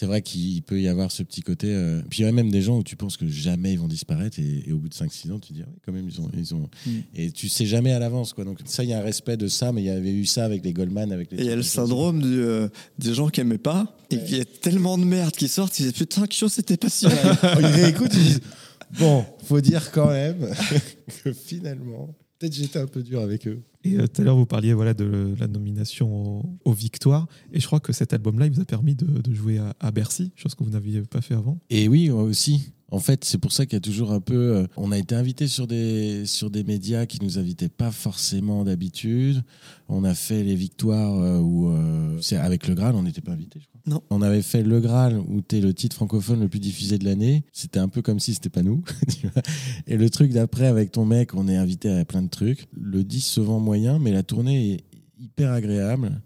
c'est 0.01 0.07
vrai 0.07 0.23
qu'il 0.23 0.63
peut 0.63 0.81
y 0.81 0.87
avoir 0.87 1.11
ce 1.11 1.21
petit 1.21 1.41
côté. 1.41 1.67
euh, 1.69 2.01
Puis 2.09 2.21
il 2.21 2.25
y 2.25 2.27
a 2.27 2.31
même 2.31 2.49
des 2.49 2.63
gens 2.63 2.75
où 2.79 2.81
tu 2.83 2.95
penses 2.95 3.17
que 3.17 3.27
jamais 3.27 3.73
ils 3.73 3.79
vont 3.79 3.87
disparaître 3.87 4.39
et, 4.39 4.63
et 4.65 4.73
au 4.73 4.79
bout 4.79 4.89
de 4.89 4.95
5-6 4.95 5.31
ans, 5.31 5.37
tu 5.37 5.49
te 5.49 5.53
dis, 5.53 5.61
ah 5.63 5.69
oui, 5.71 5.79
quand 5.85 5.91
même, 5.91 6.09
ils 6.09 6.19
ont. 6.19 6.27
Ils 6.35 6.55
ont... 6.55 6.67
Mm. 6.87 6.91
Et 7.13 7.31
tu 7.31 7.47
sais 7.47 7.67
jamais 7.67 7.91
à 7.93 7.99
l'avance. 7.99 8.33
quoi. 8.33 8.43
Donc 8.43 8.57
ça, 8.65 8.83
il 8.83 8.89
y 8.89 8.93
a 8.93 8.97
un 8.97 9.03
respect 9.03 9.37
de 9.37 9.47
ça, 9.47 9.71
mais 9.71 9.83
il 9.83 9.85
y 9.85 9.89
avait 9.91 10.11
eu 10.11 10.25
ça 10.25 10.43
avec 10.43 10.65
les 10.65 10.73
Goldman, 10.73 11.11
avec 11.11 11.31
les. 11.31 11.37
Et 11.37 11.41
il 11.41 11.45
y 11.45 11.51
a 11.51 11.55
le 11.55 11.61
syndrome 11.61 12.19
du, 12.19 12.41
euh, 12.41 12.67
des 12.97 13.13
gens 13.13 13.29
qui 13.29 13.41
aimaient 13.41 13.59
pas, 13.59 13.95
et 14.09 14.17
qu'il 14.17 14.37
y 14.37 14.41
a 14.41 14.45
tellement 14.45 14.97
de 14.97 15.03
merde 15.05 15.35
qui 15.35 15.47
sortent, 15.47 15.79
ils 15.79 15.83
disent 15.83 15.93
putain, 15.93 16.25
Kyo 16.25 16.47
c'était 16.49 16.77
pas 16.77 16.89
si 16.89 17.05
mal. 17.05 17.37
ils 17.59 17.65
réécoutent, 17.67 18.15
ils 18.15 18.23
disent, 18.23 18.41
bon, 18.99 19.23
faut 19.43 19.61
dire 19.61 19.91
quand 19.91 20.09
même 20.09 20.49
que 21.23 21.31
finalement, 21.31 22.09
peut-être 22.39 22.55
j'étais 22.55 22.79
un 22.79 22.87
peu 22.87 23.03
dur 23.03 23.21
avec 23.21 23.45
eux. 23.47 23.61
Et 23.83 23.97
euh, 23.97 24.07
tout 24.07 24.21
à 24.21 24.25
l'heure, 24.25 24.35
vous 24.37 24.45
parliez 24.45 24.73
voilà, 24.73 24.93
de 24.93 25.33
la 25.39 25.47
nomination 25.47 26.39
au- 26.39 26.59
aux 26.65 26.73
victoires. 26.73 27.27
Et 27.51 27.59
je 27.59 27.65
crois 27.65 27.79
que 27.79 27.93
cet 27.93 28.13
album-là, 28.13 28.45
il 28.45 28.51
vous 28.53 28.61
a 28.61 28.65
permis 28.65 28.95
de, 28.95 29.33
jouer 29.33 29.57
à, 29.57 29.73
à 29.79 29.91
Bercy, 29.91 30.31
chose 30.35 30.53
que 30.55 30.63
vous 30.63 30.69
n'aviez 30.71 31.01
pas 31.01 31.21
fait 31.21 31.33
avant. 31.35 31.59
Et 31.69 31.87
oui, 31.87 32.09
aussi. 32.09 32.73
En 32.91 32.99
fait, 32.99 33.23
c'est 33.23 33.37
pour 33.37 33.53
ça 33.53 33.65
qu'il 33.65 33.73
y 33.73 33.77
a 33.77 33.81
toujours 33.81 34.11
un 34.11 34.19
peu. 34.19 34.57
euh, 34.57 34.67
on 34.75 34.91
a 34.91 34.97
été 34.97 35.15
invité 35.15 35.47
sur 35.47 35.65
des, 35.65 36.25
sur 36.25 36.49
des 36.49 36.63
médias 36.65 37.05
qui 37.05 37.19
nous 37.23 37.39
invitaient 37.39 37.69
pas 37.69 37.89
forcément 37.89 38.65
d'habitude. 38.65 39.43
On 39.87 40.03
a 40.03 40.13
fait 40.13 40.43
les 40.43 40.55
victoires 40.55 41.15
euh, 41.17 41.39
où. 41.39 41.69
euh, 41.69 42.17
c'est 42.21 42.35
avec 42.35 42.67
le 42.67 42.75
Graal, 42.75 42.95
on 42.95 43.03
n'était 43.03 43.21
pas 43.21 43.31
invité, 43.31 43.59
je 43.61 43.65
crois. 43.65 43.81
Non. 43.87 44.01
On 44.09 44.21
avait 44.21 44.41
fait 44.41 44.61
le 44.61 44.79
Graal 44.79 45.17
où 45.17 45.41
t'es 45.41 45.61
le 45.61 45.73
titre 45.73 45.95
francophone 45.95 46.41
le 46.41 46.49
plus 46.49 46.59
diffusé 46.59 46.97
de 46.97 47.05
l'année. 47.05 47.43
C'était 47.53 47.79
un 47.79 47.87
peu 47.87 48.01
comme 48.01 48.19
si 48.19 48.33
c'était 48.33 48.49
pas 48.49 48.61
nous. 48.61 48.83
tu 49.19 49.27
vois. 49.27 49.41
Et 49.87 49.95
le 49.97 50.09
truc 50.09 50.31
d'après, 50.33 50.67
avec 50.67 50.91
ton 50.91 51.05
mec, 51.05 51.33
on 51.33 51.47
est 51.47 51.55
invité 51.55 51.89
à 51.89 52.03
plein 52.05 52.21
de 52.21 52.29
trucs. 52.29 52.67
Le 52.73 53.03
10 53.03 53.21
se 53.21 53.39
vend 53.41 53.59
moyen, 53.59 53.99
mais 53.99 54.11
la 54.11 54.21
tournée 54.23 54.73
est 54.73 54.83
hyper 55.17 55.51
agréable 55.51 56.21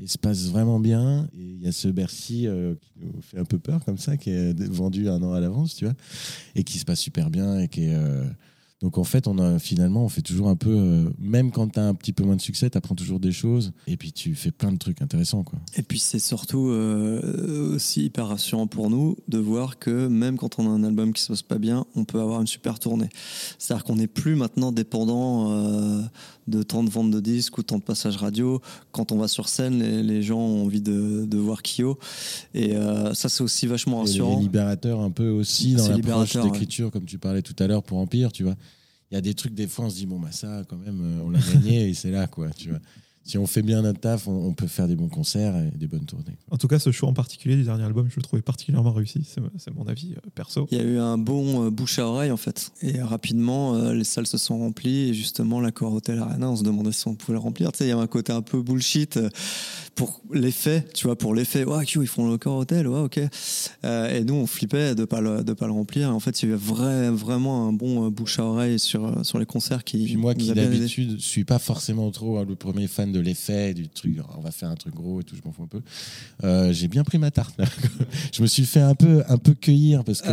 et 0.00 0.06
se 0.06 0.18
passe 0.18 0.48
vraiment 0.48 0.80
bien. 0.80 1.28
Et 1.34 1.42
il 1.42 1.62
y 1.62 1.68
a 1.68 1.72
ce 1.72 1.88
Bercy 1.88 2.46
euh, 2.46 2.74
qui 2.80 2.92
nous 3.00 3.20
fait 3.22 3.38
un 3.38 3.44
peu 3.44 3.58
peur 3.58 3.84
comme 3.84 3.98
ça, 3.98 4.16
qui 4.16 4.30
est 4.30 4.58
vendu 4.64 5.08
un 5.08 5.22
an 5.22 5.32
à 5.32 5.40
l'avance, 5.40 5.74
tu 5.74 5.84
vois, 5.84 5.94
et 6.54 6.64
qui 6.64 6.78
se 6.78 6.84
passe 6.84 7.00
super 7.00 7.30
bien 7.30 7.58
et 7.58 7.68
qui 7.68 7.88
euh, 7.88 8.24
Donc 8.80 8.96
en 8.98 9.04
fait, 9.04 9.26
on 9.26 9.38
a, 9.38 9.58
finalement, 9.58 10.04
on 10.04 10.08
fait 10.08 10.22
toujours 10.22 10.48
un 10.48 10.56
peu, 10.56 10.70
euh, 10.70 11.10
même 11.18 11.50
quand 11.50 11.68
tu 11.68 11.78
as 11.78 11.86
un 11.86 11.94
petit 11.94 12.12
peu 12.12 12.24
moins 12.24 12.36
de 12.36 12.40
succès, 12.40 12.70
tu 12.70 12.78
apprends 12.78 12.94
toujours 12.94 13.20
des 13.20 13.32
choses 13.32 13.72
et 13.86 13.96
puis 13.96 14.12
tu 14.12 14.34
fais 14.34 14.50
plein 14.50 14.72
de 14.72 14.78
trucs 14.78 15.02
intéressants. 15.02 15.42
Quoi. 15.42 15.58
Et 15.76 15.82
puis 15.82 15.98
c'est 15.98 16.18
surtout 16.18 16.72
aussi 17.74 18.06
hyper 18.06 18.28
rassurant 18.28 18.66
pour 18.66 18.88
nous 18.88 19.16
de 19.28 19.38
voir 19.38 19.78
que 19.78 20.08
même 20.08 20.38
quand 20.38 20.58
on 20.58 20.66
a 20.66 20.70
un 20.70 20.84
album 20.84 21.12
qui 21.12 21.22
se 21.22 21.28
passe 21.28 21.42
pas 21.42 21.58
bien, 21.58 21.84
on 21.94 22.04
peut 22.04 22.20
avoir 22.20 22.40
une 22.40 22.46
super 22.46 22.78
tournée. 22.78 23.10
C'est-à-dire 23.58 23.84
qu'on 23.84 23.96
n'est 23.96 24.06
plus 24.06 24.36
maintenant 24.36 24.72
dépendant 24.72 26.02
de 26.48 26.62
tant 26.62 26.82
de 26.82 26.90
ventes 26.90 27.10
de 27.10 27.20
disques 27.20 27.56
ou 27.58 27.62
tant 27.62 27.78
de 27.78 27.82
passages 27.82 28.16
radio. 28.16 28.60
Quand 28.90 29.12
on 29.12 29.16
va 29.18 29.28
sur 29.28 29.48
scène, 29.48 29.78
les, 29.80 30.02
les 30.02 30.22
gens 30.22 30.38
ont 30.40 30.64
envie 30.64 30.80
de, 30.80 31.24
de 31.24 31.38
voir 31.38 31.62
Kyo. 31.62 31.98
Et 32.54 32.74
euh, 32.76 33.14
ça, 33.14 33.28
c'est 33.28 33.42
aussi 33.42 33.66
vachement 33.66 33.98
Et 33.98 34.06
rassurant. 34.06 34.36
les 34.36 34.42
libérateurs 34.42 35.00
un 35.00 35.10
peu 35.10 35.28
aussi 35.28 35.74
dans 35.74 35.82
l'approche 35.84 35.96
libérateur, 35.96 36.44
ouais. 36.44 36.50
d'écriture, 36.50 36.90
comme 36.90 37.04
tu 37.04 37.18
parlais 37.18 37.42
tout 37.42 37.56
à 37.58 37.66
l'heure 37.66 37.82
pour 37.82 37.98
Empire, 37.98 38.32
tu 38.32 38.42
vois. 38.42 38.56
Il 39.10 39.14
y 39.14 39.18
a 39.18 39.20
des 39.20 39.34
trucs, 39.34 39.54
des 39.54 39.66
fois, 39.66 39.84
on 39.84 39.90
se 39.90 39.96
dit, 39.96 40.06
bon, 40.06 40.18
bah 40.18 40.32
ça, 40.32 40.62
quand 40.68 40.78
même, 40.78 41.00
euh, 41.02 41.22
on 41.24 41.30
l'a 41.30 41.38
gagné 41.52 41.88
et 41.90 41.94
c'est 41.94 42.10
là, 42.10 42.26
quoi, 42.26 42.48
tu 42.50 42.70
vois. 42.70 42.78
Si 43.24 43.38
on 43.38 43.46
fait 43.46 43.62
bien 43.62 43.82
notre 43.82 44.00
taf, 44.00 44.26
on, 44.26 44.48
on 44.48 44.52
peut 44.52 44.66
faire 44.66 44.88
des 44.88 44.96
bons 44.96 45.08
concerts 45.08 45.56
et 45.56 45.70
des 45.76 45.86
bonnes 45.86 46.04
tournées. 46.04 46.36
En 46.50 46.58
tout 46.58 46.68
cas, 46.68 46.78
ce 46.78 46.90
choix 46.90 47.08
en 47.08 47.12
particulier 47.12 47.56
du 47.56 47.64
dernier 47.64 47.84
album, 47.84 48.08
je 48.10 48.16
le 48.16 48.22
trouvais 48.22 48.42
particulièrement 48.42 48.92
réussi. 48.92 49.24
C'est 49.58 49.74
mon 49.74 49.86
avis 49.86 50.14
euh, 50.14 50.30
perso. 50.34 50.66
Il 50.70 50.78
y 50.78 50.80
a 50.80 50.84
eu 50.84 50.98
un 50.98 51.18
bon 51.18 51.66
euh, 51.66 51.70
bouche 51.70 51.98
à 51.98 52.06
oreille 52.06 52.30
en 52.30 52.36
fait. 52.36 52.72
Et 52.82 53.00
rapidement, 53.00 53.74
euh, 53.74 53.94
les 53.94 54.04
salles 54.04 54.26
se 54.26 54.38
sont 54.38 54.58
remplies. 54.58 55.10
Et 55.10 55.14
justement, 55.14 55.60
l'accord 55.60 55.92
Hotel 55.92 56.18
Arena, 56.18 56.50
on 56.50 56.56
se 56.56 56.64
demandait 56.64 56.92
si 56.92 57.06
on 57.08 57.14
pouvait 57.14 57.34
le 57.34 57.38
remplir. 57.40 57.72
Tu 57.72 57.78
sais, 57.78 57.84
il 57.84 57.88
y 57.88 57.92
avait 57.92 58.02
un 58.02 58.06
côté 58.06 58.32
un 58.32 58.42
peu 58.42 58.62
bullshit 58.62 59.18
pour 59.94 60.20
l'effet, 60.32 60.84
tu 60.94 61.06
vois, 61.06 61.16
pour 61.16 61.34
l'effet. 61.34 61.64
Ouais, 61.64 61.84
ils 61.84 62.06
font 62.06 62.30
le 62.30 62.38
corps 62.38 62.58
Hotel, 62.58 62.88
ouais, 62.88 63.00
ok. 63.00 63.20
Euh, 63.84 64.16
et 64.16 64.24
nous, 64.24 64.34
on 64.34 64.46
flippait 64.46 64.94
de 64.94 65.04
pas 65.04 65.20
le, 65.20 65.44
de 65.44 65.52
pas 65.52 65.66
le 65.66 65.72
remplir. 65.72 66.14
En 66.14 66.20
fait, 66.20 66.42
il 66.42 66.48
y 66.48 66.52
a 66.52 66.54
eu 66.54 66.58
vrai, 66.58 67.10
vraiment 67.10 67.68
un 67.68 67.72
bon 67.72 68.06
euh, 68.06 68.10
bouche 68.10 68.38
à 68.38 68.44
oreille 68.44 68.78
sur, 68.78 69.06
euh, 69.06 69.22
sur 69.22 69.38
les 69.38 69.46
concerts 69.46 69.84
qui. 69.84 70.04
Puis 70.04 70.16
moi 70.16 70.34
qui 70.34 70.52
d'habitude 70.52 71.20
suis 71.20 71.44
pas 71.44 71.58
forcément 71.58 72.10
trop 72.10 72.38
hein, 72.38 72.46
le 72.48 72.54
premier 72.54 72.88
fan 72.88 73.12
de 73.12 73.20
l'effet, 73.20 73.74
du 73.74 73.88
truc, 73.88 74.18
on 74.36 74.40
va 74.40 74.50
faire 74.50 74.70
un 74.70 74.76
truc 74.76 74.94
gros 74.94 75.20
et 75.20 75.24
tout, 75.24 75.36
je 75.36 75.42
m'en 75.44 75.52
fous 75.52 75.64
un 75.64 75.66
peu. 75.66 75.82
Euh, 76.44 76.72
j'ai 76.72 76.88
bien 76.88 77.04
pris 77.04 77.18
ma 77.18 77.30
tarte. 77.30 77.58
là. 77.58 77.66
je 78.32 78.42
me 78.42 78.46
suis 78.46 78.64
fait 78.64 78.80
un 78.80 78.94
peu, 78.94 79.22
un 79.28 79.38
peu 79.38 79.54
cueillir 79.54 80.04
parce 80.04 80.22
que 80.22 80.30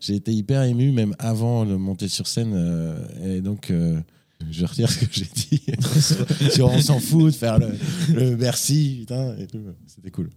j'ai 0.00 0.14
été 0.14 0.32
hyper 0.32 0.62
ému 0.62 0.90
même 0.90 1.14
avant 1.18 1.64
de 1.64 1.74
monter 1.76 2.08
sur 2.08 2.26
scène. 2.26 2.56
et 3.24 3.40
donc 3.40 3.72
je 4.50 4.64
retire 4.64 4.90
ce 4.90 5.04
que 5.04 5.06
j'ai 5.10 5.26
dit. 5.26 5.62
Sur 6.50 6.68
on 6.68 6.80
s'en 6.80 6.98
fout 6.98 7.26
de 7.26 7.36
faire 7.36 7.58
le, 7.58 8.36
merci, 8.36 8.98
putain, 9.00 9.36
et 9.36 9.46
tout. 9.46 9.60
C'était 9.86 10.10
cool. 10.10 10.30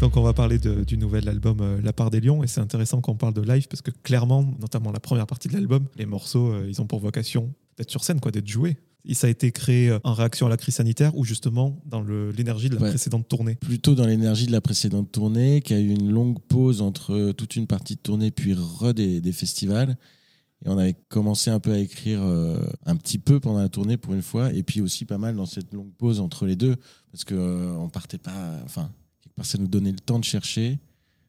Donc 0.00 0.16
on 0.16 0.22
va 0.22 0.32
parler 0.32 0.58
du 0.58 0.96
nouvel 0.96 1.28
album 1.28 1.58
euh, 1.60 1.78
La 1.82 1.92
part 1.92 2.10
des 2.10 2.20
lions 2.20 2.42
et 2.42 2.46
c'est 2.46 2.60
intéressant 2.60 3.02
qu'on 3.02 3.16
parle 3.16 3.34
de 3.34 3.42
live 3.42 3.68
parce 3.68 3.82
que 3.82 3.90
clairement, 3.90 4.42
notamment 4.58 4.92
la 4.92 5.00
première 5.00 5.26
partie 5.26 5.48
de 5.48 5.52
l'album, 5.52 5.84
les 5.96 6.06
morceaux, 6.06 6.52
euh, 6.52 6.66
ils 6.66 6.80
ont 6.80 6.86
pour 6.86 7.00
vocation 7.00 7.52
d'être 7.76 7.90
sur 7.90 8.02
scène, 8.02 8.18
quoi, 8.18 8.30
d'être 8.30 8.48
joués. 8.48 8.78
Et 9.04 9.14
ça 9.14 9.26
a 9.26 9.30
été 9.30 9.50
créé 9.50 9.88
euh, 9.88 9.98
en 10.04 10.12
réaction 10.12 10.46
à 10.46 10.48
la 10.50 10.56
crise 10.56 10.74
sanitaire 10.74 11.16
ou 11.16 11.24
justement 11.24 11.80
dans 11.86 12.02
l'énergie 12.02 12.68
de 12.68 12.74
la 12.76 12.82
Ouais. 12.82 12.88
précédente 12.90 13.26
tournée? 13.28 13.54
plutôt 13.54 13.94
dans 13.94 14.06
l'énergie 14.06 14.46
de 14.46 14.52
la 14.52 14.60
précédente 14.60 15.10
tournée, 15.10 15.62
qui 15.62 15.72
a 15.74 15.80
eu 15.80 15.88
une 15.90 16.10
longue 16.10 16.38
pause 16.40 16.82
entre 16.82 17.14
euh, 17.14 17.32
toute 17.32 17.56
une 17.56 17.66
partie 17.66 17.94
de 17.96 18.00
tournée 18.00 18.30
puis 18.30 18.54
re 18.54 18.92
des, 18.94 19.20
des 19.20 19.32
festivals. 19.32 19.96
Et 20.64 20.68
on 20.68 20.76
avait 20.76 20.94
commencé 21.08 21.48
un 21.50 21.58
peu 21.58 21.72
à 21.72 21.78
écrire 21.78 22.20
euh, 22.22 22.60
un 22.84 22.94
petit 22.96 23.18
peu 23.18 23.40
pendant 23.40 23.60
la 23.60 23.70
tournée 23.70 23.96
pour 23.96 24.12
une 24.12 24.20
fois, 24.20 24.52
et 24.52 24.62
puis 24.62 24.82
aussi 24.82 25.06
pas 25.06 25.16
mal 25.16 25.34
dans 25.34 25.46
cette 25.46 25.72
longue 25.72 25.90
pause 25.96 26.20
entre 26.20 26.44
les 26.44 26.54
deux, 26.56 26.76
parce 27.10 27.24
que 27.24 27.34
euh, 27.34 27.72
on 27.78 27.88
partait 27.88 28.18
pas, 28.18 28.58
enfin 28.66 28.90
quelque 29.22 29.34
part 29.36 29.46
ça 29.46 29.56
nous 29.56 29.68
donnait 29.68 29.92
le 29.92 29.98
temps 29.98 30.18
de 30.18 30.24
chercher, 30.24 30.78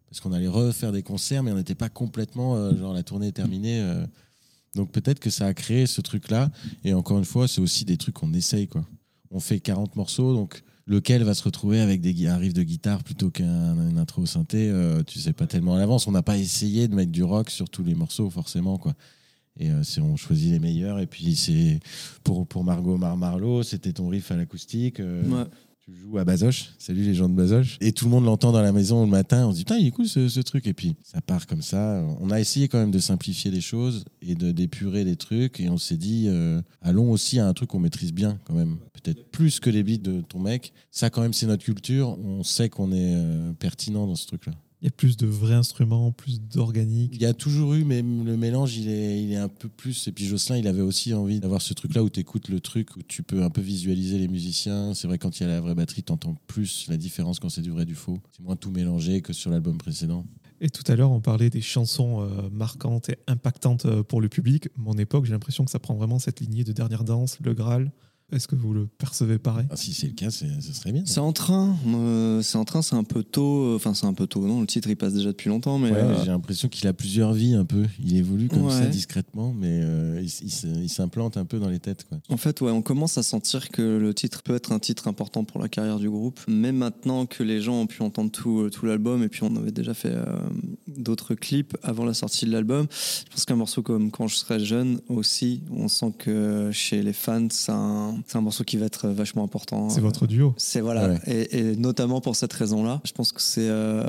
parce 0.10 0.20
qu'on 0.20 0.34
allait 0.34 0.50
refaire 0.50 0.92
des 0.92 1.02
concerts, 1.04 1.44
mais 1.44 1.54
on 1.54 1.56
n'était 1.56 1.76
pas 1.76 1.88
complètement 1.88 2.58
euh, 2.58 2.76
genre 2.76 2.94
la 2.94 3.04
tournée 3.04 3.28
est 3.28 3.32
terminée. 3.32 3.82
Donc 4.76 4.92
peut-être 4.92 5.20
que 5.20 5.30
ça 5.30 5.46
a 5.48 5.54
créé 5.54 5.86
ce 5.86 6.02
truc-là, 6.02 6.50
et 6.84 6.94
encore 6.94 7.18
une 7.18 7.26
fois 7.26 7.48
c'est 7.48 7.62
aussi 7.62 7.86
des 7.86 7.98
trucs 7.98 8.16
qu'on 8.16 8.34
essaye 8.34 8.68
quoi. 8.68 8.86
On 9.32 9.40
fait 9.40 9.60
40 9.60 9.96
morceaux, 9.96 10.34
donc 10.34 10.64
lequel 10.88 11.24
va 11.24 11.34
se 11.34 11.44
retrouver 11.44 11.80
avec 11.80 12.06
un 12.06 12.38
riff 12.38 12.54
de 12.54 12.64
guitare 12.64 13.04
plutôt 13.04 13.30
qu'un 13.30 13.98
intro 13.98 14.26
synthé, 14.26 14.70
euh, 14.70 15.04
tu 15.04 15.20
sais 15.20 15.32
pas 15.34 15.48
tellement 15.48 15.76
à 15.76 15.78
l'avance. 15.80 16.08
On 16.08 16.12
n'a 16.12 16.24
pas 16.24 16.38
essayé 16.38 16.88
de 16.88 16.96
mettre 16.96 17.12
du 17.12 17.24
rock 17.24 17.50
sur 17.50 17.70
tous 17.70 17.84
les 17.84 17.96
morceaux, 17.96 18.30
forcément. 18.30 18.78
quoi. 18.78 18.94
Et 19.58 19.70
euh, 19.70 19.84
on 20.02 20.18
choisit 20.18 20.52
les 20.52 20.60
meilleurs. 20.60 21.00
Et 21.00 21.08
puis, 21.08 21.36
c'est 21.36 21.80
pour, 22.24 22.46
Margot 22.64 22.98
Mar 22.98 23.16
Marlowe, 23.16 23.64
c'était 23.64 23.94
ton 23.94 24.10
riff 24.10 24.32
à 24.32 24.36
l'acoustique. 24.36 25.00
euh. 25.00 25.46
Tu 25.84 25.96
joues 25.96 26.20
à 26.20 26.24
Bazoche. 26.24 26.74
Salut 26.78 27.02
les 27.02 27.16
gens 27.16 27.28
de 27.28 27.34
Bazoche. 27.34 27.78
Et 27.82 27.92
tout 27.92 28.06
le 28.06 28.12
monde 28.12 28.26
l'entend 28.26 28.52
dans 28.52 28.62
la 28.62 28.72
maison 28.72 29.04
le 29.04 29.10
matin. 29.10 29.48
On 29.48 29.52
se 29.52 29.56
dit, 29.58 29.64
putain, 29.64 29.78
il 29.78 29.88
est 29.88 29.92
cool 29.92 30.08
ce, 30.08 30.40
truc. 30.42 30.68
Et 30.68 30.76
puis, 30.76 30.96
ça 31.02 31.22
part 31.22 31.48
comme 31.48 31.64
ça. 31.64 32.06
On 32.20 32.30
a 32.30 32.40
essayé 32.40 32.68
quand 32.68 32.78
même 32.78 32.92
de 32.92 33.00
simplifier 33.00 33.50
les 33.50 33.62
choses 33.62 34.06
et 34.22 34.36
de 34.36 34.52
d'épurer 34.52 35.04
les 35.04 35.16
trucs. 35.16 35.60
Et 35.60 35.70
on 35.70 35.80
s'est 35.80 35.98
dit, 35.98 36.28
euh, 36.28 36.62
allons 36.84 37.10
aussi 37.10 37.40
à 37.40 37.48
un 37.48 37.54
truc 37.54 37.72
qu'on 37.72 37.80
maîtrise 37.80 38.14
bien 38.14 38.40
quand 38.46 38.54
même. 38.54 38.78
Peut-être 38.94 39.32
plus 39.32 39.60
que 39.60 39.72
les 39.72 39.82
beats 39.82 39.98
de 39.98 40.22
ton 40.22 40.40
mec. 40.40 40.72
Ça, 40.92 41.10
quand 41.10 41.24
même, 41.24 41.34
c'est 41.34 41.48
notre 41.48 41.64
culture. 41.64 42.16
On 42.24 42.44
sait 42.44 42.70
qu'on 42.70 42.92
est 42.92 43.16
euh, 43.16 43.52
pertinent 43.54 44.06
dans 44.06 44.16
ce 44.16 44.28
truc-là. 44.28 44.54
Il 44.82 44.86
y 44.86 44.88
a 44.88 44.92
plus 44.92 45.16
de 45.16 45.28
vrais 45.28 45.54
instruments, 45.54 46.12
plus 46.12 46.42
d'organique. 46.42 47.12
Il 47.14 47.22
y 47.22 47.28
a 47.28 47.36
toujours 47.36 47.76
eu, 47.76 47.84
mais 47.84 48.02
le 48.02 48.36
mélange, 48.36 48.76
il 48.78 48.90
est, 48.90 49.22
il 49.22 49.32
est 49.32 49.38
un 49.38 49.48
peu 49.48 49.70
plus. 49.70 50.08
Et 50.08 50.12
puis 50.12 50.26
Jocelyn, 50.26 50.58
il 50.58 50.68
avait 50.68 50.82
aussi 50.82 51.14
envie 51.14 51.40
d'avoir 51.40 51.62
ce 51.62 51.76
truc-là 51.76 52.04
où 52.04 52.10
tu 52.10 52.20
écoutes 52.20 52.50
le 52.50 52.60
truc, 52.60 52.96
où 52.98 53.04
tu 53.04 53.22
peux 53.22 53.44
un 53.44 53.52
peu 53.52 53.62
visualiser 53.62 54.18
les 54.18 54.28
musiciens. 54.28 54.96
C'est 54.96 55.08
vrai, 55.08 55.20
quand 55.20 55.40
il 55.40 55.44
y 55.44 55.46
a 55.46 55.50
la 55.50 55.62
vraie 55.62 55.76
batterie, 55.76 56.02
tu 56.02 56.12
entends 56.12 56.36
plus 56.48 56.88
la 56.90 56.98
différence 56.98 57.40
quand 57.40 57.50
c'est 57.50 57.62
du 57.62 57.70
vrai, 57.70 57.86
du 57.86 57.94
faux. 57.94 58.18
C'est 58.32 58.44
moins 58.44 58.56
tout 58.56 58.72
mélangé 58.72 59.22
que 59.22 59.34
sur 59.34 59.52
l'album 59.52 59.78
précédent. 59.78 60.26
Et 60.62 60.70
tout 60.70 60.84
à 60.92 60.96
l'heure, 60.96 61.12
on 61.12 61.22
parlait 61.22 61.50
des 61.50 61.62
chansons 61.62 62.22
euh, 62.22 62.50
marquantes 62.52 63.10
et 63.10 63.18
impactantes 63.28 63.86
euh, 63.86 64.04
pour 64.04 64.20
le 64.20 64.30
public. 64.30 64.70
Mon 64.78 64.94
époque, 64.94 65.26
j'ai 65.26 65.32
l'impression 65.32 65.64
que 65.64 65.72
ça 65.72 65.80
prend 65.80 65.96
vraiment 65.96 66.18
cette 66.18 66.40
lignée 66.40 66.64
de 66.64 66.72
Dernière 66.72 67.04
Danse, 67.04 67.38
Le 67.44 67.54
Graal, 67.54 67.92
Est-ce 68.32 68.48
que 68.48 68.56
vous 68.56 68.74
le 68.74 68.88
percevez 68.98 69.38
pareil? 69.38 69.66
Ah, 69.70 69.76
si 69.76 69.94
c'est 69.94 70.08
le 70.08 70.14
cas, 70.14 70.32
ce 70.32 70.46
serait 70.74 70.92
bien. 70.92 71.04
C'est 71.06 71.20
en 71.20 71.34
train, 71.34 71.76
euh, 71.88 72.42
c'est 72.42 72.58
en 72.58 72.64
train, 72.66 72.82
c'est 72.82 72.96
un 72.96 73.04
peu 73.04 73.24
tôt. 73.24 73.66
euh, 73.66 73.76
Enfin, 73.76 73.94
c'est 73.94 74.06
un 74.06 74.14
peu 74.14 74.28
tôt. 74.28 74.46
Non, 74.48 74.62
le 74.62 74.68
titre 74.68 74.90
il 74.90 74.96
passe 74.96 75.14
déjà 75.14 75.30
depuis 75.32 75.50
longtemps, 75.50 75.78
mais 75.78 75.92
Ouais, 75.92 75.98
euh, 75.98 76.24
J'ai 76.24 76.30
l'impression 76.32 76.70
qu'il 76.70 76.88
a 76.88 76.94
plusieurs 76.94 77.34
vies 77.34 77.56
un 77.56 77.66
peu. 77.66 77.86
Il 78.04 78.16
évolue 78.16 78.48
comme 78.48 78.70
ça 78.70 78.86
discrètement, 78.86 79.54
mais 79.54 79.82
euh, 79.84 80.24
il, 80.42 80.90
s'implante 80.90 81.38
un 81.38 81.46
peu 81.46 81.60
dans 81.60 81.70
les 81.70 81.80
têtes. 81.80 82.06
Quoi. 82.08 82.20
en 82.30 82.38
fait, 82.38 82.62
ouais, 82.62 82.72
on 82.72 82.82
commence 82.82 83.18
à 83.18 83.24
sentir 83.24 83.70
que 83.70 83.82
le 83.82 84.14
titre 84.14 84.44
peut 84.44 84.56
être 84.56 84.72
un 84.72 84.80
titre 84.80 85.08
important 85.08 85.44
pour 85.44 85.62
la 85.62 85.68
carrière 85.70 86.00
du 86.00 86.10
groupe. 86.10 86.40
Mais 86.48 86.72
maintenant 86.72 87.26
que 87.26 87.44
les 87.44 87.62
gens 87.62 87.82
ont 87.82 87.88
pu 87.88 88.02
entendre 88.02 88.32
tout, 88.32 88.70
tout 88.70 88.86
l'album, 88.86 89.24
et 89.24 89.30
puis 89.30 89.44
on 89.44 89.56
avait 89.56 89.72
déjà 89.72 89.94
fait 89.94 90.14
euh, 90.14 90.26
d'autres 90.88 91.36
clips 91.36 91.76
avant 91.84 92.06
la 92.06 92.14
sortie 92.14 92.46
de 92.46 92.52
l'album, 92.52 92.88
je 93.26 93.32
pense 93.32 93.46
qu'un 93.46 93.56
morceau 93.56 93.82
comme 93.82 94.12
Quand 94.12 94.28
je 94.28 94.36
serai 94.38 94.60
jeune 94.60 95.00
aussi, 95.10 95.64
on 95.72 95.88
sent 95.88 96.14
que 96.18 96.70
chez 96.72 97.02
les 97.02 97.14
fans, 97.14 97.48
c'est 97.50 97.72
un, 97.72 98.21
c'est 98.28 98.38
un 98.38 98.42
morceau 98.42 98.64
qui 98.64 98.78
va 98.78 98.86
être 98.86 99.08
vachement 99.10 99.44
important. 99.44 99.90
C'est 99.90 100.02
votre 100.02 100.28
duo. 100.28 100.54
C'est 100.58 100.82
voilà, 100.82 101.10
Ouais. 101.10 101.20
et, 101.28 101.58
et 101.60 101.76
notamment 101.76 102.22
pour 102.22 102.36
cette 102.36 102.54
raison-là, 102.54 103.02
je 103.04 103.12
pense 103.12 103.32
que 103.32 103.42
c'est 103.42 103.68
euh, 103.70 104.04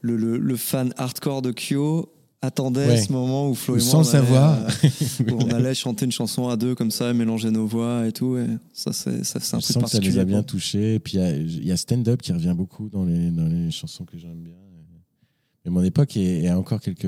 le, 0.00 0.16
le- 0.16 0.38
le 0.38 0.56
fan 0.56 0.92
hardcore 0.96 1.42
de 1.42 1.52
Kyo 1.52 2.12
attendait 2.42 2.86
Ouais. 2.86 2.96
ce 3.02 3.10
moment 3.12 3.48
où 3.48 3.54
Flo 3.54 3.74
et 3.76 3.78
moi, 3.78 3.86
sans 3.88 3.96
on 3.96 4.00
le 4.00 4.04
savoir. 4.04 4.58
euh, 4.58 5.24
où 5.32 5.38
on 5.42 5.48
allait 5.50 5.74
chanter 5.74 6.04
une 6.04 6.12
chanson 6.12 6.48
à 6.48 6.56
deux 6.56 6.74
comme 6.74 6.90
ça, 6.90 7.12
mélanger 7.12 7.50
nos 7.50 7.66
voix 7.66 8.06
et 8.06 8.12
tout. 8.12 8.36
Et 8.36 8.46
ça, 8.72 8.92
c'est 8.92 9.24
ça, 9.24 9.40
c'est 9.40 9.56
un 9.56 9.60
Je 9.60 9.64
truc 9.64 9.64
sens 9.64 9.66
que 9.66 9.72
ça 9.72 9.80
particulier. 9.80 10.12
les 10.12 10.18
a 10.20 10.24
bien 10.24 10.42
touchés. 10.42 10.94
Et 10.94 10.98
puis 10.98 11.14
il 11.18 11.64
y 11.66 11.70
a- 11.70 11.74
a, 11.74 11.76
Stand 11.76 12.06
Up 12.08 12.20
qui 12.22 12.32
revient 12.32 12.54
beaucoup 12.56 12.88
dans 12.90 13.04
les, 13.04 13.30
dans 13.30 13.46
les 13.48 13.70
chansons 13.70 14.04
que 14.04 14.18
j'aime 14.18 14.42
bien. 14.42 14.52
Mais 15.66 15.72
mon 15.72 15.82
époque 15.82 16.16
est, 16.16 16.44
est 16.44 16.52
encore 16.52 16.80
quelques, 16.80 17.00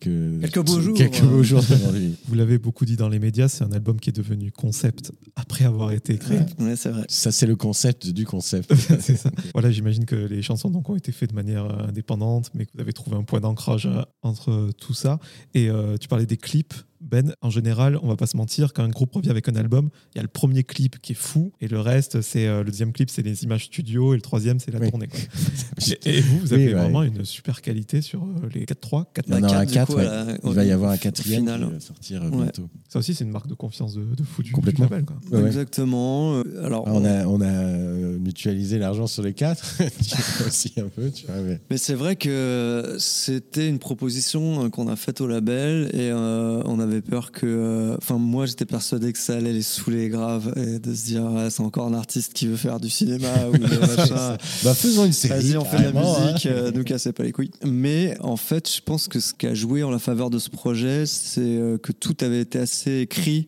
que- 0.00 0.38
Quelques 0.40 0.62
beaux 0.66 0.80
jours. 0.82 0.96
Quelques 0.98 1.22
beaux 1.22 1.42
jours 1.42 1.62
devant 1.62 1.92
lui. 1.92 2.14
Vous 2.28 2.34
l'avez 2.34 2.58
beaucoup 2.58 2.84
dit 2.84 2.96
dans 2.96 3.08
les 3.08 3.18
médias, 3.18 3.48
c'est 3.48 3.64
un 3.64 3.72
album 3.72 3.98
qui 3.98 4.10
est 4.10 4.12
devenu 4.12 4.52
concept 4.52 5.12
après 5.34 5.64
avoir 5.64 5.92
été 5.92 6.12
écrit. 6.14 6.36
Ouais, 6.58 6.76
c'est 6.76 6.90
vrai. 6.90 7.06
Ça, 7.08 7.32
c'est 7.32 7.46
le 7.46 7.56
concept 7.56 8.08
du 8.08 8.26
concept. 8.26 8.74
C'est 9.00 9.16
ça. 9.16 9.30
Voilà, 9.54 9.70
j'imagine 9.70 10.04
que 10.04 10.14
les 10.14 10.42
chansons 10.42 10.68
donc, 10.68 10.90
ont 10.90 10.96
été 10.96 11.10
faites 11.10 11.30
de 11.30 11.34
manière 11.34 11.64
euh, 11.64 11.88
indépendante, 11.88 12.50
mais 12.54 12.66
que 12.66 12.72
vous 12.74 12.80
avez 12.80 12.92
trouvé 12.92 13.16
un 13.16 13.22
point 13.22 13.40
d'ancrage 13.40 13.86
euh, 13.86 14.02
entre 14.22 14.50
euh, 14.50 14.70
tout 14.78 14.94
ça. 14.94 15.18
Et 15.54 15.70
euh, 15.70 15.96
tu 15.96 16.06
parlais 16.08 16.26
des 16.26 16.36
clips. 16.36 16.74
Ben, 17.08 17.34
en 17.40 17.50
général, 17.50 17.98
on 18.02 18.08
va 18.08 18.16
pas 18.16 18.26
se 18.26 18.36
mentir, 18.36 18.72
quand 18.72 18.82
un 18.82 18.88
groupe 18.88 19.12
revient 19.14 19.30
avec 19.30 19.48
un 19.48 19.54
album, 19.56 19.90
il 20.14 20.18
y 20.18 20.20
a 20.20 20.22
le 20.22 20.28
premier 20.28 20.64
clip 20.64 21.00
qui 21.00 21.12
est 21.12 21.16
fou, 21.16 21.52
et 21.60 21.68
le 21.68 21.78
reste, 21.80 22.20
c'est 22.20 22.46
euh, 22.46 22.64
le 22.64 22.70
deuxième 22.70 22.92
clip, 22.92 23.10
c'est 23.10 23.22
les 23.22 23.44
images 23.44 23.64
studio, 23.66 24.12
et 24.12 24.16
le 24.16 24.22
troisième, 24.22 24.58
c'est 24.58 24.72
la 24.72 24.80
Oui. 24.80 24.90
tournée. 24.90 25.06
quoi. 25.06 25.18
et, 26.04 26.16
et 26.18 26.20
vous, 26.20 26.38
vous 26.40 26.52
avez 26.52 26.66
Oui, 26.68 26.74
ouais. 26.74 26.80
vraiment 26.80 27.02
une 27.04 27.24
super 27.24 27.62
qualité 27.62 28.00
sur 28.02 28.22
euh, 28.24 28.48
les 28.54 28.64
4-3, 28.64 29.04
4 29.14 29.28
Il 29.28 29.34
y 29.34 29.36
en 29.36 29.40
Bah, 29.40 29.46
aura 29.48 29.66
quatre, 29.66 29.68
du 29.68 29.74
quatre, 29.74 29.92
coup, 29.92 29.98
ouais. 29.98 30.04
la- 30.04 30.38
Il 30.44 30.52
va 30.52 30.64
y 30.64 30.70
avoir 30.72 30.90
un 30.90 30.96
quatrième 30.96 31.40
final. 31.44 31.64
qui 31.66 31.72
va 31.74 31.80
sortir 31.80 32.22
euh, 32.24 32.30
Ouais. 32.30 32.36
bientôt. 32.42 32.68
Ça 32.88 32.98
aussi, 32.98 33.14
c'est 33.14 33.24
une 33.24 33.30
marque 33.30 33.48
de 33.48 33.54
confiance 33.54 33.94
de, 33.94 34.02
de 34.02 34.22
fou 34.24 34.42
du, 34.42 34.48
du 34.48 34.52
Complètement. 34.52 34.86
label. 34.90 35.04
Quoi. 35.04 35.46
Exactement. 35.46 36.34
Euh, 36.38 36.64
Alors, 36.64 36.84
Ah, 36.86 36.92
On 36.92 37.04
a, 37.04 37.24
on 37.26 37.40
a 37.40 37.44
euh, 37.46 38.18
mutualisé 38.18 38.78
l'argent 38.78 39.06
sur 39.06 39.22
les 39.22 39.32
quatre. 39.32 39.76
Tu 40.02 40.14
vois, 40.38 40.46
aussi 40.48 40.72
un 40.78 40.88
peu, 40.88 41.10
tu 41.10 41.26
vois. 41.26 41.36
mais- 41.36 41.60
Mais 41.70 41.78
c'est 41.78 41.94
vrai 41.94 42.16
que 42.16 42.96
c'était 42.98 43.68
une 43.68 43.78
proposition 43.78 44.64
euh, 44.64 44.68
qu'on 44.68 44.88
a 44.88 44.96
faite 44.96 45.20
au 45.20 45.26
label 45.26 45.90
et 45.92 46.10
euh, 46.10 46.62
on 46.64 46.78
avait 46.80 46.95
peur 47.02 47.32
que. 47.32 47.46
euh, 47.46 47.96
Enfin, 47.98 48.18
moi, 48.18 48.46
j'étais 48.46 48.64
persuadé 48.64 49.12
que 49.12 49.18
ça 49.18 49.34
allait 49.36 49.52
les 49.52 49.62
saouler 49.62 50.08
grave 50.08 50.52
et 50.56 50.78
de 50.78 50.94
se 50.94 51.06
dire, 51.06 51.24
ouais, 51.24 51.50
c'est 51.50 51.62
encore 51.62 51.86
un 51.86 51.94
artiste 51.94 52.32
qui 52.32 52.46
veut 52.46 52.56
faire 52.56 52.78
du 52.80 52.90
cinéma 52.90 53.28
ou 53.48 53.52
machin. 53.96 54.36
Bah, 54.64 54.74
faisons 54.74 55.04
une 55.04 55.12
série. 55.12 55.40
Vas-y, 55.52 55.56
on 55.56 55.64
fait 55.64 55.78
de 55.78 55.94
la 55.94 56.00
hein. 56.00 56.26
musique, 56.32 56.46
euh, 56.46 56.70
nous 56.72 56.84
cassez 56.84 57.12
pas 57.12 57.22
les 57.22 57.32
couilles. 57.32 57.50
Mais 57.64 58.16
en 58.20 58.36
fait, 58.36 58.70
je 58.70 58.80
pense 58.80 59.08
que 59.08 59.20
ce 59.20 59.32
qui 59.34 59.46
a 59.46 59.54
joué 59.54 59.82
en 59.82 59.90
la 59.90 59.98
faveur 59.98 60.30
de 60.30 60.38
ce 60.38 60.50
projet, 60.50 61.04
c'est 61.06 61.40
euh, 61.40 61.78
que 61.78 61.92
tout 61.92 62.16
avait 62.20 62.40
été 62.40 62.58
assez 62.58 63.00
écrit. 63.00 63.46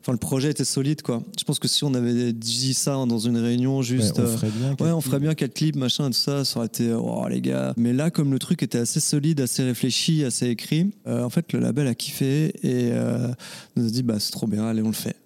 Enfin, 0.00 0.12
le 0.12 0.18
projet 0.18 0.50
était 0.50 0.64
solide, 0.64 1.02
quoi. 1.02 1.22
Je 1.38 1.44
pense 1.44 1.58
que 1.58 1.68
si 1.68 1.84
on 1.84 1.94
avait 1.94 2.32
dit 2.32 2.74
ça 2.74 2.92
dans 3.06 3.18
une 3.18 3.36
réunion, 3.38 3.78
Ouais, 3.78 3.84
juste. 3.84 4.14
on 4.18 4.22
euh, 4.22 4.36
ferait 4.36 4.50
bien. 4.50 4.76
Ouais, 4.86 4.92
on 4.92 5.00
ferait 5.00 5.20
bien 5.20 5.34
quatre 5.34 5.54
clips, 5.54 5.76
machin, 5.76 6.08
et 6.08 6.10
tout 6.12 6.18
ça, 6.18 6.44
ça 6.44 6.58
aurait 6.58 6.66
été, 6.66 6.92
oh 6.92 7.26
les 7.28 7.40
gars. 7.40 7.72
Mais 7.76 7.92
là, 7.92 8.10
comme 8.10 8.32
le 8.32 8.38
truc 8.38 8.62
était 8.62 8.78
assez 8.78 9.00
solide, 9.00 9.40
assez 9.40 9.62
réfléchi, 9.62 10.24
assez 10.24 10.46
écrit, 10.48 10.90
euh, 11.06 11.22
en 11.22 11.30
fait, 11.30 11.52
le 11.52 11.60
label 11.60 11.86
a 11.86 11.94
kiffé 11.94 12.52
et 12.62 12.89
euh, 12.90 13.28
nous 13.76 13.86
a 13.86 13.90
dit, 13.90 14.02
bah 14.02 14.16
c'est 14.18 14.32
trop 14.32 14.46
bien, 14.46 14.66
allez, 14.66 14.82
on 14.82 14.88
le 14.88 14.92
fait. 14.92 15.16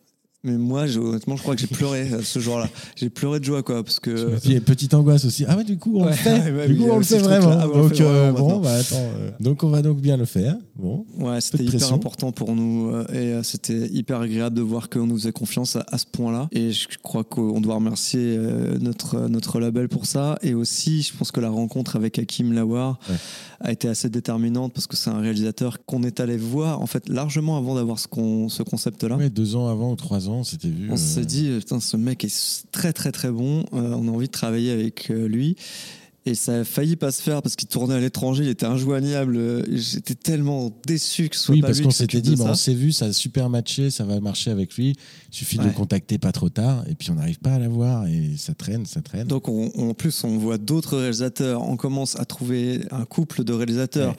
Mais 0.45 0.59
moi, 0.59 0.85
honnêtement, 0.99 1.37
je 1.37 1.43
crois 1.43 1.55
que 1.55 1.63
j'ai 1.63 1.67
pleuré 1.67 2.03
euh, 2.13 2.21
ce 2.23 2.39
jour-là. 2.39 2.69
J'ai 2.97 3.09
pleuré 3.09 3.41
de 3.41 3.45
joie, 3.47 3.63
quoi, 3.63 3.83
parce 3.83 3.99
que. 3.99 4.39
Puis, 4.41 4.61
petite 4.61 4.93
angoisse 4.93 5.25
aussi. 5.25 5.47
Ah 5.49 5.57
ouais, 5.57 5.65
du 5.65 5.79
coup, 5.79 5.99
on 5.99 6.05
le 6.05 6.13
fait. 6.13 6.53
ouais, 6.53 6.69
du 6.69 6.77
coup, 6.77 6.83
il 6.83 6.87
y 6.87 6.91
a 6.91 6.93
on 6.93 6.99
le 6.99 7.03
fait 7.05 7.19
vraiment. 7.19 7.51
Ah, 7.51 7.67
on 7.73 7.89
euh, 7.91 8.33
bon, 8.33 8.61
bah 8.61 8.75
attends. 8.75 8.97
euh, 8.99 9.31
donc, 9.41 9.65
on 9.65 9.71
va 9.71 9.81
donc 9.81 10.03
bien 10.03 10.19
le 10.19 10.27
faire. 10.27 10.57
Bon. 10.77 11.07
Ouais, 11.19 11.41
c'était 11.41 11.63
hyper 11.65 11.93
important 11.93 12.33
pour 12.33 12.55
nous 12.57 12.89
euh, 12.89 13.05
et 13.13 13.33
euh, 13.33 13.43
c'était 13.45 13.87
hyper 13.93 14.21
agréable 14.21 14.57
de 14.57 14.63
voir 14.63 14.91
qu'on 14.91 15.07
nous 15.07 15.17
faisait 15.17 15.31
confiance 15.33 15.77
à, 15.77 15.85
à 15.89 15.99
ce 15.99 16.07
point-là. 16.07 16.49
Et 16.51 16.73
je 16.73 16.89
crois 17.01 17.23
qu'on 17.23 17.61
doit 17.61 17.77
remercier 17.77 18.35
euh, 18.37 18.77
notre, 18.81 19.29
notre 19.29 19.61
label 19.61 19.89
pour 19.89 20.07
ça. 20.07 20.37
Et 20.43 20.53
aussi, 20.55 21.03
je 21.03 21.17
pense 21.17 21.31
que 21.31 21.39
la 21.41 21.49
rencontre 21.51 21.95
avec 21.95 22.19
Hakim 22.19 22.53
Lawar 22.53 22.99
Ouais. 23.09 23.17
a 23.61 23.71
été 23.73 23.87
assez 23.89 24.09
déterminante 24.11 24.73
parce 24.73 24.87
que 24.89 24.97
c'est 24.97 25.11
un 25.11 25.21
réalisateur 25.21 25.85
qu'on 25.87 26.03
est 26.03 26.19
allé 26.19 26.37
voir 26.37 26.81
en 26.83 26.87
fait 26.87 27.09
largement 27.09 27.57
avant 27.57 27.77
d'avoir 27.77 27.99
ce, 28.01 28.09
con- 28.09 28.49
ce 28.49 28.63
concept-là. 28.65 29.17
Ouais, 29.17 29.31
deux 29.31 29.55
ans 29.55 29.69
avant 29.69 29.93
ou 29.93 29.97
trois 29.97 30.29
ans, 30.29 30.43
c'était 30.43 30.69
vu. 30.69 30.89
On 30.91 30.95
euh, 30.95 30.97
s'est 30.97 31.25
dit, 31.25 31.51
putain, 31.61 31.79
ce 31.79 31.97
mec 31.97 32.25
est 32.25 32.65
très 32.73 32.93
très 32.93 33.13
très 33.13 33.31
bon, 33.31 33.61
euh, 33.75 33.95
on 33.97 34.09
a 34.09 34.11
envie 34.11 34.27
de 34.27 34.33
travailler 34.33 34.73
avec 34.73 35.09
lui. 35.09 35.57
Et 36.27 36.35
ça 36.35 36.61
a 36.61 36.65
failli 36.65 36.97
pas 36.97 37.13
se 37.13 37.21
faire 37.21 37.43
parce 37.43 37.55
qu'il 37.55 37.69
tournait 37.69 37.97
à 37.97 38.01
l'étranger, 38.01 38.45
il 38.45 38.49
était 38.49 38.65
injoignable. 38.65 39.37
euh, 39.37 39.63
J'étais 39.71 40.15
tellement 40.15 40.71
déçu 40.87 41.29
que 41.29 41.37
ce 41.37 41.43
soit 41.43 41.55
Oui, 41.55 41.61
pas 41.61 41.67
parce 41.67 41.83
qu'on 41.83 41.91
s'était 41.91 42.23
dit, 42.23 42.35
bah, 42.37 42.45
on 42.45 42.55
ça. 42.55 42.55
s'est 42.55 42.73
vu, 42.73 42.93
ça 42.93 43.05
a 43.07 43.13
super 43.13 43.51
matché, 43.51 43.91
ça 43.91 44.05
va 44.05 44.19
marcher 44.21 44.51
avec 44.51 44.75
lui. 44.75 44.95
Il 45.31 45.37
suffit 45.37 45.59
de 45.59 45.65
le 45.65 45.71
contacter 45.71 46.17
pas 46.17 46.33
trop 46.33 46.49
tard, 46.49 46.83
et 46.89 46.95
puis 46.95 47.11
on 47.11 47.15
n'arrive 47.17 47.41
pas 47.41 47.53
à 47.53 47.59
l'avoir, 47.59 48.07
et 48.07 48.37
ça 48.39 48.55
traîne, 48.55 48.87
ça 48.87 49.03
traîne. 49.03 49.27
Donc 49.27 49.51
on- 49.51 49.71
on- 49.75 49.91
en 49.91 49.95
plus, 49.95 50.25
on 50.25 50.39
voit 50.39 50.57
d'autres 50.57 50.97
réalisateurs. 50.97 51.61
On 51.63 51.77
commence 51.77 52.19
à 52.19 52.25
trouver 52.25 52.81
un 52.91 53.05
couple 53.05 53.45
de 53.45 53.53
réalisateurs 53.53 54.15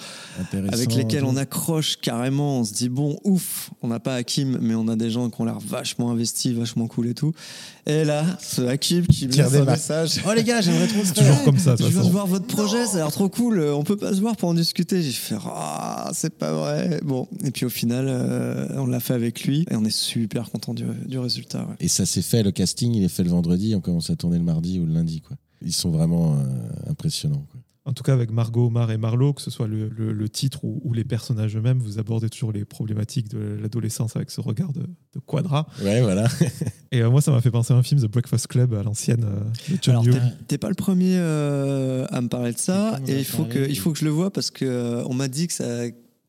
avec 0.72 0.93
lesquels 0.93 1.24
on 1.24 1.36
accroche 1.38 1.97
carrément. 1.97 2.60
On 2.60 2.64
se 2.64 2.74
dit 2.74 2.89
bon, 2.89 3.18
ouf, 3.24 3.72
on 3.82 3.88
n'a 3.88 3.99
pas 3.99 4.14
Hakim, 4.14 4.60
mais 4.62 4.76
on 4.76 4.88
a 4.89 4.95
des 4.95 5.10
gens 5.10 5.30
qui 5.32 5.41
ont 5.41 5.45
l'air 5.45 5.60
vachement 5.60 6.12
investis, 6.12 6.53
vachement 6.53 6.86
cool 6.88 7.08
et 7.08 7.14
tout. 7.16 7.34
Et 7.88 8.03
là, 8.03 8.26
ce 8.41 8.62
Hakim 8.62 9.06
qui 9.08 9.28
me 9.28 9.34
laisse 9.34 9.45
un 9.47 9.49
balles. 9.64 9.66
message. 9.76 10.22
Oh 10.28 10.34
les 10.36 10.43
gars, 10.43 10.62
j'aimerais 10.62 10.88
trop 10.88 11.03
se 11.03 11.14
Toujours 11.14 11.43
comme 11.43 11.58
ça, 11.58 11.76
toute 11.78 11.94
viens 11.95 12.05
de 12.05 12.11
voir 12.11 12.27
votre 12.27 12.47
projet, 12.47 12.85
ça 12.85 12.95
a 12.95 12.97
l'air 12.97 13.11
trop 13.11 13.29
cool. 13.29 13.59
On 13.61 13.83
peut 13.83 13.97
pas 13.97 14.13
se 14.13 14.21
voir 14.21 14.35
pour 14.35 14.49
en 14.49 14.53
discuter. 14.53 15.01
J'ai 15.01 15.11
fait 15.11 15.35
ah, 15.45 16.11
c'est 16.13 16.35
pas 16.37 16.53
vrai. 16.53 16.99
Bon, 17.03 17.27
et 17.43 17.51
puis 17.51 17.65
au 17.65 17.69
final, 17.69 18.05
euh, 18.07 18.67
on 18.75 18.85
l'a 18.85 18.99
fait 18.99 19.13
avec 19.13 19.43
lui 19.43 19.65
et 19.69 19.75
on 19.75 19.83
est 19.85 19.95
super 19.95 20.51
content 20.51 20.73
du, 20.73 20.85
du 21.05 21.19
résultat. 21.19 21.65
ouais. 21.65 21.75
Et 21.79 21.87
ça 21.87 22.05
s'est 22.05 22.21
fait, 22.21 22.43
le 22.43 22.51
casting, 22.51 22.93
il 22.93 23.03
est 23.03 23.09
fait 23.09 23.23
le 23.23 23.29
vendredi, 23.29 23.75
on 23.75 23.81
commence 23.81 24.09
à 24.09 24.15
tourner 24.15 24.37
le 24.37 24.43
mardi 24.43 24.79
ou 24.79 24.85
le 24.85 24.93
lundi. 24.93 25.21
Quoi. 25.21 25.37
Ils 25.61 25.73
sont 25.73 25.89
vraiment 25.89 26.33
euh, 26.33 26.91
impressionnants. 26.91 27.45
Quoi. 27.51 27.55
En 27.88 27.93
tout 27.93 28.01
cas, 28.01 28.13
avec 28.13 28.31
Margot, 28.31 28.65
Omar 28.65 28.89
et 28.91 28.97
Marlowe, 28.97 29.33
que 29.33 29.41
ce 29.43 29.51
soit 29.51 29.67
le, 29.67 29.89
le- 29.89 30.11
le 30.11 30.29
titre 30.29 30.63
ou, 30.65 30.81
ou 30.83 30.93
les 30.93 31.03
personnages 31.03 31.55
eux-mêmes, 31.55 31.77
vous 31.77 31.99
abordez 31.99 32.29
toujours 32.29 32.51
les 32.51 32.65
problématiques 32.65 33.29
de 33.29 33.57
l'adolescence 33.61 34.15
avec 34.15 34.31
ce 34.31 34.41
regard 34.41 34.73
de, 34.73 34.81
de 34.81 35.19
quadra. 35.19 35.67
Ouais, 35.83 36.01
voilà. 36.01 36.27
Et 36.91 37.01
euh, 37.03 37.11
moi, 37.11 37.21
ça 37.21 37.31
m'a 37.31 37.41
fait 37.41 37.51
penser 37.51 37.73
à 37.73 37.77
un 37.77 37.83
film, 37.83 38.01
The 38.01 38.05
Breakfast 38.11 38.47
Club, 38.47 38.73
à 38.73 38.81
l'ancienne, 38.81 39.23
euh, 39.23 39.41
de 39.71 39.77
John 39.81 39.95
Alors, 40.07 40.19
t'es- 40.47 40.57
pas 40.57 40.69
le 40.69 40.73
premier 40.75 41.15
euh, 41.17 42.07
à 42.09 42.21
me 42.21 42.27
parler 42.27 42.53
de 42.53 42.57
ça, 42.57 42.99
et 43.07 43.19
il 43.19 43.25
faut, 43.25 43.45
que, 43.45 43.69
il 43.69 43.77
faut 43.77 43.91
que 43.91 43.99
je 43.99 44.05
le 44.05 44.11
vois 44.11 44.31
parce 44.31 44.49
que 44.49 44.65
euh, 44.65 45.03
on 45.05 45.13
m'a 45.13 45.27
dit 45.27 45.45
que 45.45 45.53
ça, 45.53 45.86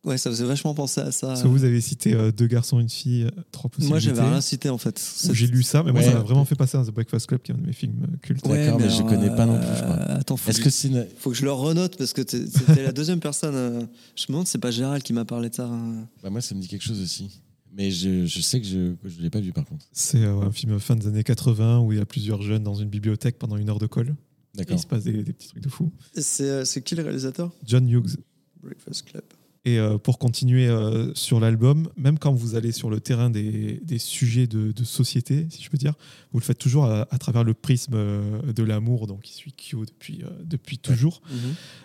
ouais, 0.07 0.17
ça 0.19 0.31
faisait 0.31 0.45
vachement 0.45 0.73
penser 0.75 1.01
à 1.03 1.13
ça. 1.13 1.27
Parce 1.29 1.43
que 1.43 1.49
vous 1.49 1.65
avez 1.65 1.81
cité 1.81 2.15
euh, 2.15 2.33
deux 2.33 2.47
garçons, 2.47 2.81
une 2.81 2.89
fille, 2.89 3.25
euh, 3.25 3.31
trois 3.53 3.69
Moi, 3.69 3.77
possibilités. 3.77 4.01
j'avais 4.01 4.23
rien 4.29 4.41
cité 4.41 4.71
en 4.71 4.79
fait. 4.79 4.99
J'ai 5.33 5.47
lu 5.47 5.63
ça, 5.63 5.83
mais 5.83 5.93
moi, 5.93 6.01
Ouais. 6.01 6.07
ça 6.07 6.15
m'a 6.15 6.21
vraiment 6.21 6.45
fait 6.45 6.55
passer 6.55 6.79
à 6.79 6.85
The 6.85 6.91
Breakfast 6.91 7.27
Club, 7.27 7.43
qui 7.43 7.53
est 7.53 7.55
un 7.55 7.59
de 7.59 7.67
mes 7.67 7.73
films 7.73 8.07
euh, 8.13 8.17
cultes. 8.23 8.47
Ouais, 8.47 8.65
D'accord, 8.65 8.81
mais 8.81 8.89
je 8.89 8.97
alors, 8.97 9.09
connais 9.09 9.29
pas 9.37 9.45
non 9.47 9.59
plus, 9.59 9.67
je 9.77 9.83
crois. 9.83 9.95
Attends, 9.97 10.37
faut 10.37 10.51
Est-ce 10.51 10.59
que, 10.61 10.65
que 10.65 10.71
c'est 10.71 10.89
une- 10.89 11.07
faut 11.19 11.31
que 11.31 11.37
je 11.37 11.45
le 11.45 11.53
renote 11.53 11.97
parce 11.99 12.13
que 12.13 12.23
c'était 12.23 12.83
la 12.85 12.93
deuxième 12.93 13.21
personne. 13.21 13.55
euh, 13.55 13.81
je 14.17 14.25
me 14.25 14.29
demande, 14.29 14.47
c'est 14.47 14.59
pas 14.59 14.71
Gérald 14.71 15.03
qui 15.03 15.13
m'a 15.13 15.25
parlé 15.25 15.51
de 15.51 15.55
ça. 15.55 15.67
hein. 15.67 16.07
bah, 16.23 16.31
Moi, 16.31 16.41
ça 16.41 16.55
me 16.55 16.61
dit 16.61 16.69
quelque 16.69 16.85
chose 16.85 17.01
aussi. 17.03 17.41
Mais 17.77 17.91
je, 17.91 18.25
je 18.25 18.41
sais 18.41 18.59
que 18.61 18.67
je 18.67 18.79
ne 18.79 18.97
l'ai 19.23 19.29
pas 19.29 19.41
vu 19.41 19.53
par 19.53 19.67
contre. 19.67 19.85
C'est 19.93 20.23
euh, 20.25 20.41
un 20.41 20.51
film 20.51 20.79
fin 20.81 20.97
des 20.97 21.07
années 21.09 21.23
80 21.25 21.81
où 21.81 21.93
il 21.93 21.99
y 21.99 22.01
a 22.01 22.07
plusieurs 22.07 22.41
jeunes 22.41 22.63
dans 22.63 22.75
une 22.75 22.89
bibliothèque 22.89 23.39
pendant 23.39 23.59
une 23.59 23.69
heure 23.69 23.79
de 23.79 23.87
colle. 23.87 24.15
Et 24.55 24.59
D'accord. 24.61 24.77
il 24.77 24.81
se 24.81 24.87
passe 24.87 25.05
des, 25.05 25.23
des 25.23 25.33
petits 25.35 25.49
trucs 25.49 25.63
de 25.63 25.69
fou. 25.69 25.93
Euh, 26.41 26.65
c'est 26.65 26.83
qui 26.83 26.95
le 26.95 27.03
réalisateur? 27.03 27.53
John 27.67 27.87
Hughes. 27.87 28.17
Breakfast 28.63 29.03
Club. 29.05 29.25
Et 29.69 29.81
euh, 29.81 29.99
pour 29.99 30.19
continuer 30.21 30.69
euh, 30.69 31.13
sur 31.15 31.41
l'album, 31.41 31.89
même 31.97 32.21
quand 32.21 32.33
vous 32.33 32.55
allez 32.55 32.71
sur 32.71 32.89
le 32.89 33.01
terrain 33.01 33.31
des, 33.31 33.81
des 33.83 33.99
sujets 33.99 34.47
de, 34.47 34.71
de 34.71 34.85
société, 34.85 35.49
si 35.51 35.61
je 35.61 35.69
peux 35.69 35.77
dire, 35.77 35.95
vous 36.33 36.39
le 36.39 36.45
faites 36.45 36.59
toujours 36.59 36.85
à, 36.85 37.09
à 37.11 37.19
travers 37.19 37.43
le 37.43 37.53
prisme 37.53 37.95
euh, 37.95 38.53
de 38.53 38.63
l'amour, 38.63 39.09
donc 39.09 39.23
qui 39.23 39.33
suit 39.35 39.53
Kyo 39.53 39.85
depuis, 39.85 40.23
depuis 40.45 40.79
toujours. 40.79 41.21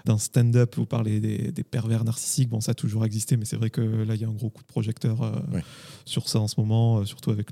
Dans 0.06 0.20
stand-up, 0.20 0.76
vous 0.78 0.86
parlez 0.86 1.20
des, 1.20 1.52
des 1.52 1.64
pervers 1.64 2.04
narcissiques, 2.04 2.50
bon, 2.50 2.62
ça 2.62 2.72
a 2.72 2.76
toujours 2.76 3.04
existé, 3.04 3.36
mais 3.36 3.46
c'est 3.46 3.56
vrai 3.56 3.72
que 3.72 3.82
là, 3.82 4.14
il 4.14 4.22
y 4.22 4.26
a 4.26 4.28
un 4.28 4.32
gros 4.34 4.52
coup 4.52 4.62
de 4.62 4.68
projecteur 4.68 5.20
Ouais. 5.52 5.64
sur 6.06 6.30
ça 6.30 6.40
en 6.40 6.48
ce 6.48 6.60
moment, 6.60 7.04
surtout 7.06 7.32
avec 7.32 7.48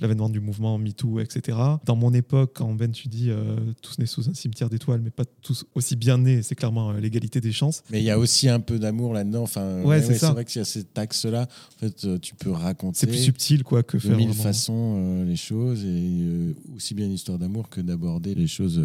l'avènement 0.00 0.28
du 0.28 0.40
mouvement 0.40 0.78
MeToo, 0.78 1.20
etc. 1.20 1.56
Dans 1.86 1.94
mon 1.96 2.12
époque, 2.12 2.52
quand 2.56 2.74
Ben, 2.74 2.90
tu 2.90 3.06
dis 3.06 3.30
euh, 3.30 3.56
tous 3.82 3.98
nés 4.00 4.06
sous 4.06 4.28
un 4.28 4.34
cimetière 4.34 4.68
d'étoiles, 4.68 5.00
mais 5.00 5.10
pas 5.10 5.24
tous 5.42 5.64
aussi 5.76 5.94
bien 5.94 6.18
nés, 6.18 6.42
c'est 6.42 6.56
clairement 6.56 6.92
l'égalité 6.92 7.40
des 7.40 7.52
chances. 7.52 7.84
Mais 7.90 8.00
il 8.00 8.04
y 8.04 8.10
a 8.10 8.18
aussi 8.18 8.48
un 8.48 8.58
peu 8.58 8.78
d'amour 8.80 9.12
là-dedans. 9.14 9.42
Enfin, 9.42 9.59
Enfin, 9.80 9.88
Ouais, 9.88 10.02
c'est 10.02 10.18
ça. 10.18 10.32
vrai 10.32 10.44
qu'il 10.44 10.58
y 10.58 10.62
a 10.62 10.64
cet 10.64 10.96
axe-là. 10.98 11.42
En 11.76 11.78
fait, 11.78 12.04
euh, 12.04 12.18
tu 12.18 12.34
peux 12.34 12.50
raconter 12.50 12.98
C'est 12.98 13.06
plus 13.06 13.22
subtil 13.22 13.62
quoi 13.64 13.82
que 13.82 13.96
de 13.96 14.08
mille 14.14 14.28
vraiment. 14.28 14.42
façons 14.42 14.96
euh, 14.98 15.24
les 15.24 15.36
choses 15.36 15.84
et 15.84 15.88
euh, 16.22 16.54
aussi 16.74 16.94
bien 16.94 17.06
une 17.06 17.12
histoire 17.12 17.38
d'amour 17.38 17.68
que 17.68 17.80
d'aborder 17.80 18.34
les 18.34 18.46
choses 18.46 18.80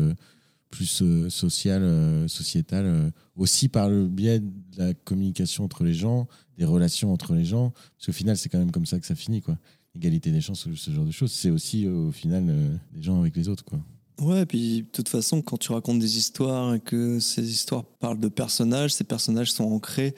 plus 0.72 1.04
sociales, 1.30 2.28
sociétales, 2.28 3.12
aussi 3.36 3.70
par 3.70 3.90
le 3.90 4.08
biais 4.08 4.40
de 4.40 4.52
la 4.78 4.94
communication 4.94 5.64
entre 5.64 5.84
les 5.86 5.94
gens, 5.94 6.28
des 6.58 6.66
relations 6.66 7.14
entre 7.14 7.34
les 7.34 7.46
gens. 7.46 7.72
Parce 7.98 8.08
qu'au 8.08 8.12
final, 8.12 8.36
c'est 8.36 8.50
quand 8.50 8.60
même 8.60 8.72
comme 8.72 8.86
ça 8.86 9.00
que 9.00 9.06
ça 9.06 9.16
finit, 9.16 9.42
quoi. 9.42 9.58
Égalité 9.96 10.32
des 10.32 10.42
chances, 10.42 10.68
ce 10.76 10.92
genre 10.92 11.06
de 11.06 11.12
choses. 11.12 11.32
C'est 11.32 11.50
aussi 11.50 11.88
au 11.88 12.12
final 12.12 12.80
les 12.94 13.02
gens 13.02 13.20
avec 13.22 13.38
les 13.38 13.48
autres, 13.48 13.64
quoi. 13.64 13.80
Ouais, 14.22 14.44
et 14.44 14.46
puis 14.46 14.78
de 14.84 14.88
toute 14.94 15.10
façon, 15.10 15.42
quand 15.42 15.58
tu 15.58 15.72
racontes 15.74 16.00
des 16.00 16.18
histoires 16.18 16.74
et 16.76 16.80
que 16.80 17.20
ces 17.20 17.50
histoires 17.50 17.84
parlent 17.84 18.20
de 18.20 18.30
personnages, 18.30 18.94
ces 18.94 19.04
personnages 19.04 19.52
sont 19.52 19.66
ancrés 19.66 20.16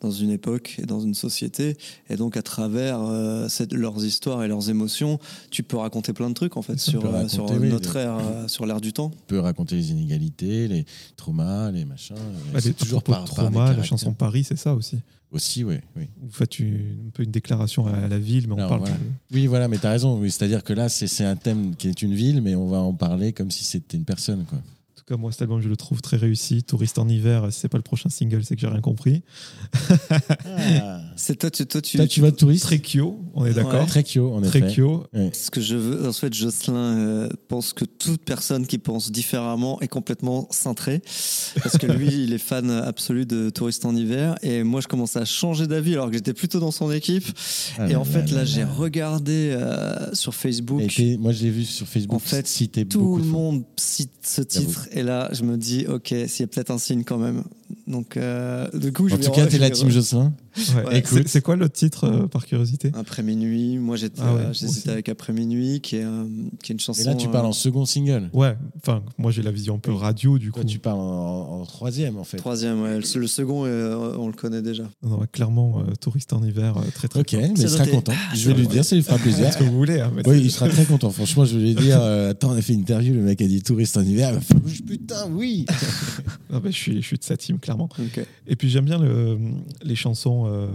dans 0.00 0.10
une 0.10 0.30
époque 0.30 0.76
et 0.78 0.84
dans 0.86 1.00
une 1.00 1.14
société. 1.14 1.76
Et 2.10 2.16
donc, 2.16 2.36
à 2.36 2.42
travers 2.42 3.00
euh, 3.00 3.48
cette- 3.48 3.72
leurs 3.72 4.04
histoires 4.04 4.44
et 4.44 4.48
leurs 4.48 4.68
émotions, 4.68 5.18
tu 5.50 5.62
peux 5.62 5.78
raconter 5.78 6.12
plein 6.12 6.28
de 6.28 6.34
trucs, 6.34 6.56
en 6.58 6.62
fait, 6.62 6.78
sur, 6.78 7.04
euh, 7.06 7.10
raconter, 7.10 7.34
sur 7.34 7.50
oui, 7.52 7.68
notre 7.70 7.96
ère, 7.96 8.18
euh, 8.18 8.48
sur 8.48 8.66
l'ère 8.66 8.80
du 8.82 8.92
temps. 8.92 9.10
On 9.14 9.26
peut 9.28 9.40
raconter 9.40 9.76
les 9.76 9.92
inégalités, 9.92 10.68
les 10.68 10.84
traumas, 11.16 11.70
les 11.70 11.86
machins. 11.86 12.16
Bah, 12.52 12.60
c'est 12.60 12.76
toujours 12.76 13.02
par, 13.02 13.24
trauma, 13.24 13.72
la 13.72 13.82
chanson 13.82 14.12
Paris, 14.12 14.44
c'est 14.44 14.58
ça 14.58 14.74
aussi. 14.74 14.98
Aussi, 15.30 15.62
oui. 15.62 15.76
oui. 15.96 16.04
Vous 16.22 16.30
faites 16.32 16.58
une, 16.58 16.96
un 17.08 17.10
peu 17.12 17.22
une 17.22 17.30
déclaration 17.30 17.86
à 17.86 18.08
la 18.08 18.18
ville, 18.18 18.46
mais 18.48 18.54
on 18.54 18.56
Alors, 18.58 18.68
parle 18.70 18.80
voilà. 18.80 18.94
de- 18.96 19.00
Oui, 19.34 19.46
voilà, 19.46 19.68
mais 19.68 19.76
tu 19.78 19.86
as 19.86 19.90
raison. 19.90 20.18
Oui, 20.18 20.30
C'est-à-dire 20.30 20.64
que 20.64 20.72
là, 20.72 20.88
c'est 20.88 21.24
un 21.24 21.36
thème 21.36 21.76
qui 21.76 21.88
est 21.88 22.00
une 22.02 22.14
ville, 22.14 22.40
mais 22.40 22.54
on 22.54 22.66
va 22.68 22.78
en 22.78 22.94
parler 22.94 23.32
comme 23.34 23.50
si 23.50 23.62
c'était 23.64 23.96
une 23.98 24.04
personne. 24.06 24.44
Quoi. 24.46 24.58
En 24.58 24.94
tout 24.96 25.04
cas, 25.06 25.16
moi, 25.18 25.30
cet 25.30 25.42
album, 25.42 25.60
je 25.60 25.68
le 25.68 25.76
trouve 25.76 26.00
très 26.00 26.16
réussi. 26.16 26.62
Touriste 26.62 26.98
en 26.98 27.08
hiver, 27.08 27.48
c'est 27.50 27.68
pas 27.68 27.76
le 27.78 27.82
prochain 27.82 28.08
single, 28.08 28.42
c'est 28.44 28.54
que 28.54 28.60
j'ai 28.62 28.68
rien 28.68 28.80
compris. 28.80 29.22
C'est 31.18 31.36
toi, 31.36 31.50
tu, 31.50 31.66
toi, 31.66 31.82
tu, 31.82 31.96
Toi, 31.96 32.06
tu 32.06 32.20
vas 32.20 32.30
de 32.30 32.36
touriste 32.36 32.62
Très 32.62 32.78
Kyo, 32.78 33.18
on 33.34 33.44
est 33.44 33.52
d'accord. 33.52 33.84
Très 33.86 34.04
Kyo, 34.04 34.32
en 34.34 34.40
Très 34.40 34.60
effet. 34.60 34.74
Kyo. 34.74 35.04
Ouais. 35.12 35.30
Ce 35.32 35.50
que 35.50 35.60
je 35.60 35.74
veux, 35.74 36.08
en 36.08 36.12
fait, 36.12 36.32
Jocelyn 36.32 36.76
euh, 36.76 37.28
pense 37.48 37.72
que 37.72 37.84
toute 37.84 38.22
personne 38.22 38.66
qui 38.66 38.78
pense 38.78 39.10
différemment 39.10 39.80
est 39.80 39.88
complètement 39.88 40.46
cintrée. 40.52 41.02
Parce 41.60 41.76
que 41.76 41.88
lui, 41.88 42.22
il 42.22 42.32
est 42.32 42.38
fan 42.38 42.70
absolu 42.70 43.26
de 43.26 43.50
Touriste 43.50 43.84
en 43.84 43.96
hiver. 43.96 44.36
Et 44.42 44.62
moi, 44.62 44.80
je 44.80 44.86
commençais 44.86 45.18
à 45.18 45.24
changer 45.24 45.66
d'avis 45.66 45.94
alors 45.94 46.06
que 46.06 46.14
j'étais 46.14 46.34
plutôt 46.34 46.60
dans 46.60 46.70
son 46.70 46.92
équipe. 46.92 47.26
Ah 47.78 47.88
et 47.88 47.94
là 47.94 48.00
en 48.00 48.04
fait, 48.04 48.30
là 48.30 48.32
là, 48.32 48.38
là 48.38 48.44
j'ai 48.44 48.62
regardé 48.62 49.50
euh, 49.52 50.14
sur 50.14 50.36
Facebook. 50.36 50.80
Et 50.82 50.86
puis, 50.86 51.18
moi, 51.18 51.32
je 51.32 51.42
l'ai 51.42 51.50
vu 51.50 51.64
sur 51.64 51.88
Facebook. 51.88 52.14
En 52.14 52.20
fait, 52.20 52.46
citer 52.46 52.86
Tout 52.86 53.00
beaucoup 53.00 53.18
le 53.18 53.24
monde 53.24 53.64
cite 53.76 54.12
ce 54.22 54.42
titre. 54.42 54.86
Et 54.92 55.02
là, 55.02 55.30
je 55.32 55.42
me 55.42 55.56
dis, 55.56 55.84
OK, 55.88 56.14
s'il 56.28 56.40
y 56.40 56.42
a 56.44 56.46
peut-être 56.46 56.70
un 56.70 56.78
signe 56.78 57.02
quand 57.02 57.18
même. 57.18 57.42
Donc, 57.86 58.16
euh, 58.16 58.68
du 58.78 58.92
coup, 58.92 59.08
je 59.08 59.14
En 59.14 59.18
tout 59.18 59.30
cas, 59.30 59.46
t'es 59.48 59.58
la 59.58 59.70
team 59.70 59.90
Jocelyn. 59.90 60.32
Ouais. 60.76 61.02
Ouais, 61.02 61.22
C'est- 61.26 61.40
quoi 61.40 61.54
l'autre 61.56 61.74
titre, 61.74 62.04
euh, 62.04 62.26
par 62.26 62.44
curiosité? 62.46 62.90
Après 62.94 63.22
minuit, 63.22 63.78
moi 63.78 63.96
j'étais 63.96 64.20
Ah 64.24 64.34
ouais, 64.34 64.40
euh, 64.42 64.90
avec 64.90 65.08
Après 65.08 65.32
minuit, 65.32 65.80
qui 65.80 65.96
est, 65.96 66.04
euh, 66.04 66.24
qui 66.62 66.72
est 66.72 66.74
une 66.74 66.80
chanson. 66.80 67.02
Et 67.02 67.04
là, 67.04 67.14
tu 67.14 67.28
parles 67.28 67.46
en 67.46 67.52
second 67.52 67.84
single. 67.84 68.28
Ouais, 68.32 68.56
enfin, 68.78 69.02
moi 69.18 69.30
j'ai 69.30 69.42
la 69.42 69.52
vision 69.52 69.76
un 69.76 69.78
peu 69.78 69.92
radio 69.92 70.38
du 70.38 70.50
coup. 70.50 70.60
Toi, 70.60 70.68
tu 70.68 70.78
parles 70.80 70.98
en, 70.98 71.60
en 71.60 71.64
troisième, 71.66 72.16
en 72.18 72.24
fait. 72.24 72.38
Troisième, 72.38 72.82
ouais. 72.82 72.98
Le, 72.98 73.20
le 73.20 73.26
second, 73.26 73.64
euh, 73.66 74.16
on 74.18 74.26
le 74.26 74.32
connaît 74.32 74.62
déjà. 74.62 74.84
Non, 75.02 75.20
clairement, 75.30 75.80
euh, 75.80 75.92
touriste 76.00 76.32
en 76.32 76.42
hiver, 76.42 76.76
euh, 76.78 76.82
très 76.94 77.06
très 77.08 77.20
Ok, 77.20 77.32
mais 77.34 77.50
il 77.56 77.68
sera 77.68 77.86
content. 77.86 78.12
Je 78.34 78.48
vais 78.50 78.54
lui 78.56 78.66
dire, 78.66 78.84
ça 78.84 78.96
lui 78.96 79.02
fera 79.02 79.18
plaisir. 79.18 79.52
Ce 79.52 79.58
que 79.58 79.64
vous 79.64 79.76
voulez. 79.76 80.00
hein, 80.00 80.10
Oui, 80.26 80.40
il 80.42 80.50
sera 80.50 80.68
très 80.68 80.84
content. 80.86 81.10
Franchement, 81.10 81.44
je 81.44 81.56
vais 81.56 81.62
lui 81.64 81.74
dire 81.74 81.98
euh, 82.00 82.30
Attends, 82.30 82.50
on 82.50 82.56
a 82.56 82.62
fait 82.62 82.72
une 82.72 82.80
interview, 82.80 83.14
le 83.14 83.20
mec 83.22 83.40
a 83.42 83.46
dit 83.46 83.62
touriste 83.62 83.96
en 83.96 84.02
hiver. 84.02 84.38
Putain, 84.86 85.28
oui 85.30 85.66
Non, 86.50 86.60
mais 86.64 86.72
je, 86.72 86.76
suis, 86.76 87.02
je 87.02 87.06
suis 87.06 87.18
de 87.18 87.24
sa 87.24 87.36
team, 87.36 87.57
clairement. 87.58 87.88
Et 88.46 88.56
puis 88.56 88.68
j'aime 88.70 88.84
bien 88.84 88.98
le- 88.98 89.38
les 89.82 89.94
chansons 89.96 90.44
euh, 90.46 90.66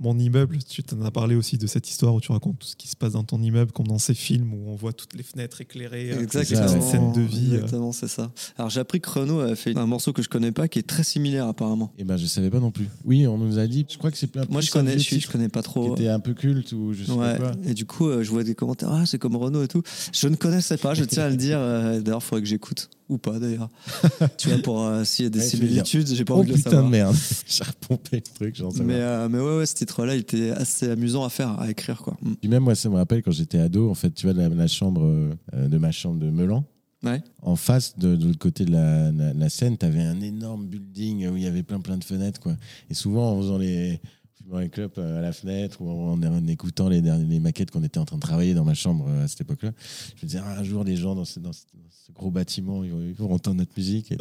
Mon 0.00 0.18
immeuble. 0.18 0.58
Tu 0.68 0.82
t'en 0.82 1.00
as 1.02 1.10
parlé 1.10 1.34
aussi 1.36 1.58
de 1.58 1.66
cette 1.66 1.88
histoire 1.88 2.14
où 2.14 2.20
tu 2.20 2.32
racontes 2.32 2.58
tout 2.58 2.66
ce 2.66 2.74
qui 2.76 2.88
se 2.88 2.96
passe 2.96 3.12
dans 3.12 3.22
ton 3.24 3.40
immeuble, 3.40 3.70
comme 3.72 3.86
dans 3.86 3.98
ces 3.98 4.14
films 4.14 4.52
où 4.52 4.68
on 4.70 4.74
voit 4.74 4.92
toutes 4.92 5.14
les 5.14 5.22
fenêtres 5.22 5.60
éclairées. 5.60 6.10
euh, 6.12 6.22
Exactement. 6.22 6.66
cette 6.68 6.82
scène 6.82 7.12
de 7.12 7.20
vie. 7.20 7.50
euh. 7.52 7.54
Exactement, 7.56 7.92
c'est 7.92 8.08
ça. 8.08 8.32
Alors 8.58 8.68
j'ai 8.70 8.80
appris 8.80 9.00
que 9.00 9.08
Renaud 9.10 9.40
a 9.40 9.54
fait 9.54 9.76
un 9.76 9.86
morceau 9.86 10.12
que 10.12 10.22
je 10.22 10.28
connais 10.28 10.50
pas 10.52 10.66
qui 10.68 10.78
est 10.80 10.82
très 10.86 11.04
similaire 11.04 11.46
apparemment. 11.46 11.92
Eh 11.98 12.04
ben, 12.04 12.16
je 12.16 12.26
savais 12.26 12.50
pas 12.50 12.60
non 12.60 12.70
plus. 12.72 12.88
Oui, 13.04 13.26
on 13.26 13.38
nous 13.38 13.58
a 13.58 13.66
dit. 13.66 13.86
Je 13.88 13.96
crois 13.98 14.10
que 14.10 14.16
c'est 14.18 14.26
plein. 14.26 14.42
Moi 14.50 14.60
je 14.60 14.70
connais, 14.70 14.94
je, 14.94 14.98
suis- 14.98 15.20
je 15.20 15.30
connais 15.30 15.48
pas 15.48 15.60
Qui 15.62 15.68
trop. 15.70 15.94
était 15.94 16.08
un 16.08 16.20
peu 16.20 16.34
culte 16.34 16.72
ou 16.72 16.92
je 16.92 17.04
sais 17.04 17.12
Ouais. 17.12 17.36
pas 17.38 17.50
quoi. 17.52 17.52
Et 17.66 17.74
du 17.74 17.84
coup, 17.86 18.08
euh, 18.08 18.22
je 18.24 18.30
vois 18.30 18.42
des 18.44 18.54
commentaires. 18.54 18.90
Ah, 18.90 19.04
c'est 19.06 19.18
comme 19.18 19.36
Renaud 19.36 19.62
et 19.62 19.68
tout. 19.68 19.82
Je 20.12 20.26
ne 20.28 20.34
connaissais 20.36 20.76
pas. 20.78 20.94
Je 20.94 21.04
tiens 21.04 21.24
à 21.24 21.30
le 21.30 21.36
dire. 21.36 21.58
euh, 21.60 22.00
D'ailleurs, 22.00 22.20
il 22.22 22.24
faudrait 22.24 22.42
que 22.42 22.48
j'écoute 22.48 22.90
ou 23.12 23.18
pas 23.18 23.38
d'ailleurs. 23.38 23.68
tu 24.38 24.48
vois, 24.48 24.58
pour 24.58 24.82
euh, 24.82 25.04
s'il 25.04 25.24
y 25.24 25.26
a 25.26 25.30
des 25.30 25.38
Ouais, 25.38 25.44
similitudes, 25.44 26.06
j'ai 26.08 26.24
pas 26.24 26.34
Oh 26.34 26.38
envie 26.38 26.48
de 26.48 26.52
le 26.52 26.56
putain 26.58 26.70
de 26.70 26.74
savoir. 26.76 26.90
merde. 26.90 27.16
J'ai 27.46 27.64
repompé 27.64 28.16
le 28.16 28.22
truc, 28.22 28.56
j'en 28.56 28.70
sais 28.70 28.82
Mais, 28.82 28.94
euh, 28.96 29.28
mais 29.28 29.38
ouais, 29.38 29.58
ouais, 29.58 29.66
ce 29.66 29.74
titre-là, 29.74 30.14
il 30.14 30.20
était 30.20 30.50
assez 30.50 30.90
amusant 30.90 31.24
à 31.24 31.28
faire, 31.28 31.58
à 31.60 31.70
écrire 31.70 31.98
quoi. 32.02 32.16
Mm. 32.22 32.32
Puis 32.40 32.48
même 32.48 32.62
moi, 32.64 32.74
ça 32.74 32.88
me 32.88 32.96
rappelle 32.96 33.22
quand 33.22 33.30
j'étais 33.32 33.58
ado, 33.58 33.90
en 33.90 33.94
fait, 33.94 34.10
tu 34.10 34.26
vois, 34.26 34.34
la, 34.34 34.48
la 34.48 34.66
chambre 34.66 35.02
euh, 35.04 35.68
de 35.68 35.78
ma 35.78 35.92
chambre 35.92 36.18
de 36.18 36.30
Melan. 36.30 36.64
Ouais. 37.04 37.20
En 37.42 37.56
face, 37.56 37.98
de, 37.98 38.14
de 38.14 38.26
l'autre 38.26 38.38
côté 38.38 38.64
de 38.64 38.70
la, 38.70 39.10
la, 39.10 39.32
la 39.32 39.48
scène, 39.48 39.76
tu 39.76 39.84
avais 39.84 40.02
un 40.02 40.20
énorme 40.20 40.66
building 40.66 41.26
où 41.28 41.36
il 41.36 41.42
y 41.42 41.46
avait 41.46 41.64
plein 41.64 41.80
plein 41.80 41.96
de 41.98 42.04
fenêtres. 42.04 42.38
Quoi. 42.40 42.54
Et 42.90 42.94
souvent, 42.94 43.32
en 43.32 43.40
faisant 43.40 43.58
les, 43.58 44.00
fumant 44.42 44.58
les 44.58 44.68
clopes 44.68 44.98
à 44.98 45.20
la 45.20 45.32
fenêtre 45.32 45.80
ou 45.80 45.90
en, 45.90 46.22
en 46.22 46.46
écoutant 46.46 46.88
les, 46.88 47.00
derniers, 47.00 47.24
les 47.24 47.40
maquettes 47.40 47.70
qu'on 47.70 47.82
était 47.82 47.98
en 47.98 48.04
train 48.04 48.16
de 48.16 48.22
travailler 48.22 48.54
dans 48.54 48.64
ma 48.64 48.74
chambre 48.74 49.06
euh, 49.08 49.24
à 49.24 49.28
cette 49.28 49.42
époque-là, 49.42 49.72
je 50.16 50.24
me 50.24 50.28
disais, 50.28 50.40
ah, 50.44 50.58
un 50.58 50.64
jour, 50.64 50.84
les 50.84 50.96
gens 50.96 51.14
dans 51.14 51.24
ce, 51.24 51.40
dans 51.40 51.52
ce, 51.52 51.62
gros 52.14 52.30
bâtiment, 52.30 52.84
ils 52.84 52.90
vont, 52.90 53.00
ils 53.00 53.14
vont 53.14 53.32
entendre 53.32 53.58
notre 53.58 53.72
musique. 53.76 54.14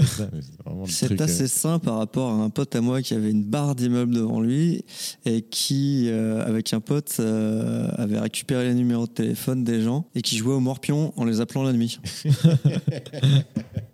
C'est 0.88 1.06
truc, 1.08 1.22
euh, 1.22 1.24
assez 1.24 1.48
sain 1.48 1.80
par 1.80 1.98
rapport 1.98 2.30
à 2.30 2.34
un 2.34 2.50
pote 2.50 2.76
à 2.76 2.82
moi 2.82 3.02
qui 3.02 3.14
avait 3.14 3.32
une 3.32 3.44
barre 3.44 3.76
d'immeuble 3.76 4.14
devant 4.14 4.42
lui 4.42 4.84
et 5.26 5.42
qui, 5.42 6.08
euh, 6.10 6.46
avec 6.46 6.74
un 6.74 6.80
pote, 6.80 7.18
euh, 7.20 7.90
avait 7.98 8.20
récupéré 8.20 8.68
les 8.68 8.74
numéros 8.74 9.08
de 9.08 9.12
téléphone 9.12 9.64
des 9.64 9.82
gens 9.82 10.06
et 10.16 10.22
qui 10.22 10.38
jouait 10.38 10.54
au 10.54 10.60
morpion 10.60 11.14
en 11.18 11.26
les 11.26 11.42
appelant 11.42 11.64
la 11.64 11.74
nuit. 11.74 12.00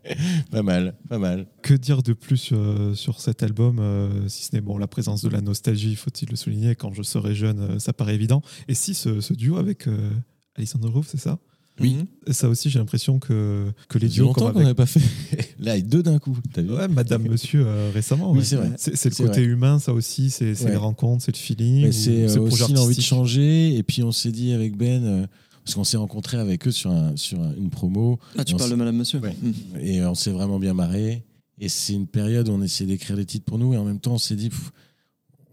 Pas 0.51 0.61
mal, 0.63 0.95
pas 1.09 1.17
mal. 1.19 1.47
Que 1.61 1.73
dire 1.73 2.01
de 2.03 2.13
plus 2.13 2.49
euh, 2.53 2.93
sur 2.93 3.19
cet 3.19 3.43
album, 3.43 3.79
euh, 3.79 4.27
si 4.27 4.45
ce 4.45 4.55
n'est 4.55 4.61
bon, 4.61 4.77
la 4.77 4.87
présence 4.87 5.21
de 5.21 5.29
la 5.29 5.41
nostalgie, 5.41 5.95
faut-il 5.95 6.29
le 6.29 6.35
souligner, 6.35 6.75
quand 6.75 6.93
je 6.93 7.03
serai 7.03 7.35
jeune, 7.35 7.59
euh, 7.59 7.79
ça 7.79 7.93
paraît 7.93 8.15
évident. 8.15 8.41
Et 8.67 8.73
si 8.73 8.93
ce, 8.93 9.21
ce 9.21 9.33
duo 9.33 9.57
avec 9.57 9.87
euh, 9.87 10.09
Alessandro 10.55 10.91
Roof, 10.91 11.07
c'est 11.09 11.19
ça? 11.19 11.39
Oui. 11.79 11.95
Ça 12.31 12.49
aussi, 12.49 12.71
j'ai 12.71 12.79
l'impression 12.79 13.19
que, 13.19 13.71
que 13.87 13.99
les 13.99 14.07
duos 14.09 14.25
longtemps 14.25 14.51
qu'on 14.51 14.61
n'avait 14.61 14.73
pas 14.73 14.87
fait. 14.87 14.99
Là, 15.59 15.77
et 15.77 15.83
deux 15.83 16.01
d'un 16.01 16.17
coup, 16.17 16.33
vu? 16.33 16.41
Ouais, 16.71 16.87
Madame 16.87 17.21
Monsieur 17.27 17.65
euh, 17.67 17.91
récemment. 17.93 18.31
Oui, 18.31 18.39
ouais. 18.39 18.43
c'est 18.43 18.55
vrai. 18.55 18.71
C'est 18.77 19.05
le 19.11 19.15
côté 19.27 19.41
vrai. 19.41 19.51
humain, 19.51 19.77
ça 19.77 19.93
aussi, 19.93 20.31
c'est 20.31 20.59
Ouais. 20.63 20.71
les 20.71 20.75
rencontres, 20.75 21.23
c'est 21.23 21.31
le 21.33 21.37
feeling. 21.37 21.91
C'est 21.91 22.37
aussi 22.39 22.73
l'envie 22.73 22.95
de 22.95 23.01
changer. 23.01 23.75
Et 23.75 23.83
puis 23.83 24.01
on 24.01 24.11
s'est 24.11 24.31
dit 24.31 24.53
avec 24.53 24.75
Ben, 24.75 25.27
parce 25.67 25.75
qu'on 25.75 25.83
s'est 25.83 25.97
rencontrés 25.97 26.37
avec 26.37 26.65
eux 26.65 26.71
sur, 26.71 26.89
un- 26.91 27.17
sur 27.17 27.41
un- 27.41 27.53
une 27.57 27.69
promo, 27.69 28.19
Ah, 28.37 28.45
tu 28.45 28.55
parles 28.55 28.69
de 28.69 28.75
Madame 28.75 28.95
Monsieur 28.95 29.19
Ouais. 29.19 29.35
Mm. 29.41 29.51
et 29.81 30.05
on 30.05 30.15
s'est 30.15 30.31
vraiment 30.31 30.59
bien 30.59 30.73
marré. 30.73 31.25
Et 31.59 31.67
c'est 31.67 31.91
une 31.91 32.07
période 32.07 32.47
où 32.47 32.53
on 32.53 32.61
essayait 32.61 32.87
d'écrire 32.89 33.17
des 33.17 33.25
titres 33.25 33.43
pour 33.43 33.57
nous. 33.59 33.73
Et 33.73 33.77
en 33.77 33.83
même 33.83 33.99
temps, 33.99 34.13
on 34.13 34.17
s'est 34.17 34.37
dit, 34.37 34.47
pff, 34.47 34.71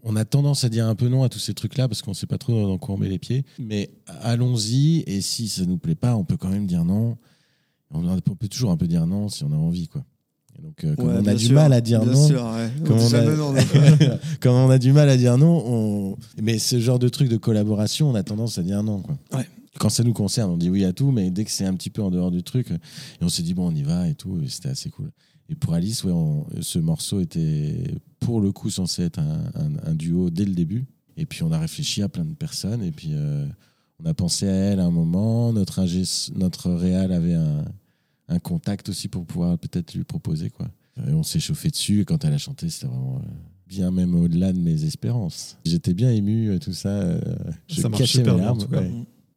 on 0.03 0.15
a 0.15 0.23
tendance 0.23 0.63
à 0.63 0.69
dire 0.69 0.87
un 0.87 0.95
peu 0.95 1.09
non 1.09 1.23
à 1.23 1.27
tous 1.29 1.39
ces 1.39 1.53
trucs-là 1.53 1.89
parce 1.89 2.01
qu'on 2.01 2.13
sait 2.13 2.27
pas 2.27 2.37
trop 2.37 2.53
dans 2.65 2.77
quoi 2.77 2.95
on 2.95 2.97
met 2.97 3.09
les 3.09 3.19
pieds. 3.19 3.43
Mais 3.59 3.89
allons-y. 4.21 5.03
Et 5.05 5.19
si 5.19 5.49
ça 5.49 5.65
nous 5.65 5.77
plaît 5.77 5.95
pas, 5.95 6.15
on 6.15 6.23
peut 6.23 6.37
quand 6.37 6.47
même 6.49 6.65
dire 6.65 6.85
non. 6.85 7.17
On, 7.93 8.01
peut 8.39 8.47
toujours 8.47 8.71
un 8.71 8.77
peu 8.77 8.87
dire 8.87 9.05
non 9.05 9.27
si 9.27 9.43
on 9.43 9.51
a 9.51 9.55
envie, 9.57 9.89
quoi. 9.89 10.05
Et 10.57 10.61
donc, 10.61 10.81
euh, 10.85 10.95
comme 10.95 11.07
Ouais, 11.07 11.15
on 11.21 11.25
a 11.25 11.33
du 11.35 11.45
sûr, 11.47 11.55
mal 11.55 11.73
à 11.73 11.81
dire 11.81 12.05
non, 12.05 12.27
sûr, 12.27 12.41
ouais. 12.45 12.69
Comme 12.85 12.99
On 12.99 13.13
a- 13.13 13.35
non. 13.35 13.53
Quand 14.39 14.53
on 14.65 14.69
a 14.69 14.77
du 14.77 14.93
mal 14.93 15.09
à 15.09 15.17
dire 15.17 15.37
non, 15.37 15.63
on... 15.65 16.17
mais 16.41 16.57
ce 16.59 16.79
genre 16.79 16.99
de 16.99 17.09
truc 17.09 17.27
de 17.27 17.35
collaboration, 17.37 18.09
on 18.09 18.15
a 18.15 18.23
tendance 18.23 18.57
à 18.57 18.63
dire 18.63 18.81
non. 18.81 19.01
Quoi. 19.01 19.17
Ouais. 19.33 19.45
Quand 19.79 19.89
ça 19.89 20.03
nous 20.03 20.13
concerne, 20.13 20.51
on 20.51 20.57
dit 20.57 20.69
oui 20.69 20.85
à 20.85 20.93
tout, 20.93 21.11
mais 21.11 21.29
dès 21.31 21.43
que 21.45 21.51
c'est 21.51 21.65
un 21.65 21.73
petit 21.75 21.89
peu 21.89 22.01
en 22.01 22.09
dehors 22.11 22.31
du 22.31 22.43
truc, 22.43 22.71
et 22.71 22.77
on 23.21 23.29
s'est 23.29 23.43
dit 23.43 23.53
bon, 23.53 23.67
on 23.71 23.75
y 23.75 23.83
va 23.83 24.07
et 24.07 24.15
tout, 24.15 24.39
et 24.41 24.47
c'était 24.47 24.69
assez 24.69 24.89
cool. 24.89 25.11
Et 25.49 25.55
pour 25.55 25.73
Alice, 25.73 26.03
ouais, 26.03 26.11
on- 26.13 26.45
ce 26.61 26.79
morceau 26.79 27.19
était 27.21 27.93
pour 28.19 28.41
le 28.41 28.51
coup 28.51 28.69
censé 28.69 29.03
être 29.03 29.19
un, 29.19 29.43
un- 29.55 29.91
un 29.91 29.93
duo 29.93 30.29
dès 30.29 30.45
le 30.45 30.53
début. 30.53 30.85
Et 31.17 31.25
puis 31.25 31.43
on 31.43 31.51
a 31.51 31.59
réfléchi 31.59 32.01
à 32.01 32.09
plein 32.09 32.25
de 32.25 32.33
personnes, 32.33 32.83
et 32.83 32.91
puis 32.91 33.09
euh, 33.13 33.45
on 34.03 34.05
a 34.05 34.13
pensé 34.13 34.47
à 34.47 34.53
elle 34.53 34.79
à 34.79 34.85
un 34.85 34.91
moment. 34.91 35.53
Notre, 35.53 35.81
ingé- 35.81 36.31
notre 36.35 36.71
réal 36.71 37.11
avait 37.11 37.35
un, 37.35 37.63
un 38.27 38.39
contact 38.39 38.89
aussi 38.89 39.07
pour 39.07 39.25
pouvoir 39.25 39.57
peut-être 39.57 39.93
lui 39.93 40.03
proposer. 40.03 40.49
Quoi. 40.49 40.67
Et 41.07 41.11
on 41.13 41.23
s'est 41.23 41.39
chauffé 41.39 41.69
dessus, 41.69 42.01
et 42.01 42.05
quand 42.05 42.23
elle 42.25 42.33
a 42.33 42.37
chanté, 42.37 42.69
c'était 42.69 42.87
vraiment 42.87 43.17
euh, 43.23 43.27
bien 43.67 43.91
même 43.91 44.15
au-delà 44.15 44.51
de 44.51 44.59
mes 44.59 44.83
espérances. 44.83 45.57
J'étais 45.65 45.93
bien 45.93 46.11
ému, 46.11 46.49
euh, 46.49 46.59
tout 46.59 46.73
ça. 46.73 47.17
je 47.67 47.81
Ça 47.81 47.89
cachais 47.89 48.19
mes 48.19 48.23
bien, 48.23 48.33
en 48.33 48.37
larmes. 48.37 48.57
tout 48.59 48.67
cas. 48.67 48.81
ouais. 48.81 48.91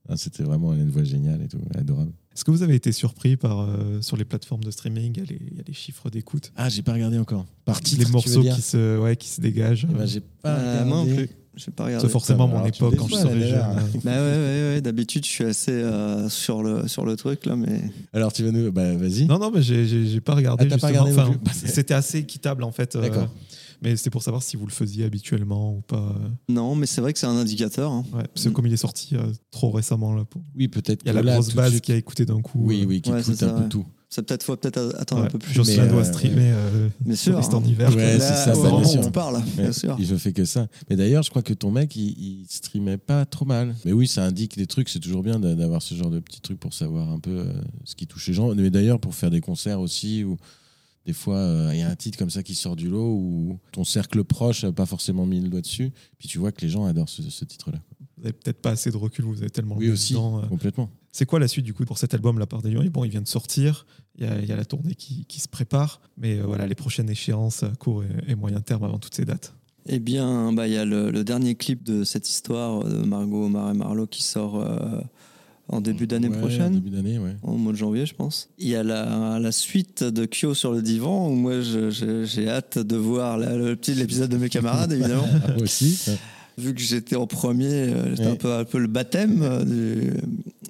Ah, 0.09 0.17
c'était 0.17 0.43
vraiment 0.43 0.73
une 0.75 0.91
voix 0.91 1.05
géniale 1.05 1.43
et 1.43 1.49
tout, 1.49 1.59
adorable. 1.79 2.13
Est-ce 2.35 2.45
que 2.45 2.51
vous 2.51 2.63
avez 2.63 2.77
été 2.77 2.93
surpris 2.93 3.37
par, 3.37 3.61
euh, 3.61 4.01
sur 4.01 4.17
les 4.17 4.25
plateformes 4.25 4.63
de 4.65 4.71
streaming 4.71 5.13
Il 5.17 5.19
y 5.19 5.23
a 5.23 5.27
les, 5.29 5.41
il 5.51 5.57
y 5.57 5.61
a 5.61 5.65
les 5.67 5.73
chiffres 5.75 6.09
d'écoute? 6.09 6.53
Ah, 6.57 6.69
j'ai 6.69 6.83
pas 6.83 6.93
regardé 6.93 7.19
encore. 7.19 7.45
Par 7.65 7.81
titre, 7.81 8.05
Les 8.05 8.11
morceaux 8.11 8.43
qui 8.43 8.63
se, 8.63 8.99
ouais, 8.99 9.17
qui 9.17 9.29
se 9.29 9.41
dégagent. 9.41 9.87
Ben, 9.87 10.07
j'ai 10.07 10.21
pas 10.21 10.57
regardé. 10.57 10.89
moi 10.89 10.99
non 11.05 11.15
plus. 11.17 11.29
J'ai 11.57 11.73
pas 11.73 11.87
regardé. 11.87 12.07
C'est 12.07 12.13
forcément 12.13 12.47
mon 12.47 12.55
alors 12.57 12.69
époque 12.69 12.95
quand 12.97 13.09
je 13.09 13.15
déçois, 13.15 13.31
serai 13.33 13.41
là, 13.41 13.47
jeune. 13.49 13.59
euh. 13.61 14.01
Bah 14.05 14.11
ouais, 14.13 14.19
ouais, 14.21 14.75
ouais. 14.77 14.81
D'habitude, 14.81 15.25
je 15.25 15.29
suis 15.29 15.45
assez 15.45 15.73
euh, 15.73 16.29
sur, 16.29 16.63
le, 16.63 16.87
sur 16.87 17.05
le 17.05 17.17
truc 17.17 17.45
là, 17.47 17.57
mais. 17.57 17.83
Alors 18.13 18.33
tu 18.33 18.45
vas 18.45 18.53
nous. 18.53 18.71
Bah 18.71 18.95
vas-y. 18.95 19.27
Non, 19.27 19.41
non, 19.41 19.51
mais 19.53 19.61
j'ai- 19.61 20.21
pas 20.21 20.37
regardé. 20.37 20.69
Ah, 20.71 20.77
Enfin, 21.03 21.35
C'était 21.53 21.95
assez 21.95 22.19
équitable 22.19 22.63
en 22.63 22.71
fait. 22.71 22.95
euh, 22.95 23.01
D'accord. 23.01 23.29
Mais 23.83 23.97
c'est 23.97 24.11
pour 24.11 24.23
savoir 24.23 24.43
si 24.43 24.57
vous 24.57 24.67
le 24.67 24.73
faisiez 24.73 25.05
habituellement 25.05 25.75
ou 25.77 25.81
pas. 25.83 26.15
Non, 26.49 26.75
mais 26.75 26.87
c'est 26.87 27.01
vrai 27.01 27.13
que 27.13 27.19
c'est 27.19 27.27
un 27.27 27.37
indicateur. 27.37 27.93
hein. 27.93 28.05
Ouais, 28.13 28.25
parce 28.35 28.45
que 28.45 28.49
Mm. 28.49 28.53
comme 28.53 28.67
il 28.67 28.73
est 28.73 28.77
sorti 28.77 29.15
euh, 29.17 29.23
trop 29.51 29.71
récemment, 29.71 30.15
là, 30.15 30.25
pour- 30.25 30.43
Oui, 30.57 30.69
peut-être 30.69 31.03
il 31.05 31.07
y 31.07 31.11
a 31.11 31.13
la 31.15 31.23
là, 31.23 31.35
grosse 31.35 31.55
base 31.55 31.71
suite- 31.73 31.85
qui 31.85 31.93
a 31.93 31.97
écouté 31.97 32.25
d'un 32.25 32.41
coup. 32.41 32.59
Oui, 32.63 32.83
euh, 32.83 32.87
oui, 32.87 33.01
qui 33.01 33.11
Ouais, 33.11 33.21
écoute 33.21 33.35
un 33.35 33.37
ça, 33.37 33.49
peu 33.51 33.63
ouais. 33.63 33.69
tout. 33.69 33.87
Ça 34.11 34.23
peut-être 34.23 34.43
faut 34.43 34.57
peut-être 34.57 34.95
attendre 34.99 35.21
ouais, 35.21 35.27
un 35.29 35.31
peu 35.31 35.39
plus. 35.39 35.53
Jocelyn 35.53 35.87
doit 35.87 36.01
euh, 36.01 36.05
streamer 36.05 36.51
euh, 36.55 36.89
Bien 37.01 37.15
sûr, 37.15 37.37
hein. 37.37 37.43
en 37.53 37.63
hiver. 37.63 37.95
Ouais, 37.95 38.13
c'est 38.15 38.31
Là, 38.31 38.37
ça, 38.37 38.53
bah, 38.55 38.71
bien 38.71 38.85
sûr. 38.85 39.01
on 39.05 39.11
parle, 39.11 39.35
Ouais, 39.37 39.43
bien 39.65 39.73
sûr. 39.73 39.97
Il 40.01 40.11
ne 40.11 40.17
fait 40.17 40.33
que 40.33 40.47
ça. 40.47 40.67
Mais 40.89 40.97
d'ailleurs, 40.97 41.23
je 41.23 41.29
crois 41.29 41.43
que 41.43 41.53
ton 41.53 41.71
mec, 41.71 41.95
il, 41.95 42.17
il 42.19 42.47
streamait 42.49 42.97
pas 42.97 43.27
trop 43.27 43.45
mal. 43.45 43.77
Mais 43.85 43.93
oui, 43.93 44.09
ça 44.09 44.25
indique 44.25 44.57
des 44.57 44.67
trucs. 44.67 44.89
C'est 44.89 44.99
toujours 44.99 45.23
bien 45.23 45.39
d'a- 45.39 45.55
d'avoir 45.55 45.83
ce 45.83 45.95
genre 45.95 46.09
de 46.11 46.21
petits 46.21 46.41
trucs 46.41 46.59
pour 46.59 46.73
savoir 46.73 47.11
un 47.11 47.19
peu 47.21 47.31
euh, 47.41 47.53
ce 47.85 47.95
qui 47.97 48.07
touche 48.07 48.27
les 48.29 48.33
gens. 48.35 48.55
Mais 48.55 48.71
d'ailleurs, 48.71 48.99
pour 48.99 49.15
faire 49.15 49.31
des 49.31 49.43
concerts 49.43 49.79
aussi, 49.81 50.25
où 50.25 50.39
des 51.09 51.15
fois, 51.15 51.39
euh, 51.39 51.71
il 51.73 51.79
y 51.79 51.83
a 51.83 51.89
un 51.89 51.97
titre 51.97 52.19
comme 52.19 52.29
ça 52.29 52.43
qui 52.43 52.55
sort 52.55 52.77
du 52.77 52.91
lot, 52.91 53.15
où 53.15 53.59
ton 53.73 53.83
cercle 53.83 54.23
proche 54.25 54.63
n'a 54.65 54.73
pas 54.73 54.85
forcément 54.85 55.25
mis 55.25 55.41
le 55.41 55.49
doigt 55.49 55.63
dessus. 55.63 55.91
Puis 56.19 56.29
tu 56.29 56.37
vois 56.37 56.53
que 56.53 56.61
les 56.61 56.69
gens 56.69 56.85
adorent 56.85 57.09
ce, 57.09 57.23
ce 57.23 57.47
titre-là. 57.47 57.79
Vous 58.19 58.25
avez 58.25 58.35
peut-être 58.35 58.61
pas 58.61 58.73
assez 58.73 58.91
de 58.91 58.97
recul, 58.99 59.25
vous 59.25 59.41
avez 59.41 59.49
tellement 59.49 59.79
Oui, 59.79 59.87
le 59.87 59.95
aussi, 59.95 60.13
dedans, 60.13 60.43
euh. 60.43 60.47
complètement. 60.47 60.91
C'est 61.11 61.25
quoi 61.25 61.39
la 61.39 61.49
suite 61.49 61.65
du 61.65 61.73
coup 61.73 61.87
pour 61.87 61.97
cet 61.97 62.13
album 62.13 62.39
La 62.39 62.47
part 62.47 62.61
des 62.61 62.71
lions? 62.71 62.85
Bon, 62.93 63.05
il 63.05 63.11
vient 63.11 63.23
de 63.23 63.27
sortir, 63.27 63.87
il 64.19 64.27
y 64.27 64.29
a, 64.29 64.39
il 64.39 64.47
y 64.47 64.53
a 64.53 64.57
la 64.57 64.67
tournée 64.67 64.95
qui, 64.95 65.25
qui 65.25 65.41
se 65.41 65.49
prépare, 65.49 66.03
mais 66.19 66.39
euh, 66.41 66.43
voilà 66.45 66.67
les 66.67 66.75
prochaines 66.75 67.09
échéances 67.09 67.63
à 67.63 67.71
court 67.71 68.05
et, 68.05 68.33
et 68.33 68.35
moyen 68.35 68.61
terme 68.61 68.85
avant 68.85 68.99
toutes 68.99 69.15
ces 69.15 69.25
dates. 69.25 69.55
Eh 69.87 70.01
bien, 70.01 70.53
bah, 70.53 70.69
il 70.69 70.75
y 70.75 70.77
a 70.77 70.85
le, 70.85 71.11
le 71.11 71.25
dernier 71.25 71.55
clip 71.55 71.85
de 71.85 72.05
cette 72.05 72.29
histoire 72.29 72.85
de 72.85 72.99
Margot 72.99 73.49
Marais 73.49 73.73
Marlowe 73.73 74.09
qui 74.09 74.23
sort 74.23 74.57
euh, 74.61 75.01
en 75.69 75.81
début 75.81 76.07
d'année 76.07 76.29
Ouais, 76.29 76.39
prochaine. 76.39 76.73
Début 76.75 76.91
d'année, 76.91 77.19
ouais. 77.19 77.37
Au 77.43 77.53
mois 77.53 77.73
de 77.73 77.77
janvier, 77.77 78.07
je 78.07 78.15
pense. 78.15 78.49
Il 78.59 78.69
y 78.69 78.77
a 78.77 78.83
la, 78.83 79.39
la 79.39 79.53
suite 79.53 80.03
de 80.03 80.25
Kyo 80.27 80.55
sur 80.55 80.73
le 80.73 80.83
divan 80.83 81.29
où 81.29 81.35
moi 81.35 81.61
je- 81.61 81.91
je- 81.91 82.25
j'ai 82.25 82.49
hâte 82.49 82.79
de 82.79 82.97
voir 82.97 83.37
la- 83.39 83.57
le 83.57 83.77
petit 83.77 83.95
l'épisode 83.95 84.31
de 84.31 84.37
mes 84.39 84.49
camarades, 84.49 84.93
évidemment. 84.93 85.27
Ah, 85.45 85.53
moi 85.55 85.63
aussi. 85.63 85.99
ouais. 86.09 86.17
Vu 86.57 86.75
que 86.75 86.81
j'étais 86.81 87.15
en 87.15 87.27
premier, 87.29 87.67
euh, 87.67 88.17
c'était 88.17 88.27
Ouais. 88.27 88.33
un, 88.33 88.37
peu, 88.37 88.53
un 88.53 88.65
peu 88.65 88.79
le 88.79 88.89
baptême. 88.89 89.43
euh, 89.43 89.65
du- 89.65 90.13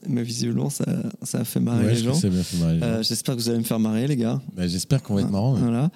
Mais 0.06 0.22
visiblement, 0.22 0.68
ça, 0.70 0.84
ça 1.22 1.40
a 1.40 1.44
fait 1.44 1.60
marrer 1.60 1.94
les 1.94 1.96
gens. 2.02 2.12
marrer. 2.60 2.78
Euh, 2.82 3.02
J'espère 3.02 3.36
que 3.36 3.40
vous 3.40 3.48
allez 3.50 3.58
me 3.58 3.64
faire 3.64 3.78
marrer, 3.80 4.06
les 4.06 4.16
gars. 4.16 4.40
Bah, 4.56 4.66
J'espère 4.66 5.02
qu'on 5.02 5.14
va 5.14 5.20
être 5.22 5.30
marrant. 5.30 5.54
Voilà. 5.54 5.90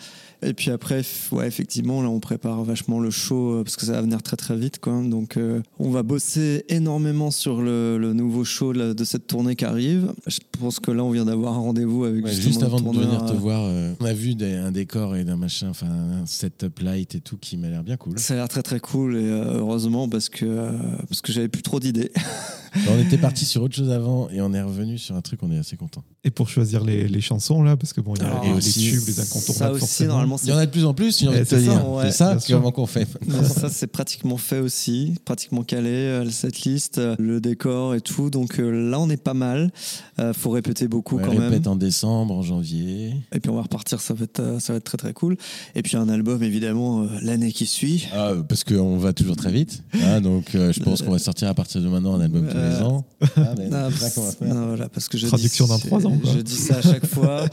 Et 0.45 0.55
puis 0.55 0.70
après, 0.70 1.03
ouais, 1.30 1.47
effectivement, 1.47 2.03
là, 2.03 2.09
on 2.09 2.20
prépare 2.20 2.62
vachement 2.64 2.99
le 3.01 3.11
show 3.11 3.55
euh, 3.55 3.62
parce 3.64 3.76
que 3.76 3.86
ça 3.86 3.93
va 3.93 4.03
venir 4.03 4.22
très 4.22 4.36
très 4.36 4.57
vite, 4.57 4.78
quoi. 4.80 5.01
Donc, 5.03 5.36
euh, 5.36 5.61
on 5.78 5.90
va 5.90 6.03
bosser 6.03 6.64
énormément 6.68 7.30
sur 7.30 7.62
le, 7.62 7.99
le 7.99 8.12
nouveau 8.12 8.45
show 8.45 8.72
là, 8.72 8.95
de 8.95 9.05
cette 9.05 9.26
tournée 9.26 9.55
qui 9.57 9.64
arrive. 9.64 10.12
Je 10.26 10.38
pense 10.59 10.80
que 10.80 10.90
là, 10.90 11.05
on 11.05 11.11
vient 11.11 11.24
d'avoir 11.24 11.55
un 11.55 11.59
rendez-vous 11.61 12.05
avec 12.05 12.24
Ouais, 12.24 12.32
juste 12.32 12.62
avant 12.62 12.80
de 12.80 12.99
venir 12.99 13.24
te 13.24 13.32
euh, 13.32 13.36
voir, 13.36 13.62
euh, 13.64 13.95
on 14.01 14.05
a 14.05 14.12
vu 14.12 14.34
des- 14.34 14.55
un 14.55 14.72
décor 14.72 15.16
et 15.16 15.24
d'un 15.24 15.36
machin, 15.36 15.68
enfin 15.70 15.86
un 15.88 16.26
setup 16.26 16.80
light 16.80 17.14
et 17.14 17.20
tout 17.20 17.36
qui 17.36 17.57
m'a 17.57 17.68
l'air 17.68 17.82
bien 17.84 17.97
cool. 17.97 18.18
Ça 18.18 18.34
a 18.34 18.36
l'air 18.36 18.49
très 18.49 18.62
très 18.62 18.80
cool 18.80 19.16
et 19.16 19.20
euh, 19.20 19.59
heureusement 19.59 20.09
parce 20.09 20.28
que 20.28 20.70
parce 21.09 21.20
que 21.20 21.32
j'avais 21.32 21.49
plus 21.49 21.62
trop 21.62 21.80
d'idées. 21.80 22.11
on 22.90 22.99
était 23.01 23.18
parti 23.18 23.45
sur 23.45 23.62
autre 23.62 23.74
chose 23.74 23.90
avant 23.90 24.28
et 24.30 24.40
on 24.40 24.53
est 24.53 24.62
revenu 24.62 24.99
sur 24.99 25.14
un 25.16 25.20
truc, 25.20 25.40
on 25.43 25.51
est 25.53 25.59
assez 25.59 25.76
content. 25.76 26.03
Et 26.24 26.30
pour 26.30 26.48
choisir 26.48 26.84
les, 26.84 27.08
les 27.08 27.20
chansons 27.20 27.64
là, 27.64 27.76
parce 27.76 27.92
que 27.92 28.00
bon, 28.00 28.14
il 28.14 28.22
y 28.22 28.24
a 28.24 28.28
Alors, 28.28 28.44
les, 28.44 28.60
tubes, 28.60 29.02
les 29.08 29.18
incontournables. 29.18 29.54
Ça 29.54 29.70
aussi, 29.72 29.80
forcément. 29.80 30.08
normalement, 30.10 30.36
Il 30.44 30.50
y 30.50 30.52
en 30.52 30.56
a 30.56 30.66
de 30.66 30.70
plus 30.70 30.84
en 30.84 30.94
plus, 30.94 31.20
de 31.20 31.32
c'est 31.32 31.44
ça, 31.44 31.56
dire. 31.58 31.88
ouais, 31.90 32.04
c'est 32.12 32.16
ça 32.18 32.36
comment 32.48 32.70
qu'on 32.70 32.86
fait. 32.86 33.08
Ça, 33.42 33.68
c'est 33.68 33.88
pratiquement 33.88 34.36
fait 34.36 34.60
aussi, 34.60 35.14
pratiquement 35.24 35.64
calé, 35.64 35.90
euh, 35.90 36.30
cette 36.30 36.60
liste, 36.62 36.98
euh, 36.98 37.16
le 37.18 37.40
décor 37.40 37.96
et 37.96 38.00
tout. 38.00 38.30
Donc 38.30 38.60
euh, 38.60 38.70
là, 38.88 39.00
on 39.00 39.10
est 39.10 39.16
pas 39.20 39.34
mal. 39.34 39.72
Euh, 40.20 40.32
faut 40.32 40.50
répéter 40.50 40.86
beaucoup 40.86 41.16
Ouais, 41.16 41.24
quand 41.24 41.32
même. 41.32 41.42
répète 41.50 41.66
en 41.66 41.74
décembre, 41.74 42.32
en 42.34 42.42
janvier. 42.42 43.14
Et 43.32 43.40
puis 43.40 43.50
on 43.50 43.56
va 43.56 43.62
repartir, 43.62 44.00
ça 44.00 44.14
va 44.14 44.22
être, 44.22 44.38
euh, 44.38 44.60
ça 44.60 44.74
va 44.74 44.76
être 44.76 44.84
très 44.84 44.98
très 44.98 45.12
cool. 45.14 45.36
Et 45.74 45.82
puis 45.82 45.96
un 45.96 46.08
album, 46.08 46.40
évidemment, 46.44 47.02
euh, 47.02 47.06
l'année 47.20 47.50
qui 47.50 47.66
suit. 47.66 48.06
Ah, 48.14 48.30
parce 48.48 48.62
qu'on 48.62 48.96
va 48.96 49.12
toujours 49.12 49.34
très 49.36 49.50
vite. 49.50 49.82
hein, 50.00 50.20
donc 50.20 50.54
euh, 50.54 50.72
je 50.72 50.78
pense 50.84 51.02
qu'on 51.02 51.10
va 51.10 51.18
sortir 51.18 51.48
à 51.48 51.54
partir 51.54 51.80
de 51.80 51.88
maintenant 51.88 52.14
un 52.14 52.20
album 52.20 52.46
tous 52.48 52.56
Euh, 52.56 52.78
les 52.78 52.84
ans. 52.84 53.04
Ah, 53.36 53.54
mais 53.58 53.68
Non, 53.68 53.88
c'est 53.90 53.98
ça 53.98 54.10
qu'on 54.10 54.22
va 54.22 54.30
faire. 54.32 54.54
non, 54.54 54.66
voilà, 54.68 54.88
parce 54.88 55.08
que 55.08 55.18
je 55.18 55.26
Traduction 55.26 55.64
dis, 55.64 55.70
dans 55.70 55.78
trois 55.80 56.06
ans, 56.06 56.11
quoi. 56.18 56.32
Je 56.34 56.40
dis 56.40 56.56
ça 56.56 56.76
à 56.76 56.82
chaque 56.82 57.06
fois. 57.06 57.46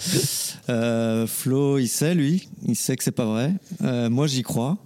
Euh, 0.70 1.26
Flo, 1.28 1.78
il 1.80 1.88
sait, 1.88 2.14
lui. 2.16 2.48
Il 2.68 2.76
sait 2.76 2.96
que 2.96 3.04
c'est 3.04 3.12
pas 3.12 3.26
vrai. 3.26 3.54
Euh, 3.84 4.10
moi, 4.10 4.28
j'y 4.28 4.42
crois. 4.44 4.78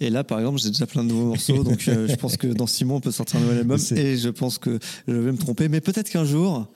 Et 0.00 0.10
là, 0.10 0.22
par 0.24 0.38
exemple, 0.38 0.60
j'ai 0.60 0.68
déjà 0.68 0.86
plein 0.86 1.02
de 1.02 1.08
nouveaux 1.08 1.28
morceaux. 1.28 1.64
Donc, 1.64 1.88
euh, 1.88 2.06
je 2.08 2.14
pense 2.16 2.36
que 2.36 2.46
dans 2.48 2.66
six 2.66 2.84
mois, 2.84 2.98
on 2.98 3.00
peut 3.00 3.10
sortir 3.10 3.38
un 3.40 3.42
nouvel 3.42 3.58
album. 3.58 3.80
Et 3.96 4.16
je 4.16 4.28
pense 4.28 4.58
que 4.58 4.78
je 5.08 5.14
vais 5.14 5.32
me 5.32 5.38
tromper. 5.38 5.68
Mais 5.68 5.80
peut-être 5.80 6.10
qu'un 6.10 6.24
jour. 6.24 6.66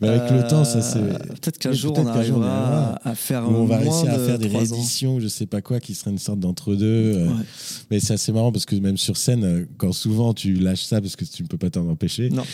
Mais 0.00 0.08
avec 0.08 0.30
le 0.30 0.46
temps, 0.46 0.64
ça 0.64 0.80
c'est. 0.80 1.00
Peut-être 1.00 1.58
qu'un 1.58 1.72
jour, 1.72 1.92
on 1.98 2.02
jour, 2.02 2.10
arrivera 2.10 2.46
arrivera. 2.46 3.00
à, 3.04 3.08
à 3.10 3.14
faire. 3.16 3.50
Où 3.50 3.54
on 3.54 3.64
va 3.64 3.80
moins 3.80 3.90
réussir 4.00 4.12
à 4.12 4.16
de 4.18 4.26
faire 4.26 4.38
des 4.38 4.46
rééditions, 4.46 5.18
je 5.18 5.26
sais 5.26 5.46
pas 5.46 5.60
quoi, 5.60 5.80
qui 5.80 5.94
serait 5.96 6.12
une 6.12 6.18
sorte 6.18 6.38
d'entre-deux. 6.38 7.26
Ouais. 7.26 7.44
Mais 7.90 7.98
c'est 7.98 8.14
assez 8.14 8.30
marrant 8.30 8.52
parce 8.52 8.64
que 8.64 8.76
même 8.76 8.96
sur 8.96 9.16
scène, 9.16 9.66
quand 9.78 9.92
souvent 9.92 10.34
tu 10.34 10.54
lâches 10.54 10.84
ça 10.84 11.00
parce 11.00 11.16
que 11.16 11.24
tu 11.24 11.42
ne 11.42 11.48
peux 11.48 11.58
pas 11.58 11.68
t'en 11.70 11.88
empêcher, 11.88 12.30
Non. 12.30 12.44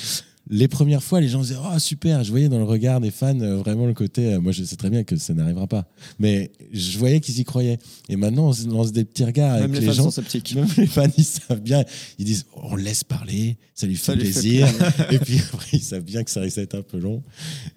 Les 0.50 0.68
premières 0.68 1.02
fois, 1.02 1.20
les 1.20 1.28
gens 1.28 1.40
disaient 1.42 1.56
Oh 1.58 1.78
super 1.78 2.24
Je 2.24 2.30
voyais 2.30 2.48
dans 2.48 2.58
le 2.58 2.64
regard 2.64 3.00
des 3.00 3.10
fans 3.10 3.38
euh, 3.40 3.56
vraiment 3.56 3.86
le 3.86 3.94
côté 3.94 4.32
euh, 4.34 4.40
Moi, 4.40 4.52
je 4.52 4.64
sais 4.64 4.76
très 4.76 4.90
bien 4.90 5.04
que 5.04 5.16
ça 5.16 5.34
n'arrivera 5.34 5.66
pas. 5.66 5.86
Mais 6.18 6.50
je 6.72 6.98
voyais 6.98 7.20
qu'ils 7.20 7.38
y 7.40 7.44
croyaient. 7.44 7.78
Et 8.08 8.16
maintenant, 8.16 8.48
on 8.48 8.52
se 8.52 8.66
lance 8.68 8.92
des 8.92 9.04
petits 9.04 9.24
regards 9.24 9.54
Même 9.54 9.64
avec 9.70 9.74
les, 9.74 9.80
les, 9.80 9.86
fans 9.86 9.92
gens. 9.92 10.02
sont 10.04 10.10
sceptiques. 10.10 10.54
Même 10.54 10.68
les 10.76 10.86
fans, 10.86 11.06
ils 11.16 11.24
savent 11.24 11.60
bien. 11.60 11.84
Ils 12.18 12.24
disent 12.24 12.46
On 12.54 12.76
laisse 12.76 13.04
parler, 13.04 13.56
ça 13.74 13.86
lui 13.86 13.96
fait 13.96 14.04
Ça 14.04 14.14
lui 14.14 14.24
fait 14.26 14.32
plaisir. 14.32 14.68
Et 15.10 15.18
puis 15.18 15.38
après, 15.52 15.68
ils 15.74 15.82
savent 15.82 16.02
bien 16.04 16.24
que 16.24 16.30
ça 16.30 16.40
risque 16.40 16.56
d'être 16.56 16.74
un 16.76 16.82
peu 16.82 16.98
long. 16.98 17.22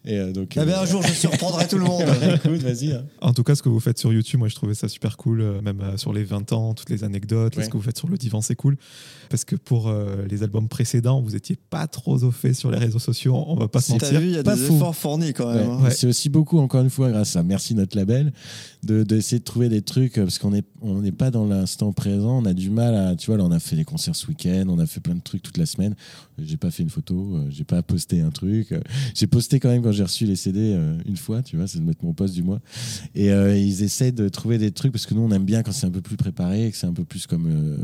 Et 0.05 0.17
euh, 0.17 0.31
donc. 0.31 0.55
Eh 0.57 0.65
bien, 0.65 0.75
euh, 0.79 0.81
un 0.83 0.85
jour, 0.85 1.03
je 1.03 1.11
surprendrai 1.13 1.67
tout 1.67 1.77
le 1.77 1.85
monde. 1.85 2.03
écoute, 2.35 2.61
vas-y. 2.61 2.93
hein. 2.93 3.05
En 3.21 3.33
tout 3.33 3.43
cas, 3.43 3.55
ce 3.55 3.61
que 3.61 3.69
vous 3.69 3.79
faites 3.79 3.97
sur 3.99 4.11
YouTube, 4.13 4.39
moi 4.39 4.47
je 4.47 4.55
trouvais 4.55 4.73
ça 4.75 4.87
super 4.87 5.17
cool, 5.17 5.41
euh, 5.41 5.61
même 5.61 5.81
euh, 5.81 5.97
sur 5.97 6.13
les 6.13 6.23
20 6.23 6.51
ans, 6.53 6.73
toutes 6.73 6.89
les 6.89 7.03
anecdotes, 7.03 7.55
Ouais. 7.57 7.63
ce 7.65 7.69
que 7.69 7.77
vous 7.77 7.83
faites 7.83 7.97
sur 7.97 8.07
le 8.07 8.17
divan, 8.17 8.41
c'est 8.41 8.55
cool. 8.55 8.77
Parce 9.29 9.45
que 9.45 9.55
pour 9.55 9.87
euh, 9.87 10.25
les 10.29 10.43
albums 10.43 10.67
précédents, 10.67 11.21
vous 11.21 11.35
étiez 11.35 11.57
pas 11.69 11.87
trop 11.87 12.23
au 12.23 12.31
fait 12.31 12.53
sur 12.61 12.71
les 12.71 12.77
réseaux 12.77 12.99
sociaux, 12.99 13.35
on 13.47 13.55
va 13.55 13.67
pas 13.67 13.81
se 13.81 13.91
Si 13.91 13.97
t'as 13.97 14.05
mentir. 14.05 14.19
vu, 14.21 14.27
il 14.27 14.33
y 14.33 14.37
a 14.37 14.43
Pas 14.43 14.55
des 14.55 14.61
faux. 14.61 14.75
efforts 14.75 14.95
fournis 14.95 15.33
quand 15.33 15.53
même. 15.53 15.67
Ouais. 15.67 15.73
hein. 15.75 15.83
Ouais. 15.83 15.91
C'est 15.91 16.07
aussi 16.07 16.29
beaucoup, 16.29 16.59
encore 16.59 16.81
une 16.81 16.89
fois, 16.89 17.09
grâce 17.11 17.35
à 17.35 17.43
Merci 17.43 17.75
notre 17.75 17.97
label, 17.97 18.31
de 18.83 19.03
d'essayer 19.03 19.39
de, 19.39 19.43
trouver 19.43 19.69
des 19.69 19.81
trucs, 19.81 20.17
euh, 20.17 20.23
parce 20.23 20.39
qu'on 20.39 20.51
n'est 20.51 20.63
on 20.81 21.01
n'est 21.01 21.11
pas 21.11 21.29
dans 21.31 21.45
l'instant 21.45 21.91
présent, 21.93 22.39
on 22.41 22.45
a 22.45 22.53
du 22.53 22.69
mal 22.69 22.95
à. 22.95 23.15
Tu 23.15 23.27
vois, 23.27 23.37
là, 23.37 23.43
on 23.43 23.51
a 23.51 23.59
fait 23.59 23.75
des 23.75 23.83
concerts 23.85 24.15
ce 24.15 24.27
week-end, 24.27 24.65
on 24.69 24.79
a 24.79 24.85
fait 24.85 24.99
plein 24.99 25.15
de 25.15 25.21
trucs 25.21 25.43
toute 25.43 25.57
la 25.57 25.65
semaine. 25.65 25.95
J'ai 26.43 26.57
pas 26.57 26.71
fait 26.71 26.81
une 26.81 26.89
photo, 26.89 27.35
euh, 27.35 27.45
j'ai 27.49 27.63
pas 27.63 27.83
posté 27.83 28.21
un 28.21 28.31
truc. 28.31 28.71
euh, 28.71 28.79
J'ai 29.13 29.27
posté 29.27 29.59
quand 29.59 29.69
même 29.69 29.83
quand 29.83 29.91
j'ai 29.91 30.01
reçu 30.03 30.25
les 30.25 30.35
CD 30.35 30.73
euh, 30.73 30.97
une 31.05 31.17
fois, 31.17 31.43
tu 31.43 31.55
vois, 31.55 31.67
c'est 31.67 31.77
de 31.79 31.83
mettre 31.83 32.03
mon 32.03 32.13
poste 32.13 32.33
du 32.33 32.41
mois. 32.41 32.59
Et 33.13 33.31
euh, 33.31 33.55
ils 33.55 33.83
essaient 33.83 34.11
de 34.11 34.27
trouver 34.27 34.57
des 34.57 34.71
trucs, 34.71 34.91
parce 34.91 35.05
que 35.05 35.13
nous, 35.13 35.21
on 35.21 35.29
aime 35.31 35.45
bien 35.45 35.61
quand 35.61 35.71
c'est 35.71 35.85
un 35.85 35.91
peu 35.91 36.01
plus 36.01 36.17
préparé, 36.17 36.71
que 36.71 36.77
c'est 36.77 36.87
un 36.87 36.93
peu 36.93 37.03
plus 37.03 37.27
comme 37.27 37.45
euh, 37.47 37.77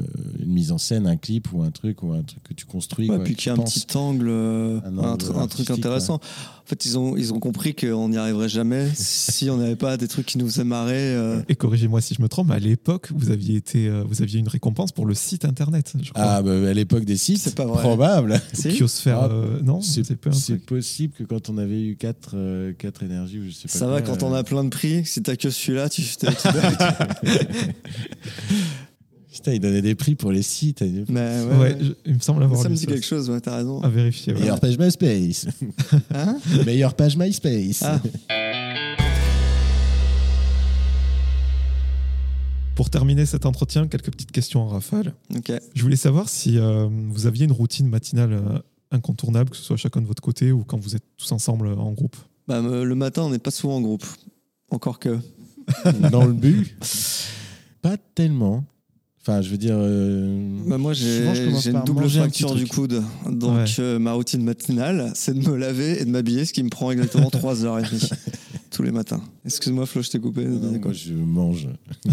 une 0.43 0.51
mise 0.51 0.71
en 0.71 0.79
scène, 0.79 1.05
un 1.05 1.17
clip 1.17 1.53
ou 1.53 1.61
un 1.61 1.69
truc, 1.69 2.01
ou 2.01 2.13
un 2.13 2.23
truc 2.23 2.41
que 2.43 2.53
tu 2.55 2.65
construis. 2.65 3.09
Ouais, 3.09 3.17
quoi, 3.17 3.25
puis 3.25 3.35
qu'il 3.35 3.47
y 3.47 3.55
a 3.55 3.59
un 3.59 3.63
petit 3.63 3.85
angle, 3.95 4.27
euh, 4.29 4.79
Un 4.83 4.97
angle 4.97 5.47
truc 5.49 5.69
intéressant. 5.69 6.15
En 6.15 6.65
fait, 6.65 6.83
ils 6.85 6.97
ont, 6.97 7.15
ils 7.15 7.33
ont 7.33 7.39
compris 7.39 7.75
qu'on 7.75 8.09
n'y 8.09 8.17
arriverait 8.17 8.49
jamais 8.49 8.89
si 8.95 9.51
on 9.51 9.57
n'avait 9.57 9.75
pas 9.75 9.97
des 9.97 10.07
trucs 10.07 10.25
qui 10.25 10.39
nous 10.39 10.47
faisaient 10.47 10.63
marrer. 10.63 10.86
Euh. 10.93 11.41
Et 11.49 11.55
corrigez-moi 11.55 12.01
si 12.01 12.13
je 12.15 12.21
me 12.21 12.27
trompe, 12.29 12.51
à 12.51 12.59
l'époque, 12.59 13.09
vous 13.15 13.29
aviez 13.31 13.55
été, 13.57 13.87
euh, 13.87 14.03
vous 14.07 14.21
aviez 14.21 14.39
une 14.39 14.47
récompense 14.47 14.91
pour 14.91 15.05
le 15.05 15.13
site 15.13 15.45
internet, 15.45 15.93
je 16.01 16.11
crois. 16.11 16.23
Ah, 16.23 16.41
bah, 16.41 16.51
à 16.69 16.73
l'époque 16.73 17.05
des 17.05 17.17
sites, 17.17 17.39
C'est 17.39 17.55
pas 17.55 17.65
vrai. 17.65 17.79
probable. 17.81 18.39
Kiosphère, 18.77 19.19
Ah, 19.23 19.29
euh, 19.31 19.59
non 19.63 19.81
C'est 19.81 20.03
C'est 20.05 20.15
pas 20.15 20.29
un 20.29 20.33
c'est 20.33 20.53
truc. 20.53 20.65
possible 20.65 21.13
que 21.17 21.23
quand 21.23 21.49
on 21.49 21.57
avait 21.57 21.81
eu 21.81 21.95
4 21.95 22.07
quatre, 22.31 22.71
quatre 22.77 23.03
énergies, 23.03 23.39
ou 23.39 23.45
je 23.45 23.51
sais 23.51 23.67
pas. 23.67 23.73
Ça 23.77 23.87
va 23.87 24.01
quand 24.01 24.23
on 24.23 24.33
a 24.33 24.43
plein 24.43 24.63
de 24.63 24.69
prix. 24.69 25.05
Si 25.05 25.21
t'as 25.21 25.35
que 25.35 25.49
celui-là, 25.49 25.89
tu, 25.89 26.01
Putain, 29.31 29.53
ils 29.53 29.59
donnaient 29.59 29.81
des 29.83 29.93
prix 29.93 30.15
pour 30.15 30.31
les 30.31 30.41
sites. 30.41 30.81
Mais 31.09 31.19
ouais, 31.19 31.43
Ouais, 31.45 31.57
ouais. 31.59 31.77
je- 31.79 31.91
il 32.05 32.13
me 32.15 32.19
semble 32.19 32.41
avoir 32.43 32.61
ça 32.61 32.69
me 32.69 32.75
dit 32.75 32.87
quelque 32.87 33.05
chose. 33.05 33.29
Ouais, 33.29 33.39
t'as 33.39 33.57
raison. 33.57 33.81
À 33.81 33.89
vérifier. 33.89 34.33
ouais. 34.33 34.39
Meilleure 34.39 34.59
page 34.59 34.79
MySpace. 34.79 35.45
Hein 36.13 36.37
Meilleure 36.65 36.95
page 36.95 37.15
MySpace. 37.17 37.83
Ah. 37.83 38.01
Pour 42.77 42.91
terminer 42.91 43.25
cet 43.25 43.47
entretien, 43.47 43.87
quelques 43.87 44.11
petites 44.11 44.31
questions 44.31 44.61
en 44.61 44.67
rafale. 44.67 45.15
Ok. 45.35 45.51
Je 45.73 45.81
voulais 45.81 45.95
savoir 45.95 46.29
si 46.29 46.59
euh, 46.59 46.87
vous 47.09 47.25
aviez 47.25 47.45
une 47.45 47.51
routine 47.51 47.87
matinale 47.89 48.33
euh, 48.33 48.59
incontournable, 48.91 49.49
que 49.49 49.57
ce 49.57 49.63
soit 49.63 49.77
chacun 49.77 49.99
de 49.99 50.05
votre 50.05 50.21
côté 50.21 50.51
ou 50.51 50.63
quand 50.63 50.77
vous 50.79 50.95
êtes 50.95 51.01
tous 51.17 51.31
ensemble 51.31 51.69
euh, 51.69 51.75
en 51.75 51.91
groupe. 51.93 52.15
Bah, 52.47 52.61
le 52.61 52.93
matin, 52.93 53.23
on 53.23 53.31
n'est 53.31 53.39
pas 53.39 53.49
souvent 53.49 53.77
en 53.77 53.81
groupe. 53.81 54.05
Encore 54.69 54.99
que. 54.99 55.17
Dans 56.11 56.25
le 56.27 56.33
but? 56.33 56.75
Pas 57.81 57.97
tellement. 57.97 58.63
Enfin, 59.21 59.41
je 59.41 59.49
veux 59.49 59.57
dire. 59.57 59.75
euh, 59.75 60.55
Bah, 60.67 60.77
moi, 60.77 60.93
j'ai 60.93 61.25
une 61.71 61.83
double 61.83 62.03
un 62.03 62.09
fracture 62.09 62.53
du 62.53 62.67
coude. 62.67 63.01
Donc, 63.27 63.57
Ouais. 63.57 63.65
euh, 63.79 63.97
ma 63.97 64.13
routine 64.13 64.43
matinale, 64.43 65.11
c'est 65.15 65.33
de 65.33 65.49
me 65.49 65.55
laver 65.57 65.99
et 65.99 66.05
de 66.05 66.11
m'habiller, 66.11 66.45
ce 66.45 66.53
qui 66.53 66.61
me 66.61 66.69
prend 66.69 66.91
exactement 66.91 67.29
3h30 67.31 68.13
tous 68.69 68.83
les 68.83 68.91
matins. 68.91 69.21
Excuse-moi, 69.45 69.87
Flo, 69.87 70.03
je 70.03 70.11
t'ai 70.11 70.19
coupé. 70.19 70.45
non, 70.45 70.79
moi, 70.79 70.93
je 70.93 71.13
mange. 71.15 71.67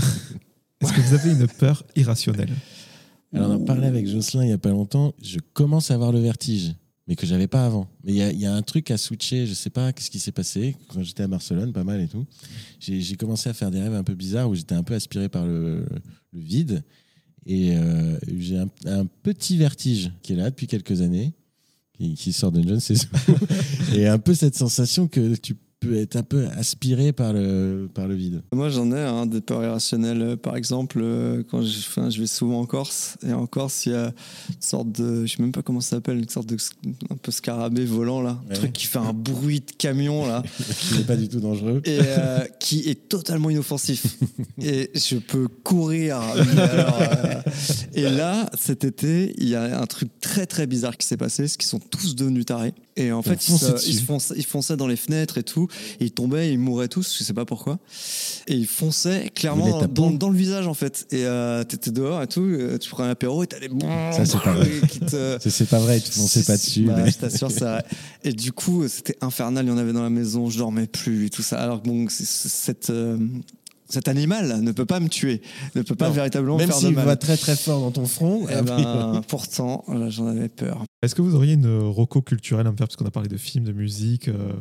Est-ce 0.80 0.92
que 0.92 1.00
vous 1.00 1.14
avez 1.14 1.32
une 1.32 1.46
peur 1.46 1.84
irrationnelle 1.96 2.50
Alors, 3.32 3.50
on 3.50 3.54
en 3.54 3.64
parlait 3.64 3.86
avec 3.86 4.06
Jocelyn 4.06 4.44
il 4.44 4.50
y 4.50 4.52
a 4.52 4.58
pas 4.58 4.70
longtemps. 4.70 5.12
Je 5.20 5.38
commence 5.54 5.90
à 5.90 5.94
avoir 5.94 6.12
le 6.12 6.20
vertige. 6.20 6.74
mais 7.08 7.16
que 7.16 7.26
j'avais 7.26 7.48
pas 7.48 7.66
avant. 7.66 7.88
Mais 8.04 8.12
il 8.12 8.40
y 8.40 8.46
a, 8.46 8.54
un 8.54 8.62
truc 8.62 8.90
à 8.90 8.96
switcher, 8.96 9.46
je 9.46 9.54
sais 9.54 9.70
pas 9.70 9.92
qu'est-ce 9.92 10.10
qui 10.10 10.20
s'est 10.20 10.32
passé 10.32 10.76
quand 10.88 11.02
j'étais 11.02 11.24
à 11.24 11.26
Barcelone, 11.26 11.72
pas 11.72 11.84
mal 11.84 12.00
et 12.00 12.08
tout. 12.08 12.26
J'ai 12.78 13.16
commencé 13.16 13.48
à 13.50 13.54
faire 13.54 13.70
des 13.70 13.80
rêves 13.80 13.94
un 13.94 14.04
peu 14.04 14.14
bizarres 14.14 14.48
où 14.48 14.54
j'étais 14.54 14.74
un 14.74 14.82
peu 14.82 14.94
aspiré 14.94 15.28
par 15.28 15.46
le, 15.46 15.84
vide 16.32 16.82
et 17.46 17.76
euh, 17.76 18.18
j'ai 18.38 18.58
un, 18.58 19.06
petit 19.22 19.56
vertige 19.56 20.10
qui 20.22 20.32
est 20.32 20.36
là 20.36 20.50
depuis 20.50 20.66
quelques 20.66 21.02
années, 21.02 21.34
qui, 21.92 22.32
sort 22.32 22.50
de 22.50 22.60
ne 22.60 22.78
sais 22.78 22.94
où, 23.28 23.94
et 23.94 24.08
un 24.08 24.18
peu 24.18 24.34
cette 24.34 24.56
sensation 24.56 25.06
que 25.06 25.36
tu 25.36 25.54
être 25.92 26.16
un 26.16 26.22
peu 26.22 26.46
aspiré 26.56 27.12
par 27.12 27.32
le, 27.32 27.88
par 27.92 28.06
le 28.06 28.14
vide. 28.14 28.42
Moi, 28.52 28.68
j'en 28.68 28.90
ai 28.92 29.00
hein, 29.00 29.26
des 29.26 29.40
peurs 29.40 29.62
irrationnelles. 29.62 30.22
Euh, 30.22 30.36
Par 30.36 30.56
exemple, 30.56 31.00
euh, 31.02 31.42
quand 31.50 31.62
je, 31.62 31.78
enfin, 31.78 32.10
je 32.10 32.20
vais 32.20 32.26
souvent 32.26 32.60
en 32.60 32.66
Corse, 32.66 33.16
et 33.26 33.32
en 33.32 33.46
Corse, 33.46 33.86
il 33.86 33.92
y 33.92 33.94
a 33.94 34.06
une 34.06 34.60
sorte 34.60 34.92
de, 34.92 35.26
je 35.26 35.36
sais 35.36 35.42
même 35.42 35.52
pas 35.52 35.62
comment 35.62 35.80
ça 35.80 35.96
s'appelle, 35.96 36.18
une 36.18 36.28
sorte 36.28 36.46
de 36.46 36.56
un 37.10 37.16
peu 37.16 37.30
scarabée 37.30 37.84
volant 37.84 38.22
là, 38.22 38.40
un 38.50 38.54
truc 38.54 38.72
qui 38.72 38.86
fait 38.86 38.98
un 38.98 39.12
bruit 39.12 39.60
de 39.60 39.72
camion 39.76 40.26
là, 40.26 40.42
qui 40.78 40.98
n'est 40.98 41.04
pas 41.04 41.16
du 41.16 41.28
tout 41.28 41.40
dangereux. 41.40 41.80
et 41.84 41.98
euh, 42.02 42.40
qui 42.60 42.88
est 42.88 43.08
totalement 43.08 43.50
inoffensif. 43.50 44.18
et 44.62 44.90
je 44.94 45.16
peux 45.16 45.48
courir. 45.48 46.18
alors, 46.18 47.00
euh, 47.00 47.42
et 47.94 48.08
là, 48.08 48.48
cet 48.58 48.84
été, 48.84 49.34
il 49.38 49.48
y 49.48 49.54
a 49.54 49.80
un 49.80 49.86
truc 49.86 50.08
très 50.20 50.46
très 50.46 50.66
bizarre 50.66 50.96
qui 50.96 51.06
s'est 51.06 51.16
passé, 51.16 51.48
c'est 51.48 51.56
qu'ils 51.56 51.68
sont 51.68 51.80
tous 51.80 52.14
devenus 52.14 52.46
tarés. 52.46 52.74
Et 52.96 53.10
en 53.10 53.22
fait, 53.22 53.48
ils, 53.48 54.00
fonçaient, 54.00 54.34
ils 54.36 54.44
fonçaient 54.44 54.76
dans 54.76 54.86
les 54.86 54.96
fenêtres 54.96 55.38
et 55.38 55.42
tout. 55.42 55.68
Et 56.00 56.04
ils 56.04 56.10
tombaient, 56.12 56.52
ils 56.52 56.58
mouraient 56.58 56.88
tous, 56.88 57.16
je 57.18 57.24
sais 57.24 57.32
pas 57.32 57.44
pourquoi. 57.44 57.78
Et 58.46 58.54
ils 58.54 58.66
fonçaient 58.66 59.30
clairement 59.34 59.82
dans, 59.86 60.28
le 60.30 60.36
visage 60.36 60.66
en 60.68 60.74
fait. 60.74 61.06
Et 61.10 61.24
euh, 61.24 61.64
t'étais 61.64 61.90
dehors 61.90 62.22
et 62.22 62.26
tout, 62.28 62.42
euh, 62.42 62.78
tu 62.78 62.88
prends 62.90 63.02
un 63.04 63.10
apéro 63.10 63.42
et 63.42 63.46
t'as 63.46 63.58
les 63.58 63.68
Ça, 64.12 64.24
c'est 64.24 64.40
pas 64.40 64.52
vrai. 64.52 64.68
te- 64.68 65.38
C'est- 65.48 65.68
pas 65.68 65.78
vrai, 65.78 66.00
tu 66.00 66.12
fonçais 66.12 66.44
pas 66.44 66.56
dessus. 66.56 66.84
Bah, 66.84 66.94
mais- 67.04 67.10
Je 67.10 67.18
t'assure, 67.18 67.50
ça. 67.50 67.82
Et 68.22 68.32
du 68.32 68.52
coup, 68.52 68.86
c'était 68.88 69.16
infernal. 69.20 69.64
Il 69.66 69.68
y 69.68 69.72
en 69.72 69.78
avait 69.78 69.92
dans 69.92 70.02
la 70.02 70.10
maison, 70.10 70.48
je 70.48 70.58
dormais 70.58 70.86
plus 70.86 71.26
et 71.26 71.30
tout 71.30 71.42
ça. 71.42 71.58
Alors 71.60 71.82
que 71.82 71.88
bon, 71.88 72.06
cette, 72.08 72.90
euh, 72.90 73.18
cet 73.88 74.08
animal 74.08 74.60
ne 74.62 74.72
peut 74.72 74.86
pas 74.86 75.00
me 75.00 75.08
tuer, 75.08 75.42
ne 75.74 75.82
peut 75.82 75.94
pas 75.94 76.08
Non. 76.08 76.14
véritablement 76.14 76.56
Même 76.56 76.68
faire 76.68 76.76
de 76.80 76.86
s'il 76.86 76.94
mal. 76.94 77.04
va 77.06 77.16
très 77.16 77.36
très 77.36 77.56
fort 77.56 77.80
dans 77.80 77.90
ton 77.90 78.06
front, 78.06 78.46
Eh 78.48 78.54
a 78.54 78.62
priori- 78.62 78.82
ben, 78.84 79.20
pourtant, 79.28 79.84
j'en 80.08 80.26
avais 80.26 80.48
peur. 80.48 80.84
Est-ce 81.02 81.14
que 81.14 81.22
vous 81.22 81.34
auriez 81.34 81.52
une 81.54 81.66
roco 81.80 82.22
culturelle 82.22 82.66
à 82.66 82.72
me 82.72 82.76
faire? 82.76 82.86
Parce 82.88 82.96
qu'on 82.96 83.04
a 83.06 83.10
parlé 83.10 83.28
de 83.28 83.36
films, 83.36 83.64
de 83.64 83.72
musique. 83.72 84.28
euh, 84.28 84.52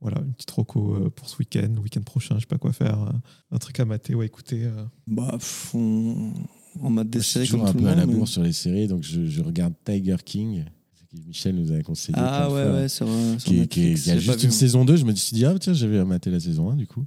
voilà, 0.00 0.22
une 0.24 0.32
petite 0.32 0.50
roco 0.52 0.94
euh, 0.94 1.10
pour 1.10 1.28
ce 1.28 1.36
week-end, 1.38 1.68
le 1.74 1.80
week-end 1.80 2.00
prochain, 2.00 2.36
je 2.36 2.40
sais 2.40 2.46
pas 2.46 2.56
quoi 2.56 2.72
faire. 2.72 3.02
euh, 3.02 3.12
un 3.54 3.58
truc 3.58 3.78
à 3.80 3.84
mater 3.84 4.14
ou 4.14 4.22
à 4.22 4.24
écouter. 4.24 4.64
euh. 4.64 4.84
Bah, 5.06 5.36
on, 5.74 6.32
on 6.80 6.88
m'a 6.90 7.02
je 7.02 7.08
déchiré 7.08 7.44
suis 7.44 7.50
comme 7.52 7.60
toujours 7.60 7.68
un 7.68 7.72
tout 7.72 7.78
le 7.78 7.82
peu 7.84 7.88
à 7.88 7.90
monde. 7.90 8.00
la 8.00 8.06
mais- 8.06 8.14
bourre 8.14 8.28
sur 8.28 8.42
les 8.42 8.52
séries, 8.54 8.86
donc 8.88 9.02
je, 9.02 9.26
je 9.26 9.42
regarde 9.42 9.74
Tiger 9.84 10.16
King, 10.24 10.64
ce 10.94 11.02
que 11.18 11.22
Michel 11.26 11.54
nous 11.54 11.70
a 11.70 11.82
conseillé. 11.82 12.16
Ah 12.18 12.50
ouais, 12.50 12.62
fois, 12.64 12.72
ouais, 12.72 12.88
sur, 12.88 13.06
sur 13.06 13.38
Qui, 13.50 13.68
qui 13.68 13.80
Netflix, 13.80 14.02
qui 14.04 14.10
a 14.12 14.18
juste 14.18 14.42
une 14.42 14.50
saison 14.50 14.86
2, 14.86 14.96
je 14.96 15.04
me 15.04 15.14
suis 15.14 15.34
dit, 15.34 15.44
ah 15.44 15.54
tiens, 15.60 15.74
j'avais 15.74 16.02
maté 16.04 16.30
la 16.30 16.40
saison 16.40 16.70
1 16.70 16.76
du 16.76 16.86
coup. 16.86 17.04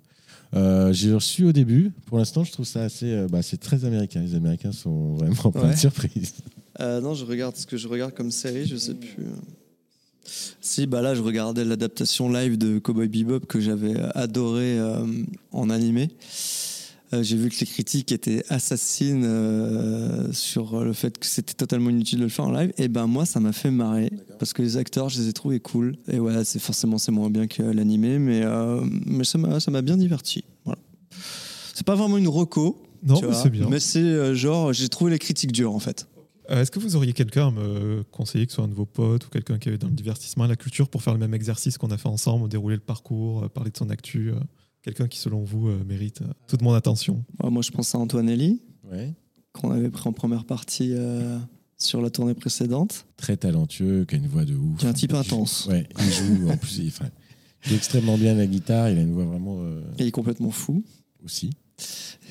Euh, 0.54 0.94
j'ai 0.94 1.14
reçu 1.14 1.46
au 1.46 1.52
début, 1.52 1.92
pour 2.06 2.18
l'instant 2.20 2.44
je 2.44 2.52
trouve 2.52 2.66
ça 2.66 2.84
assez, 2.84 3.12
euh, 3.12 3.28
bah, 3.28 3.42
c'est 3.42 3.58
très 3.60 3.86
américain, 3.86 4.22
les 4.22 4.36
Américains 4.36 4.72
sont 4.72 5.16
vraiment 5.16 5.52
pas 5.52 5.64
Ouais. 5.64 5.74
de 5.74 5.80
surprise. 5.80 6.34
Euh, 6.80 7.02
non, 7.02 7.14
je 7.16 7.26
regarde 7.26 7.56
ce 7.56 7.66
que 7.66 7.78
je 7.78 7.88
regarde 7.88 8.14
comme 8.14 8.30
série, 8.32 8.66
je 8.68 8.76
sais 8.76 8.94
plus. 8.94 9.26
Si, 10.62 10.86
bah 10.88 11.02
là, 11.02 11.16
je 11.16 11.22
regardais 11.22 11.66
l'adaptation 11.66 12.30
live 12.32 12.58
de 12.58 12.80
Cowboy 12.80 13.08
Bebop 13.10 13.42
que 13.46 13.60
j'avais 13.60 13.96
adoré 14.16 14.80
euh, 14.80 15.06
en 15.52 15.70
animé. 15.70 16.10
Euh, 17.14 17.22
J'ai 17.24 17.38
vu 17.38 17.50
que 17.50 17.60
les 17.60 17.66
critiques 17.66 18.12
étaient 18.12 18.44
assassines 18.50 19.24
euh, 19.24 20.32
sur 20.34 20.84
le 20.84 20.94
fait 20.94 21.18
que 21.18 21.26
c'était 21.26 21.54
totalement 21.54 21.90
inutile 21.92 22.20
de 22.20 22.24
le 22.24 22.30
faire 22.30 22.46
en 22.46 22.52
live. 22.52 22.74
Et 22.78 22.88
ben 22.88 23.08
moi, 23.08 23.26
ça 23.26 23.40
m'a 23.40 23.52
fait 23.54 23.72
marrer 23.72 24.12
parce 24.40 24.54
que 24.54 24.62
les 24.62 24.78
acteurs, 24.78 25.10
je 25.10 25.22
les 25.22 25.28
ai 25.30 25.34
trouvés 25.34 25.60
cool. 25.60 25.96
Et 26.12 26.20
ouais, 26.20 26.44
c'est 26.44 26.60
forcément 26.60 26.98
c'est 26.98 27.12
moins 27.12 27.30
bien 27.30 27.48
que 27.48 27.62
l'animé, 27.62 28.18
mais 28.20 28.42
euh, 28.44 28.82
mais 29.06 29.24
ça 29.26 29.38
m'a 29.38 29.60
ça 29.60 29.70
m'a 29.70 29.82
bien 29.82 29.98
diverti. 29.98 30.44
Voilà. 30.66 30.80
C'est 31.76 31.86
pas 31.86 31.96
vraiment 31.96 32.18
une 32.18 32.28
reco, 32.28 32.82
Non, 33.04 33.20
mais 33.22 33.34
c'est 33.34 33.50
bien. 33.50 33.68
mais 33.70 33.80
c'est 33.80 34.34
genre 34.36 34.74
j'ai 34.74 34.90
trouvé 34.90 35.12
les 35.12 35.20
critiques 35.20 35.52
dures 35.52 35.76
en 35.76 35.80
fait. 35.80 36.08
Euh, 36.50 36.62
Est-ce 36.62 36.72
que 36.72 36.80
vous 36.80 36.96
auriez 36.96 37.14
quelqu'un 37.14 37.48
à 37.48 37.52
me 37.52 38.04
conseiller, 38.12 38.46
que 38.46 38.52
ce 38.52 38.56
soit 38.58 38.66
un 38.66 38.68
de 38.68 38.74
vos 38.74 38.86
potes 38.86 39.26
ou 39.28 39.30
quelqu'un 39.30 39.58
qui 39.60 39.70
est 39.70 39.78
dans 39.78 39.88
le 39.88 39.94
divertissement 39.94 40.46
et 40.46 40.50
la 40.50 40.56
culture, 40.58 40.90
pour 40.90 41.02
faire 41.02 41.14
le 41.14 41.20
même 41.20 41.34
exercice 41.34 41.78
qu'on 41.78 41.92
a 41.92 41.98
fait 41.98 42.10
ensemble, 42.10 42.50
dérouler 42.50 42.76
le 42.76 42.82
parcours, 42.82 43.50
parler 43.52 43.72
de 43.72 43.78
son 43.78 43.90
actu 43.90 44.32
Quelqu'un 44.84 45.08
qui, 45.08 45.18
selon 45.20 45.44
vous, 45.44 45.70
euh, 45.70 45.84
mérite 45.86 46.22
euh, 46.22 46.28
toute 46.48 46.62
mon 46.62 46.74
attention 46.74 47.24
moi, 47.44 47.62
je 47.62 47.72
pense 47.72 47.96
à 47.96 47.98
Antoinelli, 48.00 48.62
Ouais. 48.92 49.14
qu'on 49.54 49.72
avait 49.72 49.90
pris 49.90 50.08
en 50.10 50.14
première 50.14 50.44
partie 50.46 50.90
euh, 50.94 51.40
sur 51.78 52.02
la 52.02 52.10
tournée 52.10 52.34
précédente, 52.34 53.06
Très 53.18 53.38
talentueux, 53.38 54.06
qui 54.06 54.16
a 54.16 54.18
une 54.18 54.28
voix 54.28 54.44
de 54.46 54.56
ouf. 54.56 54.80
qui 54.80 54.86
est 54.86 54.90
un 54.90 54.94
type 54.94 55.12
Il 55.12 55.16
joue- 55.16 55.20
intense. 55.22 55.66
Ouais, 55.68 55.88
il 56.00 56.12
joue 56.12 56.50
en 56.50 56.58
plus, 56.58 56.78
il, 56.80 56.88
enfin, 56.90 57.06
il 57.66 57.70
joue 57.70 57.76
extrêmement 57.76 58.18
bien 58.18 58.34
la 58.36 58.46
guitare, 58.46 58.90
il 58.90 58.98
a 58.98 59.02
une 59.02 59.14
voix 59.14 59.26
vraiment 59.26 59.58
euh, 59.62 59.82
Et 59.98 60.04
il 60.04 60.08
est 60.08 60.12
complètement 60.12 60.52
fou. 60.52 60.84
aussi. 61.24 61.52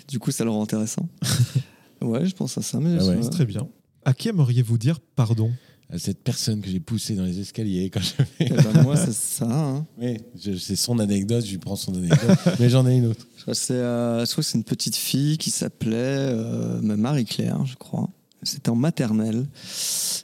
Du 0.08 0.18
coup, 0.18 0.30
ça 0.30 0.44
le 0.44 0.50
rend 0.50 0.62
intéressant. 0.62 1.08
ouais, 2.02 2.26
je 2.26 2.34
pense 2.34 2.56
à 2.58 2.62
ça. 2.62 2.78
Mais 2.80 2.96
Ah 3.00 3.06
ouais. 3.06 3.18
C'est 3.22 3.30
très 3.30 3.46
bien. 3.46 3.66
À 4.04 4.12
qui 4.14 4.28
aimeriez-vous 4.28 4.76
dire 4.78 4.98
pardon? 5.16 5.50
À 5.92 5.98
cette 5.98 6.22
personne 6.24 6.62
que 6.62 6.70
j'ai 6.70 6.80
poussée 6.80 7.14
dans 7.14 7.24
les 7.24 7.38
escaliers 7.38 7.90
quand. 7.90 8.00
Eh 8.40 8.48
ben, 8.48 8.82
moi, 8.82 8.96
c'est 8.96 9.12
ça. 9.12 9.44
hein. 9.46 9.86
Oui, 10.00 10.16
c'est 10.58 10.74
son 10.74 10.98
anecdote, 10.98 11.44
je 11.44 11.50
lui 11.50 11.58
prends 11.58 11.76
son 11.76 11.94
anecdote, 11.94 12.38
mais 12.58 12.70
j'en 12.70 12.86
ai 12.88 12.96
une 12.96 13.06
autre. 13.06 13.26
Je 13.36 13.42
crois 13.42 13.52
que 13.54 13.60
c'est, 13.60 13.74
euh, 13.74 14.24
je 14.24 14.30
crois 14.32 14.42
que 14.42 14.48
c'est 14.48 14.56
une 14.56 14.64
petite 14.64 14.96
fille 14.96 15.36
qui 15.36 15.50
s'appelait 15.50 15.96
euh, 15.98 16.80
Marie-Claire, 16.80 17.66
je 17.66 17.76
crois. 17.76 18.08
C'était 18.42 18.70
en 18.70 18.74
maternelle. 18.74 19.46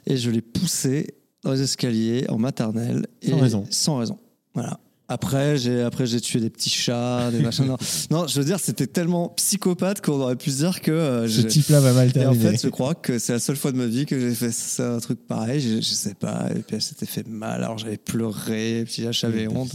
Et 0.07 0.17
je 0.17 0.29
l'ai 0.31 0.41
poussée 0.41 1.13
dans 1.43 1.51
les 1.51 1.61
escaliers 1.61 2.25
en 2.29 2.37
maternelle. 2.39 3.05
Sans 3.23 3.37
raison. 3.39 3.65
Sans 3.69 3.97
raison. 3.97 4.17
Voilà. 4.55 4.79
Après, 5.11 5.57
j'ai 5.57 5.81
après 5.81 6.05
j'ai 6.05 6.21
tué 6.21 6.39
des 6.39 6.51
petits 6.51 6.69
chats, 6.69 7.31
des 7.31 7.39
machins. 7.39 7.65
Non, 7.65 7.77
non, 8.11 8.27
je 8.27 8.39
veux 8.39 8.45
dire, 8.45 8.59
c'était 8.59 8.85
tellement 8.85 9.29
psychopathe 9.29 10.01
qu'on 10.01 10.21
aurait 10.21 10.35
pu 10.35 10.51
se 10.51 10.57
dire 10.57 10.81
que 10.81 10.91
euh, 10.91 11.27
Ce 11.27 11.41
type-là 11.41 11.79
va 11.79 11.93
mal 11.93 12.07
Et 12.07 12.11
en 12.11 12.13
terminer. 12.13 12.51
fait, 12.51 12.61
je 12.61 12.69
crois 12.69 12.93
que 12.93 13.17
c'est 13.17 13.33
la 13.33 13.39
seule 13.39 13.55
fois 13.55 13.71
de 13.71 13.77
ma 13.77 13.87
vie 13.87 14.05
que 14.05 14.19
j'ai 14.19 14.35
fait 14.35 14.51
ça, 14.51 14.93
un 14.93 14.99
truc 14.99 15.19
pareil. 15.27 15.59
Je, 15.61 15.77
je 15.77 15.93
sais 15.93 16.13
pas. 16.13 16.47
Et 16.55 16.59
puis 16.59 16.75
elle 16.75 16.81
s'était 16.81 17.07
fait 17.07 17.27
mal. 17.27 17.63
Alors 17.63 17.79
j'avais 17.79 17.97
pleuré. 17.97 18.79
Et 18.79 18.85
puis 18.85 19.01
là, 19.01 19.11
j'avais 19.11 19.43
Il 19.43 19.49
honte. 19.49 19.71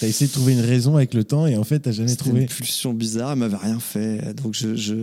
T'as 0.00 0.06
essayé 0.08 0.26
de 0.26 0.32
trouver 0.32 0.54
une 0.54 0.60
raison 0.60 0.96
avec 0.96 1.14
le 1.14 1.22
temps 1.22 1.46
et 1.46 1.56
en 1.56 1.64
fait, 1.64 1.78
t'as 1.80 1.92
jamais 1.92 2.16
trouvé 2.16 2.42
une 2.42 2.48
pulsion 2.48 2.92
bizarre. 2.92 3.32
Elle 3.32 3.38
m'avait 3.38 3.56
rien 3.56 3.78
fait. 3.78 4.34
Donc 4.34 4.54
je, 4.54 4.74
je, 4.74 4.94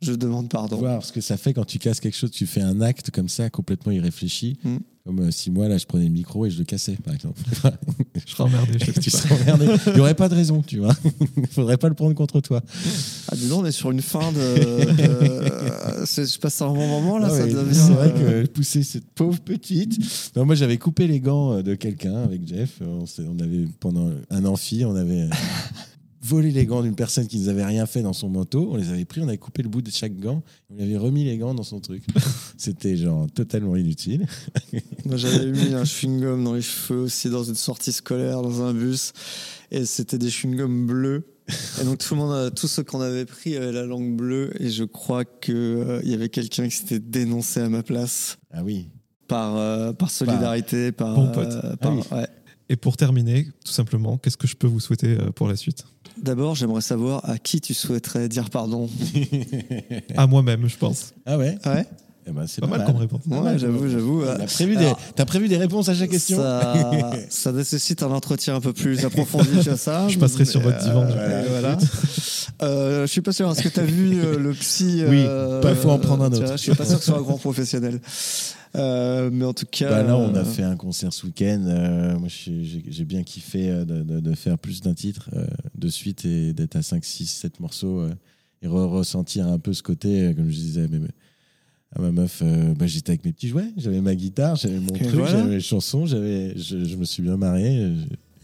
je 0.00 0.12
demande 0.12 0.48
pardon. 0.48 0.76
voir 0.76 1.04
ce 1.04 1.12
que 1.12 1.20
ça 1.20 1.36
fait 1.36 1.52
quand 1.54 1.64
tu 1.64 1.78
casses 1.78 2.00
quelque 2.00 2.16
chose. 2.16 2.30
Tu 2.30 2.46
fais 2.46 2.60
un 2.62 2.80
acte 2.80 3.10
comme 3.10 3.28
ça, 3.28 3.50
complètement 3.50 3.92
irréfléchi. 3.92 4.56
Mm. 4.62 4.76
Comme 5.04 5.20
euh, 5.20 5.30
si 5.30 5.50
moi, 5.50 5.68
là, 5.68 5.78
je 5.78 5.86
prenais 5.86 6.04
le 6.04 6.10
micro 6.10 6.44
et 6.44 6.50
je 6.50 6.58
le 6.58 6.64
cassais, 6.64 6.96
par 7.02 7.14
exemple. 7.14 7.40
Je 8.26 8.32
serais 8.34 8.44
emmerdé. 8.44 8.72
je 8.78 8.92
tu 9.00 9.10
serais 9.10 9.34
emmerdé. 9.52 9.66
Il 9.86 9.92
n'y 9.94 10.00
aurait 10.00 10.14
pas 10.14 10.28
de 10.28 10.34
raison, 10.34 10.60
tu 10.60 10.78
vois. 10.80 10.94
Il 11.38 11.46
faudrait 11.50 11.78
pas 11.78 11.88
le 11.88 11.94
prendre 11.94 12.14
contre 12.14 12.40
toi. 12.42 12.62
Ah, 13.28 13.34
dis 13.36 13.48
donc, 13.48 13.62
on 13.62 13.64
est 13.64 13.72
sur 13.72 13.90
une 13.90 14.02
fin 14.02 14.32
de. 14.32 14.36
de- 14.92 16.04
c'est- 16.04 16.30
je 16.30 16.38
passe 16.38 16.60
un 16.60 16.68
bon 16.68 16.86
moment 16.86 17.18
là. 17.18 17.28
Ah 17.30 17.34
ça 17.34 17.44
ouais, 17.44 17.52
devient. 17.52 17.74
c'est 17.74 17.92
vrai 17.92 18.12
euh, 18.16 18.42
que 18.44 18.48
pousser 18.50 18.82
cette 18.82 19.06
pauvre 19.14 19.38
petite. 19.40 19.98
Non, 20.36 20.44
moi, 20.44 20.56
j'avais 20.56 20.76
coupé 20.76 21.06
les 21.06 21.20
gants 21.20 21.54
euh, 21.54 21.62
de 21.62 21.74
quelqu'un 21.74 22.16
avec 22.16 22.46
Jeff. 22.46 22.80
On, 22.82 23.04
on 23.30 23.38
avait, 23.42 23.66
pendant 23.80 24.10
un 24.30 24.44
amphi, 24.44 24.84
on 24.84 24.94
avait 24.94 25.22
euh, 25.22 25.30
volé 26.28 26.50
les 26.50 26.66
gants 26.66 26.82
d'une 26.82 26.94
personne 26.94 27.26
qui 27.26 27.38
nous 27.38 27.48
avait 27.48 27.64
rien 27.64 27.86
fait 27.86 28.02
dans 28.02 28.12
son 28.12 28.28
manteau. 28.28 28.68
On 28.72 28.76
les 28.76 28.90
avait 28.90 29.04
pris, 29.04 29.20
on 29.20 29.28
avait 29.28 29.38
coupé 29.38 29.62
le 29.62 29.68
bout 29.68 29.82
de 29.82 29.90
chaque 29.90 30.16
gant. 30.18 30.42
On 30.70 30.74
lui 30.76 30.82
avait 30.82 30.96
remis 30.96 31.24
les 31.24 31.38
gants 31.38 31.54
dans 31.54 31.62
son 31.62 31.80
truc. 31.80 32.04
C'était 32.58 32.96
genre 32.96 33.26
totalement 33.32 33.76
inutile. 33.76 34.26
Moi, 35.06 35.16
j'avais 35.16 35.46
mis 35.50 35.72
un 35.74 35.84
chewing-gum 35.84 36.44
dans 36.44 36.54
les 36.54 36.62
cheveux 36.62 37.00
aussi 37.00 37.30
dans 37.30 37.44
une 37.44 37.54
sortie 37.54 37.92
scolaire, 37.92 38.42
dans 38.42 38.62
un 38.62 38.74
bus. 38.74 39.12
Et 39.70 39.84
c'était 39.84 40.18
des 40.18 40.28
chewing-gums 40.30 40.86
bleus. 40.86 41.26
Et 41.80 41.84
donc, 41.84 41.98
tout 41.98 42.14
le 42.14 42.20
monde, 42.20 42.32
a- 42.34 42.50
tous 42.50 42.68
ceux 42.68 42.82
qu'on 42.82 43.00
avait 43.00 43.24
pris 43.24 43.56
avaient 43.56 43.72
la 43.72 43.84
langue 43.86 44.16
bleue. 44.16 44.50
Et 44.60 44.70
je 44.70 44.84
crois 44.84 45.24
qu'il 45.24 46.00
y 46.04 46.14
avait 46.14 46.28
quelqu'un 46.28 46.68
qui 46.68 46.76
s'était 46.76 47.00
dénoncé 47.00 47.60
à 47.60 47.68
ma 47.68 47.82
place 47.82 48.38
Ah 48.50 48.62
oui. 48.64 48.88
par, 49.28 49.56
euh, 49.56 49.92
par 49.92 50.10
solidarité, 50.10 50.92
par. 50.92 51.14
Bon 51.14 51.30
pote. 51.32 51.52
euh, 51.52 51.60
Ah 51.72 51.76
par- 51.76 51.94
oui. 51.96 52.02
ouais. 52.12 52.26
Et 52.70 52.76
pour 52.76 52.98
terminer, 52.98 53.46
tout 53.64 53.72
simplement, 53.72 54.18
qu'est-ce 54.18 54.36
que 54.36 54.46
je 54.46 54.54
peux 54.54 54.66
vous 54.66 54.80
souhaiter 54.80 55.16
euh, 55.18 55.30
pour 55.30 55.48
la 55.48 55.56
suite? 55.56 55.84
D'abord, 56.22 56.54
j'aimerais 56.54 56.80
savoir 56.80 57.28
à 57.28 57.38
qui 57.38 57.60
tu 57.60 57.74
souhaiterais 57.74 58.28
dire 58.28 58.50
pardon. 58.50 58.88
À 60.16 60.26
moi-même, 60.26 60.68
je 60.68 60.76
pense. 60.76 61.14
Ah 61.26 61.38
ouais? 61.38 61.56
Ouais, 61.66 61.86
Eh 62.28 62.32
ben, 62.32 62.46
c'est 62.46 62.60
Pas 62.60 62.66
mal 62.66 62.84
comme 62.84 62.96
réponse. 62.96 63.22
Ouais 63.26 63.58
j'avoue, 63.58 63.88
j'avoue. 63.88 64.22
euh, 64.22 64.36
T'as 64.38 64.44
prévu, 64.46 64.76
des... 64.76 64.84
alors- 64.84 65.00
t'as 65.14 65.24
prévu 65.24 65.48
des 65.48 65.56
réponses 65.56 65.88
à 65.88 65.94
chaque 65.94 66.10
question 66.10 66.36
Ça, 66.36 67.10
ça 67.30 67.52
nécessite 67.52 68.02
un 68.02 68.10
entretien 68.10 68.56
un 68.56 68.60
peu 68.60 68.72
plus 68.72 69.04
approfondi 69.04 69.64
que 69.64 69.76
ça. 69.76 70.06
Je 70.08 70.18
passerai 70.18 70.44
sur 70.44 70.60
votre 70.60 70.78
divan, 70.78 71.06
du 71.06 71.12
coup. 71.12 71.18
euh, 71.18 71.44
voilà. 71.48 71.78
Euh, 72.62 73.02
je 73.06 73.12
suis 73.12 73.20
pas 73.20 73.32
sûr. 73.32 73.50
Est-ce 73.50 73.62
que 73.62 73.68
tu 73.68 73.80
as 73.80 73.84
vu 73.84 74.20
euh, 74.20 74.38
le 74.38 74.50
psy 74.52 75.02
Oui, 75.08 75.22
euh, 75.26 75.60
pas, 75.60 75.74
faut 75.74 75.90
en 75.90 75.98
prendre 75.98 76.24
un 76.24 76.32
autre. 76.32 76.44
vois, 76.44 76.56
Je 76.56 76.60
suis 76.62 76.74
pas 76.74 76.84
sûr 76.84 76.98
que 76.98 77.04
ce 77.04 77.10
soit 77.10 77.18
un 77.18 77.22
grand 77.22 77.38
professionnel. 77.38 78.00
Euh, 78.76 79.30
mais 79.32 79.44
en 79.44 79.52
tout 79.54 79.64
cas. 79.70 79.88
Bah 79.90 80.02
là, 80.02 80.16
on 80.16 80.34
a 80.34 80.38
euh, 80.40 80.44
fait 80.44 80.62
un 80.64 80.76
concert 80.76 81.12
ce 81.12 81.24
week-end. 81.26 81.62
Euh, 81.66 82.18
moi, 82.18 82.28
j'ai 82.28 83.04
bien 83.04 83.22
kiffé 83.22 83.70
euh, 83.70 83.84
de, 83.84 84.02
de- 84.02 84.20
de 84.20 84.34
faire 84.34 84.58
plus 84.58 84.80
d'un 84.82 84.94
titre 84.94 85.30
euh, 85.34 85.46
de 85.76 85.88
suite 85.88 86.24
et 86.24 86.52
d'être 86.52 86.76
à 86.76 86.82
5, 86.82 87.04
6, 87.04 87.26
7 87.26 87.60
morceaux 87.60 88.00
euh, 88.00 88.10
et 88.62 88.66
re- 88.66 88.88
ressentir 88.88 89.46
un 89.46 89.58
peu 89.58 89.72
ce 89.72 89.82
côté, 89.82 90.22
euh, 90.26 90.34
comme 90.34 90.50
je 90.50 90.56
disais, 90.56 90.86
mais, 90.90 90.98
mais 90.98 91.08
à 91.96 92.00
ma 92.02 92.10
meuf, 92.12 92.40
euh, 92.42 92.74
bah, 92.74 92.86
j'étais 92.86 93.10
avec 93.10 93.24
mes 93.24 93.32
petits 93.32 93.48
jouets, 93.48 93.70
j'avais 93.76 94.00
ma 94.00 94.14
guitare, 94.14 94.56
j'avais 94.56 94.78
mon 94.78 94.88
Et 94.94 94.98
truc, 94.98 95.10
voilà. 95.14 95.30
j'avais 95.38 95.50
mes 95.54 95.60
chansons, 95.60 96.04
j'avais, 96.06 96.52
je, 96.56 96.84
je 96.84 96.96
me 96.96 97.04
suis 97.04 97.22
bien 97.22 97.36
marré. 97.36 97.78
euh, 97.82 97.94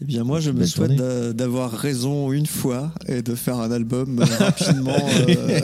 Eh 0.01 0.05
bien, 0.05 0.23
moi, 0.23 0.39
je 0.39 0.49
me 0.51 0.65
souhaite 0.65 0.95
d'avoir 1.35 1.71
raison 1.71 2.31
une 2.31 2.47
fois 2.47 2.91
et 3.07 3.21
de 3.21 3.35
faire 3.35 3.59
un 3.59 3.71
album 3.71 4.19
euh, 4.19 4.25
rapidement. 4.39 4.97
euh, 5.29 5.59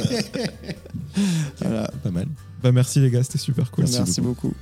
voilà. 1.60 1.92
Pas 2.04 2.12
mal. 2.12 2.28
Bah 2.64 2.72
merci 2.72 3.00
les 3.00 3.10
gars, 3.10 3.24
c'était 3.24 3.40
super 3.40 3.72
cool. 3.72 3.86
Merci 3.86 3.98
Merci 3.98 4.22
beaucoup. 4.22 4.54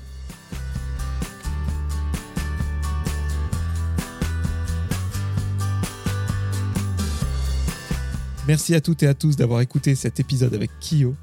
Merci 8.47 8.73
à 8.73 8.81
toutes 8.81 9.03
et 9.03 9.07
à 9.07 9.13
tous 9.13 9.35
d'avoir 9.35 9.61
écouté 9.61 9.93
cet 9.95 10.19
épisode 10.19 10.53
avec 10.55 10.71
Kyo. 10.79 11.13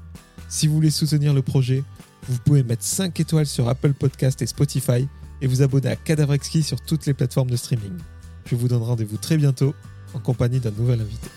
Si 0.49 0.67
vous 0.67 0.75
voulez 0.75 0.89
soutenir 0.89 1.33
le 1.33 1.41
projet, 1.41 1.83
vous 2.27 2.37
pouvez 2.39 2.63
mettre 2.63 2.83
5 2.83 3.19
étoiles 3.19 3.45
sur 3.45 3.67
Apple 3.67 3.93
Podcast 3.93 4.41
et 4.41 4.47
Spotify 4.47 5.07
et 5.41 5.47
vous 5.47 5.61
abonner 5.61 5.89
à 5.89 5.95
Cadavrexki 5.95 6.63
sur 6.63 6.81
toutes 6.81 7.05
les 7.05 7.13
plateformes 7.13 7.49
de 7.49 7.57
streaming. 7.57 7.93
Je 8.45 8.55
vous 8.55 8.67
donne 8.67 8.83
rendez-vous 8.83 9.17
très 9.17 9.37
bientôt 9.37 9.75
en 10.13 10.19
compagnie 10.19 10.59
d'un 10.59 10.71
nouvel 10.71 11.01
invité. 11.01 11.27